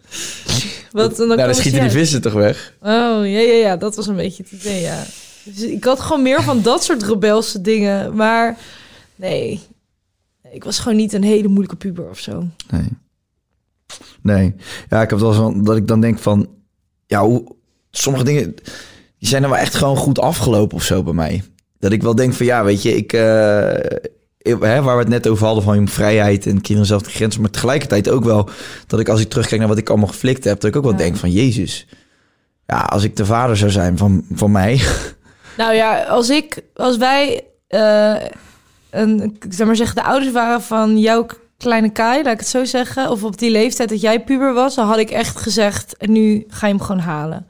Wat, 0.92 1.18
dan 1.18 1.28
nou, 1.28 1.40
dan 1.40 1.56
schieten 1.56 1.82
die 1.82 1.90
vissen 1.90 2.22
toch 2.22 2.34
weg? 2.34 2.74
Oh, 2.82 2.90
ja, 2.90 3.24
ja, 3.24 3.54
ja, 3.54 3.78
dat 3.78 3.96
was 3.96 4.08
een 4.08 4.16
beetje 4.16 4.44
het 4.44 4.52
idee, 4.62 4.82
ja. 4.82 5.04
Dus 5.44 5.64
ik 5.64 5.84
had 5.84 6.00
gewoon 6.00 6.22
meer 6.22 6.44
van 6.44 6.62
dat 6.62 6.84
soort 6.84 7.04
rebelse 7.04 7.62
dingen. 7.62 8.16
Maar 8.16 8.58
nee, 9.16 9.62
ik 10.52 10.64
was 10.64 10.80
gewoon 10.80 10.98
niet 10.98 11.14
een 11.14 11.24
hele 11.24 11.48
moeilijke 11.48 11.76
puber 11.76 12.10
of 12.10 12.20
zo. 12.20 12.44
Nee. 12.70 12.88
Nee. 14.22 14.56
Ja, 14.90 15.02
ik 15.02 15.10
heb 15.10 15.20
wel 15.20 15.34
van 15.34 15.64
dat 15.64 15.76
ik 15.78 15.88
dan 15.88 16.02
denk 16.02 16.20
van... 16.20 16.50
Ja, 17.08 17.22
hoe... 17.26 17.56
Sommige 17.92 18.24
dingen... 18.24 18.56
Die 19.18 19.30
zijn 19.30 19.42
dan 19.42 19.52
wel 19.52 19.60
echt 19.60 19.76
gewoon 19.76 19.98
goed 19.98 20.20
afgelopen 20.20 20.78
of 20.78 20.84
zo 20.84 21.04
bij 21.04 21.14
mij. 21.14 21.44
Dat 21.80 21.92
ik 21.92 22.02
wel 22.02 22.16
denk 22.16 22.34
van 22.34 22.46
ja, 22.46 22.64
weet 22.64 22.82
je, 22.82 22.90
ik... 22.96 23.14
ik- 24.38 24.62
hè, 24.62 24.82
waar 24.82 24.96
we 24.96 25.02
het 25.02 25.08
net 25.08 25.28
over 25.28 25.46
hadden 25.46 25.64
van 25.64 25.88
vrijheid 25.88 26.46
en 26.46 26.62
kinderen 26.62 26.86
zelf 26.88 27.02
de 27.02 27.10
grenzen. 27.10 27.42
Maar 27.42 27.50
tegelijkertijd 27.50 28.10
ook 28.10 28.24
wel 28.24 28.50
dat 28.88 29.00
ik 29.00 29.10
als 29.10 29.20
ik 29.22 29.30
terugkijk 29.30 29.60
naar 29.60 29.70
wat 29.70 29.78
ik 29.78 29.90
allemaal 29.90 30.08
geflikt 30.08 30.44
heb... 30.44 30.60
dat 30.60 30.70
ik 30.70 30.76
ook 30.76 30.84
wel 30.84 30.92
Ja. 30.92 30.98
denk 30.98 31.16
van 31.16 31.32
Jezus. 31.32 31.88
Ja, 32.68 32.80
als 32.82 33.04
ik 33.04 33.16
de 33.16 33.26
vader 33.26 33.58
zou 33.58 33.72
zijn 33.72 33.98
van, 33.98 34.26
van 34.32 34.52
mij... 34.52 34.82
Nou 35.58 35.74
ja, 35.74 36.04
als 36.04 36.30
ik, 36.30 36.64
als 36.74 36.98
wij, 36.98 37.42
eh, 37.68 38.16
een, 38.92 39.24
ik 39.40 39.54
zou 39.54 39.68
maar 39.68 39.76
zeggen, 39.76 39.96
de 39.96 40.04
ouders 40.04 40.32
waren 40.32 40.62
van 40.62 41.00
jouw 41.00 41.26
kleine 41.58 41.90
Kai, 41.90 42.24
laat 42.24 42.34
ik 42.34 42.40
het 42.40 42.48
zo 42.48 42.66
zeggen, 42.66 43.10
of 43.10 43.24
op 43.24 43.38
die 43.38 43.52
leeftijd 43.52 43.90
dat 43.90 44.02
jij 44.02 44.24
puber 44.24 44.54
was, 44.54 44.76
dan 44.76 44.88
had 44.88 44.98
ik 44.98 45.10
echt 45.10 45.38
gezegd, 45.38 45.98
en 45.98 46.12
nu 46.12 46.44
ga 46.48 46.68
je 46.68 46.74
hem 46.74 46.82
gewoon 46.82 47.02
halen. 47.02 47.48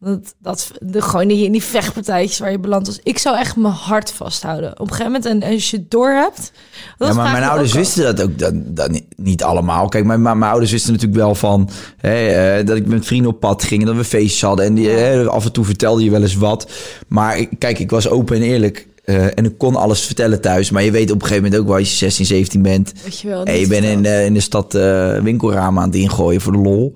Dat, 0.00 0.34
dat 0.38 0.70
de, 0.80 1.02
gewoon 1.02 1.28
die, 1.28 1.44
in 1.44 1.52
die 1.52 1.62
vechtpartijtjes 1.62 2.38
waar 2.38 2.50
je 2.50 2.58
belandt 2.58 2.86
was. 2.86 3.00
Ik 3.02 3.18
zou 3.18 3.36
echt 3.36 3.56
mijn 3.56 3.74
hart 3.74 4.12
vasthouden. 4.12 4.72
Op 4.72 4.80
een 4.80 4.94
gegeven 4.94 5.12
moment, 5.12 5.42
en 5.42 5.52
als 5.52 5.70
je 5.70 5.76
het 5.76 5.90
door 5.90 6.10
hebt. 6.10 6.52
ja, 6.98 7.12
maar 7.12 7.32
mijn 7.32 7.44
ouders 7.44 7.72
wisten 7.72 8.04
dat 8.04 8.22
ook 8.22 8.38
dan, 8.38 8.62
dan 8.66 9.00
niet- 9.16 9.42
allemaal. 9.42 9.88
Kijk, 9.88 10.04
mijn, 10.04 10.22
mijn, 10.22 10.38
mijn 10.38 10.50
ouders 10.50 10.72
wisten 10.72 10.92
natuurlijk 10.92 11.20
wel 11.20 11.34
van 11.34 11.68
eh, 12.00 12.66
dat 12.66 12.76
ik 12.76 12.86
met 12.86 13.06
vrienden 13.06 13.30
op 13.30 13.40
pad 13.40 13.64
ging 13.64 13.80
en 13.80 13.86
dat 13.86 13.96
we 13.96 14.04
feestjes 14.04 14.42
hadden. 14.42 14.64
En 14.64 14.74
die, 14.74 15.26
af 15.28 15.44
en 15.44 15.52
toe 15.52 15.64
vertelde 15.64 16.04
je 16.04 16.10
wel 16.10 16.22
eens 16.22 16.36
wat. 16.36 16.70
Maar 17.08 17.38
ik, 17.38 17.48
kijk, 17.58 17.78
ik 17.78 17.90
was 17.90 18.08
open 18.08 18.36
en 18.36 18.42
eerlijk. 18.42 18.86
Eh, 19.06 19.24
en 19.24 19.44
ik 19.44 19.58
kon 19.58 19.76
alles 19.76 20.00
vertellen 20.00 20.40
thuis. 20.40 20.70
Maar 20.70 20.82
je 20.82 20.90
weet 20.90 21.10
op 21.10 21.14
een 21.20 21.26
gegeven 21.26 21.42
moment 21.42 21.60
ook 21.60 21.66
wel 21.68 21.76
als 21.76 21.90
je 21.90 21.96
16, 21.96 22.26
17 22.26 22.62
bent. 22.62 22.92
Weet 23.04 23.20
je 23.20 23.28
wel, 23.28 23.44
En 23.44 23.58
je 23.58 23.66
bent 23.66 23.84
in, 23.84 24.02
de- 24.02 24.24
in 24.24 24.34
de 24.34 24.40
stad 24.40 24.74
eh, 24.74 25.18
winkelramen 25.18 25.82
aan 25.82 25.88
het 25.88 25.96
ingooien 25.98 26.40
voor 26.40 26.52
de 26.52 26.58
lol. 26.58 26.92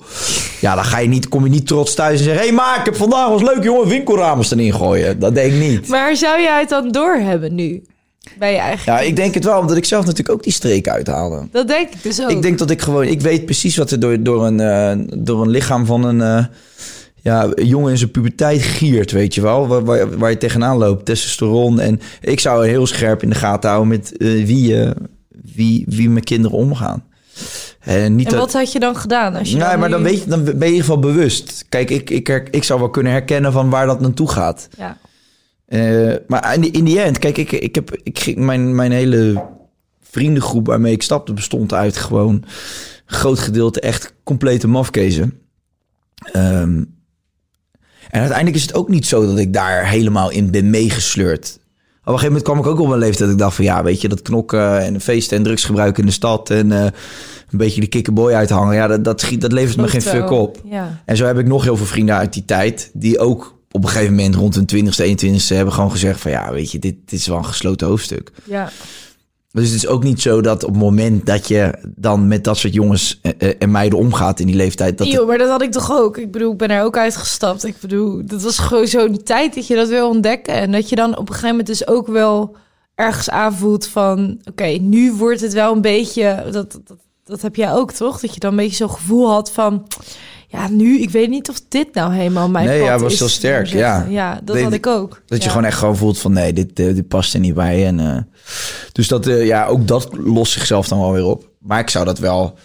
Ja, 0.60 0.74
dan 0.74 0.84
ga 0.84 0.98
je 0.98 1.08
niet, 1.08 1.28
kom 1.28 1.44
je 1.44 1.50
niet 1.50 1.66
trots 1.66 1.94
thuis 1.94 2.18
en 2.18 2.24
zeggen... 2.24 2.42
hé, 2.42 2.46
hey, 2.48 2.56
maar 2.56 2.78
ik 2.78 2.84
heb 2.84 2.96
vandaag 2.96 3.28
was 3.28 3.42
leuk, 3.42 3.62
jongen, 3.62 3.88
winkelramen 3.88 4.44
staan 4.44 4.58
ingooien. 4.58 5.18
Dat 5.18 5.34
denk 5.34 5.52
ik 5.52 5.58
niet. 5.60 5.88
Maar 5.88 6.16
zou 6.16 6.40
jij 6.40 6.60
het 6.60 6.68
dan 6.68 6.90
doorhebben 6.90 7.54
nu? 7.54 7.82
Bij 8.38 8.52
je 8.52 8.58
eigen 8.58 8.92
Ja, 8.92 9.00
ik 9.00 9.16
denk 9.16 9.34
het 9.34 9.44
wel, 9.44 9.58
omdat 9.60 9.76
ik 9.76 9.84
zelf 9.84 10.02
natuurlijk 10.04 10.30
ook 10.30 10.42
die 10.42 10.52
streek 10.52 10.88
uithaalde. 10.88 11.48
Dat 11.52 11.68
denk 11.68 11.88
ik 11.90 12.02
dus 12.02 12.22
ook. 12.22 12.30
Ik 12.30 12.42
denk 12.42 12.58
dat 12.58 12.70
ik 12.70 12.80
gewoon... 12.82 13.04
Ik 13.04 13.20
weet 13.20 13.44
precies 13.44 13.76
wat 13.76 13.90
er 13.90 14.00
door, 14.00 14.22
door, 14.22 14.46
een, 14.46 14.60
eh, 14.60 14.92
door 15.18 15.42
een 15.42 15.48
lichaam 15.50 15.86
van 15.86 16.04
een... 16.04 16.48
eh, 17.22 17.32
ja, 17.32 17.52
jongen 17.54 17.90
in 17.90 17.98
zijn 17.98 18.10
puberteit 18.10 18.62
giert, 18.62 19.10
weet 19.12 19.34
je 19.34 19.40
wel. 19.40 19.66
Waar, 19.66 19.84
waar, 19.84 20.18
waar 20.18 20.30
je 20.30 20.38
tegenaan 20.38 20.76
loopt, 20.76 21.04
testosteron. 21.04 21.80
En 21.80 22.00
ik 22.20 22.40
zou 22.40 22.66
heel 22.66 22.86
scherp 22.86 23.22
in 23.22 23.28
de 23.28 23.34
gaten 23.34 23.70
houden 23.70 23.88
met 23.88 24.16
eh, 24.16 24.44
wie, 24.44 24.82
eh, 24.82 24.90
wie, 25.54 25.84
wie 25.88 26.10
mijn 26.10 26.24
kinderen 26.24 26.56
omgaan. 26.58 27.04
En 27.80 28.16
niet 28.16 28.26
en 28.26 28.32
dat, 28.32 28.40
wat 28.40 28.52
had 28.52 28.72
je 28.72 28.80
dan 28.80 28.96
gedaan? 28.96 29.34
Als 29.34 29.50
je 29.50 29.56
Nee, 29.56 29.76
maar 29.76 29.88
dan, 29.90 30.02
weet 30.02 30.22
je, 30.22 30.28
dan 30.28 30.44
ben 30.44 30.52
je 30.54 30.58
in 30.58 30.66
ieder 30.66 30.80
geval 30.80 30.98
bewust. 30.98 31.64
Kijk, 31.68 31.90
ik, 31.90 32.10
ik, 32.10 32.26
her- 32.26 32.48
ik 32.50 32.64
zou 32.64 32.80
wel 32.80 32.90
kunnen 32.90 33.12
herkennen 33.12 33.52
van 33.52 33.70
waar 33.70 33.86
dat 33.86 34.00
naartoe 34.00 34.28
gaat. 34.30 34.68
Ja. 34.78 34.96
Eh, 35.66 36.14
maar 36.26 36.54
in 36.54 36.60
die, 36.60 36.70
in 36.70 36.84
die 36.84 37.00
end, 37.00 37.18
kijk, 37.18 37.36
ik, 37.36 37.52
ik 37.52 37.74
heb 37.74 37.96
ik, 38.02 38.18
ging- 38.18 38.36
mijn, 38.38 38.74
mijn 38.74 38.92
hele 38.92 39.44
vriendengroep 40.02 40.66
waarmee 40.66 40.92
ik 40.92 41.02
stapte 41.02 41.32
bestond 41.32 41.72
uit 41.74 41.96
gewoon 41.96 42.34
een 42.34 42.44
groot 43.06 43.38
gedeelte 43.38 43.80
echt 43.80 44.14
complete 44.24 44.68
mafkezen. 44.68 45.38
Ehm, 46.32 46.84
en 48.10 48.20
uiteindelijk 48.20 48.56
is 48.56 48.62
het 48.62 48.74
ook 48.74 48.88
niet 48.88 49.06
zo 49.06 49.26
dat 49.26 49.38
ik 49.38 49.52
daar 49.52 49.88
helemaal 49.88 50.30
in 50.30 50.50
ben 50.50 50.70
meegesleurd. 50.70 51.58
Op 52.00 52.06
een 52.06 52.12
gegeven 52.12 52.26
moment 52.26 52.44
kwam 52.44 52.58
ik 52.58 52.66
ook 52.66 52.86
op 52.86 52.92
een 52.92 52.98
leeftijd 52.98 53.18
dat 53.18 53.30
ik 53.30 53.38
dacht 53.38 53.54
van 53.54 53.64
ja, 53.64 53.82
weet 53.82 54.00
je, 54.00 54.08
dat 54.08 54.22
knokken 54.22 54.80
en 54.80 55.00
feesten 55.00 55.36
en 55.36 55.42
drugsgebruik 55.42 55.98
in 55.98 56.06
de 56.06 56.12
stad 56.12 56.50
en 56.50 56.72
eh, 56.72 56.82
een 57.50 57.58
beetje 57.58 57.80
de 57.80 57.86
kikkerboy 57.86 58.32
uithangen, 58.32 58.74
ja, 58.74 58.86
dat, 58.86 59.04
dat, 59.04 59.20
schiet, 59.20 59.40
dat 59.40 59.52
levert 59.52 59.76
me 59.76 59.88
geen 59.88 60.02
fuck 60.02 60.30
op. 60.30 60.60
Ja. 60.64 61.02
En 61.04 61.16
zo 61.16 61.26
heb 61.26 61.38
ik 61.38 61.46
nog 61.46 61.62
heel 61.62 61.76
veel 61.76 61.86
vrienden 61.86 62.14
uit 62.14 62.32
die 62.32 62.44
tijd. 62.44 62.90
Die 62.92 63.18
ook 63.18 63.58
op 63.70 63.82
een 63.82 63.88
gegeven 63.88 64.14
moment 64.14 64.34
rond 64.34 64.54
hun 64.54 64.68
20ste, 64.74 65.24
21ste 65.24 65.56
hebben 65.56 65.74
gewoon 65.74 65.90
gezegd 65.90 66.20
van 66.20 66.30
ja, 66.30 66.52
weet 66.52 66.72
je, 66.72 66.78
dit, 66.78 66.94
dit 67.04 67.18
is 67.18 67.26
wel 67.26 67.36
een 67.36 67.44
gesloten 67.44 67.86
hoofdstuk. 67.86 68.32
ja. 68.44 68.70
Dus 69.52 69.66
het 69.66 69.76
is 69.76 69.86
ook 69.86 70.02
niet 70.02 70.20
zo 70.20 70.40
dat 70.40 70.64
op 70.64 70.70
het 70.70 70.78
moment 70.78 71.26
dat 71.26 71.48
je 71.48 71.74
dan 71.96 72.28
met 72.28 72.44
dat 72.44 72.56
soort 72.56 72.74
jongens 72.74 73.18
eh, 73.22 73.32
eh, 73.38 73.54
en 73.58 73.70
meiden 73.70 73.98
omgaat 73.98 74.40
in 74.40 74.46
die 74.46 74.56
leeftijd. 74.56 74.98
Dat 74.98 75.06
Yo, 75.06 75.26
maar 75.26 75.38
dat 75.38 75.48
had 75.48 75.62
ik 75.62 75.72
toch 75.72 75.92
ook. 75.92 76.16
Ik 76.18 76.30
bedoel, 76.30 76.52
ik 76.52 76.58
ben 76.58 76.70
er 76.70 76.82
ook 76.82 76.96
uitgestapt. 76.96 77.64
Ik 77.64 77.76
bedoel, 77.80 78.26
dat 78.26 78.42
was 78.42 78.58
gewoon 78.58 78.86
zo'n 78.86 79.22
tijd 79.22 79.54
dat 79.54 79.66
je 79.66 79.74
dat 79.74 79.88
wil 79.88 80.08
ontdekken. 80.08 80.54
En 80.54 80.72
dat 80.72 80.88
je 80.88 80.96
dan 80.96 81.10
op 81.10 81.18
een 81.18 81.34
gegeven 81.34 81.48
moment 81.48 81.66
dus 81.66 81.86
ook 81.86 82.06
wel 82.06 82.56
ergens 82.94 83.30
aanvoelt 83.30 83.86
van... 83.86 84.40
Oké, 84.44 84.64
nu 84.64 85.12
wordt 85.12 85.40
het 85.40 85.52
wel 85.52 85.72
een 85.72 85.80
beetje... 85.80 86.44
Dat, 86.50 86.80
dat, 86.84 86.98
dat 87.24 87.42
heb 87.42 87.56
jij 87.56 87.72
ook, 87.72 87.92
toch? 87.92 88.20
Dat 88.20 88.34
je 88.34 88.40
dan 88.40 88.50
een 88.50 88.56
beetje 88.56 88.76
zo'n 88.76 88.90
gevoel 88.90 89.30
had 89.30 89.52
van... 89.52 89.86
Ja, 90.50 90.68
nu, 90.68 91.00
ik 91.00 91.10
weet 91.10 91.28
niet 91.28 91.48
of 91.48 91.60
dit 91.68 91.94
nou 91.94 92.12
helemaal 92.14 92.48
mijn 92.48 92.66
Nee, 92.66 92.78
pad 92.78 92.88
ja, 92.88 92.98
was 92.98 93.12
is, 93.12 93.18
heel 93.18 93.28
sterk, 93.28 93.66
ja. 93.66 94.06
Ja, 94.08 94.40
dat 94.44 94.60
had 94.60 94.72
ik 94.72 94.86
ook. 94.86 95.22
Dat 95.26 95.42
je 95.42 95.48
gewoon 95.48 95.64
echt 95.64 95.78
gewoon 95.78 95.96
voelt 95.96 96.18
van 96.18 96.32
nee, 96.32 96.52
dit, 96.52 96.76
dit 96.76 97.08
past 97.08 97.34
er 97.34 97.40
niet 97.40 97.54
bij. 97.54 97.86
En, 97.86 98.00
eh, 98.00 98.16
dus 98.92 99.08
dat, 99.08 99.26
eh, 99.26 99.46
ja, 99.46 99.66
ook 99.66 99.86
dat 99.86 100.08
lost 100.12 100.52
zichzelf 100.52 100.88
dan 100.88 101.00
wel 101.00 101.12
weer 101.12 101.24
op. 101.24 101.48
Maar 101.58 101.80
ik 101.80 101.90
zou 101.90 102.04
dat 102.04 102.18
wel... 102.18 102.58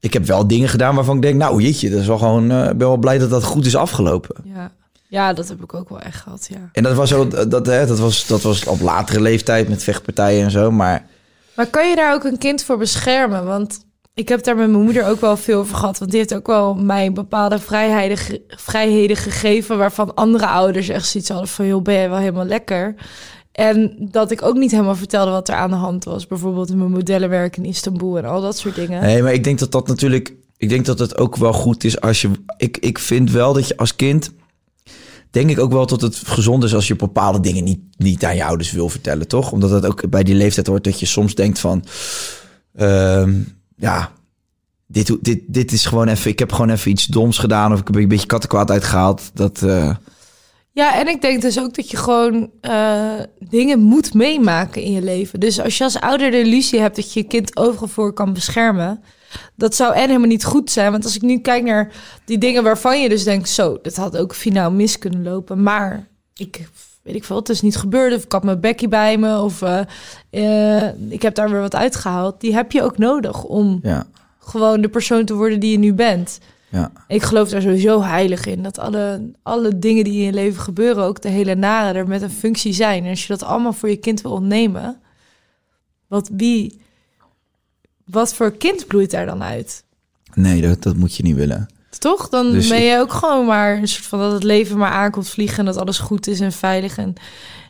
Ik 0.00 0.12
heb 0.12 0.26
wel 0.26 0.46
dingen 0.46 0.68
gedaan 0.68 0.94
waarvan 0.94 1.16
ik 1.16 1.22
denk, 1.22 1.38
nou 1.38 1.62
jeetje, 1.62 1.90
dat 1.90 2.00
is 2.00 2.06
wel 2.06 2.18
gewoon... 2.18 2.42
ik 2.44 2.78
ben 2.78 2.86
wel 2.86 2.96
blij 2.96 3.18
dat 3.18 3.30
dat 3.30 3.44
goed 3.44 3.66
is 3.66 3.76
afgelopen. 3.76 4.36
Ja. 4.54 4.70
ja, 5.08 5.32
dat 5.32 5.48
heb 5.48 5.62
ik 5.62 5.74
ook 5.74 5.88
wel 5.88 6.00
echt 6.00 6.20
gehad, 6.20 6.46
ja. 6.50 6.68
En 6.72 6.82
dat 6.82 6.94
was, 6.94 7.08
zo, 7.08 7.28
dat, 7.28 7.66
hè, 7.66 7.86
dat, 7.86 7.98
was, 7.98 8.26
dat 8.26 8.42
was 8.42 8.64
op 8.64 8.80
latere 8.80 9.20
leeftijd 9.20 9.68
met 9.68 9.84
vechtpartijen 9.84 10.44
en 10.44 10.50
zo. 10.50 10.70
Maar 10.70 11.06
Maar 11.54 11.66
kan 11.66 11.88
je 11.88 11.96
daar 11.96 12.14
ook 12.14 12.24
een 12.24 12.38
kind 12.38 12.64
voor 12.64 12.78
beschermen? 12.78 13.44
Want 13.44 13.86
ik 14.18 14.28
heb 14.28 14.42
daar 14.42 14.56
met 14.56 14.70
mijn 14.70 14.84
moeder 14.84 15.06
ook 15.06 15.20
wel 15.20 15.36
veel 15.36 15.58
over 15.58 15.76
gehad. 15.76 15.98
Want 15.98 16.10
die 16.10 16.20
heeft 16.20 16.34
ook 16.34 16.46
wel 16.46 16.74
mij 16.74 17.12
bepaalde 17.12 17.58
vrijheden, 17.58 18.18
vrijheden 18.46 19.16
gegeven... 19.16 19.78
waarvan 19.78 20.14
andere 20.14 20.46
ouders 20.46 20.88
echt 20.88 21.08
zoiets 21.08 21.30
hadden 21.30 21.48
van... 21.48 21.66
joh, 21.66 21.82
ben 21.82 21.94
jij 21.94 22.08
wel 22.08 22.18
helemaal 22.18 22.44
lekker? 22.44 22.94
En 23.52 23.96
dat 24.10 24.30
ik 24.30 24.42
ook 24.42 24.56
niet 24.56 24.70
helemaal 24.70 24.96
vertelde 24.96 25.30
wat 25.30 25.48
er 25.48 25.54
aan 25.54 25.70
de 25.70 25.76
hand 25.76 26.04
was. 26.04 26.26
Bijvoorbeeld 26.26 26.70
in 26.70 26.78
mijn 26.78 26.90
modellenwerk 26.90 27.56
in 27.56 27.64
Istanbul 27.64 28.18
en 28.18 28.24
al 28.24 28.40
dat 28.40 28.58
soort 28.58 28.74
dingen. 28.74 29.02
Nee, 29.02 29.22
maar 29.22 29.32
ik 29.32 29.44
denk 29.44 29.58
dat 29.58 29.72
dat 29.72 29.88
natuurlijk. 29.88 30.34
Ik 30.56 30.68
denk 30.68 30.86
dat 30.86 30.98
het 30.98 31.18
ook 31.18 31.36
wel 31.36 31.52
goed 31.52 31.84
is 31.84 32.00
als 32.00 32.20
je. 32.20 32.30
Ik, 32.56 32.78
ik 32.78 32.98
vind 32.98 33.30
wel 33.30 33.52
dat 33.52 33.68
je 33.68 33.76
als 33.76 33.96
kind. 33.96 34.32
Denk 35.30 35.50
ik 35.50 35.58
ook 35.58 35.72
wel 35.72 35.86
dat 35.86 36.00
het 36.00 36.16
gezond 36.16 36.64
is 36.64 36.74
als 36.74 36.88
je 36.88 36.96
bepaalde 36.96 37.40
dingen 37.40 37.64
niet, 37.64 37.80
niet 37.96 38.24
aan 38.24 38.36
je 38.36 38.44
ouders 38.44 38.72
wil 38.72 38.88
vertellen, 38.88 39.28
toch? 39.28 39.52
Omdat 39.52 39.70
het 39.70 39.86
ook 39.86 40.10
bij 40.10 40.22
die 40.22 40.34
leeftijd 40.34 40.66
hoort 40.66 40.84
dat 40.84 41.00
je 41.00 41.06
soms 41.06 41.34
denkt 41.34 41.58
van. 41.58 41.84
ehm, 42.74 43.34
ja, 43.78 44.12
dit, 44.86 45.16
dit, 45.20 45.40
dit 45.46 45.72
is 45.72 45.86
gewoon 45.86 46.08
even. 46.08 46.30
Ik 46.30 46.38
heb 46.38 46.52
gewoon 46.52 46.70
even 46.70 46.90
iets 46.90 47.06
doms 47.06 47.38
gedaan. 47.38 47.72
Of 47.72 47.80
ik 47.80 47.86
heb 47.86 47.96
een 47.96 48.08
beetje 48.08 48.26
kattenkwaad 48.26 48.70
uitgehaald. 48.70 49.30
Dat. 49.34 49.62
eh, 49.62 49.94
Ja, 50.72 50.98
en 51.00 51.08
ik 51.08 51.20
denk 51.20 51.42
dus 51.42 51.60
ook 51.60 51.74
dat 51.74 51.90
je 51.90 51.96
gewoon 51.96 52.50
eh, 52.60 53.12
dingen 53.48 53.80
moet 53.80 54.14
meemaken 54.14 54.82
in 54.82 54.92
je 54.92 55.02
leven. 55.02 55.40
Dus 55.40 55.60
als 55.60 55.78
je 55.78 55.84
als 55.84 56.00
ouder 56.00 56.30
de 56.30 56.40
illusie 56.40 56.80
hebt 56.80 56.96
dat 56.96 57.12
je 57.12 57.20
je 57.20 57.26
kind 57.26 57.56
overal 57.56 57.88
voor 57.88 58.12
kan 58.12 58.32
beschermen, 58.32 59.02
dat 59.56 59.74
zou 59.74 59.94
en 59.94 60.06
helemaal 60.06 60.28
niet 60.28 60.44
goed 60.44 60.70
zijn. 60.70 60.92
Want 60.92 61.04
als 61.04 61.16
ik 61.16 61.22
nu 61.22 61.38
kijk 61.38 61.64
naar 61.64 61.92
die 62.24 62.38
dingen 62.38 62.62
waarvan 62.62 63.00
je 63.02 63.08
dus 63.08 63.24
denkt, 63.24 63.48
zo, 63.48 63.78
dat 63.82 63.96
had 63.96 64.16
ook 64.16 64.34
finaal 64.34 64.70
mis 64.70 64.98
kunnen 64.98 65.22
lopen. 65.22 65.62
Maar 65.62 66.08
ik 66.34 66.68
weet 67.08 67.16
ik 67.16 67.24
veel, 67.24 67.36
het 67.36 67.48
is 67.48 67.60
niet 67.60 67.76
gebeurd. 67.76 68.14
Of 68.14 68.24
ik 68.24 68.32
had 68.32 68.44
mijn 68.44 68.60
bekkie 68.60 68.88
bij 68.88 69.18
me. 69.18 69.40
Of 69.40 69.62
eh, 69.62 69.80
eh, 70.30 70.94
ik 71.08 71.22
heb 71.22 71.34
daar 71.34 71.50
weer 71.50 71.60
wat 71.60 71.74
uitgehaald. 71.74 72.40
Die 72.40 72.54
heb 72.54 72.72
je 72.72 72.82
ook 72.82 72.98
nodig 72.98 73.44
om 73.44 73.80
ja, 73.82 74.06
gewoon 74.38 74.80
de 74.80 74.88
persoon 74.88 75.24
te 75.24 75.34
worden 75.34 75.60
die 75.60 75.70
je 75.70 75.78
nu 75.78 75.94
bent. 75.94 76.38
ja. 76.68 76.92
Ik 77.08 77.22
geloof 77.22 77.48
daar 77.48 77.62
sowieso 77.62 78.02
heilig 78.02 78.46
in. 78.46 78.62
Dat 78.62 78.78
alle, 78.78 79.30
alle 79.42 79.78
dingen 79.78 80.04
die 80.04 80.18
in 80.18 80.24
je 80.24 80.32
leven 80.32 80.62
gebeuren, 80.62 81.04
ook 81.04 81.22
de 81.22 81.28
hele 81.28 81.54
nare, 81.54 81.98
er 81.98 82.08
met 82.08 82.22
een 82.22 82.30
functie 82.30 82.72
zijn. 82.72 83.04
En 83.04 83.10
als 83.10 83.22
je 83.22 83.28
dat 83.28 83.42
allemaal 83.42 83.72
voor 83.72 83.88
je 83.88 83.96
kind 83.96 84.22
wil 84.22 84.32
ontnemen, 84.32 85.00
wat, 86.06 86.30
wie, 86.32 86.80
wat 88.04 88.34
voor 88.34 88.56
kind 88.56 88.86
bloeit 88.86 89.10
daar 89.10 89.26
dan 89.26 89.42
uit? 89.42 89.84
Nee, 90.34 90.60
dat, 90.60 90.82
dat 90.82 90.96
moet 90.96 91.16
je 91.16 91.22
niet 91.22 91.36
willen. 91.36 91.68
Toch? 91.98 92.28
Dan 92.28 92.52
Dus 92.52 92.68
ben 92.68 92.82
je 92.82 92.98
ook 92.98 93.12
gewoon 93.12 93.46
maar 93.46 93.76
een 93.76 93.88
soort 93.88 94.06
van 94.06 94.18
dat 94.18 94.32
het 94.32 94.42
leven 94.42 94.78
maar 94.78 94.90
aankomt 94.90 95.28
vliegen 95.28 95.58
en 95.58 95.64
dat 95.64 95.76
alles 95.76 95.98
goed 95.98 96.26
is 96.26 96.40
en 96.40 96.52
veilig. 96.52 96.98
En 96.98 97.14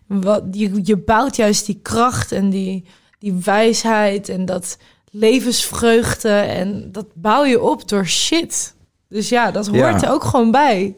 wat, 0.06 0.42
je, 0.50 0.80
je 0.82 0.96
bouwt 0.96 1.36
juist 1.36 1.66
die 1.66 1.78
kracht 1.82 2.32
en 2.32 2.50
die, 2.50 2.84
die 3.18 3.34
wijsheid 3.44 4.28
en 4.28 4.44
dat 4.44 4.76
levensvreugde 5.10 6.28
en 6.28 6.88
dat 6.92 7.06
bouw 7.14 7.44
je 7.44 7.60
op 7.62 7.88
door 7.88 8.06
shit. 8.06 8.74
Dus 9.08 9.28
ja, 9.28 9.50
dat 9.50 9.66
hoort 9.66 10.00
Ja. 10.00 10.02
er 10.06 10.10
ook 10.12 10.24
gewoon 10.24 10.50
bij. 10.50 10.94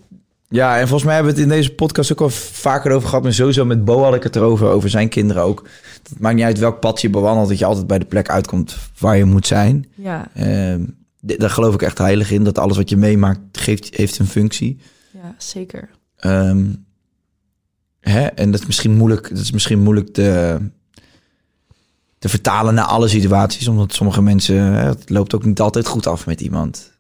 Ja, 0.49 0.73
en 0.75 0.81
volgens 0.81 1.05
mij 1.05 1.15
hebben 1.15 1.35
we 1.35 1.41
het 1.41 1.49
in 1.51 1.57
deze 1.57 1.73
podcast 1.75 2.13
ook 2.13 2.21
al 2.21 2.31
vaker 2.31 2.93
over 2.93 3.09
gehad. 3.09 3.23
Maar 3.25 3.33
sowieso 3.33 3.65
met 3.65 3.85
Bo 3.85 4.03
had 4.03 4.15
ik 4.15 4.23
het 4.23 4.37
erover, 4.37 4.69
over 4.69 4.91
zijn 4.91 5.09
kinderen 5.09 5.43
ook. 5.43 5.65
Het 6.09 6.21
maakt 6.21 6.35
niet 6.35 6.45
uit 6.45 6.59
welk 6.59 6.81
pad 6.81 7.01
je 7.01 7.11
bewandelt, 7.11 7.49
dat 7.49 7.59
je 7.59 7.65
altijd 7.65 7.87
bij 7.87 7.99
de 7.99 8.05
plek 8.05 8.29
uitkomt 8.31 8.77
waar 8.99 9.17
je 9.17 9.25
moet 9.25 9.47
zijn. 9.47 9.87
Ja, 9.95 10.27
d- 10.35 10.79
daar 11.21 11.51
geloof 11.51 11.75
ik 11.75 11.83
echt 11.83 11.99
heilig 11.99 12.31
in, 12.31 12.45
dat 12.45 12.59
alles 12.59 12.77
wat 12.77 12.89
je 12.89 12.97
meemaakt 12.97 13.59
geeft, 13.59 13.95
heeft 13.95 14.19
een 14.19 14.27
functie. 14.27 14.79
ja 15.13 15.35
zeker. 15.39 15.91
Ehm, 16.17 16.67
hè? 18.01 18.27
En 18.27 18.51
dat 18.51 18.61
is 18.61 18.67
misschien 18.67 18.97
moeilijk, 18.97 19.29
dat 19.29 19.39
is 19.39 19.51
misschien 19.51 19.83
moeilijk 19.83 20.13
te, 20.13 20.59
te 22.19 22.29
vertalen 22.29 22.75
naar 22.75 22.85
alle 22.85 23.09
situaties. 23.09 23.69
Omdat 23.69 23.93
sommige 23.93 24.23
mensen, 24.23 24.57
hè, 24.57 24.87
het 24.87 25.11
loopt 25.11 25.35
ook 25.35 25.45
niet 25.45 25.61
altijd 25.61 25.87
goed 25.87 26.07
af 26.07 26.27
met 26.27 26.41
iemand. 26.41 26.99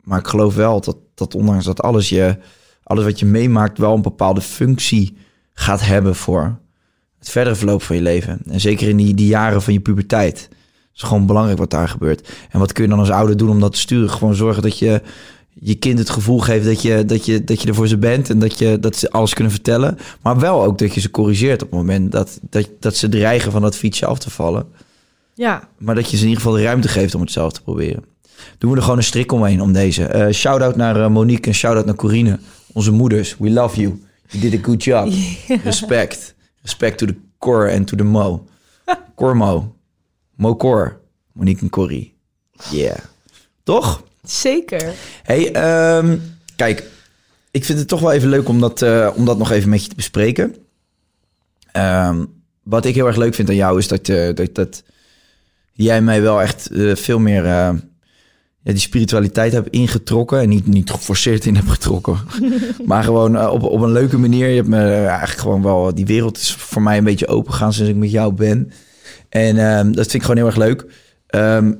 Maar 0.00 0.18
ik 0.18 0.26
geloof 0.26 0.54
wel 0.54 0.80
dat, 0.80 0.96
dat 1.14 1.34
ondanks 1.34 1.64
dat 1.64 1.82
alles, 1.82 2.08
je, 2.08 2.38
alles 2.82 3.04
wat 3.04 3.18
je 3.18 3.26
meemaakt 3.26 3.78
wel 3.78 3.94
een 3.94 4.02
bepaalde 4.02 4.40
functie 4.40 5.16
gaat 5.52 5.80
hebben 5.86 6.14
voor 6.14 6.58
het 7.18 7.30
verdere 7.30 7.56
verloop 7.56 7.82
van 7.82 7.96
je 7.96 8.02
leven. 8.02 8.40
En 8.46 8.60
zeker 8.60 8.88
in 8.88 8.96
die, 8.96 9.14
die 9.14 9.26
jaren 9.26 9.62
van 9.62 9.72
je 9.72 9.80
puberteit. 9.80 10.48
Het 10.92 11.02
is 11.02 11.08
gewoon 11.08 11.26
belangrijk 11.26 11.58
wat 11.58 11.70
daar 11.70 11.88
gebeurt. 11.88 12.28
En 12.50 12.58
wat 12.58 12.72
kun 12.72 12.84
je 12.84 12.90
dan 12.90 12.98
als 12.98 13.10
ouder 13.10 13.36
doen 13.36 13.50
om 13.50 13.60
dat 13.60 13.72
te 13.72 13.78
sturen? 13.78 14.10
Gewoon 14.10 14.34
zorgen 14.34 14.62
dat 14.62 14.78
je 14.78 15.02
je 15.62 15.74
kind 15.74 15.98
het 15.98 16.10
gevoel 16.10 16.38
geeft 16.38 16.64
dat 16.64 16.82
je, 16.82 17.04
dat 17.04 17.26
je, 17.26 17.44
dat 17.44 17.62
je 17.62 17.68
er 17.68 17.74
voor 17.74 17.88
ze 17.88 17.98
bent 17.98 18.30
en 18.30 18.38
dat, 18.38 18.58
je, 18.58 18.78
dat 18.80 18.96
ze 18.96 19.10
alles 19.10 19.34
kunnen 19.34 19.52
vertellen. 19.52 19.98
Maar 20.22 20.38
wel 20.38 20.64
ook 20.64 20.78
dat 20.78 20.94
je 20.94 21.00
ze 21.00 21.10
corrigeert 21.10 21.62
op 21.62 21.70
het 21.70 21.78
moment 21.78 22.12
dat, 22.12 22.38
dat, 22.50 22.68
dat 22.80 22.96
ze 22.96 23.08
dreigen 23.08 23.52
van 23.52 23.62
dat 23.62 23.76
fietsje 23.76 24.06
af 24.06 24.18
te 24.18 24.30
vallen. 24.30 24.66
Ja, 25.34 25.68
Maar 25.78 25.94
dat 25.94 26.10
je 26.10 26.16
ze 26.16 26.22
in 26.22 26.28
ieder 26.28 26.42
geval 26.42 26.58
de 26.58 26.64
ruimte 26.64 26.88
geeft 26.88 27.14
om 27.14 27.20
het 27.20 27.32
zelf 27.32 27.52
te 27.52 27.62
proberen. 27.62 28.04
Doen 28.58 28.70
we 28.70 28.76
er 28.76 28.82
gewoon 28.82 28.98
een 28.98 29.04
strik 29.04 29.32
omheen 29.32 29.60
om 29.60 29.72
deze. 29.72 30.04
Eh 30.04 30.32
shout-out 30.32 30.76
naar 30.76 31.00
eh, 31.00 31.08
Monique 31.08 31.50
en 31.50 31.54
shout-out 31.54 31.86
naar 31.86 31.94
Corine. 31.94 32.38
Onze 32.72 32.90
moeders. 32.90 33.36
We 33.38 33.50
love 33.50 33.80
you. 33.80 34.02
You 34.28 34.42
did 34.42 34.60
a 34.60 34.62
good 34.62 34.84
job. 34.84 35.12
Respect. 35.64 36.34
Respect 36.62 36.98
to 36.98 37.06
the 37.06 37.14
core 37.38 37.72
and 37.72 37.86
to 37.86 37.96
the 37.96 38.04
mo. 38.04 38.46
Cormo. 39.14 39.74
Mo 40.40 40.56
core. 40.56 40.96
Monique 41.32 41.62
en 41.62 41.70
Corrie. 41.70 42.14
Yeah. 42.70 42.98
Toch? 43.62 44.02
zeker. 44.22 44.92
Hey, 45.22 45.52
ehm, 45.52 46.16
kijk, 46.56 46.90
ik 47.50 47.64
vind 47.64 47.78
het 47.78 47.88
toch 47.88 48.00
wel 48.00 48.12
even 48.12 48.28
leuk 48.28 48.48
om 48.48 48.60
dat, 48.60 48.82
eh, 48.82 49.10
om 49.14 49.24
dat 49.24 49.38
nog 49.38 49.50
even 49.50 49.68
met 49.68 49.82
je 49.82 49.88
te 49.88 49.94
bespreken. 49.94 50.54
Ehm, 51.72 52.24
wat 52.62 52.84
ik 52.84 52.94
heel 52.94 53.06
erg 53.06 53.16
leuk 53.16 53.34
vind 53.34 53.48
aan 53.48 53.54
jou 53.54 53.78
is 53.78 53.88
dat, 53.88 54.08
eh, 54.08 54.34
dat, 54.34 54.54
dat 54.54 54.82
jij 55.72 56.02
mij 56.02 56.22
wel 56.22 56.42
echt 56.42 56.70
eh, 56.70 56.94
veel 56.94 57.18
meer 57.18 57.44
ja, 57.44 57.76
die 58.62 58.78
spiritualiteit 58.78 59.52
hebt 59.52 59.70
ingetrokken. 59.70 60.40
En 60.40 60.48
niet, 60.48 60.66
niet 60.66 60.90
geforceerd 60.90 61.46
in 61.46 61.56
hebt 61.56 61.70
getrokken. 61.70 62.18
maar 62.86 63.04
gewoon 63.04 63.50
op, 63.50 63.62
op 63.62 63.80
een 63.80 63.92
leuke 63.92 64.18
manier. 64.18 64.48
Je 64.48 64.56
hebt 64.56 64.68
me 64.68 64.92
eigenlijk 64.92 65.40
gewoon 65.40 65.62
wel... 65.62 65.94
Die 65.94 66.06
wereld 66.06 66.36
is 66.36 66.54
voor 66.54 66.82
mij 66.82 66.98
een 66.98 67.04
beetje 67.04 67.28
open 67.28 67.52
gegaan 67.52 67.72
sinds 67.72 67.90
ik 67.90 67.96
met 67.96 68.10
jou 68.10 68.32
ben. 68.32 68.72
En 69.30 69.58
ehm, 69.58 69.86
dat 69.92 70.02
vind 70.02 70.14
ik 70.14 70.22
gewoon 70.22 70.36
heel 70.36 70.46
erg 70.46 70.56
leuk. 70.56 70.86
Ehm, 71.26 71.72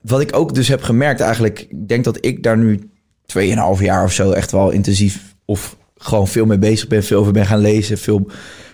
wat 0.00 0.20
ik 0.20 0.36
ook 0.36 0.54
dus 0.54 0.68
heb 0.68 0.82
gemerkt 0.82 1.20
eigenlijk... 1.20 1.66
Ik 1.68 1.88
denk 1.88 2.04
dat 2.04 2.24
ik 2.24 2.42
daar 2.42 2.58
nu 2.58 2.90
2,5 3.26 3.80
jaar 3.80 4.04
of 4.04 4.12
zo 4.12 4.30
echt 4.30 4.50
wel 4.50 4.70
intensief... 4.70 5.34
of 5.44 5.76
gewoon 5.96 6.28
veel 6.28 6.46
mee 6.46 6.58
bezig 6.58 6.88
ben. 6.88 7.04
Veel 7.04 7.20
over 7.20 7.32
ben 7.32 7.46
gaan 7.46 7.60
lezen. 7.60 7.98
Veel 7.98 8.30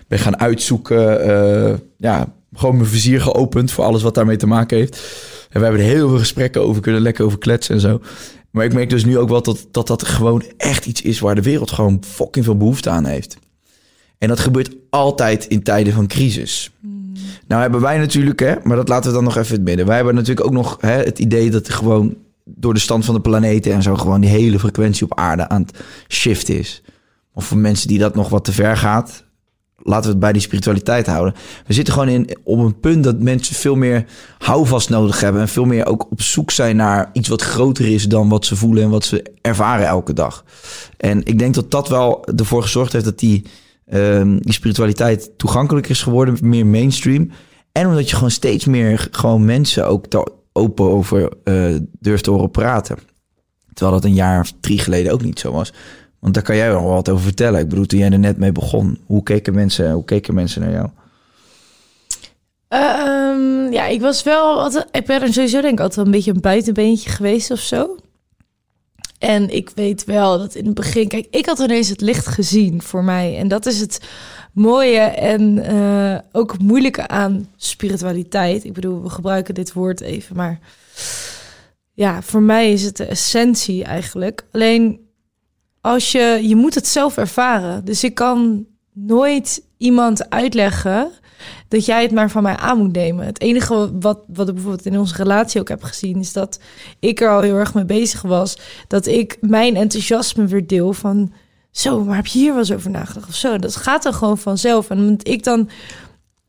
ben 0.07 0.19
gaan 0.19 0.39
uitzoeken. 0.39 1.21
eh, 1.21 1.77
ja, 1.97 2.33
gewoon 2.53 2.75
mijn 2.75 2.89
vizier 2.89 3.21
geopend 3.21 3.71
voor 3.71 3.83
alles 3.83 4.01
wat 4.01 4.15
daarmee 4.15 4.37
te 4.37 4.47
maken 4.47 4.77
heeft. 4.77 4.95
En 5.49 5.59
we 5.59 5.67
hebben 5.67 5.85
er 5.85 5.91
heel 5.91 6.09
veel 6.09 6.17
gesprekken 6.17 6.61
over 6.61 6.81
kunnen, 6.81 7.01
lekker 7.01 7.25
over 7.25 7.37
kletsen 7.37 7.75
en 7.75 7.81
zo. 7.81 8.01
Maar 8.51 8.65
ik 8.65 8.73
merk 8.73 8.89
dus 8.89 9.05
nu 9.05 9.17
ook 9.17 9.29
wel 9.29 9.41
dat 9.41 9.67
dat, 9.71 9.87
dat 9.87 10.03
gewoon 10.03 10.43
echt 10.57 10.85
iets 10.85 11.01
is 11.01 11.19
waar 11.19 11.35
de 11.35 11.41
wereld 11.41 11.71
gewoon 11.71 12.03
fucking 12.07 12.45
veel 12.45 12.57
behoefte 12.57 12.89
aan 12.89 13.05
heeft. 13.05 13.37
En 14.17 14.27
dat 14.27 14.39
gebeurt 14.39 14.75
altijd 14.89 15.45
in 15.45 15.63
tijden 15.63 15.93
van 15.93 16.07
crisis. 16.07 16.71
Nou 17.47 17.61
hebben 17.61 17.81
wij 17.81 17.97
natuurlijk, 17.97 18.39
hè, 18.39 18.55
maar 18.63 18.75
dat 18.75 18.89
laten 18.89 19.09
we 19.09 19.15
dan 19.15 19.23
nog 19.23 19.37
even 19.37 19.55
het 19.55 19.63
midden. 19.63 19.85
Wij 19.85 19.95
hebben 19.95 20.15
natuurlijk 20.15 20.47
ook 20.47 20.53
nog 20.53 20.77
hè, 20.79 21.03
het 21.03 21.19
idee 21.19 21.51
dat 21.51 21.69
gewoon 21.69 22.15
door 22.43 22.73
de 22.73 22.79
stand 22.79 23.05
van 23.05 23.13
de 23.13 23.21
planeten 23.21 23.73
en 23.73 23.81
zo 23.81 23.95
gewoon 23.95 24.21
die 24.21 24.29
hele 24.29 24.59
frequentie 24.59 25.05
op 25.05 25.17
aarde 25.17 25.49
aan 25.49 25.61
het 25.61 25.79
shift 26.07 26.49
is. 26.49 26.83
Of 27.33 27.45
voor 27.45 27.57
mensen 27.57 27.87
die 27.87 27.99
dat 27.99 28.15
nog 28.15 28.29
wat 28.29 28.43
te 28.45 28.51
ver 28.51 28.77
gaat, 28.77 29.23
laten 29.77 30.03
we 30.03 30.09
het 30.09 30.19
bij 30.19 30.31
die 30.31 30.41
spiritualiteit 30.41 31.07
houden. 31.07 31.33
We 31.67 31.73
zitten 31.73 31.93
gewoon 31.93 32.09
in, 32.09 32.29
op 32.43 32.59
een 32.59 32.79
punt 32.79 33.03
dat 33.03 33.19
mensen 33.19 33.55
veel 33.55 33.75
meer 33.75 34.05
houvast 34.37 34.89
nodig 34.89 35.19
hebben. 35.19 35.41
En 35.41 35.47
veel 35.47 35.65
meer 35.65 35.85
ook 35.85 36.11
op 36.11 36.21
zoek 36.21 36.51
zijn 36.51 36.75
naar 36.75 37.09
iets 37.13 37.29
wat 37.29 37.41
groter 37.41 37.87
is 37.87 38.07
dan 38.07 38.29
wat 38.29 38.45
ze 38.45 38.55
voelen 38.55 38.83
en 38.83 38.89
wat 38.89 39.05
ze 39.05 39.33
ervaren 39.41 39.87
elke 39.87 40.13
dag. 40.13 40.43
En 40.97 41.25
ik 41.25 41.39
denk 41.39 41.53
dat 41.53 41.71
dat 41.71 41.89
wel 41.89 42.25
ervoor 42.35 42.61
gezorgd 42.61 42.93
heeft 42.93 43.05
dat 43.05 43.19
die, 43.19 43.45
ehm, 43.85 44.37
die 44.37 44.53
spiritualiteit 44.53 45.31
toegankelijk 45.37 45.89
is 45.89 46.03
geworden, 46.03 46.37
meer 46.41 46.65
mainstream. 46.65 47.29
En 47.71 47.87
omdat 47.87 48.09
je 48.09 48.15
gewoon 48.15 48.31
steeds 48.31 48.65
meer 48.65 49.07
gewoon 49.11 49.45
mensen 49.45 49.87
ook 49.87 50.09
daar 50.09 50.27
open 50.51 50.85
over 50.85 51.29
eh, 51.43 51.75
durft 51.99 52.23
te 52.23 52.31
horen 52.31 52.51
praten. 52.51 52.97
Terwijl 53.73 53.95
dat 53.99 54.09
een 54.09 54.15
jaar 54.15 54.39
of 54.39 54.53
drie 54.59 54.79
geleden 54.79 55.11
ook 55.11 55.21
niet 55.21 55.39
zo 55.39 55.51
was. 55.51 55.73
Want 56.19 56.33
daar 56.33 56.43
kan 56.43 56.55
jij 56.55 56.69
wel 56.69 56.83
wat 56.83 57.09
over 57.09 57.23
vertellen. 57.23 57.59
Ik 57.59 57.69
bedoel, 57.69 57.85
toen 57.85 57.99
jij 57.99 58.11
er 58.11 58.19
net 58.19 58.37
mee 58.37 58.51
begon, 58.51 58.99
hoe 59.05 59.23
keken 59.23 59.53
mensen, 59.53 59.91
hoe 59.91 60.05
keken 60.05 60.33
mensen 60.33 60.61
naar 60.61 60.71
jou? 60.71 60.89
Ehm, 62.67 63.71
ja, 63.73 63.85
ik 63.85 64.01
was 64.01 64.23
wel 64.23 64.59
altijd, 64.61 64.87
ik 64.91 65.05
ben 65.05 65.33
sowieso 65.33 65.61
denk 65.61 65.73
ik 65.73 65.79
altijd 65.79 66.05
een 66.05 66.11
beetje 66.11 66.33
een 66.33 66.41
buitenbeentje 66.41 67.09
geweest 67.09 67.51
of 67.51 67.59
zo. 67.59 67.95
En 69.17 69.49
ik 69.49 69.71
weet 69.75 70.03
wel 70.03 70.37
dat 70.37 70.55
in 70.55 70.65
het 70.65 70.73
begin, 70.73 71.07
kijk, 71.07 71.27
ik 71.29 71.45
had 71.45 71.59
ineens 71.59 71.89
het 71.89 72.01
licht 72.01 72.27
gezien 72.27 72.81
voor 72.81 73.03
mij. 73.03 73.37
En 73.37 73.47
dat 73.47 73.65
is 73.65 73.79
het 73.79 73.99
mooie 74.53 74.99
en 74.99 75.63
eh, 75.63 76.19
ook 76.31 76.59
moeilijke 76.59 77.07
aan 77.07 77.49
spiritualiteit. 77.55 78.63
Ik 78.63 78.73
bedoel, 78.73 79.03
we 79.03 79.09
gebruiken 79.09 79.53
dit 79.53 79.73
woord 79.73 80.01
even, 80.01 80.35
maar 80.35 80.59
ja, 81.93 82.21
voor 82.21 82.41
mij 82.41 82.71
is 82.71 82.83
het 82.83 82.97
de 82.97 83.05
essentie 83.05 83.83
eigenlijk. 83.83 84.45
Alleen 84.51 84.99
als 85.81 86.11
je, 86.11 86.39
je 86.43 86.55
moet 86.55 86.75
het 86.75 86.87
zelf 86.87 87.17
ervaren. 87.17 87.85
Dus 87.85 88.03
ik 88.03 88.13
kan 88.13 88.65
nooit 88.93 89.63
iemand 89.77 90.29
uitleggen 90.29 91.11
dat 91.67 91.85
jij 91.85 92.01
het 92.01 92.11
maar 92.11 92.31
van 92.31 92.43
mij 92.43 92.55
aan 92.55 92.77
moet 92.77 92.93
nemen. 92.93 93.25
Het 93.25 93.41
enige 93.41 93.91
wat, 93.99 94.19
wat 94.27 94.47
ik 94.47 94.53
bijvoorbeeld 94.53 94.85
in 94.85 94.99
onze 94.99 95.15
relatie 95.15 95.61
ook 95.61 95.69
heb 95.69 95.83
gezien, 95.83 96.19
is 96.19 96.33
dat 96.33 96.59
ik 96.99 97.21
er 97.21 97.29
al 97.29 97.41
heel 97.41 97.55
erg 97.55 97.73
mee 97.73 97.85
bezig 97.85 98.21
was. 98.21 98.57
Dat 98.87 99.05
ik 99.05 99.37
mijn 99.41 99.75
enthousiasme 99.75 100.45
weer 100.45 100.67
deel 100.67 100.93
van. 100.93 101.33
Zo, 101.71 102.03
maar 102.03 102.15
heb 102.15 102.25
je 102.25 102.39
hier 102.39 102.49
wel 102.49 102.59
eens 102.59 102.73
over 102.73 102.89
nagedacht 102.89 103.27
of 103.27 103.35
zo? 103.35 103.57
Dat 103.57 103.75
gaat 103.75 104.03
dan 104.03 104.13
gewoon 104.13 104.37
vanzelf. 104.37 104.89
En 104.89 104.97
omdat 104.97 105.27
ik 105.27 105.43
dan, 105.43 105.69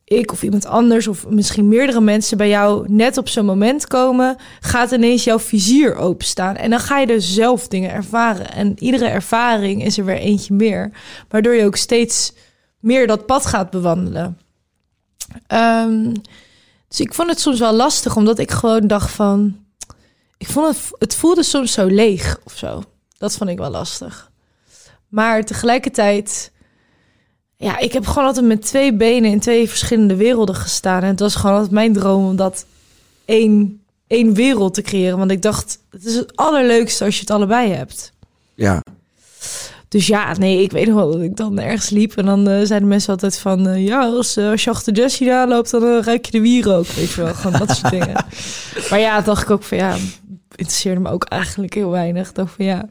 ik 0.05 0.33
of 0.33 0.43
iemand 0.43 0.67
anders, 0.67 1.09
of 1.09 1.29
misschien 1.29 1.69
meerdere 1.69 2.01
mensen 2.01 2.37
bij 2.37 2.49
jou 2.49 2.93
net 2.93 3.19
op 3.19 3.29
zo'n 3.29 3.45
moment 3.45 3.87
komen, 3.87 4.37
gaat 4.61 4.91
ineens 4.91 5.25
jouw 5.25 5.39
vizier 5.39 5.95
openstaan. 5.95 6.57
En 6.57 6.71
dan 6.71 6.81
ga 6.81 6.99
je 6.99 7.07
dus 7.07 7.35
zelf 7.35 7.69
dingen 7.69 7.91
ervaren. 7.91 8.53
En 8.53 8.75
iedere 8.79 9.07
ervaring 9.07 9.85
is 9.85 9.99
er 9.99 10.05
weer 10.05 10.19
eentje 10.19 10.55
meer, 10.55 10.91
waardoor 11.29 11.55
je 11.55 11.65
ook 11.65 11.77
steeds 11.77 12.33
meer 12.81 13.07
dat 13.07 13.27
pad 13.27 13.47
gaat 13.47 13.71
bewandelen. 13.71 14.39
Ehm, 15.47 16.15
dus 16.89 17.01
ik 17.01 17.15
vond 17.15 17.29
het 17.29 17.41
soms 17.41 17.59
wel 17.59 17.73
lastig, 17.73 18.17
omdat 18.17 18.39
ik 18.39 18.51
gewoon 18.51 18.87
dacht 18.87 19.11
van... 19.11 19.65
Ik 20.39 20.47
vond 20.47 20.67
het, 20.67 20.91
het 20.99 21.15
voelde 21.15 21.43
soms 21.43 21.73
zo 21.73 21.87
leeg 21.87 22.39
of 22.45 22.57
zo. 22.57 22.83
Dat 23.19 23.37
vond 23.37 23.51
ik 23.51 23.59
wel 23.59 23.71
lastig. 23.71 24.31
Maar 25.09 25.45
tegelijkertijd... 25.45 26.53
Ja, 27.57 27.79
ik 27.79 27.93
heb 27.93 28.07
gewoon 28.07 28.25
altijd 28.25 28.47
met 28.47 28.63
twee 28.63 28.95
benen 28.95 29.31
in 29.31 29.41
twee 29.41 29.69
verschillende 29.69 30.17
werelden 30.17 30.55
gestaan. 30.55 31.03
En 31.03 31.09
het 31.09 31.21
was 31.21 31.35
gewoon 31.35 31.55
altijd 31.55 31.73
mijn 31.73 31.93
droom 31.93 32.27
om 32.27 32.37
dat 32.37 32.67
één, 33.25 33.83
één 34.07 34.35
wereld 34.35 34.75
te 34.75 34.83
creëren. 34.83 35.19
Want 35.19 35.31
ik 35.31 35.43
dacht, 35.43 35.79
het 35.91 36.05
is 36.05 36.15
het 36.15 36.37
allerleukste 36.37 37.05
als 37.05 37.15
je 37.15 37.21
het 37.21 37.31
allebei 37.31 37.73
hebt. 37.73 38.13
Ja, 38.55 38.83
Dus 39.97 40.07
ja, 40.07 40.37
nee, 40.39 40.63
ik 40.63 40.73
weet 40.73 40.87
nog 40.87 40.95
wel 40.95 41.11
dat 41.11 41.21
ik 41.21 41.37
dan 41.37 41.59
ergens 41.59 41.91
liep. 41.91 42.17
En 42.17 42.27
dan 42.27 42.49
eh, 42.49 42.61
zeiden 42.63 42.89
mensen 42.89 43.13
altijd 43.13 43.39
van... 43.39 43.69
eh, 43.69 43.87
ja, 43.87 44.01
als, 44.01 44.37
eh, 44.37 44.51
als 44.51 44.65
je 44.65 44.71
achter 44.71 44.93
Jessie 44.93 45.47
loopt, 45.47 45.71
dan 45.71 46.03
ruik 46.03 46.25
je 46.25 46.31
de 46.31 46.41
wierook. 46.41 46.87
Weet 46.87 47.13
je 47.13 47.23
wel, 47.23 47.35
gewoon 47.35 47.59
dat 47.59 47.77
soort 47.77 47.93
dingen. 47.93 48.25
Maar 48.91 48.99
ja, 48.99 49.21
dacht 49.21 49.43
ik 49.43 49.51
ook 49.51 49.63
van 49.63 49.79
ja... 49.79 49.97
interesseerde 50.57 51.01
me 51.01 51.11
ook 51.11 51.25
eigenlijk 51.25 51.75
heel 51.75 51.91
weinig. 51.91 52.33
Dacht 52.33 52.55
van 52.55 52.65
ja, 52.65 52.89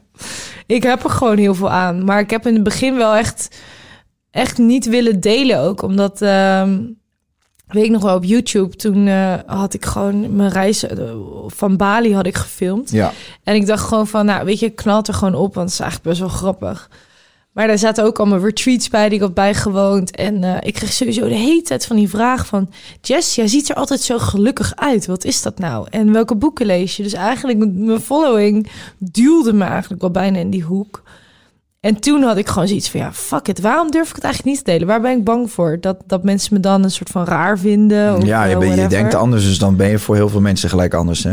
ik 0.66 0.82
heb 0.82 1.04
er 1.04 1.10
gewoon 1.10 1.38
heel 1.38 1.54
veel 1.54 1.70
aan. 1.70 2.04
Maar 2.04 2.20
ik 2.20 2.30
heb 2.30 2.46
in 2.46 2.54
het 2.54 2.62
begin 2.62 2.96
wel 2.96 3.14
echt, 3.14 3.60
echt 4.30 4.58
niet 4.58 4.88
willen 4.88 5.20
delen 5.20 5.60
ook. 5.60 5.82
Omdat... 5.82 6.22
ehm, 6.22 6.78
weet 7.66 7.84
ik 7.84 7.90
nog 7.90 8.02
wel 8.02 8.16
op 8.16 8.24
YouTube. 8.24 8.76
Toen 8.76 9.06
eh, 9.06 9.34
had 9.46 9.74
ik 9.74 9.84
gewoon 9.84 10.36
mijn 10.36 10.50
reis 10.50 10.86
eh, 10.86 10.98
van 11.46 11.76
Bali 11.76 12.14
had 12.14 12.26
ik 12.26 12.36
gefilmd. 12.36 12.90
Ja. 12.90 13.12
En 13.42 13.54
ik 13.54 13.66
dacht 13.66 13.88
gewoon 13.88 14.06
van, 14.06 14.26
nou 14.26 14.44
weet 14.44 14.58
je, 14.58 14.70
knalt 14.70 15.08
er 15.08 15.14
gewoon 15.14 15.34
op, 15.34 15.54
want 15.54 15.70
het 15.70 15.78
is 15.78 15.84
eigenlijk 15.84 16.08
best 16.08 16.20
wel 16.20 16.38
grappig. 16.38 16.90
Maar 17.52 17.66
daar 17.66 17.78
zaten 17.78 18.04
ook 18.04 18.18
allemaal 18.18 18.38
retreats 18.38 18.88
bij 18.88 19.08
die 19.08 19.18
ik 19.18 19.24
had 19.24 19.34
bijgewoond. 19.34 20.10
En 20.10 20.44
eh, 20.44 20.56
ik 20.60 20.74
kreeg 20.74 20.92
sowieso 20.92 21.28
de 21.28 21.34
hele 21.34 21.62
tijd 21.62 21.86
van 21.86 21.96
die 21.96 22.08
vraag 22.08 22.46
van... 22.46 22.70
Jess, 23.00 23.34
jij 23.34 23.48
ziet 23.48 23.68
er 23.68 23.76
altijd 23.76 24.00
zo 24.00 24.18
gelukkig 24.18 24.72
uit. 24.74 25.06
Wat 25.06 25.24
is 25.24 25.42
dat 25.42 25.58
nou? 25.58 25.86
En 25.90 26.12
welke 26.12 26.34
boeken 26.34 26.66
lees 26.66 26.96
je? 26.96 27.02
Dus 27.02 27.12
eigenlijk, 27.12 27.58
mijn 27.74 28.00
following 28.00 28.70
duwde 28.98 29.52
me 29.52 29.64
eigenlijk 29.64 30.00
wel 30.00 30.10
bijna 30.10 30.38
in 30.38 30.50
die 30.50 30.62
hoek. 30.62 31.02
En 31.86 32.00
toen 32.00 32.22
had 32.22 32.36
ik 32.36 32.48
gewoon 32.48 32.68
zoiets 32.68 32.90
van, 32.90 33.00
ja, 33.00 33.12
fuck 33.12 33.48
it. 33.48 33.60
Waarom 33.60 33.90
durf 33.90 34.08
ik 34.08 34.14
het 34.14 34.24
eigenlijk 34.24 34.54
niet 34.54 34.64
te 34.64 34.70
delen? 34.70 34.86
Waar 34.86 35.00
ben 35.00 35.18
ik 35.18 35.24
bang 35.24 35.50
voor? 35.50 35.78
Dat, 35.80 35.96
dat 36.06 36.24
mensen 36.24 36.54
me 36.54 36.60
dan 36.60 36.84
een 36.84 36.90
soort 36.90 37.10
van 37.10 37.24
raar 37.24 37.58
vinden? 37.58 38.16
Of, 38.16 38.24
ja, 38.24 38.44
je, 38.44 38.52
eh, 38.52 38.58
ben, 38.58 38.68
je 38.68 38.74
whatever. 38.74 38.98
denkt 38.98 39.14
anders, 39.14 39.44
dus 39.44 39.58
dan 39.58 39.76
ben 39.76 39.88
je 39.88 39.98
voor 39.98 40.14
heel 40.14 40.28
veel 40.28 40.40
mensen 40.40 40.68
gelijk 40.68 40.94
anders, 40.94 41.24
hè? 41.24 41.32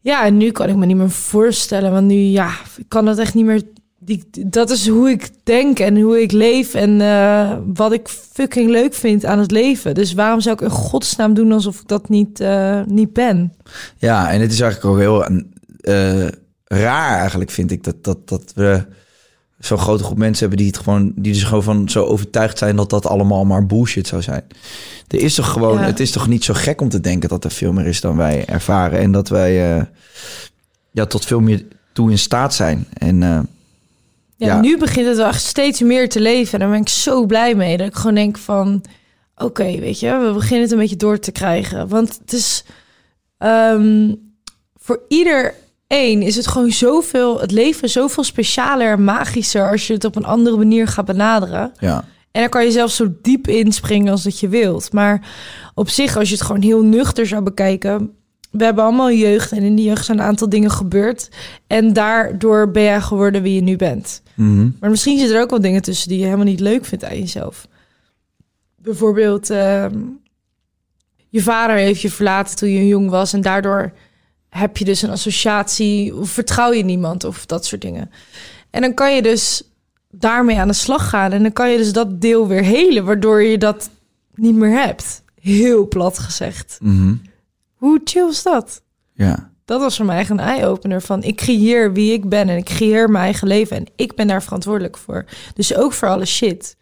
Ja, 0.00 0.24
en 0.24 0.36
nu 0.36 0.50
kan 0.50 0.68
ik 0.68 0.76
me 0.76 0.86
niet 0.86 0.96
meer 0.96 1.10
voorstellen. 1.10 1.92
Want 1.92 2.06
nu, 2.06 2.14
ja, 2.14 2.50
ik 2.76 2.88
kan 2.88 3.04
dat 3.04 3.18
echt 3.18 3.34
niet 3.34 3.44
meer... 3.44 3.62
Die, 3.98 4.28
dat 4.32 4.70
is 4.70 4.88
hoe 4.88 5.10
ik 5.10 5.30
denk 5.42 5.78
en 5.78 6.00
hoe 6.00 6.22
ik 6.22 6.32
leef 6.32 6.74
en 6.74 7.00
eh, 7.00 7.56
wat 7.74 7.92
ik 7.92 8.08
fucking 8.08 8.70
leuk 8.70 8.94
vind 8.94 9.24
aan 9.24 9.38
het 9.38 9.50
leven. 9.50 9.94
Dus 9.94 10.14
waarom 10.14 10.40
zou 10.40 10.54
ik 10.54 10.60
in 10.60 10.70
godsnaam 10.70 11.34
doen 11.34 11.52
alsof 11.52 11.80
ik 11.80 11.88
dat 11.88 12.08
niet, 12.08 12.40
eh, 12.40 12.80
niet 12.86 13.12
ben? 13.12 13.52
Ja, 13.96 14.30
en 14.30 14.40
het 14.40 14.52
is 14.52 14.60
eigenlijk 14.60 14.94
ook 14.94 15.00
heel 15.00 15.44
raar 16.64 17.18
eigenlijk, 17.18 17.50
vind 17.50 17.70
ik, 17.70 17.84
dat, 17.84 18.04
dat, 18.04 18.28
dat 18.28 18.52
we 18.54 18.86
zo'n 19.58 19.78
grote 19.78 20.04
groep 20.04 20.18
mensen 20.18 20.40
hebben 20.48 20.58
die 20.64 20.66
het 20.74 20.82
gewoon, 20.84 21.12
die 21.16 21.32
dus 21.32 21.42
gewoon 21.44 21.62
van 21.62 21.88
zo 21.88 22.04
overtuigd 22.04 22.58
zijn 22.58 22.76
dat 22.76 22.90
dat 22.90 23.06
allemaal 23.06 23.44
maar 23.44 23.66
bullshit 23.66 24.06
zou 24.06 24.22
zijn. 24.22 24.42
Er 25.08 25.18
is 25.20 25.34
toch 25.34 25.48
gewoon, 25.52 25.78
Ja. 25.78 25.84
het 25.84 26.00
is 26.00 26.10
toch 26.10 26.28
niet 26.28 26.44
zo 26.44 26.54
gek 26.54 26.80
om 26.80 26.88
te 26.88 27.00
denken 27.00 27.28
dat 27.28 27.44
er 27.44 27.50
veel 27.50 27.72
meer 27.72 27.86
is 27.86 28.00
dan 28.00 28.16
wij 28.16 28.44
ervaren 28.44 28.98
en 28.98 29.12
dat 29.12 29.28
wij 29.28 29.76
eh, 29.76 29.82
ja, 30.90 31.06
tot 31.06 31.24
veel 31.24 31.40
meer 31.40 31.64
toe 31.92 32.10
in 32.10 32.18
staat 32.18 32.54
zijn. 32.54 32.86
En 32.92 33.22
eh, 33.22 33.38
Ja, 34.38 34.46
Ja. 34.46 34.60
nu 34.60 34.78
begint 34.78 35.06
het 35.06 35.16
wel 35.16 35.26
echt 35.26 35.42
steeds 35.44 35.80
meer 35.80 36.08
te 36.08 36.20
leven. 36.20 36.52
En 36.52 36.58
daar 36.58 36.70
ben 36.70 36.80
ik 36.80 36.88
zo 36.88 37.26
blij 37.26 37.54
mee. 37.54 37.76
Dat 37.76 37.86
ik 37.86 37.94
gewoon 37.94 38.14
denk 38.14 38.38
van... 38.38 38.82
Oké, 39.36 39.78
weet 39.78 40.00
je, 40.00 40.18
we 40.26 40.32
beginnen 40.34 40.62
het 40.62 40.72
een 40.72 40.78
beetje 40.78 40.96
door 40.96 41.18
te 41.18 41.32
krijgen. 41.32 41.88
Want 41.88 42.18
het 42.20 42.32
is... 42.32 42.64
ehm, 43.38 44.14
voor 44.74 45.00
iedereen 45.88 46.22
is 46.22 46.36
het 46.36 46.46
gewoon 46.46 46.70
zoveel... 46.70 47.40
Het 47.40 47.50
leven 47.50 47.88
zoveel 47.88 48.24
specialer 48.24 48.92
en 48.92 49.04
magischer... 49.04 49.70
als 49.70 49.86
je 49.86 49.92
het 49.92 50.04
op 50.04 50.16
een 50.16 50.24
andere 50.24 50.56
manier 50.56 50.86
gaat 50.86 51.04
benaderen. 51.04 51.72
ja, 51.78 52.04
En 52.30 52.40
dan 52.40 52.50
kan 52.50 52.64
je 52.64 52.70
zelfs 52.70 52.96
zo 52.96 53.14
diep 53.22 53.48
inspringen 53.48 54.12
als 54.12 54.22
dat 54.22 54.40
je 54.40 54.48
wilt. 54.48 54.92
Maar 54.92 55.28
op 55.74 55.88
zich, 55.88 56.16
als 56.16 56.28
je 56.28 56.34
het 56.34 56.44
gewoon 56.44 56.62
heel 56.62 56.82
nuchter 56.82 57.26
zou 57.26 57.42
bekijken... 57.42 58.10
We 58.50 58.64
hebben 58.64 58.84
allemaal 58.84 59.12
jeugd 59.12 59.52
en 59.52 59.62
in 59.62 59.74
die 59.74 59.84
jeugd 59.84 60.04
zijn 60.04 60.18
een 60.18 60.24
aantal 60.24 60.48
dingen 60.48 60.70
gebeurd. 60.70 61.28
En 61.66 61.92
daardoor 61.92 62.70
ben 62.70 62.82
jij 62.82 63.00
geworden 63.00 63.42
wie 63.42 63.54
je 63.54 63.60
nu 63.60 63.76
bent. 63.76 64.22
Mhm. 64.34 64.68
Maar 64.80 64.90
misschien 64.90 65.18
zitten 65.18 65.36
er 65.36 65.42
ook 65.42 65.50
wel 65.50 65.60
dingen 65.60 65.82
tussen 65.82 66.08
die 66.08 66.18
je 66.18 66.24
helemaal 66.24 66.44
niet 66.44 66.60
leuk 66.60 66.84
vindt 66.84 67.04
aan 67.04 67.18
jezelf. 67.18 67.66
Bijvoorbeeld, 68.76 69.50
ehm, 69.50 69.98
je 71.28 71.42
vader 71.42 71.76
heeft 71.76 72.00
je 72.00 72.10
verlaten 72.10 72.56
toen 72.56 72.68
je 72.68 72.86
jong 72.86 73.10
was 73.10 73.32
en 73.32 73.40
daardoor 73.40 73.92
heb 74.58 74.76
je 74.76 74.84
dus 74.84 75.02
een 75.02 75.10
associatie 75.10 76.16
of 76.16 76.30
vertrouw 76.30 76.72
je 76.72 76.84
niemand 76.84 77.24
of 77.24 77.46
dat 77.46 77.66
soort 77.66 77.80
dingen. 77.82 78.10
En 78.70 78.80
dan 78.80 78.94
kan 78.94 79.14
je 79.14 79.22
dus 79.22 79.62
daarmee 80.10 80.58
aan 80.58 80.68
de 80.68 80.74
slag 80.74 81.08
gaan 81.08 81.32
en 81.32 81.42
dan 81.42 81.52
kan 81.52 81.70
je 81.70 81.76
dus 81.76 81.92
dat 81.92 82.20
deel 82.20 82.48
weer 82.48 82.62
helen, 82.62 83.04
waardoor 83.04 83.42
je 83.42 83.58
dat 83.58 83.90
niet 84.34 84.54
meer 84.54 84.80
hebt. 84.80 85.22
Heel 85.40 85.88
plat 85.88 86.18
gezegd. 86.18 86.78
Mhm. 86.80 87.14
Hoe 87.74 88.00
chill 88.04 88.28
is 88.28 88.42
dat? 88.42 88.82
ja. 89.12 89.54
Dat 89.64 89.80
was 89.80 89.96
voor 89.96 90.06
mij 90.06 90.18
echt 90.18 90.30
een 90.30 90.40
eye-opener 90.40 91.02
van 91.02 91.22
ik 91.22 91.36
creëer 91.36 91.92
wie 91.92 92.12
ik 92.12 92.28
ben 92.28 92.48
en 92.48 92.56
ik 92.56 92.64
creëer 92.64 93.10
mijn 93.10 93.24
eigen 93.24 93.48
leven 93.48 93.76
en 93.76 93.86
ik 93.96 94.14
ben 94.14 94.26
daar 94.26 94.42
verantwoordelijk 94.42 94.96
voor. 94.96 95.24
Dus 95.54 95.74
ook 95.74 95.92
voor 95.92 96.08
alle 96.08 96.24
shit. 96.24 96.76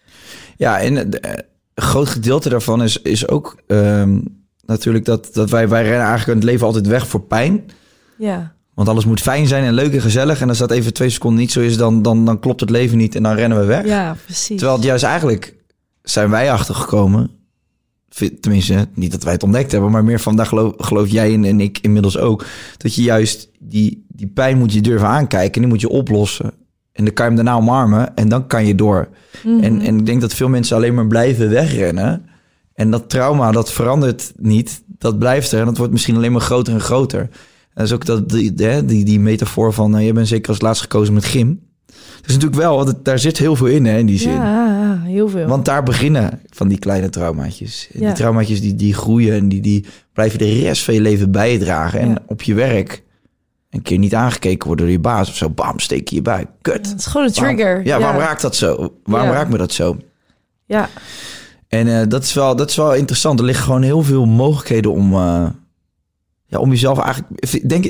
Ja, 0.57 0.81
en 0.81 1.21
eh, 1.21 1.33
een 1.75 1.83
groot 1.83 2.09
gedeelte 2.09 2.49
daarvan 2.49 2.83
is, 2.83 3.03
is 3.03 3.29
ook 3.29 3.63
ehm, 3.67 4.21
natuurlijk 4.67 5.05
dat, 5.05 5.31
dat 5.33 5.51
wij, 5.51 5.69
wij 5.69 5.83
rennen 5.83 6.07
eigenlijk 6.07 6.31
in 6.31 6.37
het 6.37 6.45
leven 6.45 6.67
altijd 6.67 6.87
weg 6.87 7.09
voor 7.09 7.21
pijn. 7.21 7.65
Ja. 8.19 8.53
Want 8.75 8.89
alles 8.89 9.05
moet 9.05 9.21
fijn 9.21 9.47
zijn 9.47 9.65
en 9.65 9.75
leuk 9.75 9.93
en 9.93 10.01
gezellig. 10.01 10.41
En 10.41 10.49
als 10.49 10.59
dat 10.59 10.71
even 10.71 10.93
twee 10.93 11.09
seconden 11.09 11.41
niet 11.41 11.53
zo 11.53 11.61
is, 11.61 11.77
dan, 11.77 12.03
dan, 12.03 12.25
dan 12.25 12.39
klopt 12.41 12.61
het 12.61 12.71
leven 12.71 12.99
niet 12.99 13.15
en 13.15 13.23
dan 13.23 13.35
rennen 13.35 13.59
we 13.59 13.65
weg. 13.65 13.87
Ja, 13.87 14.17
precies. 14.25 14.57
Terwijl 14.57 14.77
het 14.77 14.85
juist 14.87 15.05
eigenlijk 15.05 15.55
zijn 16.03 16.31
wij 16.31 16.53
achtergekomen. 16.53 17.31
Tenminste, 18.41 18.89
niet 18.95 19.13
dat 19.13 19.23
wij 19.23 19.33
het 19.33 19.43
ontdekt 19.43 19.73
hebben, 19.73 19.91
maar 19.91 20.05
meer 20.05 20.21
van 20.21 20.37
daar 20.37 20.47
geloof, 20.47 20.73
geloof 20.79 21.09
jij 21.09 21.35
en, 21.35 21.45
en 21.45 21.61
ik 21.61 21.79
inmiddels 21.81 22.19
ook. 22.19 22.45
Dat 22.77 22.95
je 22.95 23.03
juist 23.03 23.51
die, 23.59 24.05
die 24.09 24.27
pijn 24.27 24.59
moet 24.59 24.73
je 24.73 24.81
durven 24.81 25.09
aankijken 25.09 25.55
en 25.55 25.61
die 25.61 25.69
moet 25.69 25.81
je 25.81 25.89
oplossen. 25.89 26.53
En 26.93 27.05
dan 27.05 27.15
kan 27.15 27.25
je 27.25 27.33
hem 27.33 27.45
daarna 27.45 27.61
omarmen 27.61 28.15
en 28.15 28.29
dan 28.29 28.47
kan 28.47 28.67
je 28.67 28.75
door. 28.75 29.09
Mhm. 29.45 29.63
En, 29.63 29.81
en 29.81 29.99
ik 29.99 30.07
denk 30.07 30.21
dat 30.21 30.35
veel 30.35 30.49
mensen 30.49 30.77
alleen 30.77 30.95
maar 30.95 31.07
blijven 31.07 31.51
wegrennen. 31.51 32.29
En 32.75 32.91
dat 32.91 33.09
trauma, 33.11 33.51
dat 33.51 33.73
verandert 33.73 34.33
niet. 34.37 34.83
Dat 34.99 35.19
blijft 35.19 35.53
er 35.53 35.59
en 35.61 35.65
dat 35.67 35.77
wordt 35.77 35.93
misschien 35.93 36.17
alleen 36.17 36.33
maar 36.33 36.41
groter 36.41 36.73
en 36.75 36.81
groter. 36.81 37.21
En 37.21 37.29
dat 37.75 37.85
is 37.85 37.93
ook 37.93 38.05
dat, 38.07 38.29
die, 38.29 38.55
die, 38.85 39.05
die 39.05 39.21
metafoor 39.21 39.73
van... 39.73 39.97
Uh, 39.99 40.07
je 40.07 40.13
bent 40.13 40.29
zeker 40.29 40.49
als 40.49 40.61
laatst 40.61 40.83
gekozen 40.83 41.15
met 41.15 41.25
gym. 41.25 41.61
Dat 41.87 42.27
is 42.27 42.33
natuurlijk 42.35 42.61
wel, 42.63 42.77
want 42.77 42.89
het- 42.89 43.05
daar 43.05 43.19
zit 43.19 43.39
heel 43.39 43.57
veel 43.57 43.67
in 43.67 43.85
hè, 43.85 43.99
in 43.99 44.07
die 44.07 44.19
zin. 44.19 44.33
Ja, 44.33 45.01
heel 45.05 45.29
veel. 45.29 45.47
Want 45.47 45.65
daar 45.65 45.83
beginnen 45.83 46.41
van 46.51 46.69
die 46.69 46.79
kleine 46.79 47.09
traumaatjes. 47.11 47.89
Ja. 47.93 48.07
Die 48.07 48.13
traumaatjes 48.15 48.61
die, 48.61 48.75
die 48.75 48.95
groeien 48.95 49.35
en 49.35 49.49
die, 49.49 49.61
die 49.61 49.85
blijven 50.13 50.39
de 50.39 50.59
rest 50.61 50.83
van 50.85 50.95
je 50.95 51.01
leven 51.01 51.31
bij 51.31 51.53
je 51.53 51.59
dragen. 51.59 52.01
En 52.01 52.09
Ja. 52.09 52.19
op 52.27 52.43
je 52.43 52.55
werk 52.55 53.03
een 53.71 53.83
keer 53.83 53.99
niet 53.99 54.15
aangekeken 54.15 54.67
worden 54.67 54.85
door 54.85 54.95
je 54.95 55.01
baas 55.01 55.29
of 55.29 55.37
zo. 55.37 55.51
Bam, 55.51 55.79
steek 55.79 56.09
je 56.09 56.15
je 56.17 56.23
bij. 56.23 56.47
Kut. 56.63 56.87
het 56.91 56.99
is 56.99 57.07
gewoon 57.07 57.27
een 57.27 57.33
Waarom- 57.35 57.57
trigger. 57.57 57.85
ja, 57.87 57.99
waarom 58.01 58.21
raakt 58.21 58.43
dat 58.43 58.57
zo? 58.57 58.95
Waarom 59.05 59.31
raakt 59.31 59.51
me 59.51 59.57
dat 59.59 59.73
zo? 59.73 59.97
Ja, 60.65 60.89
En 61.75 62.01
eh, 62.01 62.09
dat, 62.09 62.23
is 62.23 62.33
wel, 62.33 62.57
dat 62.57 62.71
is 62.71 62.77
wel 62.77 62.95
interessant. 62.95 63.39
Er 63.39 63.45
liggen 63.45 63.65
gewoon 63.65 63.83
heel 63.83 64.03
veel 64.03 64.27
mogelijkheden 64.27 64.93
om, 64.93 65.13
eh, 65.13 65.47
ja, 66.47 66.59
om 66.59 66.71
jezelf 66.71 66.99
eigenlijk... 66.99 67.53
ik 67.55 67.69
Denk, 67.69 67.85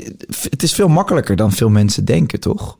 het 0.49 0.63
is 0.63 0.73
veel 0.73 0.87
makkelijker 0.87 1.35
dan 1.35 1.51
veel 1.51 1.69
mensen 1.69 2.05
denken, 2.05 2.39
toch? 2.39 2.77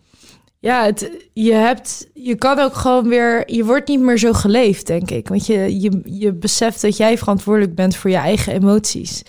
ja 0.59 0.85
het, 0.85 1.11
je, 1.33 1.53
hebt, 1.53 2.07
je 2.13 2.35
kan 2.35 2.59
ook 2.59 2.75
gewoon 2.75 3.07
weer... 3.07 3.51
Je 3.53 3.65
wordt 3.65 3.87
niet 3.87 3.99
meer 3.99 4.17
zo 4.17 4.33
geleefd, 4.33 4.87
denk 4.87 5.11
ik. 5.11 5.27
Want 5.27 5.45
je, 5.45 5.81
je, 5.81 6.01
je 6.03 6.33
beseft 6.33 6.81
dat 6.81 6.97
jij 6.97 7.17
verantwoordelijk 7.17 7.75
bent 7.75 7.95
voor 7.95 8.09
je 8.09 8.15
eigen 8.15 8.53
emoties. 8.53 9.23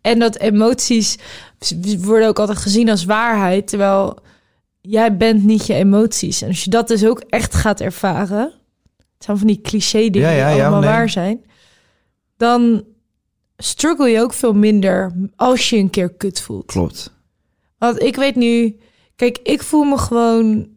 En 0.00 0.18
dat 0.18 0.38
emoties 0.38 1.16
worden 1.98 2.28
ook 2.28 2.38
altijd 2.38 2.58
gezien 2.58 2.90
als 2.90 3.04
waarheid. 3.04 3.66
Terwijl 3.66 4.18
jij 4.80 5.16
bent 5.16 5.44
niet 5.44 5.66
je 5.66 5.74
emoties. 5.74 6.42
En 6.42 6.48
als 6.48 6.64
je 6.64 6.70
dat 6.70 6.88
dus 6.88 7.06
ook 7.06 7.20
echt 7.28 7.54
gaat 7.54 7.80
ervaren... 7.80 8.59
Het 9.20 9.28
zijn 9.28 9.38
van 9.38 9.46
die 9.46 9.60
cliché 9.60 10.10
dingen 10.10 10.30
Ja, 10.30 10.36
ja, 10.36 10.52
die 10.52 10.62
allemaal 10.62 10.80
nee. 10.80 10.88
waar 10.90 11.08
zijn. 11.08 11.44
Dan 12.36 12.84
struggle 13.56 14.08
je 14.08 14.20
ook 14.20 14.32
veel 14.32 14.52
minder 14.52 15.12
als 15.36 15.70
je 15.70 15.76
een 15.76 15.90
keer 15.90 16.10
kut 16.10 16.40
voelt. 16.40 16.64
Klopt. 16.66 17.12
Want 17.78 18.02
ik 18.02 18.16
weet 18.16 18.36
nu, 18.36 18.76
kijk, 19.16 19.38
ik 19.42 19.62
voel 19.62 19.84
me 19.84 19.98
gewoon 19.98 20.68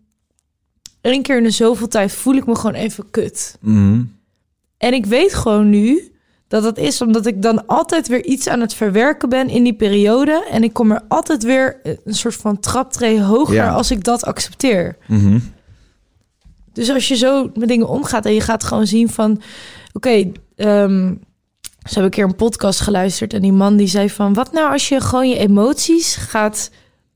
één 1.01 1.21
keer 1.21 1.37
in 1.37 1.43
de 1.43 1.49
zoveel 1.49 1.87
tijd 1.87 2.11
voel 2.11 2.33
ik 2.35 2.45
me 2.45 2.55
gewoon 2.55 2.75
even 2.75 3.09
kut. 3.11 3.57
Mhm. 3.61 4.03
En 4.77 4.93
ik 4.93 5.05
weet 5.05 5.33
gewoon 5.33 5.69
nu 5.69 6.11
dat 6.47 6.63
dat 6.63 6.77
is 6.77 7.01
omdat 7.01 7.25
ik 7.25 7.41
dan 7.41 7.65
altijd 7.67 8.07
weer 8.07 8.23
iets 8.25 8.47
aan 8.47 8.59
het 8.61 8.73
verwerken 8.73 9.29
ben 9.29 9.49
in 9.49 9.63
die 9.63 9.75
periode. 9.75 10.47
En 10.51 10.63
ik 10.63 10.73
kom 10.73 10.91
er 10.91 11.01
altijd 11.07 11.43
weer 11.43 11.79
een 11.83 12.13
soort 12.15 12.35
van 12.35 12.59
traptree 12.59 13.21
hoger 13.21 13.53
Ja. 13.55 13.69
als 13.73 13.91
ik 13.91 14.03
dat 14.03 14.23
accepteer. 14.25 14.97
Mhm. 15.07 15.39
Dus 16.73 16.89
als 16.89 17.07
je 17.07 17.15
zo 17.15 17.51
met 17.55 17.67
dingen 17.67 17.87
omgaat 17.87 18.25
en 18.25 18.33
je 18.33 18.41
gaat 18.41 18.63
gewoon 18.63 18.87
zien 18.87 19.09
van... 19.09 19.41
Oké, 19.93 20.31
ehm 20.55 21.13
zo 21.83 21.93
heb 21.93 21.97
ik 21.97 22.03
een 22.03 22.09
keer 22.09 22.23
een 22.23 22.35
podcast 22.35 22.79
geluisterd... 22.79 23.33
en 23.33 23.41
die 23.41 23.51
man 23.51 23.77
die 23.77 23.87
zei 23.87 24.09
van... 24.09 24.33
Wat 24.33 24.51
nou 24.51 24.71
als 24.71 24.89
je 24.89 25.01
gewoon 25.01 25.29
je 25.29 25.37
emoties 25.37 26.15
gaat 26.15 26.69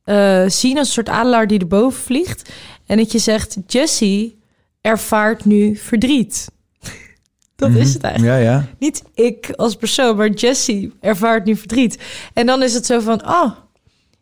eh, 0.03 0.43
zien 0.47 0.77
als 0.77 0.87
een 0.87 0.93
soort 0.93 1.09
adelaar 1.09 1.47
die 1.47 1.59
erboven 1.59 2.01
vliegt... 2.01 2.49
en 2.85 2.97
dat 2.97 3.11
je 3.11 3.19
zegt, 3.19 3.57
Jessie 3.67 4.39
ervaart 4.81 5.45
nu 5.45 5.75
verdriet. 5.75 6.47
Dat 7.55 7.69
is 7.69 7.93
het 7.93 8.03
eigenlijk. 8.03 8.35
Ja, 8.35 8.43
ja. 8.43 8.67
Niet 8.79 9.03
ik 9.13 9.49
als 9.55 9.75
persoon, 9.75 10.15
maar 10.15 10.29
Jessie 10.29 10.93
ervaart 10.99 11.45
nu 11.45 11.55
verdriet. 11.55 11.97
En 12.33 12.45
dan 12.45 12.63
is 12.63 12.73
het 12.73 12.85
zo 12.85 12.99
van, 12.99 13.27
oh, 13.27 13.51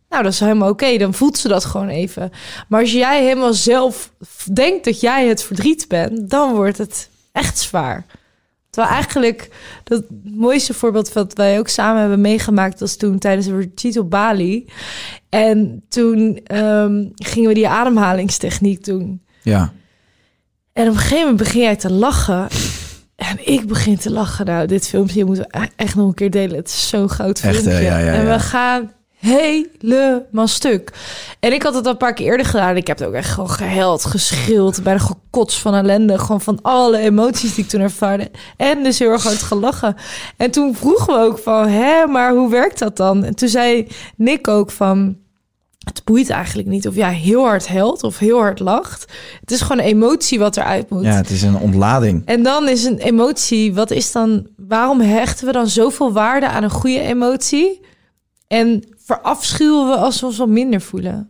nou 0.10 0.24
dat 0.24 0.34
is 0.34 0.40
helemaal 0.40 0.70
oké. 0.70 0.98
Dan 0.98 1.14
voelt 1.14 1.38
ze 1.38 1.48
dat 1.48 1.66
gewoon 1.66 1.88
even. 1.90 2.32
Maar 2.68 2.82
als 2.82 2.92
jij 2.92 3.24
helemaal 3.24 3.54
zelf 3.54 4.12
denkt 4.54 4.86
dat 4.86 5.00
jij 5.00 5.28
het 5.28 5.44
verdriet 5.44 5.88
bent, 5.88 6.30
dan 6.30 6.54
wordt 6.56 6.78
het 6.78 7.10
echt 7.32 7.58
zwaar. 7.58 8.06
Terwijl 8.70 8.96
eigenlijk 8.96 9.50
dat 9.84 10.04
mooiste 10.24 10.74
voorbeeld 10.74 11.14
wat 11.14 11.34
wij 11.34 11.60
ook 11.60 11.68
samen 11.68 12.00
hebben 12.00 12.22
meegemaakt 12.22 12.80
was 12.80 12.96
toen 12.96 13.18
tijdens 13.20 13.46
een 13.46 13.60
retreat 13.60 13.98
op 13.98 14.10
Bali. 14.10 14.70
En 15.30 15.84
toen 15.90 16.40
ehm, 16.44 17.06
gingen 17.16 17.50
we 17.50 17.56
die 17.56 17.68
ademhalingstechniek 17.68 18.84
doen. 18.86 19.22
Ja. 19.42 19.74
En 20.74 20.88
op 20.88 20.94
een 20.94 21.00
gegeven 21.00 21.20
moment 21.20 21.38
begin 21.38 21.62
jij 21.62 21.76
te 21.76 21.92
lachen. 21.92 22.48
En 23.16 23.48
ik 23.52 23.68
begin 23.68 23.98
te 23.98 24.12
lachen. 24.12 24.46
Nou, 24.46 24.68
dit 24.68 24.88
filmpje 24.88 25.26
moeten 25.26 25.48
we 25.52 25.58
e- 25.58 25.70
echt 25.76 25.96
nog 25.96 26.08
een 26.08 26.14
keer 26.14 26.32
delen. 26.32 26.56
Het 26.56 26.68
is 26.68 26.88
zo'n 26.88 27.10
Echt, 27.10 27.40
filmpje. 27.40 27.70
hè? 27.70 27.80
Ja, 27.80 27.98
ja, 27.98 28.14
en 28.14 28.26
we 28.28 28.40
gaan 28.40 28.92
helemaal 29.26 30.48
stuk. 30.48 30.94
En 31.40 31.54
ik 31.54 31.64
had 31.64 31.74
het 31.74 31.86
al 31.86 31.92
een 31.92 31.98
paar 31.98 32.14
keer 32.14 32.26
eerder 32.26 32.46
gedaan. 32.46 32.76
Ik 32.76 32.88
heb 32.88 33.00
het 33.00 33.08
ook 33.08 33.14
echt 33.14 33.30
gewoon 33.30 33.50
gehuild, 33.50 34.06
geschreeuwd, 34.06 34.84
bijna 34.84 35.00
gekots 35.00 35.60
van 35.60 35.74
ellende. 35.74 36.20
Gewoon 36.20 36.42
van 36.42 36.60
alle 36.62 36.98
emoties 36.98 37.56
die 37.56 37.64
ik 37.64 37.70
toen 37.70 37.82
ervaarde. 37.82 38.32
En 38.58 38.84
dus 38.84 39.00
heel 39.00 39.12
erg 39.12 39.24
hard 39.24 39.42
gelachen. 39.42 39.96
En 40.38 40.52
toen 40.52 40.76
vroegen 40.76 41.14
we 41.14 41.20
ook 41.20 41.38
van, 41.38 41.68
hè, 41.68 42.06
maar 42.06 42.34
hoe 42.34 42.50
werkt 42.50 42.80
dat 42.80 42.98
dan? 42.98 43.24
En 43.24 43.36
toen 43.36 43.50
zei 43.50 43.88
Nick 44.16 44.48
ook 44.48 44.72
van, 44.72 45.18
het 45.86 46.04
boeit 46.04 46.30
eigenlijk 46.30 46.68
niet 46.68 46.88
of 46.88 46.96
jij 46.96 47.14
heel 47.14 47.44
hard 47.44 47.68
huilt 47.68 48.04
of 48.04 48.18
heel 48.18 48.40
hard 48.40 48.60
lacht. 48.60 49.14
Het 49.40 49.52
is 49.52 49.62
gewoon 49.62 49.78
een 49.78 49.90
emotie 49.90 50.40
wat 50.40 50.58
eruit 50.58 50.90
moet. 50.90 51.04
Ja, 51.04 51.16
het 51.16 51.30
is 51.30 51.42
een 51.42 51.58
ontlading. 51.58 52.22
En 52.26 52.44
dan 52.44 52.68
is 52.68 52.84
een 52.84 52.98
emotie, 52.98 53.74
wat 53.74 53.92
is 53.92 54.12
dan, 54.12 54.48
waarom 54.58 55.00
hechten 55.02 55.46
we 55.46 55.52
dan 55.52 55.68
zoveel 55.68 56.14
waarde 56.14 56.48
aan 56.48 56.64
een 56.64 56.70
goede 56.70 57.00
emotie? 57.00 57.82
En 58.48 58.84
verafschuwen 59.06 59.88
we 59.90 59.96
als 59.96 60.20
we 60.20 60.26
ons 60.26 60.38
wat 60.38 60.48
minder 60.48 60.82
voelen? 60.82 61.30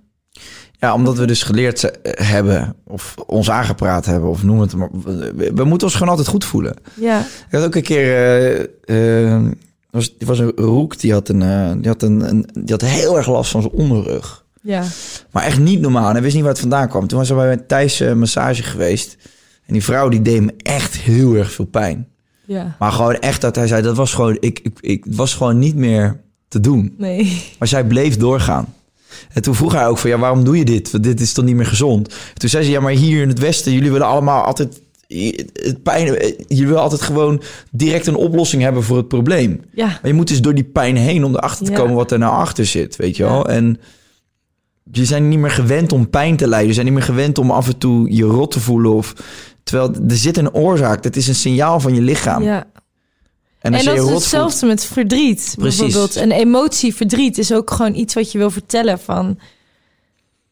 Ja, 0.80 0.94
omdat 0.94 1.18
we 1.18 1.26
dus 1.26 1.44
geleerd 1.44 1.92
hebben, 2.04 2.76
of 2.84 3.16
ons 3.26 3.50
aangepraat 3.50 4.06
hebben, 4.06 4.30
of 4.30 4.44
noem 4.44 4.60
het 4.60 4.76
maar. 4.76 4.90
We, 5.04 5.52
we 5.56 5.64
moeten 5.64 5.88
ons 5.88 5.94
gewoon 5.96 6.10
altijd 6.10 6.28
goed 6.28 6.46
voelen. 6.46 6.76
Ja, 6.94 7.20
Ik 7.20 7.52
had 7.52 7.64
ook 7.64 7.76
een 7.76 7.82
keer. 7.84 8.70
eh, 8.86 9.46
was, 9.90 10.14
was 10.20 10.40
een 10.40 10.52
roek 10.56 11.00
die 11.00 11.12
had, 11.14 11.30
een, 11.30 11.42
eh, 11.42 11.72
die, 11.78 11.88
had 11.88 12.02
een, 12.02 12.30
een, 12.30 12.50
die 12.54 12.72
had 12.72 12.82
heel 12.82 13.18
erg 13.18 13.28
last 13.28 13.52
van 13.52 13.62
zijn 13.62 13.74
onderrug. 13.74 14.46
ja, 14.62 14.84
Maar 15.32 15.44
echt 15.44 15.60
niet 15.60 15.80
normaal. 15.82 16.08
En 16.08 16.14
hij 16.14 16.22
wist 16.22 16.34
niet 16.34 16.44
waar 16.44 16.52
het 16.52 16.62
vandaan 16.62 16.88
kwam. 16.90 17.08
Toen 17.08 17.18
was 17.20 17.30
hij 17.30 17.38
bij 17.38 17.52
een 17.52 17.68
Thijs 17.68 18.00
massage 18.16 18.64
geweest. 18.64 19.18
En 19.66 19.74
die 19.74 19.84
vrouw 19.84 20.10
die 20.10 20.22
deed 20.22 20.42
me 20.42 20.54
echt 20.58 20.96
heel 20.98 21.34
erg 21.36 21.52
veel 21.52 21.66
pijn. 21.66 22.08
ja. 22.46 22.76
Maar 22.80 22.92
gewoon 22.92 23.16
echt 23.20 23.42
dat 23.42 23.56
hij 23.56 23.68
zei, 23.68 23.82
dat 23.82 23.96
was 23.96 24.14
gewoon, 24.14 24.38
ik, 24.40 24.60
ik, 24.60 24.78
ik 24.82 25.06
was 25.10 25.34
gewoon 25.34 25.60
niet 25.60 25.76
meer 25.76 26.24
te 26.62 26.70
doen. 26.70 26.94
Nee. 26.98 27.42
Maar 27.60 27.68
zij 27.68 27.84
bleef 27.86 28.18
doorgaan. 28.18 28.74
En 29.34 29.42
toen 29.42 29.56
vroeg 29.56 29.74
hij 29.74 29.88
ook 29.88 29.98
van, 29.98 30.10
ja, 30.10 30.18
waarom 30.18 30.44
doe 30.44 30.58
je 30.58 30.66
dit? 30.66 30.92
Want 30.92 31.04
dit 31.04 31.22
is 31.22 31.34
toch 31.34 31.46
niet 31.46 31.56
meer 31.56 31.66
gezond? 31.66 32.14
Toen 32.34 32.50
zei 32.50 32.64
ze, 32.64 32.70
ja, 32.72 32.80
maar 32.80 32.92
hier 32.92 33.22
in 33.22 33.28
het 33.30 33.40
Westen, 33.40 33.72
jullie 33.74 33.92
willen 33.92 34.08
allemaal 34.08 34.44
altijd 34.44 34.82
het 35.54 35.84
pijn. 35.84 36.06
Je 36.48 36.66
wil 36.68 36.78
altijd 36.78 37.02
gewoon 37.02 37.42
direct 37.72 38.08
een 38.08 38.16
oplossing 38.16 38.62
hebben 38.62 38.84
voor 38.84 38.98
het 38.98 39.08
probleem. 39.08 39.62
Ja, 39.74 39.86
Maar 39.86 40.00
je 40.04 40.14
moet 40.14 40.28
dus 40.28 40.42
door 40.42 40.54
die 40.54 40.64
pijn 40.64 40.96
heen 40.98 41.24
om 41.24 41.36
erachter 41.36 41.66
te 41.66 41.72
Ja. 41.72 41.78
komen 41.78 41.96
wat 41.96 42.12
er 42.12 42.20
nou 42.20 42.34
achter 42.34 42.66
zit, 42.66 42.96
weet 42.96 43.18
je 43.18 43.24
Ja. 43.24 43.30
wel? 43.30 43.50
En 43.50 43.80
je 44.92 45.06
zijn 45.06 45.28
niet 45.30 45.40
meer 45.40 45.52
gewend 45.52 45.92
om 45.92 46.10
pijn 46.10 46.36
te 46.38 46.48
lijden. 46.48 46.68
Je 46.68 46.74
zijn 46.74 46.86
niet 46.86 46.96
meer 46.96 47.04
gewend 47.04 47.38
om 47.38 47.52
af 47.52 47.68
en 47.68 47.78
toe 47.78 48.16
je 48.16 48.24
rot 48.24 48.52
te 48.52 48.60
voelen. 48.60 48.94
Of, 48.94 49.14
terwijl 49.64 49.94
er 50.10 50.16
zit 50.18 50.38
een 50.38 50.54
oorzaak. 50.54 51.04
Dat 51.04 51.16
is 51.16 51.28
een 51.28 51.36
signaal 51.36 51.80
van 51.80 51.96
je 51.96 52.02
lichaam. 52.02 52.44
ja. 52.44 52.66
En 53.74 53.86
dat 53.86 53.96
is 53.96 54.02
voelt... 54.02 54.14
hetzelfde 54.14 54.66
met 54.66 54.86
verdriet. 54.86 55.54
Precies. 55.58 55.80
Bijvoorbeeld 55.80 56.16
een 56.16 56.32
emotie, 56.32 56.96
verdriet, 56.96 57.38
is 57.38 57.54
ook 57.54 57.72
gewoon 57.72 57.96
iets 57.96 58.14
wat 58.14 58.32
je 58.32 58.38
wil 58.38 58.52
vertellen 58.52 59.00
van... 59.00 59.40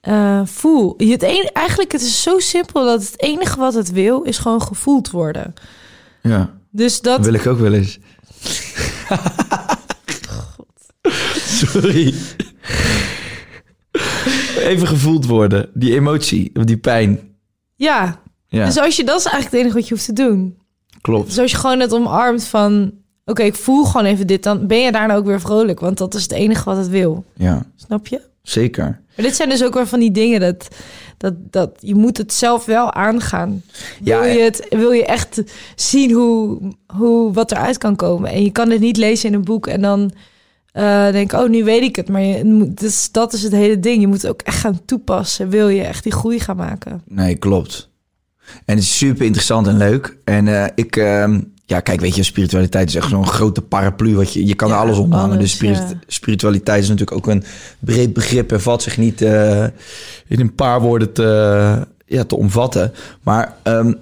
eh, 0.01 0.41
voel. 0.45 0.93
Je 0.97 1.11
Het 1.11 1.23
een, 1.23 1.49
eigenlijk 1.53 1.91
het 1.91 2.01
is 2.01 2.21
zo 2.21 2.39
simpel 2.39 2.85
dat 2.85 3.01
het 3.01 3.21
enige 3.21 3.59
wat 3.59 3.73
het 3.73 3.91
wil 3.91 4.21
is 4.21 4.37
gewoon 4.37 4.61
gevoeld 4.61 5.11
worden. 5.11 5.53
Ja, 6.21 6.53
Dus 6.71 7.01
dat 7.01 7.15
dat, 7.17 7.25
wil 7.25 7.33
ik 7.33 7.47
ook 7.47 7.59
wel 7.59 7.73
eens. 7.73 7.99
Sorry. 11.63 12.13
Even 14.57 14.87
gevoeld 14.87 15.25
worden. 15.25 15.69
Die 15.73 15.93
emotie, 15.95 16.51
of 16.53 16.63
die 16.63 16.77
pijn. 16.77 17.19
ja. 17.75 18.21
Ja, 18.47 18.65
Dus 18.65 18.77
als 18.77 18.95
je, 18.95 19.03
dat 19.03 19.19
is 19.19 19.25
eigenlijk 19.25 19.53
het 19.55 19.61
enige 19.61 19.75
wat 19.79 19.87
je 19.87 19.93
hoeft 19.93 20.05
te 20.05 20.13
doen. 20.13 20.57
klopt. 21.01 21.27
Dus 21.27 21.39
als 21.39 21.51
je 21.51 21.57
gewoon 21.57 21.79
het 21.79 21.93
omarmt 21.93 22.43
van... 22.43 22.93
Oké, 23.25 23.43
ik 23.43 23.55
voel 23.55 23.83
gewoon 23.85 24.05
even 24.05 24.27
dit. 24.27 24.43
Dan 24.43 24.67
ben 24.67 24.79
je 24.79 24.91
daarna 24.91 25.15
ook 25.15 25.25
weer 25.25 25.41
vrolijk. 25.41 25.79
Want 25.79 25.97
dat 25.97 26.13
is 26.13 26.21
het 26.21 26.31
enige 26.31 26.63
wat 26.63 26.77
het 26.77 26.87
wil. 26.89 27.25
Ja, 27.35 27.65
Snap 27.75 28.07
je? 28.07 28.21
zeker. 28.41 28.83
Maar 29.15 29.25
dit 29.25 29.35
zijn 29.35 29.49
dus 29.49 29.63
ook 29.63 29.73
weer 29.73 29.87
van 29.87 29.99
die 29.99 30.11
dingen 30.11 30.39
dat... 30.39 30.67
Dat, 31.17 31.33
dat 31.51 31.69
je 31.79 31.95
moet 31.95 32.17
het 32.17 32.33
zelf 32.33 32.65
wel 32.65 32.93
aangaan. 32.93 33.63
Ja, 34.03 34.19
wil, 34.19 34.29
je 34.31 34.39
het, 34.39 34.65
wil 34.69 34.91
je 34.91 35.05
echt 35.05 35.43
zien 35.75 36.11
hoe, 36.11 36.59
hoe, 36.95 37.33
wat 37.33 37.51
eruit 37.51 37.77
kan 37.77 37.95
komen. 37.95 38.29
En 38.31 38.43
je 38.43 38.51
kan 38.51 38.69
het 38.69 38.79
niet 38.79 38.97
lezen 38.97 39.29
in 39.29 39.35
een 39.35 39.43
boek 39.43 39.67
en 39.67 39.81
dan 39.81 40.11
eh 40.71 41.11
denk 41.11 41.31
oh, 41.33 41.49
nu 41.49 41.63
weet 41.63 41.81
ik 41.81 41.95
het. 41.95 42.09
Maar 42.09 42.21
je, 42.21 42.43
moet- 42.45 42.79
dus 42.79 43.11
dat 43.11 43.33
is 43.33 43.43
het 43.43 43.51
hele 43.51 43.79
ding. 43.79 44.01
Je 44.01 44.07
moet 44.07 44.21
het 44.21 44.31
ook 44.31 44.41
echt 44.41 44.57
gaan 44.57 44.79
toepassen. 44.85 45.49
Wil 45.49 45.67
je 45.69 45.81
echt 45.83 46.03
die 46.03 46.11
groei 46.11 46.39
gaan 46.39 46.55
maken. 46.57 47.01
Nee, 47.05 47.35
klopt. 47.35 47.89
En 48.65 48.75
het 48.75 48.83
is 48.83 48.97
super 48.97 49.25
interessant 49.25 49.67
en 49.67 49.77
leuk. 49.77 50.17
En 50.23 50.47
eh, 50.47 50.65
ik, 50.75 50.95
ehm, 50.95 51.41
ja, 51.73 51.79
kijk, 51.79 51.99
weet 51.99 52.15
je, 52.15 52.23
spiritualiteit 52.23 52.89
is 52.89 52.95
echt 52.95 53.09
zo'n 53.09 53.27
grote 53.27 53.61
paraplu. 53.61 54.15
Wat 54.15 54.33
je, 54.33 54.45
je 54.45 54.55
kan 54.55 54.71
er 54.71 54.77
alles 54.77 54.97
onder 54.97 55.19
hangen. 55.19 55.39
Dus 55.39 55.51
spirit- 55.51 55.77
ja. 55.77 55.99
spiritualiteit 56.07 56.83
is 56.83 56.89
natuurlijk 56.89 57.17
ook 57.17 57.27
een 57.27 57.43
breed 57.79 58.13
begrip 58.13 58.51
en 58.51 58.61
valt 58.61 58.81
zich 58.81 58.97
niet 58.97 59.21
eh, 59.21 59.63
in 60.27 60.39
een 60.39 60.55
paar 60.55 60.81
woorden 60.81 61.13
te, 61.13 61.87
ja, 62.05 62.23
te 62.23 62.37
omvatten. 62.37 62.93
Maar 63.23 63.55
ehm, 63.63 63.93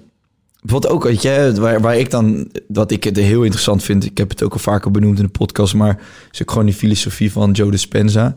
wat 0.62 0.88
ook, 0.88 1.04
weet 1.04 1.22
je, 1.22 1.54
waar, 1.60 1.82
waar 1.82 1.98
ik 1.98 2.10
dan, 2.10 2.52
wat 2.68 2.92
ik 2.92 3.04
het 3.04 3.18
heel 3.18 3.44
interessant 3.44 3.84
vind, 3.84 4.06
ik 4.06 4.18
heb 4.18 4.30
het 4.30 4.44
ook 4.44 4.54
al 4.54 4.60
vaker 4.60 4.92
benoemd 4.92 5.18
in 5.18 5.26
de 5.26 5.32
podcast, 5.32 5.74
maar 5.74 6.00
is 6.32 6.42
ook 6.42 6.52
gewoon 6.52 6.66
die 6.66 6.76
filosofie 6.76 7.32
van 7.32 7.52
Joe 7.52 7.72
Dispenza. 7.72 8.36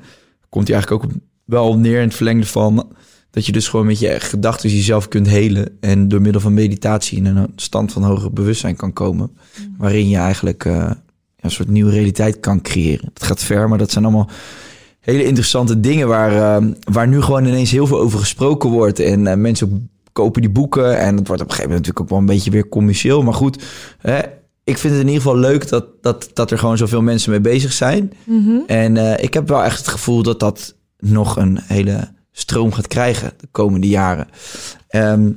Komt 0.49 0.69
hij 0.69 0.77
eigenlijk 0.77 1.05
ook 1.05 1.11
wel 1.45 1.79
neer 1.79 1.99
in 2.01 2.07
het 2.07 2.15
verlengde 2.17 2.47
van 2.47 2.89
dat 3.35 3.47
je 3.47 3.53
dus 3.53 3.69
gewoon 3.69 3.87
met 3.87 3.99
je 3.99 4.21
gedachten 4.21 4.71
jezelf 4.71 5.09
kunt 5.09 5.29
helen 5.29 5.77
en 5.81 6.09
door 6.09 6.21
middel 6.21 6.41
van 6.41 6.55
meditatie 6.55 7.19
in 7.19 7.27
een 7.27 7.53
stand 7.57 7.93
van 7.93 8.03
hoger 8.03 8.33
bewustzijn 8.33 8.77
kan 8.77 8.93
komen, 8.93 9.37
waarin 9.79 10.09
je 10.09 10.17
eigenlijk 10.17 10.65
eh, 10.65 10.91
een 11.41 11.51
soort 11.51 11.69
nieuwe 11.69 11.91
realiteit 11.91 12.41
kan 12.41 12.61
creëren. 12.61 13.11
Het 13.15 13.23
gaat 13.23 13.43
ver, 13.43 13.69
maar 13.69 13.79
dat 13.79 13.91
zijn 13.91 14.05
allemaal 14.05 14.31
hele 15.01 15.25
interessante 15.25 15.81
dingen 15.81 16.09
waar, 16.09 16.63
eh, 16.63 16.69
waar 16.93 17.09
nu 17.09 17.23
gewoon 17.23 17.45
ineens 17.45 17.71
heel 17.71 17.87
veel 17.87 18.01
over 18.01 18.19
gesproken 18.19 18.71
wordt. 18.71 18.99
En 18.99 19.27
eh, 19.27 19.37
mensen 19.37 19.91
kopen 20.13 20.41
die 20.41 20.51
boeken 20.51 20.99
en 20.99 21.17
het 21.17 21.27
wordt 21.27 21.43
op 21.43 21.49
een 21.49 21.55
gegeven 21.55 21.71
moment 21.71 21.87
natuurlijk 21.87 22.01
ook 22.01 22.09
wel 22.09 22.19
een 22.19 22.35
beetje 22.35 22.51
weer 22.51 22.69
commercieel. 22.69 23.23
Maar 23.23 23.35
goed, 23.35 23.63
hè, 23.99 24.19
ik 24.65 24.79
vind 24.79 24.93
het 24.93 25.03
in 25.03 25.09
ieder 25.09 25.23
geval 25.23 25.39
leuk 25.39 25.69
dat, 25.69 25.87
dat, 26.01 26.31
dat 26.33 26.51
er 26.51 26.59
gewoon 26.59 26.77
zoveel 26.77 27.03
mensen 27.03 27.31
mee 27.31 27.41
bezig 27.41 27.73
zijn. 27.73 28.13
En 28.67 28.97
eh, 28.97 29.25
ik 29.25 29.35
heb 29.35 29.49
wel 29.49 29.65
echt 29.65 29.79
het 29.79 29.89
gevoel 29.89 30.23
dat 30.23 30.41
dat 30.41 30.75
nog 30.99 31.37
een 31.37 31.59
hele 31.65 32.14
stroom 32.37 32.73
gaat 32.73 32.87
krijgen 32.89 33.33
de 33.41 33.49
komende 33.51 33.89
jaren. 33.89 34.29
Ehm, 34.89 35.31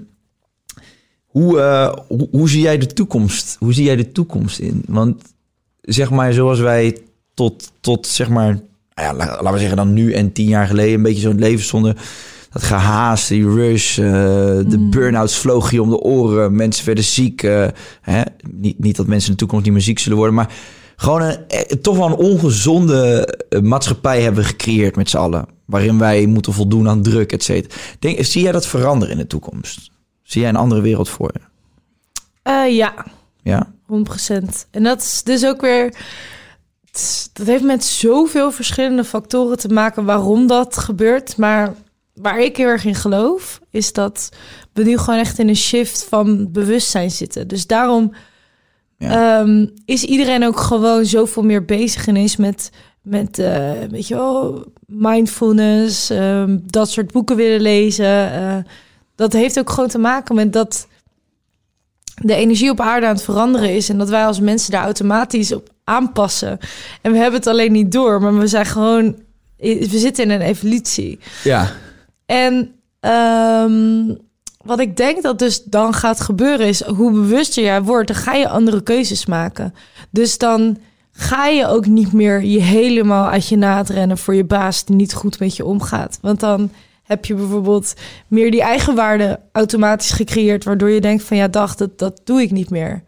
hoe, 1.26 1.60
eh, 1.60 1.94
hoe, 2.08 2.28
hoe 2.32 2.50
zie 2.50 2.62
jij 2.62 2.78
de 2.78 2.86
toekomst? 2.88 3.56
Hoe 3.60 3.74
zie 3.74 3.84
jij 3.86 3.96
de 3.96 4.12
toekomst 4.12 4.60
in? 4.60 4.84
Want 4.88 5.22
zeg 5.82 6.10
maar, 6.10 6.34
zoals 6.34 6.60
wij 6.60 6.98
tot, 7.34 7.72
tot 7.80 8.08
zeg 8.08 8.30
maar, 8.30 8.52
nou 8.94 9.08
ja, 9.08 9.14
la- 9.14 9.26
laten 9.26 9.52
we 9.54 9.58
zeggen 9.60 9.78
dan 9.78 9.94
nu 9.94 10.14
en 10.14 10.32
tien 10.32 10.48
jaar 10.48 10.68
geleden 10.68 10.94
een 10.94 11.02
beetje 11.02 11.22
zo'n 11.22 11.40
leven 11.40 11.64
stonden. 11.66 11.96
Dat 12.52 12.64
gehaast, 12.64 13.28
die 13.28 13.50
rush, 13.50 14.00
eh, 14.00 14.06
de 14.68 14.88
burn-outs 14.92 15.38
vlogen 15.38 15.74
je 15.74 15.82
om 15.82 15.90
de 15.90 16.00
oren. 16.00 16.56
Mensen 16.56 16.86
werden 16.86 17.04
ziek. 17.04 17.44
eh, 17.44 17.68
hè? 18.02 18.22
Niet, 18.52 18.80
niet 18.80 18.96
dat 18.96 19.08
mensen 19.08 19.26
in 19.30 19.34
de 19.34 19.40
toekomst 19.40 19.66
niet 19.66 19.74
meer 19.74 19.84
ziek 19.84 20.00
zullen 20.00 20.18
worden, 20.18 20.36
maar 20.36 20.54
gewoon 20.96 21.22
een, 21.22 21.38
toch 21.82 21.98
wel 21.98 22.08
een 22.08 22.16
ongezonde 22.16 23.28
maatschappij 23.64 24.22
hebben 24.22 24.42
we 24.42 24.48
gecreëerd 24.50 24.96
met 24.96 25.10
z'n 25.10 25.18
allen. 25.18 25.46
Waarin 25.68 26.00
wij 26.00 26.26
moeten 26.26 26.54
voldoen 26.54 26.90
aan 26.90 27.02
druk, 27.02 27.32
et 27.32 27.44
cetera. 27.44 27.76
Denk, 28.00 28.26
zie 28.26 28.42
jij 28.42 28.52
dat 28.52 28.68
veranderen 28.68 29.14
in 29.14 29.20
de 29.20 29.28
toekomst? 29.28 29.92
Zie 30.24 30.42
jij 30.42 30.50
een 30.50 30.56
andere 30.56 30.82
wereld 30.82 31.10
voor 31.10 31.32
je? 31.34 31.40
Eh, 32.42 32.76
ja, 32.76 33.06
Ja? 33.44 33.74
100%. 33.86 34.68
En 34.72 34.84
dat 34.84 35.02
is 35.02 35.24
dus 35.24 35.46
ook 35.46 35.62
weer... 35.62 35.96
Dat 37.34 37.48
heeft 37.48 37.64
met 37.64 37.84
zoveel 37.84 38.52
verschillende 38.52 39.04
factoren 39.04 39.58
te 39.58 39.68
maken 39.68 40.06
waarom 40.06 40.48
dat 40.48 40.78
gebeurt. 40.78 41.38
Maar 41.38 41.74
waar 42.14 42.40
ik 42.40 42.58
heel 42.58 42.68
erg 42.68 42.86
in 42.86 42.96
geloof, 42.96 43.60
is 43.72 43.94
dat 43.94 44.30
we 44.74 44.84
nu 44.84 44.98
gewoon 44.98 45.20
echt 45.20 45.40
in 45.40 45.48
een 45.48 45.56
shift 45.56 46.06
van 46.10 46.52
bewustzijn 46.52 47.12
zitten. 47.12 47.48
Dus 47.48 47.68
daarom 47.68 48.14
Ja. 48.98 49.40
ehm, 49.40 49.68
is 49.86 50.04
iedereen 50.04 50.46
ook 50.46 50.60
gewoon 50.60 51.06
zoveel 51.06 51.44
meer 51.44 51.66
bezig 51.66 52.08
ineens 52.08 52.36
met, 52.36 52.70
met 53.02 53.40
eh, 53.40 53.72
weet 53.90 54.08
je 54.08 54.16
wel, 54.16 54.66
mindfulness, 54.86 56.10
ehm, 56.10 56.58
dat 56.64 56.90
soort 56.90 57.12
boeken 57.12 57.36
willen 57.36 57.62
lezen. 57.62 58.32
eh, 58.34 58.58
dat 59.16 59.34
heeft 59.34 59.60
ook 59.60 59.70
gewoon 59.70 59.90
te 59.90 59.98
maken 59.98 60.36
met 60.36 60.54
dat 60.54 60.88
de 62.22 62.36
energie 62.36 62.70
op 62.70 62.80
aarde 62.80 63.06
aan 63.08 63.14
het 63.14 63.24
veranderen 63.24 63.76
is 63.76 63.90
en 63.90 63.98
dat 63.98 64.10
wij 64.10 64.26
als 64.26 64.40
mensen 64.40 64.72
daar 64.72 64.84
automatisch 64.84 65.52
op 65.54 65.70
aanpassen. 65.84 66.58
En 67.02 67.12
we 67.12 67.18
hebben 67.18 67.40
het 67.40 67.48
alleen 67.48 67.72
niet 67.72 67.92
door, 67.92 68.22
maar 68.22 68.38
we 68.38 68.48
zijn 68.48 68.66
gewoon, 68.66 69.16
we 69.58 69.88
zitten 69.90 70.24
in 70.24 70.30
een 70.30 70.42
evolutie. 70.42 71.20
Ja. 71.44 71.72
En 72.26 72.72
ehm, 73.00 74.16
wat 74.68 74.80
ik 74.80 74.98
denk 74.98 75.24
dat 75.24 75.40
dus 75.40 75.64
dan 75.64 75.94
gaat 75.94 76.20
gebeuren 76.20 76.68
is, 76.68 76.84
hoe 76.84 77.12
bewuster 77.12 77.64
jij 77.64 77.82
wordt, 77.82 78.08
dan 78.08 78.18
ga 78.18 78.34
je 78.34 78.50
andere 78.50 78.84
keuzes 78.84 79.26
maken. 79.26 79.74
Dus 80.10 80.38
dan 80.38 80.78
ga 81.12 81.48
je 81.48 81.68
ook 81.68 81.86
niet 81.86 82.14
meer 82.14 82.44
je 82.44 82.62
helemaal 82.62 83.30
uit 83.30 83.48
je 83.48 83.58
naad 83.58 83.90
rennen 83.90 84.18
voor 84.18 84.36
je 84.36 84.44
baas 84.44 84.86
die 84.86 84.96
niet 84.96 85.14
goed 85.14 85.40
met 85.40 85.56
je 85.56 85.66
omgaat. 85.66 86.20
Want 86.22 86.40
dan 86.40 86.72
heb 87.04 87.26
je 87.26 87.34
bijvoorbeeld 87.34 87.94
meer 88.28 88.52
die 88.52 88.62
eigenwaarde 88.62 89.40
automatisch 89.52 90.12
gecreëerd, 90.12 90.64
waardoor 90.64 90.90
je 90.90 91.02
denkt 91.02 91.24
van 91.24 91.38
ja, 91.38 91.48
dag, 91.48 91.76
dat, 91.76 92.00
dat 92.00 92.22
doe 92.24 92.42
ik 92.42 92.52
niet 92.52 92.70
meer. 92.70 93.04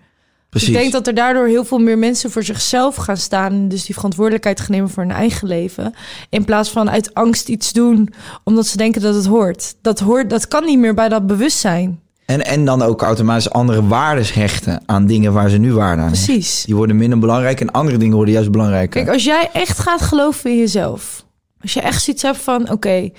Precies. 0.50 0.70
Ik 0.70 0.76
denk 0.76 0.92
dat 0.92 1.08
er 1.08 1.14
daardoor 1.14 1.48
heel 1.48 1.66
veel 1.66 1.80
meer 1.80 1.98
mensen 1.98 2.32
voor 2.32 2.44
zichzelf 2.44 2.96
gaan 2.96 3.18
staan. 3.18 3.68
Dus 3.68 3.86
die 3.86 3.96
verantwoordelijkheid 3.96 4.60
gaan 4.60 4.72
nemen 4.72 4.90
voor 4.90 5.04
hun 5.04 5.12
eigen 5.12 5.48
leven. 5.48 5.94
In 6.30 6.46
plaats 6.46 6.70
van 6.70 6.90
uit 6.90 7.14
angst 7.14 7.50
iets 7.50 7.74
doen 7.74 8.10
omdat 8.44 8.68
ze 8.68 8.78
denken 8.78 9.02
dat 9.02 9.16
het 9.16 9.26
hoort. 9.26 9.76
Dat, 9.82 10.00
hoort, 10.00 10.30
dat 10.30 10.48
kan 10.48 10.66
niet 10.66 10.80
meer 10.80 10.94
bij 10.94 11.10
dat 11.10 11.28
bewustzijn. 11.28 12.00
En, 12.26 12.46
en 12.46 12.66
dan 12.66 12.82
ook 12.82 13.02
automatisch 13.02 13.50
andere 13.50 13.88
waardes 13.88 14.34
hechten 14.34 14.82
aan 14.86 15.06
dingen 15.06 15.34
waar 15.34 15.50
ze 15.50 15.58
nu 15.58 15.74
waarde 15.74 16.02
aan 16.02 16.08
hechten. 16.08 16.26
Precies. 16.26 16.64
Die 16.66 16.76
worden 16.76 16.96
minder 16.96 17.20
belangrijk 17.20 17.62
en 17.62 17.72
andere 17.72 17.98
dingen 17.98 18.16
worden 18.16 18.34
juist 18.34 18.52
belangrijker. 18.52 19.04
Kijk, 19.04 19.14
als 19.14 19.24
jij 19.24 19.50
echt 19.54 19.80
gaat 19.80 20.02
geloven 20.02 20.50
in 20.50 20.58
jezelf. 20.58 21.26
Als 21.62 21.74
je 21.74 21.82
echt 21.82 22.02
zoiets 22.04 22.22
hebt 22.24 22.38
van, 22.38 22.72
oké, 22.72 23.10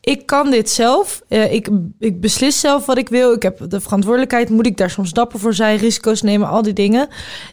ik 0.00 0.26
kan 0.26 0.50
dit 0.50 0.70
zelf. 0.70 1.22
eh, 1.28 1.52
ik, 1.52 1.68
ik 1.98 2.20
beslis 2.20 2.60
zelf 2.60 2.86
wat 2.86 2.98
ik 2.98 3.08
wil. 3.08 3.32
Ik 3.32 3.42
heb 3.42 3.70
de 3.70 3.80
verantwoordelijkheid. 3.80 4.50
Moet 4.50 4.66
ik 4.66 4.76
daar 4.76 4.90
soms 4.90 5.12
dapper 5.12 5.38
voor 5.38 5.54
zijn? 5.54 5.78
Risico's 5.78 6.22
nemen, 6.22 6.48
al 6.48 6.62
die 6.62 6.72
dingen. 6.72 7.08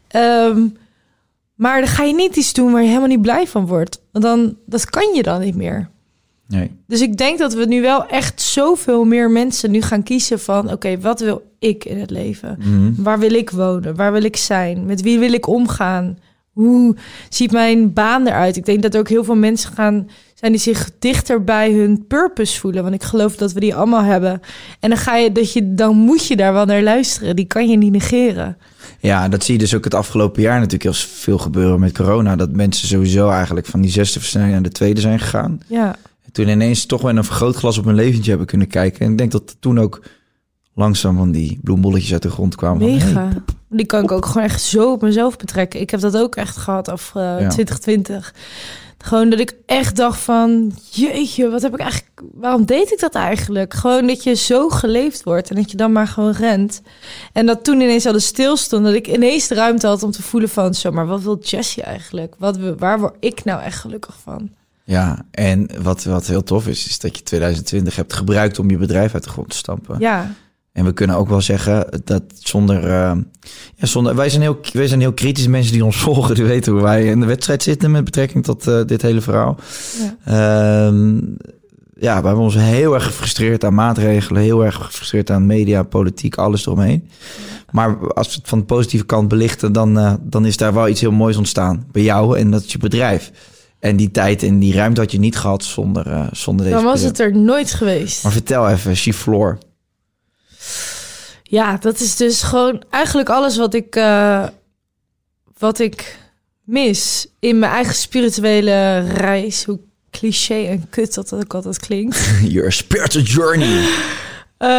Ehm, 0.08 0.68
maar 1.56 1.80
dan 1.80 1.90
ga 1.90 2.04
je 2.04 2.14
niet 2.14 2.36
iets 2.36 2.54
doen 2.54 2.72
waar 2.72 2.82
je 2.82 2.88
helemaal 2.88 3.08
niet 3.08 3.22
blij 3.22 3.48
van 3.48 3.66
wordt. 3.68 4.02
Want 4.12 4.26
dan, 4.26 4.58
dat 4.66 4.90
kan 4.90 5.14
je 5.14 5.24
dan 5.24 5.42
niet 5.42 5.56
meer. 5.56 5.90
nee. 6.48 6.72
Dus 6.88 7.02
ik 7.02 7.18
denk 7.18 7.40
dat 7.40 7.54
we 7.54 7.66
nu 7.66 7.82
wel 7.82 8.08
echt 8.08 8.42
zoveel 8.42 9.04
meer 9.06 9.32
mensen 9.32 9.72
nu 9.72 9.82
gaan 9.82 10.04
kiezen 10.04 10.40
van... 10.40 10.72
oké, 10.72 11.00
wat 11.00 11.20
wil 11.20 11.42
ik 11.60 11.86
in 11.86 12.00
het 12.00 12.10
leven? 12.10 12.58
Waar 12.98 13.20
wil 13.20 13.34
ik 13.34 13.50
wonen? 13.50 13.96
Waar 13.96 14.12
wil 14.12 14.24
ik 14.24 14.38
zijn? 14.38 14.86
Met 14.86 15.02
wie 15.02 15.20
wil 15.20 15.34
ik 15.34 15.48
omgaan? 15.48 16.18
Hoe 16.52 16.96
ziet 17.30 17.52
mijn 17.52 17.94
baan 17.94 18.28
eruit? 18.28 18.56
Ik 18.56 18.66
denk 18.66 18.82
dat 18.82 18.94
er 18.94 19.00
ook 19.00 19.10
heel 19.10 19.24
veel 19.24 19.36
mensen 19.36 19.74
gaan 19.74 20.10
zijn 20.44 20.56
die 20.56 20.62
zich 20.74 20.90
dichter 21.00 21.44
bij 21.44 21.74
hun 21.74 22.08
purpose 22.08 22.60
voelen. 22.60 22.84
Want 22.84 22.96
ik 22.96 23.04
geloof 23.04 23.36
dat 23.36 23.54
we 23.54 23.60
die 23.60 23.76
allemaal 23.76 24.04
hebben. 24.04 24.42
En 24.80 24.90
dan 24.90 24.98
ga 24.98 25.16
je 25.16 25.32
dat 25.32 25.54
je 25.54 25.74
dan 25.74 25.96
moet 25.96 26.28
je 26.28 26.36
daar 26.36 26.54
wel 26.54 26.66
naar 26.66 26.82
luisteren. 26.82 27.36
Die 27.36 27.46
kan 27.46 27.70
je 27.70 27.78
niet 27.78 27.92
negeren. 27.92 28.58
Ja, 29.00 29.30
dat 29.30 29.44
zie 29.44 29.54
je 29.54 29.60
dus 29.60 29.76
ook 29.76 29.84
het 29.84 29.94
afgelopen 29.94 30.42
jaar 30.42 30.56
natuurlijk 30.56 30.84
heel 30.84 31.08
veel 31.08 31.38
gebeuren 31.38 31.80
met 31.80 31.98
corona. 31.98 32.36
Dat 32.36 32.52
mensen 32.52 32.88
sowieso 32.88 33.30
eigenlijk 33.30 33.66
van 33.66 33.82
die 33.82 33.92
zesde 33.92 34.20
versnelling 34.20 34.54
naar 34.54 34.62
de 34.62 34.70
tweede 34.70 35.02
zijn 35.02 35.20
gegaan. 35.20 35.60
Ja, 35.68 35.96
Toen 36.32 36.48
ineens 36.48 36.86
toch 36.86 37.02
wel 37.02 37.18
een 37.18 37.24
vergrootglas 37.24 37.78
op 37.78 37.86
hun 37.86 37.96
leventje 37.96 38.30
hebben 38.30 38.48
kunnen 38.48 38.68
kijken. 38.68 39.06
En 39.06 39.12
ik 39.12 39.18
denk 39.18 39.32
dat 39.32 39.56
toen 39.60 39.80
ook 39.80 40.02
langzaam 40.74 41.18
van 41.18 41.32
die 41.32 41.60
bloembolletjes 41.62 42.14
uit 42.14 42.22
de 42.22 42.30
grond 42.30 42.56
kwamen. 42.56 42.80
van, 42.82 42.90
hey, 42.90 43.08
mega. 43.08 43.44
Die 43.74 43.86
kan 43.86 44.04
ik 44.04 44.12
ook 44.12 44.26
gewoon 44.26 44.44
echt 44.44 44.62
zo 44.62 44.92
op 44.92 45.02
mezelf 45.02 45.38
betrekken. 45.38 45.80
Ik 45.80 45.90
heb 45.90 46.00
dat 46.00 46.18
ook 46.18 46.36
echt 46.36 46.58
gehad 46.58 46.90
af 46.90 47.12
eh, 47.16 47.22
Ja. 47.22 47.50
2020. 47.50 48.34
Gewoon 48.98 49.30
dat 49.30 49.40
ik 49.40 49.56
echt 49.66 49.96
dacht 49.96 50.20
van, 50.20 50.72
jeetje, 50.92 51.50
wat 51.50 51.62
heb 51.62 51.74
ik 51.74 51.80
eigenlijk, 51.80 52.22
waarom 52.34 52.66
deed 52.66 52.92
ik 52.92 53.00
dat 53.00 53.16
eigenlijk? 53.16 53.74
Gewoon 53.74 54.08
dat 54.08 54.24
je 54.24 54.34
zo 54.34 54.70
geleefd 54.70 55.24
wordt 55.24 55.50
en 55.50 55.56
dat 55.56 55.72
je 55.72 55.78
dan 55.78 55.92
maar 55.92 56.08
gewoon 56.08 56.32
rent. 56.32 56.82
En 57.34 57.46
dat 57.46 57.64
toen 57.64 57.82
ineens 57.82 58.06
al 58.06 58.14
de 58.14 58.20
stilstond, 58.20 58.86
dat 58.86 58.94
ik 58.94 59.08
ineens 59.08 59.48
de 59.48 59.56
ruimte 59.56 59.88
had 59.88 60.04
om 60.04 60.12
te 60.12 60.22
voelen 60.22 60.50
van, 60.50 60.74
zo, 60.74 60.92
maar 60.92 61.08
wat 61.08 61.22
wil 61.22 61.40
Jessie 61.42 61.84
eigenlijk? 61.84 62.36
Wat, 62.38 62.58
waar 62.78 63.00
word 63.00 63.16
ik 63.20 63.44
nou 63.44 63.62
echt 63.62 63.80
gelukkig 63.80 64.16
van? 64.24 64.50
Ja, 64.84 65.26
en 65.32 65.70
wat, 65.82 66.04
wat 66.04 66.28
heel 66.28 66.44
tof 66.44 66.68
is, 66.68 66.88
is 66.88 67.00
dat 67.00 67.18
je 67.18 67.24
2020 67.24 67.96
hebt 67.96 68.14
gebruikt 68.14 68.60
om 68.60 68.70
je 68.70 68.78
bedrijf 68.78 69.14
uit 69.14 69.24
de 69.24 69.30
grond 69.30 69.50
te 69.50 69.58
stampen. 69.58 70.00
Ja, 70.00 70.32
En 70.74 70.86
we 70.86 70.94
kunnen 70.94 71.16
ook 71.16 71.30
wel 71.30 71.42
zeggen 71.42 72.02
dat 72.04 72.24
zonder... 72.40 72.84
eh, 72.84 73.12
ja, 73.76 73.86
zonder 73.86 74.16
wij, 74.16 74.30
zijn 74.30 74.42
heel, 74.42 74.60
wij 74.74 74.88
zijn 74.88 75.00
heel 75.00 75.14
kritisch 75.14 75.48
mensen 75.48 75.74
die 75.74 75.86
ons 75.86 75.98
volgen. 76.08 76.36
Die 76.36 76.44
weten 76.44 76.72
hoe 76.74 76.82
wij 76.82 77.06
in 77.06 77.20
de 77.20 77.26
wedstrijd 77.26 77.64
zitten 77.64 77.92
met 77.92 78.04
betrekking 78.04 78.44
tot 78.44 78.68
eh, 78.68 78.82
dit 78.86 79.02
hele 79.02 79.22
verhaal. 79.22 79.58
ja. 80.24 80.88
Ehm, 80.88 81.18
ja, 81.96 82.22
we 82.22 82.28
hebben 82.28 82.44
ons 82.44 82.56
heel 82.56 82.94
erg 82.94 83.04
gefrustreerd 83.06 83.64
aan 83.64 83.74
maatregelen. 83.74 84.42
Heel 84.42 84.66
erg 84.66 84.76
gefrustreerd 84.76 85.30
aan 85.30 85.46
media, 85.46 85.84
politiek, 85.84 86.36
alles 86.36 86.66
eromheen. 86.66 87.10
Maar 87.72 88.14
als 88.14 88.28
we 88.28 88.34
het 88.34 88.48
van 88.50 88.60
de 88.60 88.66
positieve 88.66 89.06
kant 89.06 89.28
belichten... 89.28 89.72
dan, 89.72 90.00
eh, 90.00 90.14
dan 90.22 90.46
is 90.46 90.58
daar 90.58 90.74
wel 90.74 90.88
iets 90.88 91.02
heel 91.02 91.12
moois 91.12 91.38
ontstaan 91.38 91.86
bij 91.92 92.04
jou. 92.04 92.38
En 92.38 92.52
dat 92.52 92.64
is 92.64 92.72
je 92.72 92.78
bedrijf. 92.78 93.32
En 93.80 93.96
die 93.96 94.12
tijd 94.12 94.44
en 94.44 94.60
die 94.60 94.74
ruimte 94.74 95.02
had 95.02 95.12
je 95.12 95.20
niet 95.20 95.38
gehad 95.38 95.64
zonder, 95.64 96.30
zonder 96.32 96.66
deze 96.66 96.78
dan 96.78 96.86
was 96.86 97.02
het 97.02 97.20
er 97.20 97.38
nooit 97.38 97.72
geweest. 97.72 98.24
Maar 98.24 98.32
vertel 98.32 98.70
even, 98.70 98.96
Chifloor. 98.96 99.58
Ja, 101.44 101.78
dat 101.78 102.00
is 102.00 102.16
dus 102.16 102.42
gewoon 102.42 102.84
eigenlijk 102.90 103.30
alles 103.30 103.58
wat 103.58 103.74
ik, 103.74 103.96
eh, 103.96 104.48
wat 105.58 105.80
ik 105.80 106.18
mis 106.64 107.28
in 107.40 107.60
mijn 107.60 107.72
eigen 107.72 107.96
spirituele 107.96 109.00
reis. 109.00 109.64
Hoe 109.64 109.80
cliché 110.12 110.66
en 110.66 110.90
kut 110.90 111.14
dat 111.14 111.34
ook 111.34 111.54
altijd 111.54 111.80
klinkt. 111.80 112.32
Your 112.56 112.72
spiritual 112.72 113.26
journey. 113.26 113.90
Eh, 114.64 114.70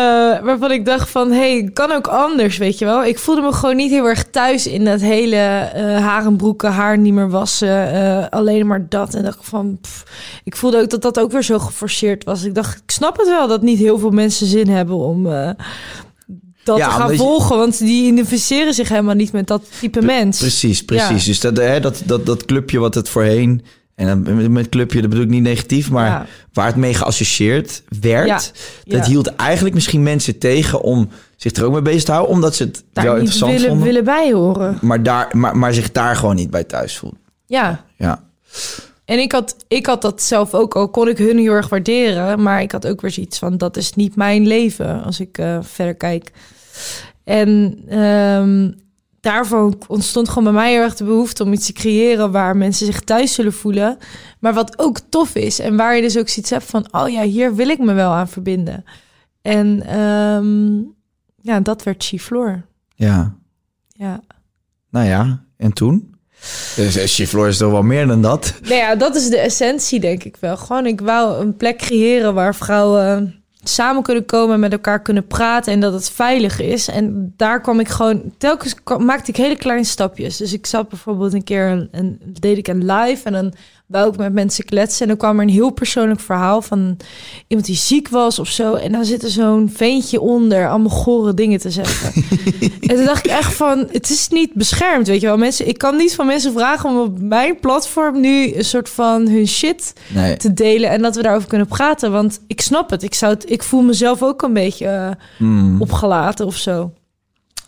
waarvan 0.43 0.71
ik 0.71 0.85
dacht 0.85 1.11
van, 1.11 1.33
hey, 1.33 1.71
kan 1.73 1.93
ook 1.93 2.07
anders, 2.07 2.57
weet 2.57 2.79
je 2.79 2.85
wel. 2.85 3.05
Ik 3.05 3.19
voelde 3.19 3.41
me 3.41 3.53
gewoon 3.53 3.77
niet 3.77 3.91
heel 3.91 4.07
erg 4.07 4.25
thuis 4.31 4.67
in 4.67 4.85
dat 4.85 5.01
hele 5.01 5.37
eh 5.37 5.99
harenbroeken, 5.99 6.73
haar 6.73 6.99
niet 6.99 7.13
meer 7.13 7.31
wassen, 7.31 7.93
eh, 7.93 8.27
alleen 8.31 8.67
maar 8.67 8.87
dat. 8.89 9.15
En 9.15 9.23
dacht 9.23 9.39
van, 9.43 9.79
pff. 9.81 10.05
ik 10.45 10.57
voelde 10.57 10.81
ook 10.81 10.91
dat 10.91 11.03
dat 11.03 11.19
ook 11.19 11.33
weer 11.33 11.43
zo 11.43 11.59
geforceerd 11.59 12.25
was. 12.25 12.45
Ik 12.45 12.55
dacht, 12.55 12.77
ik 12.77 12.91
snap 12.91 13.17
het 13.17 13.29
wel 13.29 13.49
dat 13.49 13.63
niet 13.63 13.79
heel 13.79 13.99
veel 13.99 14.11
mensen 14.11 14.47
zin 14.47 14.69
hebben 14.69 14.97
om 14.97 15.23
dat 16.65 16.79
Ja, 16.79 16.89
te 16.89 16.95
gaan 16.95 17.17
volgen, 17.17 17.57
want 17.57 17.79
die 17.79 18.07
identificeren 18.07 18.75
zich 18.75 18.89
helemaal 18.89 19.15
niet 19.15 19.33
met 19.33 19.47
dat 19.47 19.63
type 19.81 20.03
mens. 20.03 20.39
Precies, 20.39 20.85
precies. 20.85 21.25
Ja. 21.25 21.31
Dus 21.31 21.41
dat, 21.41 21.57
hè, 21.57 21.81
dat, 21.81 22.03
dat, 22.05 22.27
dat 22.27 22.45
clubje 22.45 22.79
wat 22.79 22.95
het 22.95 23.09
voorheen... 23.09 23.63
En 23.95 24.07
dan 24.25 24.53
met- 24.53 24.69
clubje, 24.69 25.01
dat 25.01 25.11
bedoel 25.11 25.25
ik 25.25 25.31
niet 25.31 25.43
negatief, 25.43 25.91
maar 25.91 26.07
Ja. 26.07 26.27
waar 26.53 26.67
het 26.67 26.77
mee 26.77 26.95
geassocieerd 26.95 27.83
werd, 28.01 28.27
Ja. 28.27 28.35
dat 28.97 29.05
Ja. 29.07 29.11
hield 29.13 29.35
eigenlijk 29.35 29.75
misschien 29.75 30.03
mensen 30.03 30.39
tegen 30.39 30.81
om 30.81 31.09
zich 31.37 31.53
er 31.53 31.65
ook 31.65 31.73
mee 31.73 31.83
bezig 31.83 32.03
te 32.05 32.13
houden, 32.13 32.35
omdat 32.35 32.55
ze 32.55 32.65
het 32.65 32.85
Daar 32.93 33.05
wel 33.05 33.15
interessant 33.15 33.53
willen, 33.53 33.69
vonden, 33.69 33.87
willen 33.87 34.05
bij 34.05 34.33
horen. 34.33 34.79
Maar, 34.81 35.03
daar, 35.03 35.29
maar, 35.33 35.57
maar 35.57 35.75
zich 35.75 35.93
daar 35.93 36.17
gewoon 36.17 36.35
niet 36.35 36.51
bij 36.51 36.65
thuis 36.65 36.97
voelden. 36.99 37.19
Ja, 37.47 37.85
Ja. 37.97 38.23
En 39.05 39.19
ik 39.19 39.33
had, 39.33 39.57
ik 39.69 39.87
had 39.87 40.03
dat 40.03 40.23
zelf 40.23 40.55
ook, 40.55 40.75
al 40.77 40.89
kon 40.89 41.09
ik 41.09 41.19
hun 41.19 41.39
heel 41.39 41.53
erg 41.53 41.69
waarderen. 41.69 42.43
Maar 42.43 42.63
ik 42.63 42.73
had 42.73 42.87
ook 42.87 43.01
weer 43.01 43.11
zoiets 43.11 43.39
van, 43.39 43.57
dat 43.59 43.77
is 43.77 43.95
niet 43.95 44.17
mijn 44.17 44.47
leven 44.47 45.03
als 45.05 45.21
ik 45.21 45.39
eh, 45.39 45.59
verder 45.63 45.95
kijk. 45.95 46.31
En 47.25 47.79
ehm, 47.89 48.71
daarvoor 49.25 49.75
ontstond 49.87 50.29
gewoon 50.29 50.45
bij 50.45 50.53
mij 50.53 50.73
heel 50.73 50.83
erg 50.83 50.95
de 50.97 51.05
behoefte 51.05 51.43
om 51.43 51.53
iets 51.53 51.67
te 51.67 51.73
creëren 51.73 52.31
waar 52.31 52.57
mensen 52.57 52.87
zich 52.87 53.01
thuis 53.01 53.35
zullen 53.35 53.53
voelen. 53.53 53.99
Maar 54.41 54.55
wat 54.55 54.79
ook 54.79 54.99
tof 55.09 55.35
is 55.35 55.59
en 55.59 55.77
waar 55.77 55.97
je 55.97 56.03
dus 56.03 56.19
ook 56.19 56.29
zoiets 56.29 56.51
hebt 56.51 56.65
van, 56.65 56.87
oh 56.91 57.09
ja, 57.09 57.23
hier 57.23 57.55
wil 57.55 57.69
ik 57.69 57.79
me 57.79 57.93
wel 57.93 58.11
aan 58.13 58.29
verbinden. 58.29 58.85
En 59.43 59.87
ehm, 59.87 60.75
ja, 61.41 61.61
dat 61.61 61.83
werd 61.83 62.05
Chifloor. 62.05 62.63
ja. 62.95 63.35
Ja. 63.97 64.21
Nou 64.91 65.07
ja, 65.07 65.45
en 65.57 65.73
toen? 65.73 66.15
Dus 66.77 66.97
eh, 66.97 67.07
Chifloor 67.07 67.49
is 67.49 67.57
toch 67.57 67.71
wel 67.71 67.83
meer 67.83 68.07
dan 68.07 68.23
dat? 68.23 68.55
Nou 68.63 68.75
ja, 68.75 68.97
dat 68.97 69.15
is 69.15 69.29
de 69.29 69.39
essentie, 69.39 70.01
denk 70.01 70.25
ik 70.25 70.37
wel. 70.41 70.57
Gewoon, 70.57 70.87
ik 70.87 71.01
wou 71.01 71.41
een 71.41 71.57
plek 71.57 71.79
creëren 71.79 72.35
waar 72.35 72.55
vrouwen 72.55 73.44
samen 73.65 74.03
kunnen 74.03 74.25
komen, 74.25 74.61
met 74.61 74.73
elkaar 74.73 75.03
kunnen 75.03 75.27
praten 75.27 75.73
en 75.73 75.81
dat 75.81 75.93
het 75.93 76.11
veilig 76.11 76.61
is. 76.61 76.89
En 76.89 77.33
daar 77.37 77.61
kwam 77.61 77.81
ik 77.81 77.89
gewoon, 77.89 78.23
telkens 78.39 78.75
maakte 78.99 79.31
ik 79.31 79.37
hele 79.37 79.57
kleine 79.57 79.85
stapjes. 79.85 80.37
Dus 80.37 80.53
ik 80.53 80.67
zat 80.67 80.89
bijvoorbeeld 80.89 81.33
een 81.33 81.45
keer, 81.45 81.67
een, 81.67 81.89
een, 81.93 82.21
deed 82.41 82.59
ik 82.59 82.69
een 82.69 82.93
live 82.93 83.25
en 83.25 83.33
dan 83.33 83.55
wou 83.87 84.09
ik 84.09 84.17
met 84.17 84.33
mensen 84.33 84.65
kletsen. 84.65 85.03
En 85.03 85.09
dan 85.09 85.17
kwam 85.17 85.37
er 85.37 85.43
een 85.43 85.53
heel 85.53 85.71
persoonlijk 85.71 86.21
verhaal 86.21 86.63
van 86.63 86.97
iemand 87.47 87.67
die 87.67 87.77
ziek 87.77 88.09
was 88.09 88.39
of 88.39 88.49
zo. 88.49 88.75
En 88.75 88.93
dan 88.93 89.05
zit 89.05 89.23
er 89.23 89.31
zo'n 89.31 89.71
veentje 89.75 90.21
onder, 90.21 90.69
allemaal 90.69 90.97
gore 90.97 91.35
dingen 91.35 91.59
te 91.59 91.71
zeggen. 91.71 92.23
en 92.89 92.97
toen 92.97 93.05
dacht 93.05 93.27
ik 93.27 93.31
echt 93.31 93.55
van, 93.55 93.89
het 93.93 94.11
is 94.11 94.29
niet 94.29 94.55
beschermd, 94.55 95.07
weet 95.07 95.21
je 95.21 95.27
wel. 95.27 95.37
Mensen, 95.37 95.69
ik 95.69 95.79
kan 95.79 95.97
niet 95.97 96.15
van 96.15 96.27
mensen 96.27 96.53
vragen 96.53 96.91
om 96.91 96.99
op 96.99 97.21
mijn 97.21 97.61
platform 97.61 98.21
nu 98.21 98.55
een 98.55 98.65
soort 98.65 98.89
van 98.89 99.29
hun 99.29 99.49
shit 99.49 99.93
Nee. 100.09 100.37
te 100.37 100.53
delen 100.55 100.91
en 100.91 101.03
dat 101.03 101.17
we 101.17 101.23
daarover 101.23 101.49
kunnen 101.49 101.67
praten. 101.67 102.13
Want 102.13 102.41
ik 102.47 102.61
snap 102.61 102.91
het. 102.91 103.03
Ik, 103.03 103.15
zou 103.15 103.33
het, 103.33 103.51
ik 103.55 103.63
voel 103.63 103.83
mezelf 103.83 104.23
ook 104.23 104.43
een 104.43 104.53
beetje 104.53 104.87
eh, 104.87 105.11
Hmm. 105.37 105.81
opgelaten 105.81 106.47
of 106.47 106.57
zo. 106.57 106.93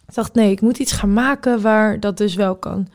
Ik 0.09 0.15
dacht, 0.15 0.35
nee, 0.35 0.51
ik 0.51 0.61
moet 0.61 0.79
iets 0.79 0.93
gaan 0.93 1.13
maken 1.13 1.61
waar 1.61 2.01
dat 2.01 2.17
dus 2.17 2.35
wel 2.35 2.57
kan. 2.57 2.89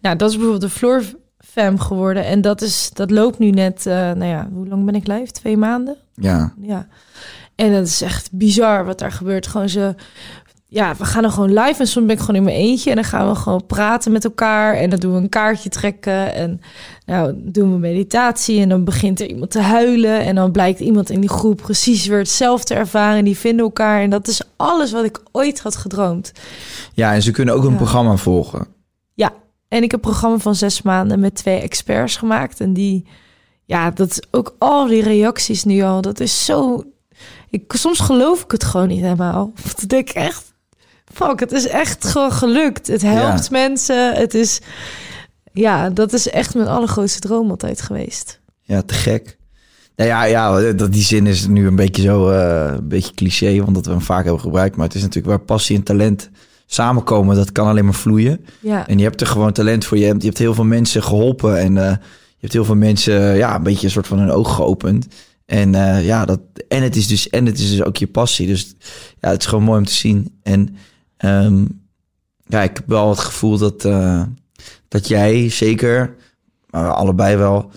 Nou, 0.00 0.16
dat 0.16 0.28
is 0.30 0.34
bijvoorbeeld 0.36 0.70
de 0.72 0.78
Floor 0.78 1.02
Fam 1.38 1.78
geworden. 1.78 2.24
En 2.24 2.40
dat, 2.40 2.60
is, 2.62 2.90
dat 2.92 3.10
loopt 3.10 3.38
nu 3.38 3.50
net, 3.50 3.86
eh, 3.86 3.94
nou 3.94 4.24
ja, 4.24 4.48
hoe 4.52 4.68
lang 4.68 4.84
ben 4.84 4.94
ik 4.94 5.06
live? 5.06 5.32
Twee 5.32 5.56
maanden? 5.56 5.96
Ja. 6.14 6.52
Ja. 6.60 6.86
En 7.54 7.72
dat 7.72 7.86
is 7.86 8.02
echt 8.02 8.28
bizar 8.32 8.84
wat 8.84 8.98
daar 8.98 9.12
gebeurt. 9.12 9.46
Gewoon 9.46 9.68
ze. 9.68 9.94
Ja, 10.74 10.94
we 10.96 11.04
gaan 11.04 11.22
dan 11.22 11.32
gewoon 11.32 11.52
live 11.52 11.80
en 11.80 11.86
soms 11.86 12.06
ben 12.06 12.14
ik 12.14 12.20
gewoon 12.20 12.36
in 12.36 12.42
mijn 12.42 12.56
eentje 12.56 12.90
en 12.90 12.96
dan 12.96 13.04
gaan 13.04 13.28
we 13.28 13.34
gewoon 13.34 13.66
praten 13.66 14.12
met 14.12 14.24
elkaar 14.24 14.74
en 14.74 14.90
dan 14.90 14.98
doen 14.98 15.12
we 15.14 15.20
een 15.20 15.28
kaartje 15.28 15.68
trekken 15.68 16.34
en 16.34 16.60
nou 17.06 17.32
doen 17.36 17.72
we 17.72 17.78
meditatie 17.78 18.60
en 18.60 18.68
dan 18.68 18.84
begint 18.84 19.20
er 19.20 19.26
iemand 19.26 19.50
te 19.50 19.60
huilen 19.60 20.20
en 20.20 20.34
dan 20.34 20.52
blijkt 20.52 20.80
iemand 20.80 21.10
in 21.10 21.20
die 21.20 21.28
groep 21.30 21.56
precies 21.62 22.06
weer 22.06 22.18
hetzelfde 22.18 22.74
ervaren 22.74 23.18
en 23.18 23.24
die 23.24 23.36
vinden 23.38 23.64
elkaar 23.64 24.00
en 24.00 24.10
dat 24.10 24.28
is 24.28 24.40
alles 24.56 24.92
wat 24.92 25.04
ik 25.04 25.20
ooit 25.32 25.60
had 25.60 25.76
gedroomd. 25.76 26.32
ja, 26.94 27.14
en 27.14 27.22
ze 27.22 27.30
kunnen 27.30 27.54
ook 27.54 27.64
een 27.64 27.70
Ja. 27.70 27.76
programma 27.76 28.16
volgen. 28.16 28.66
Ja, 29.14 29.32
en 29.68 29.82
ik 29.82 29.90
heb 29.90 30.04
een 30.04 30.10
programma 30.10 30.38
van 30.38 30.54
zes 30.54 30.82
maanden 30.82 31.20
met 31.20 31.34
twee 31.34 31.60
experts 31.60 32.16
gemaakt. 32.16 32.60
En 32.60 32.72
die, 32.72 33.06
ja, 33.64 33.90
dat 33.90 34.10
is 34.10 34.22
ook 34.30 34.54
al 34.58 34.86
die 34.86 35.02
reacties 35.02 35.64
nu 35.64 35.82
al. 35.82 36.00
Dat 36.00 36.20
is 36.20 36.44
zo. 36.44 36.82
Ik, 37.50 37.72
soms 37.72 38.00
geloof 38.00 38.42
ik 38.42 38.50
het 38.50 38.64
gewoon 38.64 38.88
niet 38.88 39.00
helemaal. 39.00 39.52
Dan 39.76 39.86
denk 39.86 40.08
ik 40.10 40.14
echt. 40.16 40.51
Fuck, 41.12 41.40
het 41.40 41.52
is 41.52 41.66
echt 41.66 42.06
gewoon 42.06 42.32
gelukt. 42.32 42.86
Het 42.86 43.02
helpt 43.02 43.42
Ja. 43.44 43.48
mensen. 43.50 44.14
Het 44.14 44.34
is, 44.34 44.60
ja, 45.52 45.90
dat 45.90 46.12
is 46.12 46.28
echt 46.30 46.54
mijn 46.54 46.68
allergrootste 46.68 47.20
droom 47.20 47.50
altijd 47.50 47.82
geweest. 47.82 48.40
Ja, 48.62 48.82
te 48.82 48.94
gek. 48.94 49.36
Nou 49.96 50.08
ja, 50.10 50.24
ja, 50.24 50.72
dat 50.72 50.92
die 50.92 51.02
zin 51.02 51.26
is 51.26 51.46
nu 51.46 51.66
een 51.66 51.76
beetje 51.76 52.02
zo, 52.02 52.30
eh, 52.30 52.72
een 52.76 52.88
beetje 52.88 53.14
cliché, 53.14 53.60
want 53.62 53.74
dat 53.74 53.84
we 53.86 53.90
hem 53.92 54.00
vaak 54.00 54.24
hebben 54.24 54.40
gebruikt. 54.42 54.76
Maar 54.76 54.86
het 54.86 54.94
is 54.94 55.00
natuurlijk 55.02 55.28
waar 55.28 55.40
passie 55.44 55.76
en 55.76 55.82
talent 55.82 56.30
samenkomen, 56.66 57.36
dat 57.36 57.52
kan 57.52 57.66
alleen 57.66 57.84
maar 57.84 57.94
vloeien. 57.94 58.44
Ja, 58.60 58.88
En 58.88 58.98
je 58.98 59.04
hebt 59.04 59.20
er 59.20 59.26
gewoon 59.26 59.52
talent 59.52 59.84
voor. 59.84 59.98
Je 59.98 60.04
hebt, 60.04 60.20
je 60.20 60.26
hebt 60.26 60.38
heel 60.38 60.54
veel 60.54 60.64
mensen 60.64 61.02
geholpen 61.02 61.58
en 61.58 61.76
eh, 61.78 61.90
je 61.90 62.38
hebt 62.40 62.52
heel 62.52 62.64
veel 62.64 62.74
mensen, 62.74 63.36
ja, 63.36 63.54
een 63.54 63.62
beetje 63.62 63.86
een 63.86 63.92
soort 63.92 64.06
van 64.06 64.18
hun 64.18 64.30
oog 64.30 64.54
geopend. 64.54 65.06
En 65.46 65.74
eh, 65.74 66.04
ja, 66.06 66.24
dat, 66.24 66.40
en 66.68 66.82
het 66.82 66.96
is 66.96 67.06
dus, 67.06 67.28
en 67.30 67.46
het 67.46 67.58
is 67.58 67.70
dus 67.70 67.82
ook 67.84 67.96
je 67.96 68.06
passie. 68.06 68.46
Dus 68.46 68.74
ja, 69.20 69.28
het 69.30 69.40
is 69.40 69.46
gewoon 69.46 69.64
mooi 69.64 69.78
om 69.78 69.84
te 69.86 69.92
zien. 69.92 70.38
En 70.42 70.76
ehm, 71.22 71.64
ja, 72.46 72.62
ik 72.62 72.76
heb 72.76 72.86
wel 72.86 73.08
het 73.08 73.18
gevoel 73.18 73.58
dat, 73.58 73.84
eh, 73.84 74.22
dat 74.88 75.08
jij 75.08 75.50
zeker, 75.50 76.14
maar 76.70 76.84
we 76.84 76.92
allebei 76.92 77.36
wel, 77.36 77.70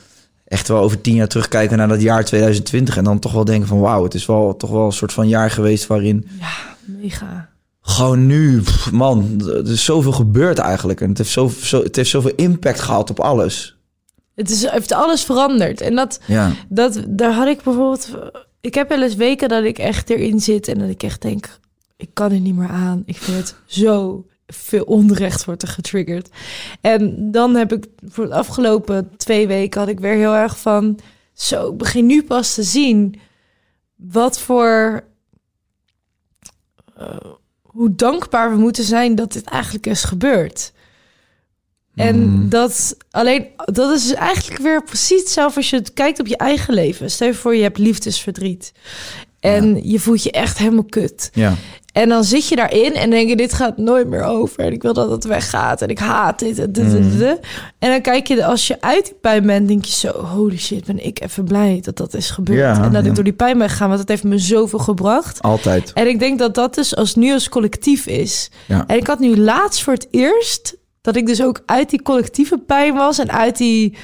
echt 0.45 0.67
wel 0.67 0.79
over 0.79 1.01
tien 1.01 1.15
jaar 1.15 1.27
terugkijken 1.27 1.77
naar 1.77 1.87
dat 1.87 2.01
jaar 2.01 2.25
2020. 2.25 2.97
En 2.97 3.03
dan 3.03 3.19
toch 3.19 3.31
wel 3.31 3.45
denken 3.45 3.67
van 3.67 3.79
wauw, 3.79 4.03
het 4.03 4.13
is 4.13 4.25
wel 4.25 4.57
toch 4.57 4.69
wel 4.69 4.85
een 4.85 4.91
soort 4.91 5.13
van 5.13 5.27
jaar 5.27 5.51
geweest 5.51 5.87
waarin 5.87 6.27
mega. 6.85 7.49
gewoon 7.81 8.25
nu, 8.25 8.61
pff, 8.61 8.91
man, 8.91 9.41
er 9.47 9.71
is 9.71 9.85
zoveel 9.85 10.11
gebeurd 10.11 10.57
eigenlijk. 10.57 11.01
En 11.01 11.09
het 11.09 11.17
heeft, 11.17 11.29
zo, 11.29 11.51
zo, 11.61 11.83
het 11.83 11.95
heeft 11.95 12.09
zoveel 12.09 12.35
impact 12.35 12.79
gehad 12.79 13.09
op 13.09 13.19
alles. 13.19 13.75
Het 14.35 14.49
is, 14.49 14.69
heeft 14.69 14.93
alles 14.93 15.23
veranderd. 15.23 15.81
En 15.81 15.95
dat, 15.95 16.19
Ja, 16.25 16.51
dat, 16.69 17.03
daar 17.07 17.33
had 17.33 17.47
ik 17.47 17.63
bijvoorbeeld... 17.63 18.09
Ik 18.61 18.73
heb 18.73 18.89
wel 18.89 19.01
eens 19.01 19.15
weken 19.15 19.49
dat 19.49 19.63
ik 19.63 19.77
echt 19.77 20.09
erin 20.09 20.39
zit 20.39 20.67
en 20.67 20.79
dat 20.79 20.89
ik 20.89 21.03
echt 21.03 21.21
denk... 21.21 21.59
Ik 21.97 22.09
kan 22.13 22.31
het 22.31 22.41
niet 22.41 22.55
meer 22.55 22.69
aan. 22.69 23.03
Ik 23.05 23.17
vind 23.17 23.37
het 23.37 23.55
zo 23.65 24.25
veel 24.47 24.83
onrecht 24.83 25.45
wordt 25.45 25.61
er 25.61 25.67
getriggerd. 25.67 26.29
En 26.81 27.31
dan 27.31 27.55
heb 27.55 27.73
ik 27.73 27.85
voor 28.07 28.27
de 28.27 28.33
afgelopen 28.33 29.17
twee 29.17 29.47
weken 29.47 29.79
had 29.79 29.89
ik 29.89 29.99
weer 29.99 30.15
heel 30.15 30.33
erg 30.33 30.59
van... 30.59 30.99
Zo, 31.33 31.71
ik 31.71 31.77
begin 31.77 32.05
nu 32.05 32.23
pas 32.23 32.53
te 32.53 32.63
zien 32.63 33.19
wat 33.95 34.39
voor... 34.39 35.03
eh, 36.97 37.15
hoe 37.61 37.95
dankbaar 37.95 38.51
we 38.51 38.57
moeten 38.57 38.83
zijn 38.83 39.15
dat 39.15 39.33
dit 39.33 39.43
eigenlijk 39.43 39.85
is 39.85 40.03
gebeurd. 40.03 40.73
En 41.95 42.49
dat 42.49 42.97
alleen, 43.11 43.47
dat 43.55 43.91
is 43.91 44.07
dus 44.07 44.13
eigenlijk 44.13 44.61
weer 44.61 44.83
precies 44.83 45.19
hetzelfde 45.19 45.57
als 45.57 45.69
je 45.69 45.75
het 45.75 45.93
kijkt 45.93 46.19
op 46.19 46.27
je 46.27 46.37
eigen 46.37 46.73
leven. 46.73 47.11
Stel 47.11 47.27
je 47.27 47.33
voor, 47.33 47.55
je 47.55 47.61
hebt 47.61 47.77
liefdesverdriet. 47.77 48.71
En 49.39 49.89
je 49.89 49.99
voelt 49.99 50.23
je 50.23 50.31
echt 50.31 50.57
helemaal 50.57 50.83
kut. 50.83 51.29
ja. 51.33 51.55
En 51.95 52.09
dan 52.09 52.23
zit 52.23 52.47
je 52.47 52.55
daarin 52.55 52.93
en 52.93 53.09
denk 53.09 53.29
je, 53.29 53.35
dit 53.35 53.53
gaat 53.53 53.77
nooit 53.77 54.07
meer 54.07 54.23
over. 54.23 54.59
En 54.59 54.71
ik 54.73 54.81
wil 54.81 54.93
dat 54.93 55.09
het 55.09 55.23
weggaat. 55.23 55.81
En 55.81 55.87
ik 55.87 55.99
haat 55.99 56.39
dit. 56.39 56.59
En, 56.59 56.71
dit, 56.71 56.91
dit, 56.91 57.19
dit. 57.19 57.39
en 57.79 57.89
dan 57.89 58.01
kijk 58.01 58.27
je, 58.27 58.45
als 58.45 58.67
je 58.67 58.81
uit 58.81 59.05
die 59.05 59.13
pijn 59.21 59.45
bent, 59.45 59.67
denk 59.67 59.85
je 59.85 59.91
zo... 59.91 60.11
holy 60.11 60.57
shit, 60.57 60.85
ben 60.85 61.05
ik 61.05 61.21
even 61.21 61.43
blij 61.43 61.79
dat 61.81 61.97
dat 61.97 62.13
is 62.13 62.29
gebeurd. 62.29 62.59
Ja, 62.59 62.83
en 62.83 62.91
dat 62.91 63.03
ja. 63.03 63.09
ik 63.09 63.15
door 63.15 63.23
die 63.23 63.33
pijn 63.33 63.57
ben 63.57 63.69
gegaan. 63.69 63.87
Want 63.87 63.99
het 63.99 64.09
heeft 64.09 64.23
me 64.23 64.37
zoveel 64.37 64.79
gebracht. 64.79 65.41
altijd. 65.41 65.93
En 65.93 66.07
ik 66.07 66.19
denk 66.19 66.39
dat 66.39 66.55
dat 66.55 66.75
dus 66.75 66.95
als 66.95 67.15
nu 67.15 67.33
als 67.33 67.49
collectief 67.49 68.05
is. 68.05 68.49
Ja. 68.67 68.83
En 68.87 68.97
ik 68.97 69.07
had 69.07 69.19
nu 69.19 69.37
laatst 69.37 69.83
voor 69.83 69.93
het 69.93 70.07
eerst 70.11 70.77
dat 71.01 71.15
ik 71.15 71.25
dus 71.25 71.43
ook 71.43 71.61
uit 71.65 71.89
die 71.89 72.01
collectieve 72.01 72.57
pijn 72.57 72.93
was 72.93 73.19
en 73.19 73.31
uit 73.31 73.57
die 73.57 73.97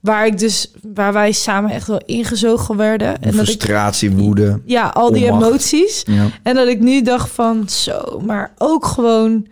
waar 0.00 0.26
ik 0.26 0.38
dus 0.38 0.70
waar 0.94 1.12
wij 1.12 1.32
samen 1.32 1.70
echt 1.70 1.86
wel 1.86 2.00
ingezogen 2.04 2.76
werden 2.76 3.08
en 3.08 3.30
dat 3.30 3.32
ik 3.32 3.40
Frustratie, 3.40 4.10
woede. 4.10 4.60
ja 4.64 4.88
al 4.88 5.12
die 5.12 5.24
onmacht. 5.24 5.46
emoties 5.46 6.02
Ja. 6.06 6.26
en 6.42 6.54
dat 6.54 6.68
ik 6.68 6.80
nu 6.80 7.02
dacht 7.02 7.30
van 7.30 7.68
zo, 7.68 8.22
maar 8.24 8.52
ook 8.58 8.84
gewoon 8.84 9.46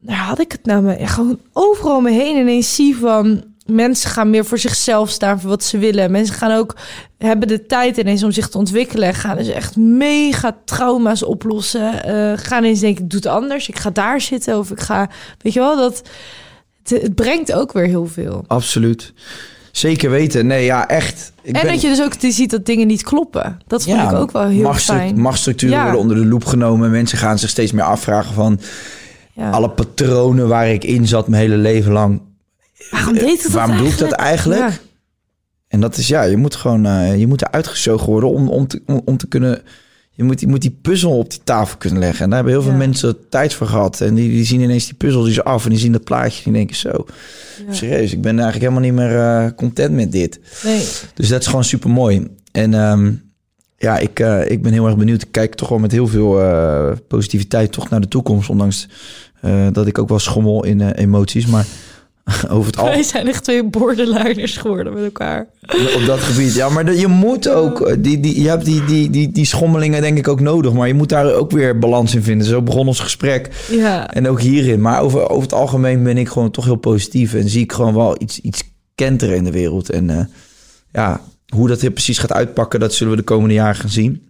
daar 0.00 0.16
had 0.16 0.38
ik 0.40 0.52
het 0.52 0.64
nou 0.64 0.82
mee 0.82 1.06
gewoon 1.06 1.38
overal 1.52 2.00
me 2.00 2.10
heen 2.10 2.36
ineens 2.36 2.74
zie 2.74 2.96
van 2.96 3.44
mensen 3.66 4.10
gaan 4.10 4.30
meer 4.30 4.44
voor 4.44 4.58
zichzelf 4.58 5.10
staan 5.10 5.40
voor 5.40 5.50
wat 5.50 5.64
ze 5.64 5.78
willen. 5.78 6.10
Mensen 6.10 6.34
gaan 6.34 6.52
ook 6.52 6.76
hebben 7.18 7.48
de 7.48 7.66
tijd 7.66 7.96
ineens 7.96 8.22
om 8.22 8.30
zich 8.32 8.48
te 8.48 8.58
ontwikkelen. 8.58 9.14
Gaan 9.14 9.36
dus 9.36 9.48
echt 9.48 9.76
mega 9.76 10.56
trauma's 10.64 11.22
oplossen. 11.22 12.04
Eh, 12.04 12.32
gaan 12.36 12.64
ineens 12.64 12.80
denken, 12.80 13.04
ik 13.04 13.10
doe 13.10 13.20
het 13.20 13.28
anders. 13.28 13.68
Ik 13.68 13.78
ga 13.78 13.90
daar 13.90 14.20
zitten 14.20 14.58
of 14.58 14.70
ik 14.70 14.80
ga, 14.80 15.08
weet 15.38 15.52
je 15.52 15.60
wel, 15.60 15.76
dat 15.76 16.02
het, 16.90 17.02
het 17.02 17.14
brengt 17.14 17.52
ook 17.52 17.72
weer 17.72 17.86
heel 17.86 18.06
veel. 18.06 18.44
Absoluut. 18.46 19.12
Zeker 19.72 20.10
weten. 20.10 20.46
Nee, 20.46 20.64
ja, 20.64 20.88
echt. 20.88 21.32
Ik 21.42 21.54
en 21.54 21.62
ben- 21.62 21.70
dat 21.72 21.80
je 21.80 21.88
dus 21.88 22.02
ook 22.02 22.12
ziet 22.18 22.50
dat 22.50 22.66
dingen 22.66 22.86
niet 22.86 23.02
kloppen. 23.02 23.58
Dat 23.66 23.84
vond 23.84 24.02
ik 24.02 24.12
ook 24.12 24.30
wel 24.32 24.48
heel 24.48 24.62
machtstru- 24.62 24.96
fijn. 24.96 25.20
Machtsstructuren 25.20 25.76
Ja. 25.76 25.82
worden 25.82 26.00
onder 26.00 26.16
de 26.16 26.26
loep 26.26 26.44
genomen. 26.44 26.90
Mensen 26.90 27.18
gaan 27.18 27.38
zich 27.38 27.50
steeds 27.50 27.72
meer 27.72 27.84
afvragen 27.84 28.34
van... 28.34 28.60
Ja. 29.32 29.50
alle 29.50 29.70
patronen 29.70 30.48
waar 30.48 30.68
ik 30.68 30.84
in 30.84 31.06
zat 31.06 31.28
mijn 31.28 31.42
hele 31.42 31.56
leven 31.56 31.92
lang. 31.92 32.22
Waarom 32.90 33.12
deed 33.14 33.30
het 33.30 33.42
dat 33.42 33.52
Waarom 33.52 33.76
doe 33.76 33.88
ik 33.88 33.98
dat 33.98 34.12
eigenlijk? 34.12 34.80
En 35.68 35.80
dat 35.80 35.96
is 35.96 36.08
ja, 36.08 36.22
je 36.22 36.36
moet 36.36 36.54
gewoon, 36.56 36.86
eh, 36.86 37.18
je 37.18 37.26
moet 37.26 37.40
er 37.40 37.50
uitgezogen 37.50 38.06
worden 38.06 38.30
om, 38.30 38.48
om, 38.48 38.66
te, 38.66 38.82
om, 38.86 39.02
om 39.04 39.16
te 39.16 39.26
kunnen. 39.28 39.62
Je 40.18 40.24
moet, 40.24 40.40
je 40.40 40.46
moet 40.48 40.60
die 40.62 40.78
puzzel 40.82 41.18
op 41.18 41.30
die 41.30 41.40
tafel 41.44 41.76
kunnen 41.78 41.98
leggen. 41.98 42.20
En 42.24 42.26
daar 42.30 42.38
hebben 42.38 42.54
heel 42.54 42.62
veel 42.62 42.72
Ja. 42.72 42.78
mensen 42.86 43.28
tijd 43.28 43.54
voor 43.54 43.66
gehad. 43.66 44.00
En 44.00 44.14
die, 44.14 44.28
die 44.30 44.44
zien 44.44 44.60
ineens 44.60 44.84
die 44.84 44.94
puzzel 44.94 45.22
die 45.22 45.32
ze 45.32 45.44
af 45.44 45.64
en 45.64 45.70
die 45.70 45.78
zien 45.78 45.92
dat 45.92 46.04
plaatje. 46.04 46.36
En 46.36 46.42
die 46.44 46.52
denken 46.52 46.76
zo, 46.76 47.06
serieus, 47.70 48.12
ik 48.12 48.20
ben 48.22 48.38
eigenlijk 48.38 48.60
helemaal 48.60 48.90
niet 48.90 48.92
meer 48.92 49.18
eh, 49.18 49.46
content 49.56 49.94
met 49.94 50.12
dit. 50.12 50.40
Nee. 50.64 50.84
Dus 51.14 51.28
dat 51.28 51.40
is 51.40 51.46
gewoon 51.46 51.64
super 51.64 51.90
mooi. 51.90 52.26
En 52.52 52.74
ehm, 52.74 53.12
ja, 53.76 53.98
ik, 53.98 54.20
eh, 54.20 54.50
ik 54.50 54.62
ben 54.62 54.72
heel 54.72 54.86
erg 54.86 54.96
benieuwd. 54.96 55.22
Ik 55.22 55.32
kijk 55.32 55.54
toch 55.54 55.68
wel 55.68 55.78
met 55.78 55.92
heel 55.92 56.06
veel 56.06 56.40
eh, 56.42 56.90
positiviteit 57.08 57.72
toch 57.72 57.90
naar 57.90 58.00
de 58.00 58.08
toekomst. 58.08 58.48
Ondanks 58.50 58.88
dat 59.72 59.86
ik 59.86 59.98
ook 59.98 60.08
wel 60.08 60.18
schommel 60.18 60.64
in 60.64 60.90
emoties. 60.90 61.46
Maar 61.46 61.66
over 62.48 62.66
het 62.66 62.80
Wij 62.80 63.02
zijn 63.02 63.28
echt 63.28 63.44
twee 63.44 63.64
borderliners 63.64 64.56
geworden 64.56 64.92
met 64.92 65.04
elkaar. 65.04 65.46
op 65.96 66.02
dat 66.06 66.18
gebied. 66.18 66.54
Ja, 66.54 66.68
maar 66.68 66.94
je 66.94 67.06
moet 67.06 67.48
ook, 67.48 67.80
eh, 67.80 67.96
die, 67.98 68.20
die, 68.20 68.42
je 68.42 68.48
hebt 68.48 68.64
die, 68.64 68.84
die, 68.84 69.10
die, 69.10 69.30
die 69.30 69.44
schommelingen 69.44 70.00
denk 70.00 70.18
ik 70.18 70.28
ook 70.28 70.40
nodig. 70.40 70.72
Maar 70.72 70.86
je 70.86 70.94
moet 70.94 71.08
daar 71.08 71.34
ook 71.34 71.50
weer 71.50 71.78
balans 71.78 72.14
in 72.14 72.22
vinden. 72.22 72.46
Zo 72.46 72.62
begon 72.62 72.86
ons 72.86 73.00
gesprek. 73.00 73.66
Ja. 73.70 74.10
En 74.10 74.28
ook 74.28 74.40
hierin. 74.40 74.80
Maar 74.80 75.00
over, 75.00 75.28
over 75.28 75.42
het 75.42 75.52
algemeen 75.52 76.02
ben 76.02 76.18
ik 76.18 76.28
gewoon 76.28 76.50
toch 76.50 76.64
heel 76.64 76.76
positief. 76.76 77.34
En 77.34 77.48
zie 77.48 77.62
ik 77.62 77.72
gewoon 77.72 77.94
wel 77.94 78.16
iets, 78.22 78.40
iets 78.40 78.62
kenteren 78.94 79.36
in 79.36 79.44
de 79.44 79.52
wereld. 79.52 79.90
En 79.90 80.10
eh, 80.10 80.24
ja, 80.92 81.20
hoe 81.48 81.68
dat 81.68 81.80
hier 81.80 81.90
precies 81.90 82.18
gaat 82.18 82.32
uitpakken, 82.32 82.80
dat 82.80 82.94
zullen 82.94 83.12
we 83.12 83.18
de 83.18 83.24
komende 83.24 83.54
jaren 83.54 83.76
gaan 83.76 83.90
zien. 83.90 84.28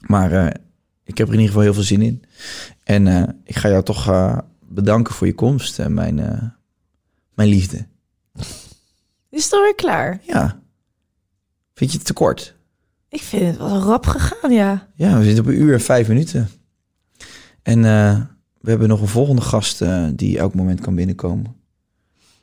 Maar 0.00 0.32
eh, 0.32 0.46
ik 1.04 1.18
heb 1.18 1.28
er 1.28 1.34
in 1.34 1.40
ieder 1.40 1.46
geval 1.46 1.62
heel 1.62 1.74
veel 1.74 1.82
zin 1.82 2.02
in. 2.02 2.22
En 2.84 3.36
ik 3.44 3.56
ga 3.56 3.68
jou 3.68 3.82
toch 3.82 4.10
bedanken 4.68 5.14
voor 5.14 5.26
je 5.26 5.34
komst 5.34 5.78
en 5.78 5.94
mijn, 5.94 6.20
mijn 7.38 7.50
liefde. 7.50 7.86
Is 9.30 9.44
het 9.44 9.52
alweer 9.52 9.74
klaar? 9.74 10.20
Ja. 10.26 10.60
Vind 11.74 11.90
je 11.92 11.96
het 11.96 12.06
te 12.06 12.12
kort? 12.12 12.54
Ik 13.08 13.22
vind 13.22 13.46
het 13.46 13.56
wel 13.56 13.78
rap 13.78 14.06
gegaan, 14.06 14.52
ja. 14.52 14.88
Ja, 14.94 15.18
we 15.18 15.24
zitten 15.24 15.44
op 15.44 15.50
een 15.50 15.60
uur 15.60 15.72
en 15.72 15.80
vijf 15.80 16.08
minuten. 16.08 16.48
En 17.62 17.84
eh, 17.84 18.20
we 18.60 18.70
hebben 18.70 18.88
nog 18.88 19.00
een 19.00 19.08
volgende 19.08 19.42
gast 19.42 19.80
eh, 19.82 20.06
die 20.14 20.38
elk 20.38 20.54
moment 20.54 20.80
kan 20.80 20.94
binnenkomen. 20.94 21.56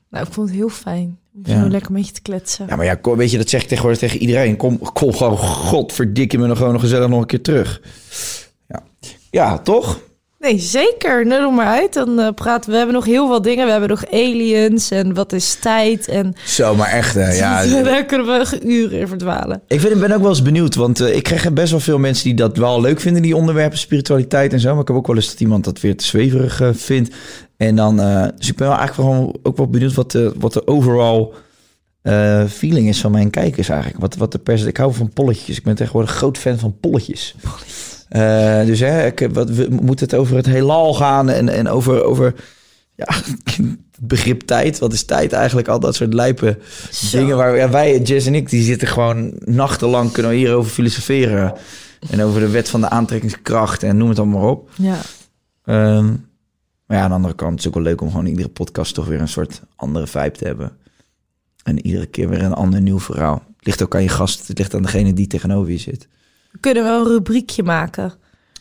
Nou, 0.09 0.25
ik 0.27 0.33
vond 0.33 0.47
het 0.49 0.57
heel 0.57 0.69
fijn 0.69 1.19
om 1.33 1.41
Ja. 1.43 1.61
zo 1.61 1.69
lekker 1.69 1.91
met 1.91 2.07
je 2.07 2.13
te 2.13 2.21
kletsen. 2.21 2.67
Ja, 2.67 2.75
maar 2.75 2.85
ja, 2.85 2.95
kom, 2.95 3.17
weet 3.17 3.31
je, 3.31 3.37
dat 3.37 3.49
zeg 3.49 3.61
ik 3.61 3.67
tegenwoordig 3.67 3.99
tegen 4.01 4.19
iedereen. 4.19 4.57
Kom, 4.57 4.79
kom 4.79 5.13
gewoon, 5.13 5.37
godverdikke 5.37 6.37
me 6.37 6.47
nog 6.47 6.57
gewoon 6.57 6.73
nog 6.73 6.81
gezellig 6.81 7.07
nog 7.09 7.19
een 7.21 7.25
keer 7.25 7.41
terug. 7.41 7.81
Ja, 8.67 8.83
ja 9.31 9.57
toch? 9.59 9.99
Nee, 10.45 10.59
zeker. 10.59 11.25
Nul 11.25 11.51
maar 11.51 11.65
uit. 11.65 11.93
Dan 11.93 12.19
eh, 12.19 12.33
praten 12.33 12.71
we. 12.71 12.77
Hebben 12.77 12.95
nog 12.95 13.05
heel 13.05 13.27
veel 13.27 13.41
dingen. 13.41 13.65
We 13.65 13.71
hebben 13.71 13.89
nog 13.89 14.11
aliens 14.11 14.91
en 14.91 15.13
wat 15.13 15.33
is 15.33 15.55
tijd. 15.55 16.07
En 16.07 16.33
Zo, 16.45 16.75
maar 16.75 16.89
echt, 16.89 17.15
hè, 17.15 17.31
ja. 17.31 17.65
daar 17.83 18.05
kunnen 18.05 18.27
we 18.27 18.61
uren 18.65 18.99
in 18.99 19.07
verdwalen. 19.07 19.61
Ik 19.67 19.79
vind, 19.79 19.99
ben 19.99 20.11
ook 20.11 20.21
wel 20.21 20.29
eens 20.29 20.41
benieuwd, 20.41 20.75
want 20.75 20.99
eh, 20.99 21.15
ik 21.15 21.23
krijg 21.23 21.53
best 21.53 21.71
wel 21.71 21.79
veel 21.79 21.97
mensen 21.97 22.23
die 22.23 22.33
dat 22.33 22.57
wel 22.57 22.81
leuk 22.81 22.99
vinden, 22.99 23.21
die 23.21 23.35
onderwerpen 23.35 23.77
spiritualiteit 23.77 24.53
en 24.53 24.59
zo. 24.59 24.71
Maar 24.71 24.81
ik 24.81 24.87
heb 24.87 24.97
ook 24.97 25.07
wel 25.07 25.15
eens 25.15 25.29
dat 25.29 25.39
iemand 25.39 25.63
dat 25.63 25.81
weer 25.81 25.97
te 25.97 26.05
zweverig 26.05 26.61
eh, 26.61 26.69
vindt. 26.73 27.15
En 27.57 27.75
dan, 27.75 27.95
dus 28.37 28.49
ik 28.49 28.55
ben 28.55 28.67
wel 28.67 28.77
eigenlijk 28.77 29.09
wel, 29.09 29.35
ook 29.43 29.57
wel 29.57 29.67
benieuwd 29.67 29.93
wat 29.93 30.11
de, 30.11 30.33
wat 30.37 30.53
de 30.53 30.67
overall 30.67 31.29
eh, 32.05 32.43
feeling 32.45 32.87
is 32.87 33.01
van 33.01 33.11
mijn 33.11 33.29
kijkers 33.29 33.69
eigenlijk. 33.69 34.01
Wat, 34.01 34.15
wat 34.15 34.31
de 34.31 34.37
pers, 34.37 34.63
ik 34.63 34.77
hou 34.77 34.93
van 34.93 35.09
polletjes. 35.09 35.57
Ik 35.57 35.63
ben 35.63 35.75
tegenwoordig 35.75 36.11
groot 36.11 36.37
fan 36.37 36.57
van 36.57 36.75
polletjes. 36.79 37.35
Eh, 38.09 38.65
dus 38.65 38.79
hè, 38.79 39.05
ik, 39.05 39.29
wat, 39.33 39.49
we 39.49 39.67
moeten 39.69 40.05
het 40.05 40.15
over 40.15 40.35
het 40.35 40.45
heelal 40.45 40.93
gaan 40.93 41.29
en, 41.29 41.49
en 41.49 41.67
over, 41.67 42.03
over 42.03 42.35
ja, 42.95 43.07
het 43.07 43.59
begrip 44.07 44.41
tijd. 44.41 44.79
Wat 44.79 44.93
is 44.93 45.03
tijd 45.03 45.33
eigenlijk? 45.33 45.67
Al 45.67 45.79
dat 45.79 45.95
soort 45.95 46.13
lijpe 46.13 46.57
dingen 47.11 47.37
waar 47.37 47.55
ja, 47.55 47.69
wij, 47.69 47.99
Jess 47.99 48.27
en 48.27 48.35
ik, 48.35 48.49
die 48.49 48.63
zitten 48.63 48.87
gewoon 48.87 49.33
nachtenlang 49.39 50.11
kunnen 50.11 50.31
we 50.31 50.37
hierover 50.37 50.71
filosoferen. 50.71 51.53
En 52.09 52.21
over 52.21 52.39
de 52.39 52.49
wet 52.49 52.69
van 52.69 52.81
de 52.81 52.89
aantrekkingskracht 52.89 53.83
en 53.83 53.97
noem 53.97 54.09
het 54.09 54.19
allemaal 54.19 54.39
maar 54.39 54.49
op. 54.49 54.69
Ja. 54.75 54.97
Ehm, 55.63 56.05
maar 56.85 56.97
ja, 56.97 57.03
aan 57.03 57.09
de 57.09 57.15
andere 57.15 57.35
kant 57.35 57.57
is 57.59 57.65
het 57.65 57.67
ook 57.67 57.83
wel 57.83 57.91
leuk 57.91 58.01
om 58.01 58.09
gewoon 58.09 58.25
iedere 58.25 58.49
podcast 58.49 58.93
toch 58.93 59.05
weer 59.05 59.21
een 59.21 59.27
soort 59.27 59.61
andere 59.75 60.07
vibe 60.07 60.31
te 60.31 60.45
hebben. 60.45 60.77
En 61.63 61.85
iedere 61.85 62.05
keer 62.05 62.29
weer 62.29 62.41
een 62.41 62.53
ander 62.53 62.81
nieuw 62.81 62.99
verhaal. 62.99 63.43
Het 63.57 63.65
ligt 63.65 63.83
ook 63.83 63.95
aan 63.95 64.01
je 64.01 64.09
gast, 64.09 64.47
het 64.47 64.57
ligt 64.57 64.73
aan 64.73 64.81
degene 64.81 65.13
die 65.13 65.27
tegenover 65.27 65.71
je 65.71 65.77
zit. 65.77 66.07
We 66.55 66.61
kunnen 66.61 66.83
wel 66.83 66.99
een 66.99 67.07
rubriekje 67.07 67.63
maken. 67.63 68.13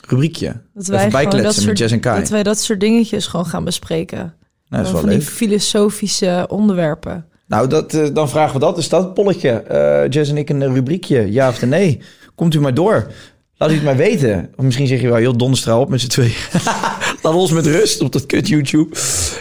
rubriekje. 0.08 0.46
Dat 0.74 0.86
wij, 0.86 0.98
gewoon 0.98 1.10
dat, 1.10 1.10
bijkletsen 1.10 1.44
met 1.44 1.64
soort, 1.64 1.78
Jess 1.78 1.92
en 1.92 2.00
Kai. 2.00 2.20
dat 2.20 2.28
wij 2.28 2.42
dat 2.42 2.58
soort 2.58 2.80
dingetjes 2.80 3.26
gewoon 3.26 3.46
gaan 3.46 3.64
bespreken. 3.64 4.18
Nou, 4.18 4.34
dat 4.68 4.84
is 4.84 4.90
wel 4.90 5.00
van 5.00 5.10
die 5.10 5.20
filosofische 5.20 6.44
onderwerpen. 6.48 7.26
Nou, 7.46 7.68
dat, 7.68 7.94
eh, 7.94 8.06
dan 8.12 8.28
vragen 8.28 8.54
we 8.54 8.60
dat. 8.60 8.78
Is 8.78 8.88
dat 8.88 9.14
polletje? 9.14 9.50
Eh 9.50 10.10
Jess 10.10 10.30
en 10.30 10.36
ik 10.36 10.50
een 10.50 10.74
rubriekje, 10.74 11.32
ja 11.32 11.48
of 11.48 11.62
nee? 11.66 12.00
Komt 12.34 12.54
u 12.54 12.60
maar 12.60 12.74
door. 12.74 13.10
Laat 13.56 13.70
u 13.70 13.74
het 13.74 13.84
maar 13.84 13.96
weten. 13.96 14.50
Of 14.56 14.64
misschien 14.64 14.86
zeg 14.86 15.00
je 15.00 15.08
wel, 15.08 15.16
heel 15.16 15.36
donderstraal 15.36 15.80
op 15.80 15.88
met 15.88 16.00
z'n 16.00 16.08
tweeën. 16.08 16.34
laat 17.22 17.34
ons 17.34 17.50
met 17.50 17.66
rust 17.66 18.00
op 18.00 18.12
dat 18.12 18.26
kut 18.26 18.48
YouTube 18.48 18.96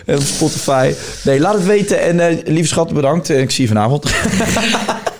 en 0.05 0.15
op 0.15 0.21
Spotify. 0.21 0.93
Nee, 1.23 1.39
laat 1.39 1.53
het 1.53 1.65
weten. 1.65 2.01
En 2.01 2.19
eh, 2.19 2.37
lieve 2.45 2.67
schat, 2.67 2.93
bedankt. 2.93 3.29
En 3.29 3.39
ik 3.39 3.51
zie 3.51 3.63
je 3.63 3.73
vanavond. 3.73 4.05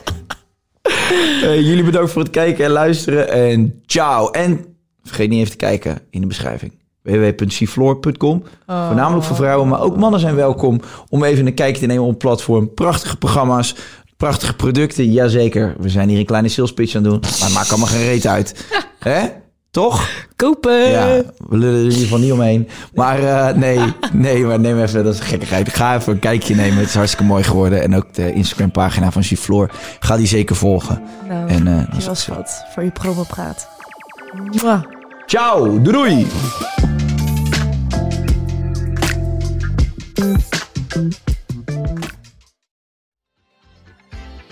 Eh, 1.44 1.62
jullie 1.62 1.84
bedankt 1.84 2.12
voor 2.12 2.22
het 2.22 2.32
kijken 2.32 2.66
en 2.66 2.72
luisteren. 2.72 3.30
En 3.30 3.82
ciao. 3.86 4.30
En 4.30 4.66
vergeet 5.04 5.30
niet 5.30 5.40
even 5.40 5.52
te 5.52 5.58
kijken 5.58 6.00
in 6.10 6.22
de 6.22 6.28
beschrijving. 6.28 6.74
www.cfloor.com 7.02 8.44
Voornamelijk 8.68 9.26
voor 9.26 9.36
vrouwen, 9.36 9.68
maar 9.68 9.82
ook 9.82 9.98
mannen 9.98 10.20
zijn 10.20 10.36
welkom 10.36 10.82
om 11.10 11.24
even 11.24 11.46
een 11.48 11.54
kijkje 11.54 11.82
te 11.82 11.88
nemen 11.88 12.04
op 12.04 12.10
het 12.10 12.18
platform. 12.18 12.74
Prachtige 12.74 13.18
programma's, 13.18 13.76
prachtige 14.18 14.56
producten. 14.56 15.12
Jazeker, 15.12 15.76
we 15.80 15.90
zijn 15.90 16.10
hier 16.10 16.20
een 16.20 16.26
kleine 16.26 16.48
sales 16.48 16.74
pitch 16.74 16.96
aan 16.96 17.04
het 17.04 17.12
doen, 17.12 17.32
maar 17.40 17.52
maakt 17.52 17.70
allemaal 17.70 17.88
geen 17.88 18.06
reet 18.06 18.28
uit. 18.28 18.66
Hè? 19.00 19.28
Toch? 19.74 20.26
Kopen! 20.36 20.90
Ja, 20.90 21.22
we 21.50 21.58
lullen 21.58 21.74
er 21.74 21.80
in 21.80 21.84
ieder 21.90 22.00
geval 22.02 22.20
niet 22.20 22.32
omheen. 22.32 22.68
Maar 22.94 23.20
eh, 23.20 23.56
nee, 23.56 23.80
nee, 24.14 24.46
maar 24.46 24.60
neem 24.60 24.82
even, 24.82 25.04
dat 25.04 25.14
is 25.14 25.20
gekkigheid. 25.20 25.70
Ga 25.74 25.96
even 25.96 26.14
een 26.14 26.20
kijkje 26.20 26.56
nemen, 26.56 26.78
het 26.78 26.88
is 26.88 26.96
hartstikke 26.96 27.26
mooi 27.26 27.44
geworden. 27.44 27.82
En 27.82 27.96
ook 27.96 28.14
de 28.14 28.34
Instagram 28.34 28.72
pagina 28.72 29.12
van 29.12 29.24
Gifloor, 29.24 29.72
ga 30.00 30.18
die 30.18 30.28
zeker 30.28 30.56
volgen. 30.56 31.02
Nou, 31.28 31.50
En 31.50 31.68
eh, 31.68 31.92
je 31.92 31.98
is 31.98 32.06
was 32.06 32.24
zo. 32.24 32.34
wat 32.34 32.66
voor 32.74 32.84
je 32.84 32.92
promopraat. 32.92 33.68
Ciao, 35.26 35.82
doei 35.82 35.92
doei! 35.92 36.28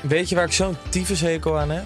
Weet 0.02 0.30
je 0.30 0.36
waar 0.36 0.46
ik 0.46 0.52
zo'n 0.52 0.76
tyfushekel 0.90 1.60
aan 1.60 1.70
heb? 1.70 1.86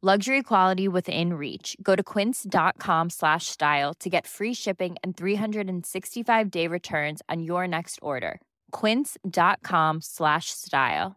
Luxury 0.00 0.42
quality 0.42 0.86
within 0.88 1.32
reach. 1.34 1.74
Go 1.82 1.94
to 1.94 2.02
quince.com 2.02 3.10
slash 3.10 3.46
style 3.46 3.94
to 3.98 4.08
get 4.08 4.26
free 4.26 4.54
shipping 4.54 4.96
and 5.02 5.16
365 5.16 6.50
day 6.50 6.68
returns 6.68 7.20
on 7.26 7.42
your 7.42 7.66
next 7.66 7.98
order. 8.02 8.40
Quince.com 8.70 10.00
slash 10.00 10.44
style. 10.50 11.16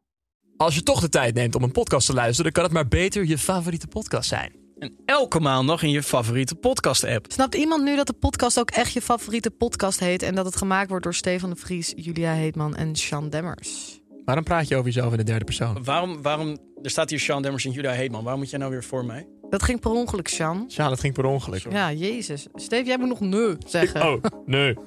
Als 0.57 0.75
je 0.75 0.83
toch 0.83 0.99
de 0.99 1.09
tijd 1.09 1.33
neemt 1.35 1.55
om 1.55 1.63
een 1.63 1.71
podcast 1.71 2.05
te 2.05 2.13
luisteren, 2.13 2.43
dan 2.43 2.51
kan 2.51 2.63
het 2.63 2.73
maar 2.73 2.87
beter 2.99 3.25
je 3.25 3.37
favoriete 3.37 3.87
podcast 3.87 4.29
zijn. 4.29 4.55
En 4.79 4.95
elke 5.05 5.39
maandag 5.39 5.83
in 5.83 5.89
je 5.89 6.03
favoriete 6.03 6.55
podcast-app. 6.55 7.25
Snapt 7.31 7.55
iemand 7.55 7.83
nu 7.83 7.95
dat 7.95 8.07
de 8.07 8.13
podcast 8.13 8.59
ook 8.59 8.71
echt 8.71 8.93
je 8.93 9.01
favoriete 9.01 9.51
podcast 9.51 9.99
heet... 9.99 10.23
en 10.23 10.35
dat 10.35 10.45
het 10.45 10.55
gemaakt 10.55 10.89
wordt 10.89 11.03
door 11.03 11.13
Stefan 11.13 11.49
de 11.49 11.55
Vries, 11.55 11.93
Julia 11.95 12.33
Heetman 12.33 12.75
en 12.75 12.95
Sean 12.95 13.29
Demmers? 13.29 13.99
Waarom 14.25 14.43
praat 14.43 14.67
je 14.67 14.75
over 14.75 14.91
jezelf 14.91 15.11
in 15.11 15.17
de 15.17 15.23
derde 15.23 15.45
persoon? 15.45 15.83
Waarom, 15.83 16.21
waarom, 16.21 16.57
er 16.81 16.89
staat 16.89 17.09
hier 17.09 17.19
Sean 17.19 17.41
Demmers 17.41 17.65
en 17.65 17.71
Julia 17.71 17.91
Heetman. 17.91 18.21
Waarom 18.23 18.41
moet 18.41 18.49
jij 18.49 18.59
nou 18.59 18.71
weer 18.71 18.83
voor 18.83 19.05
mij? 19.05 19.27
Dat 19.49 19.63
ging 19.63 19.79
per 19.79 19.91
ongeluk, 19.91 20.27
Sean. 20.27 20.65
Ja, 20.67 20.89
dat 20.89 20.99
ging 20.99 21.13
per 21.13 21.25
ongeluk. 21.25 21.71
Ja, 21.71 21.91
jezus. 21.91 22.47
Steve, 22.55 22.85
jij 22.85 22.97
moet 22.97 23.07
nog 23.07 23.19
nee 23.19 23.57
zeggen. 23.67 24.01
Oh, 24.01 24.23
nee. 24.45 24.73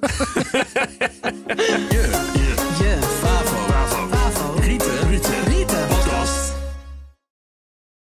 Yeah. 2.81 3.14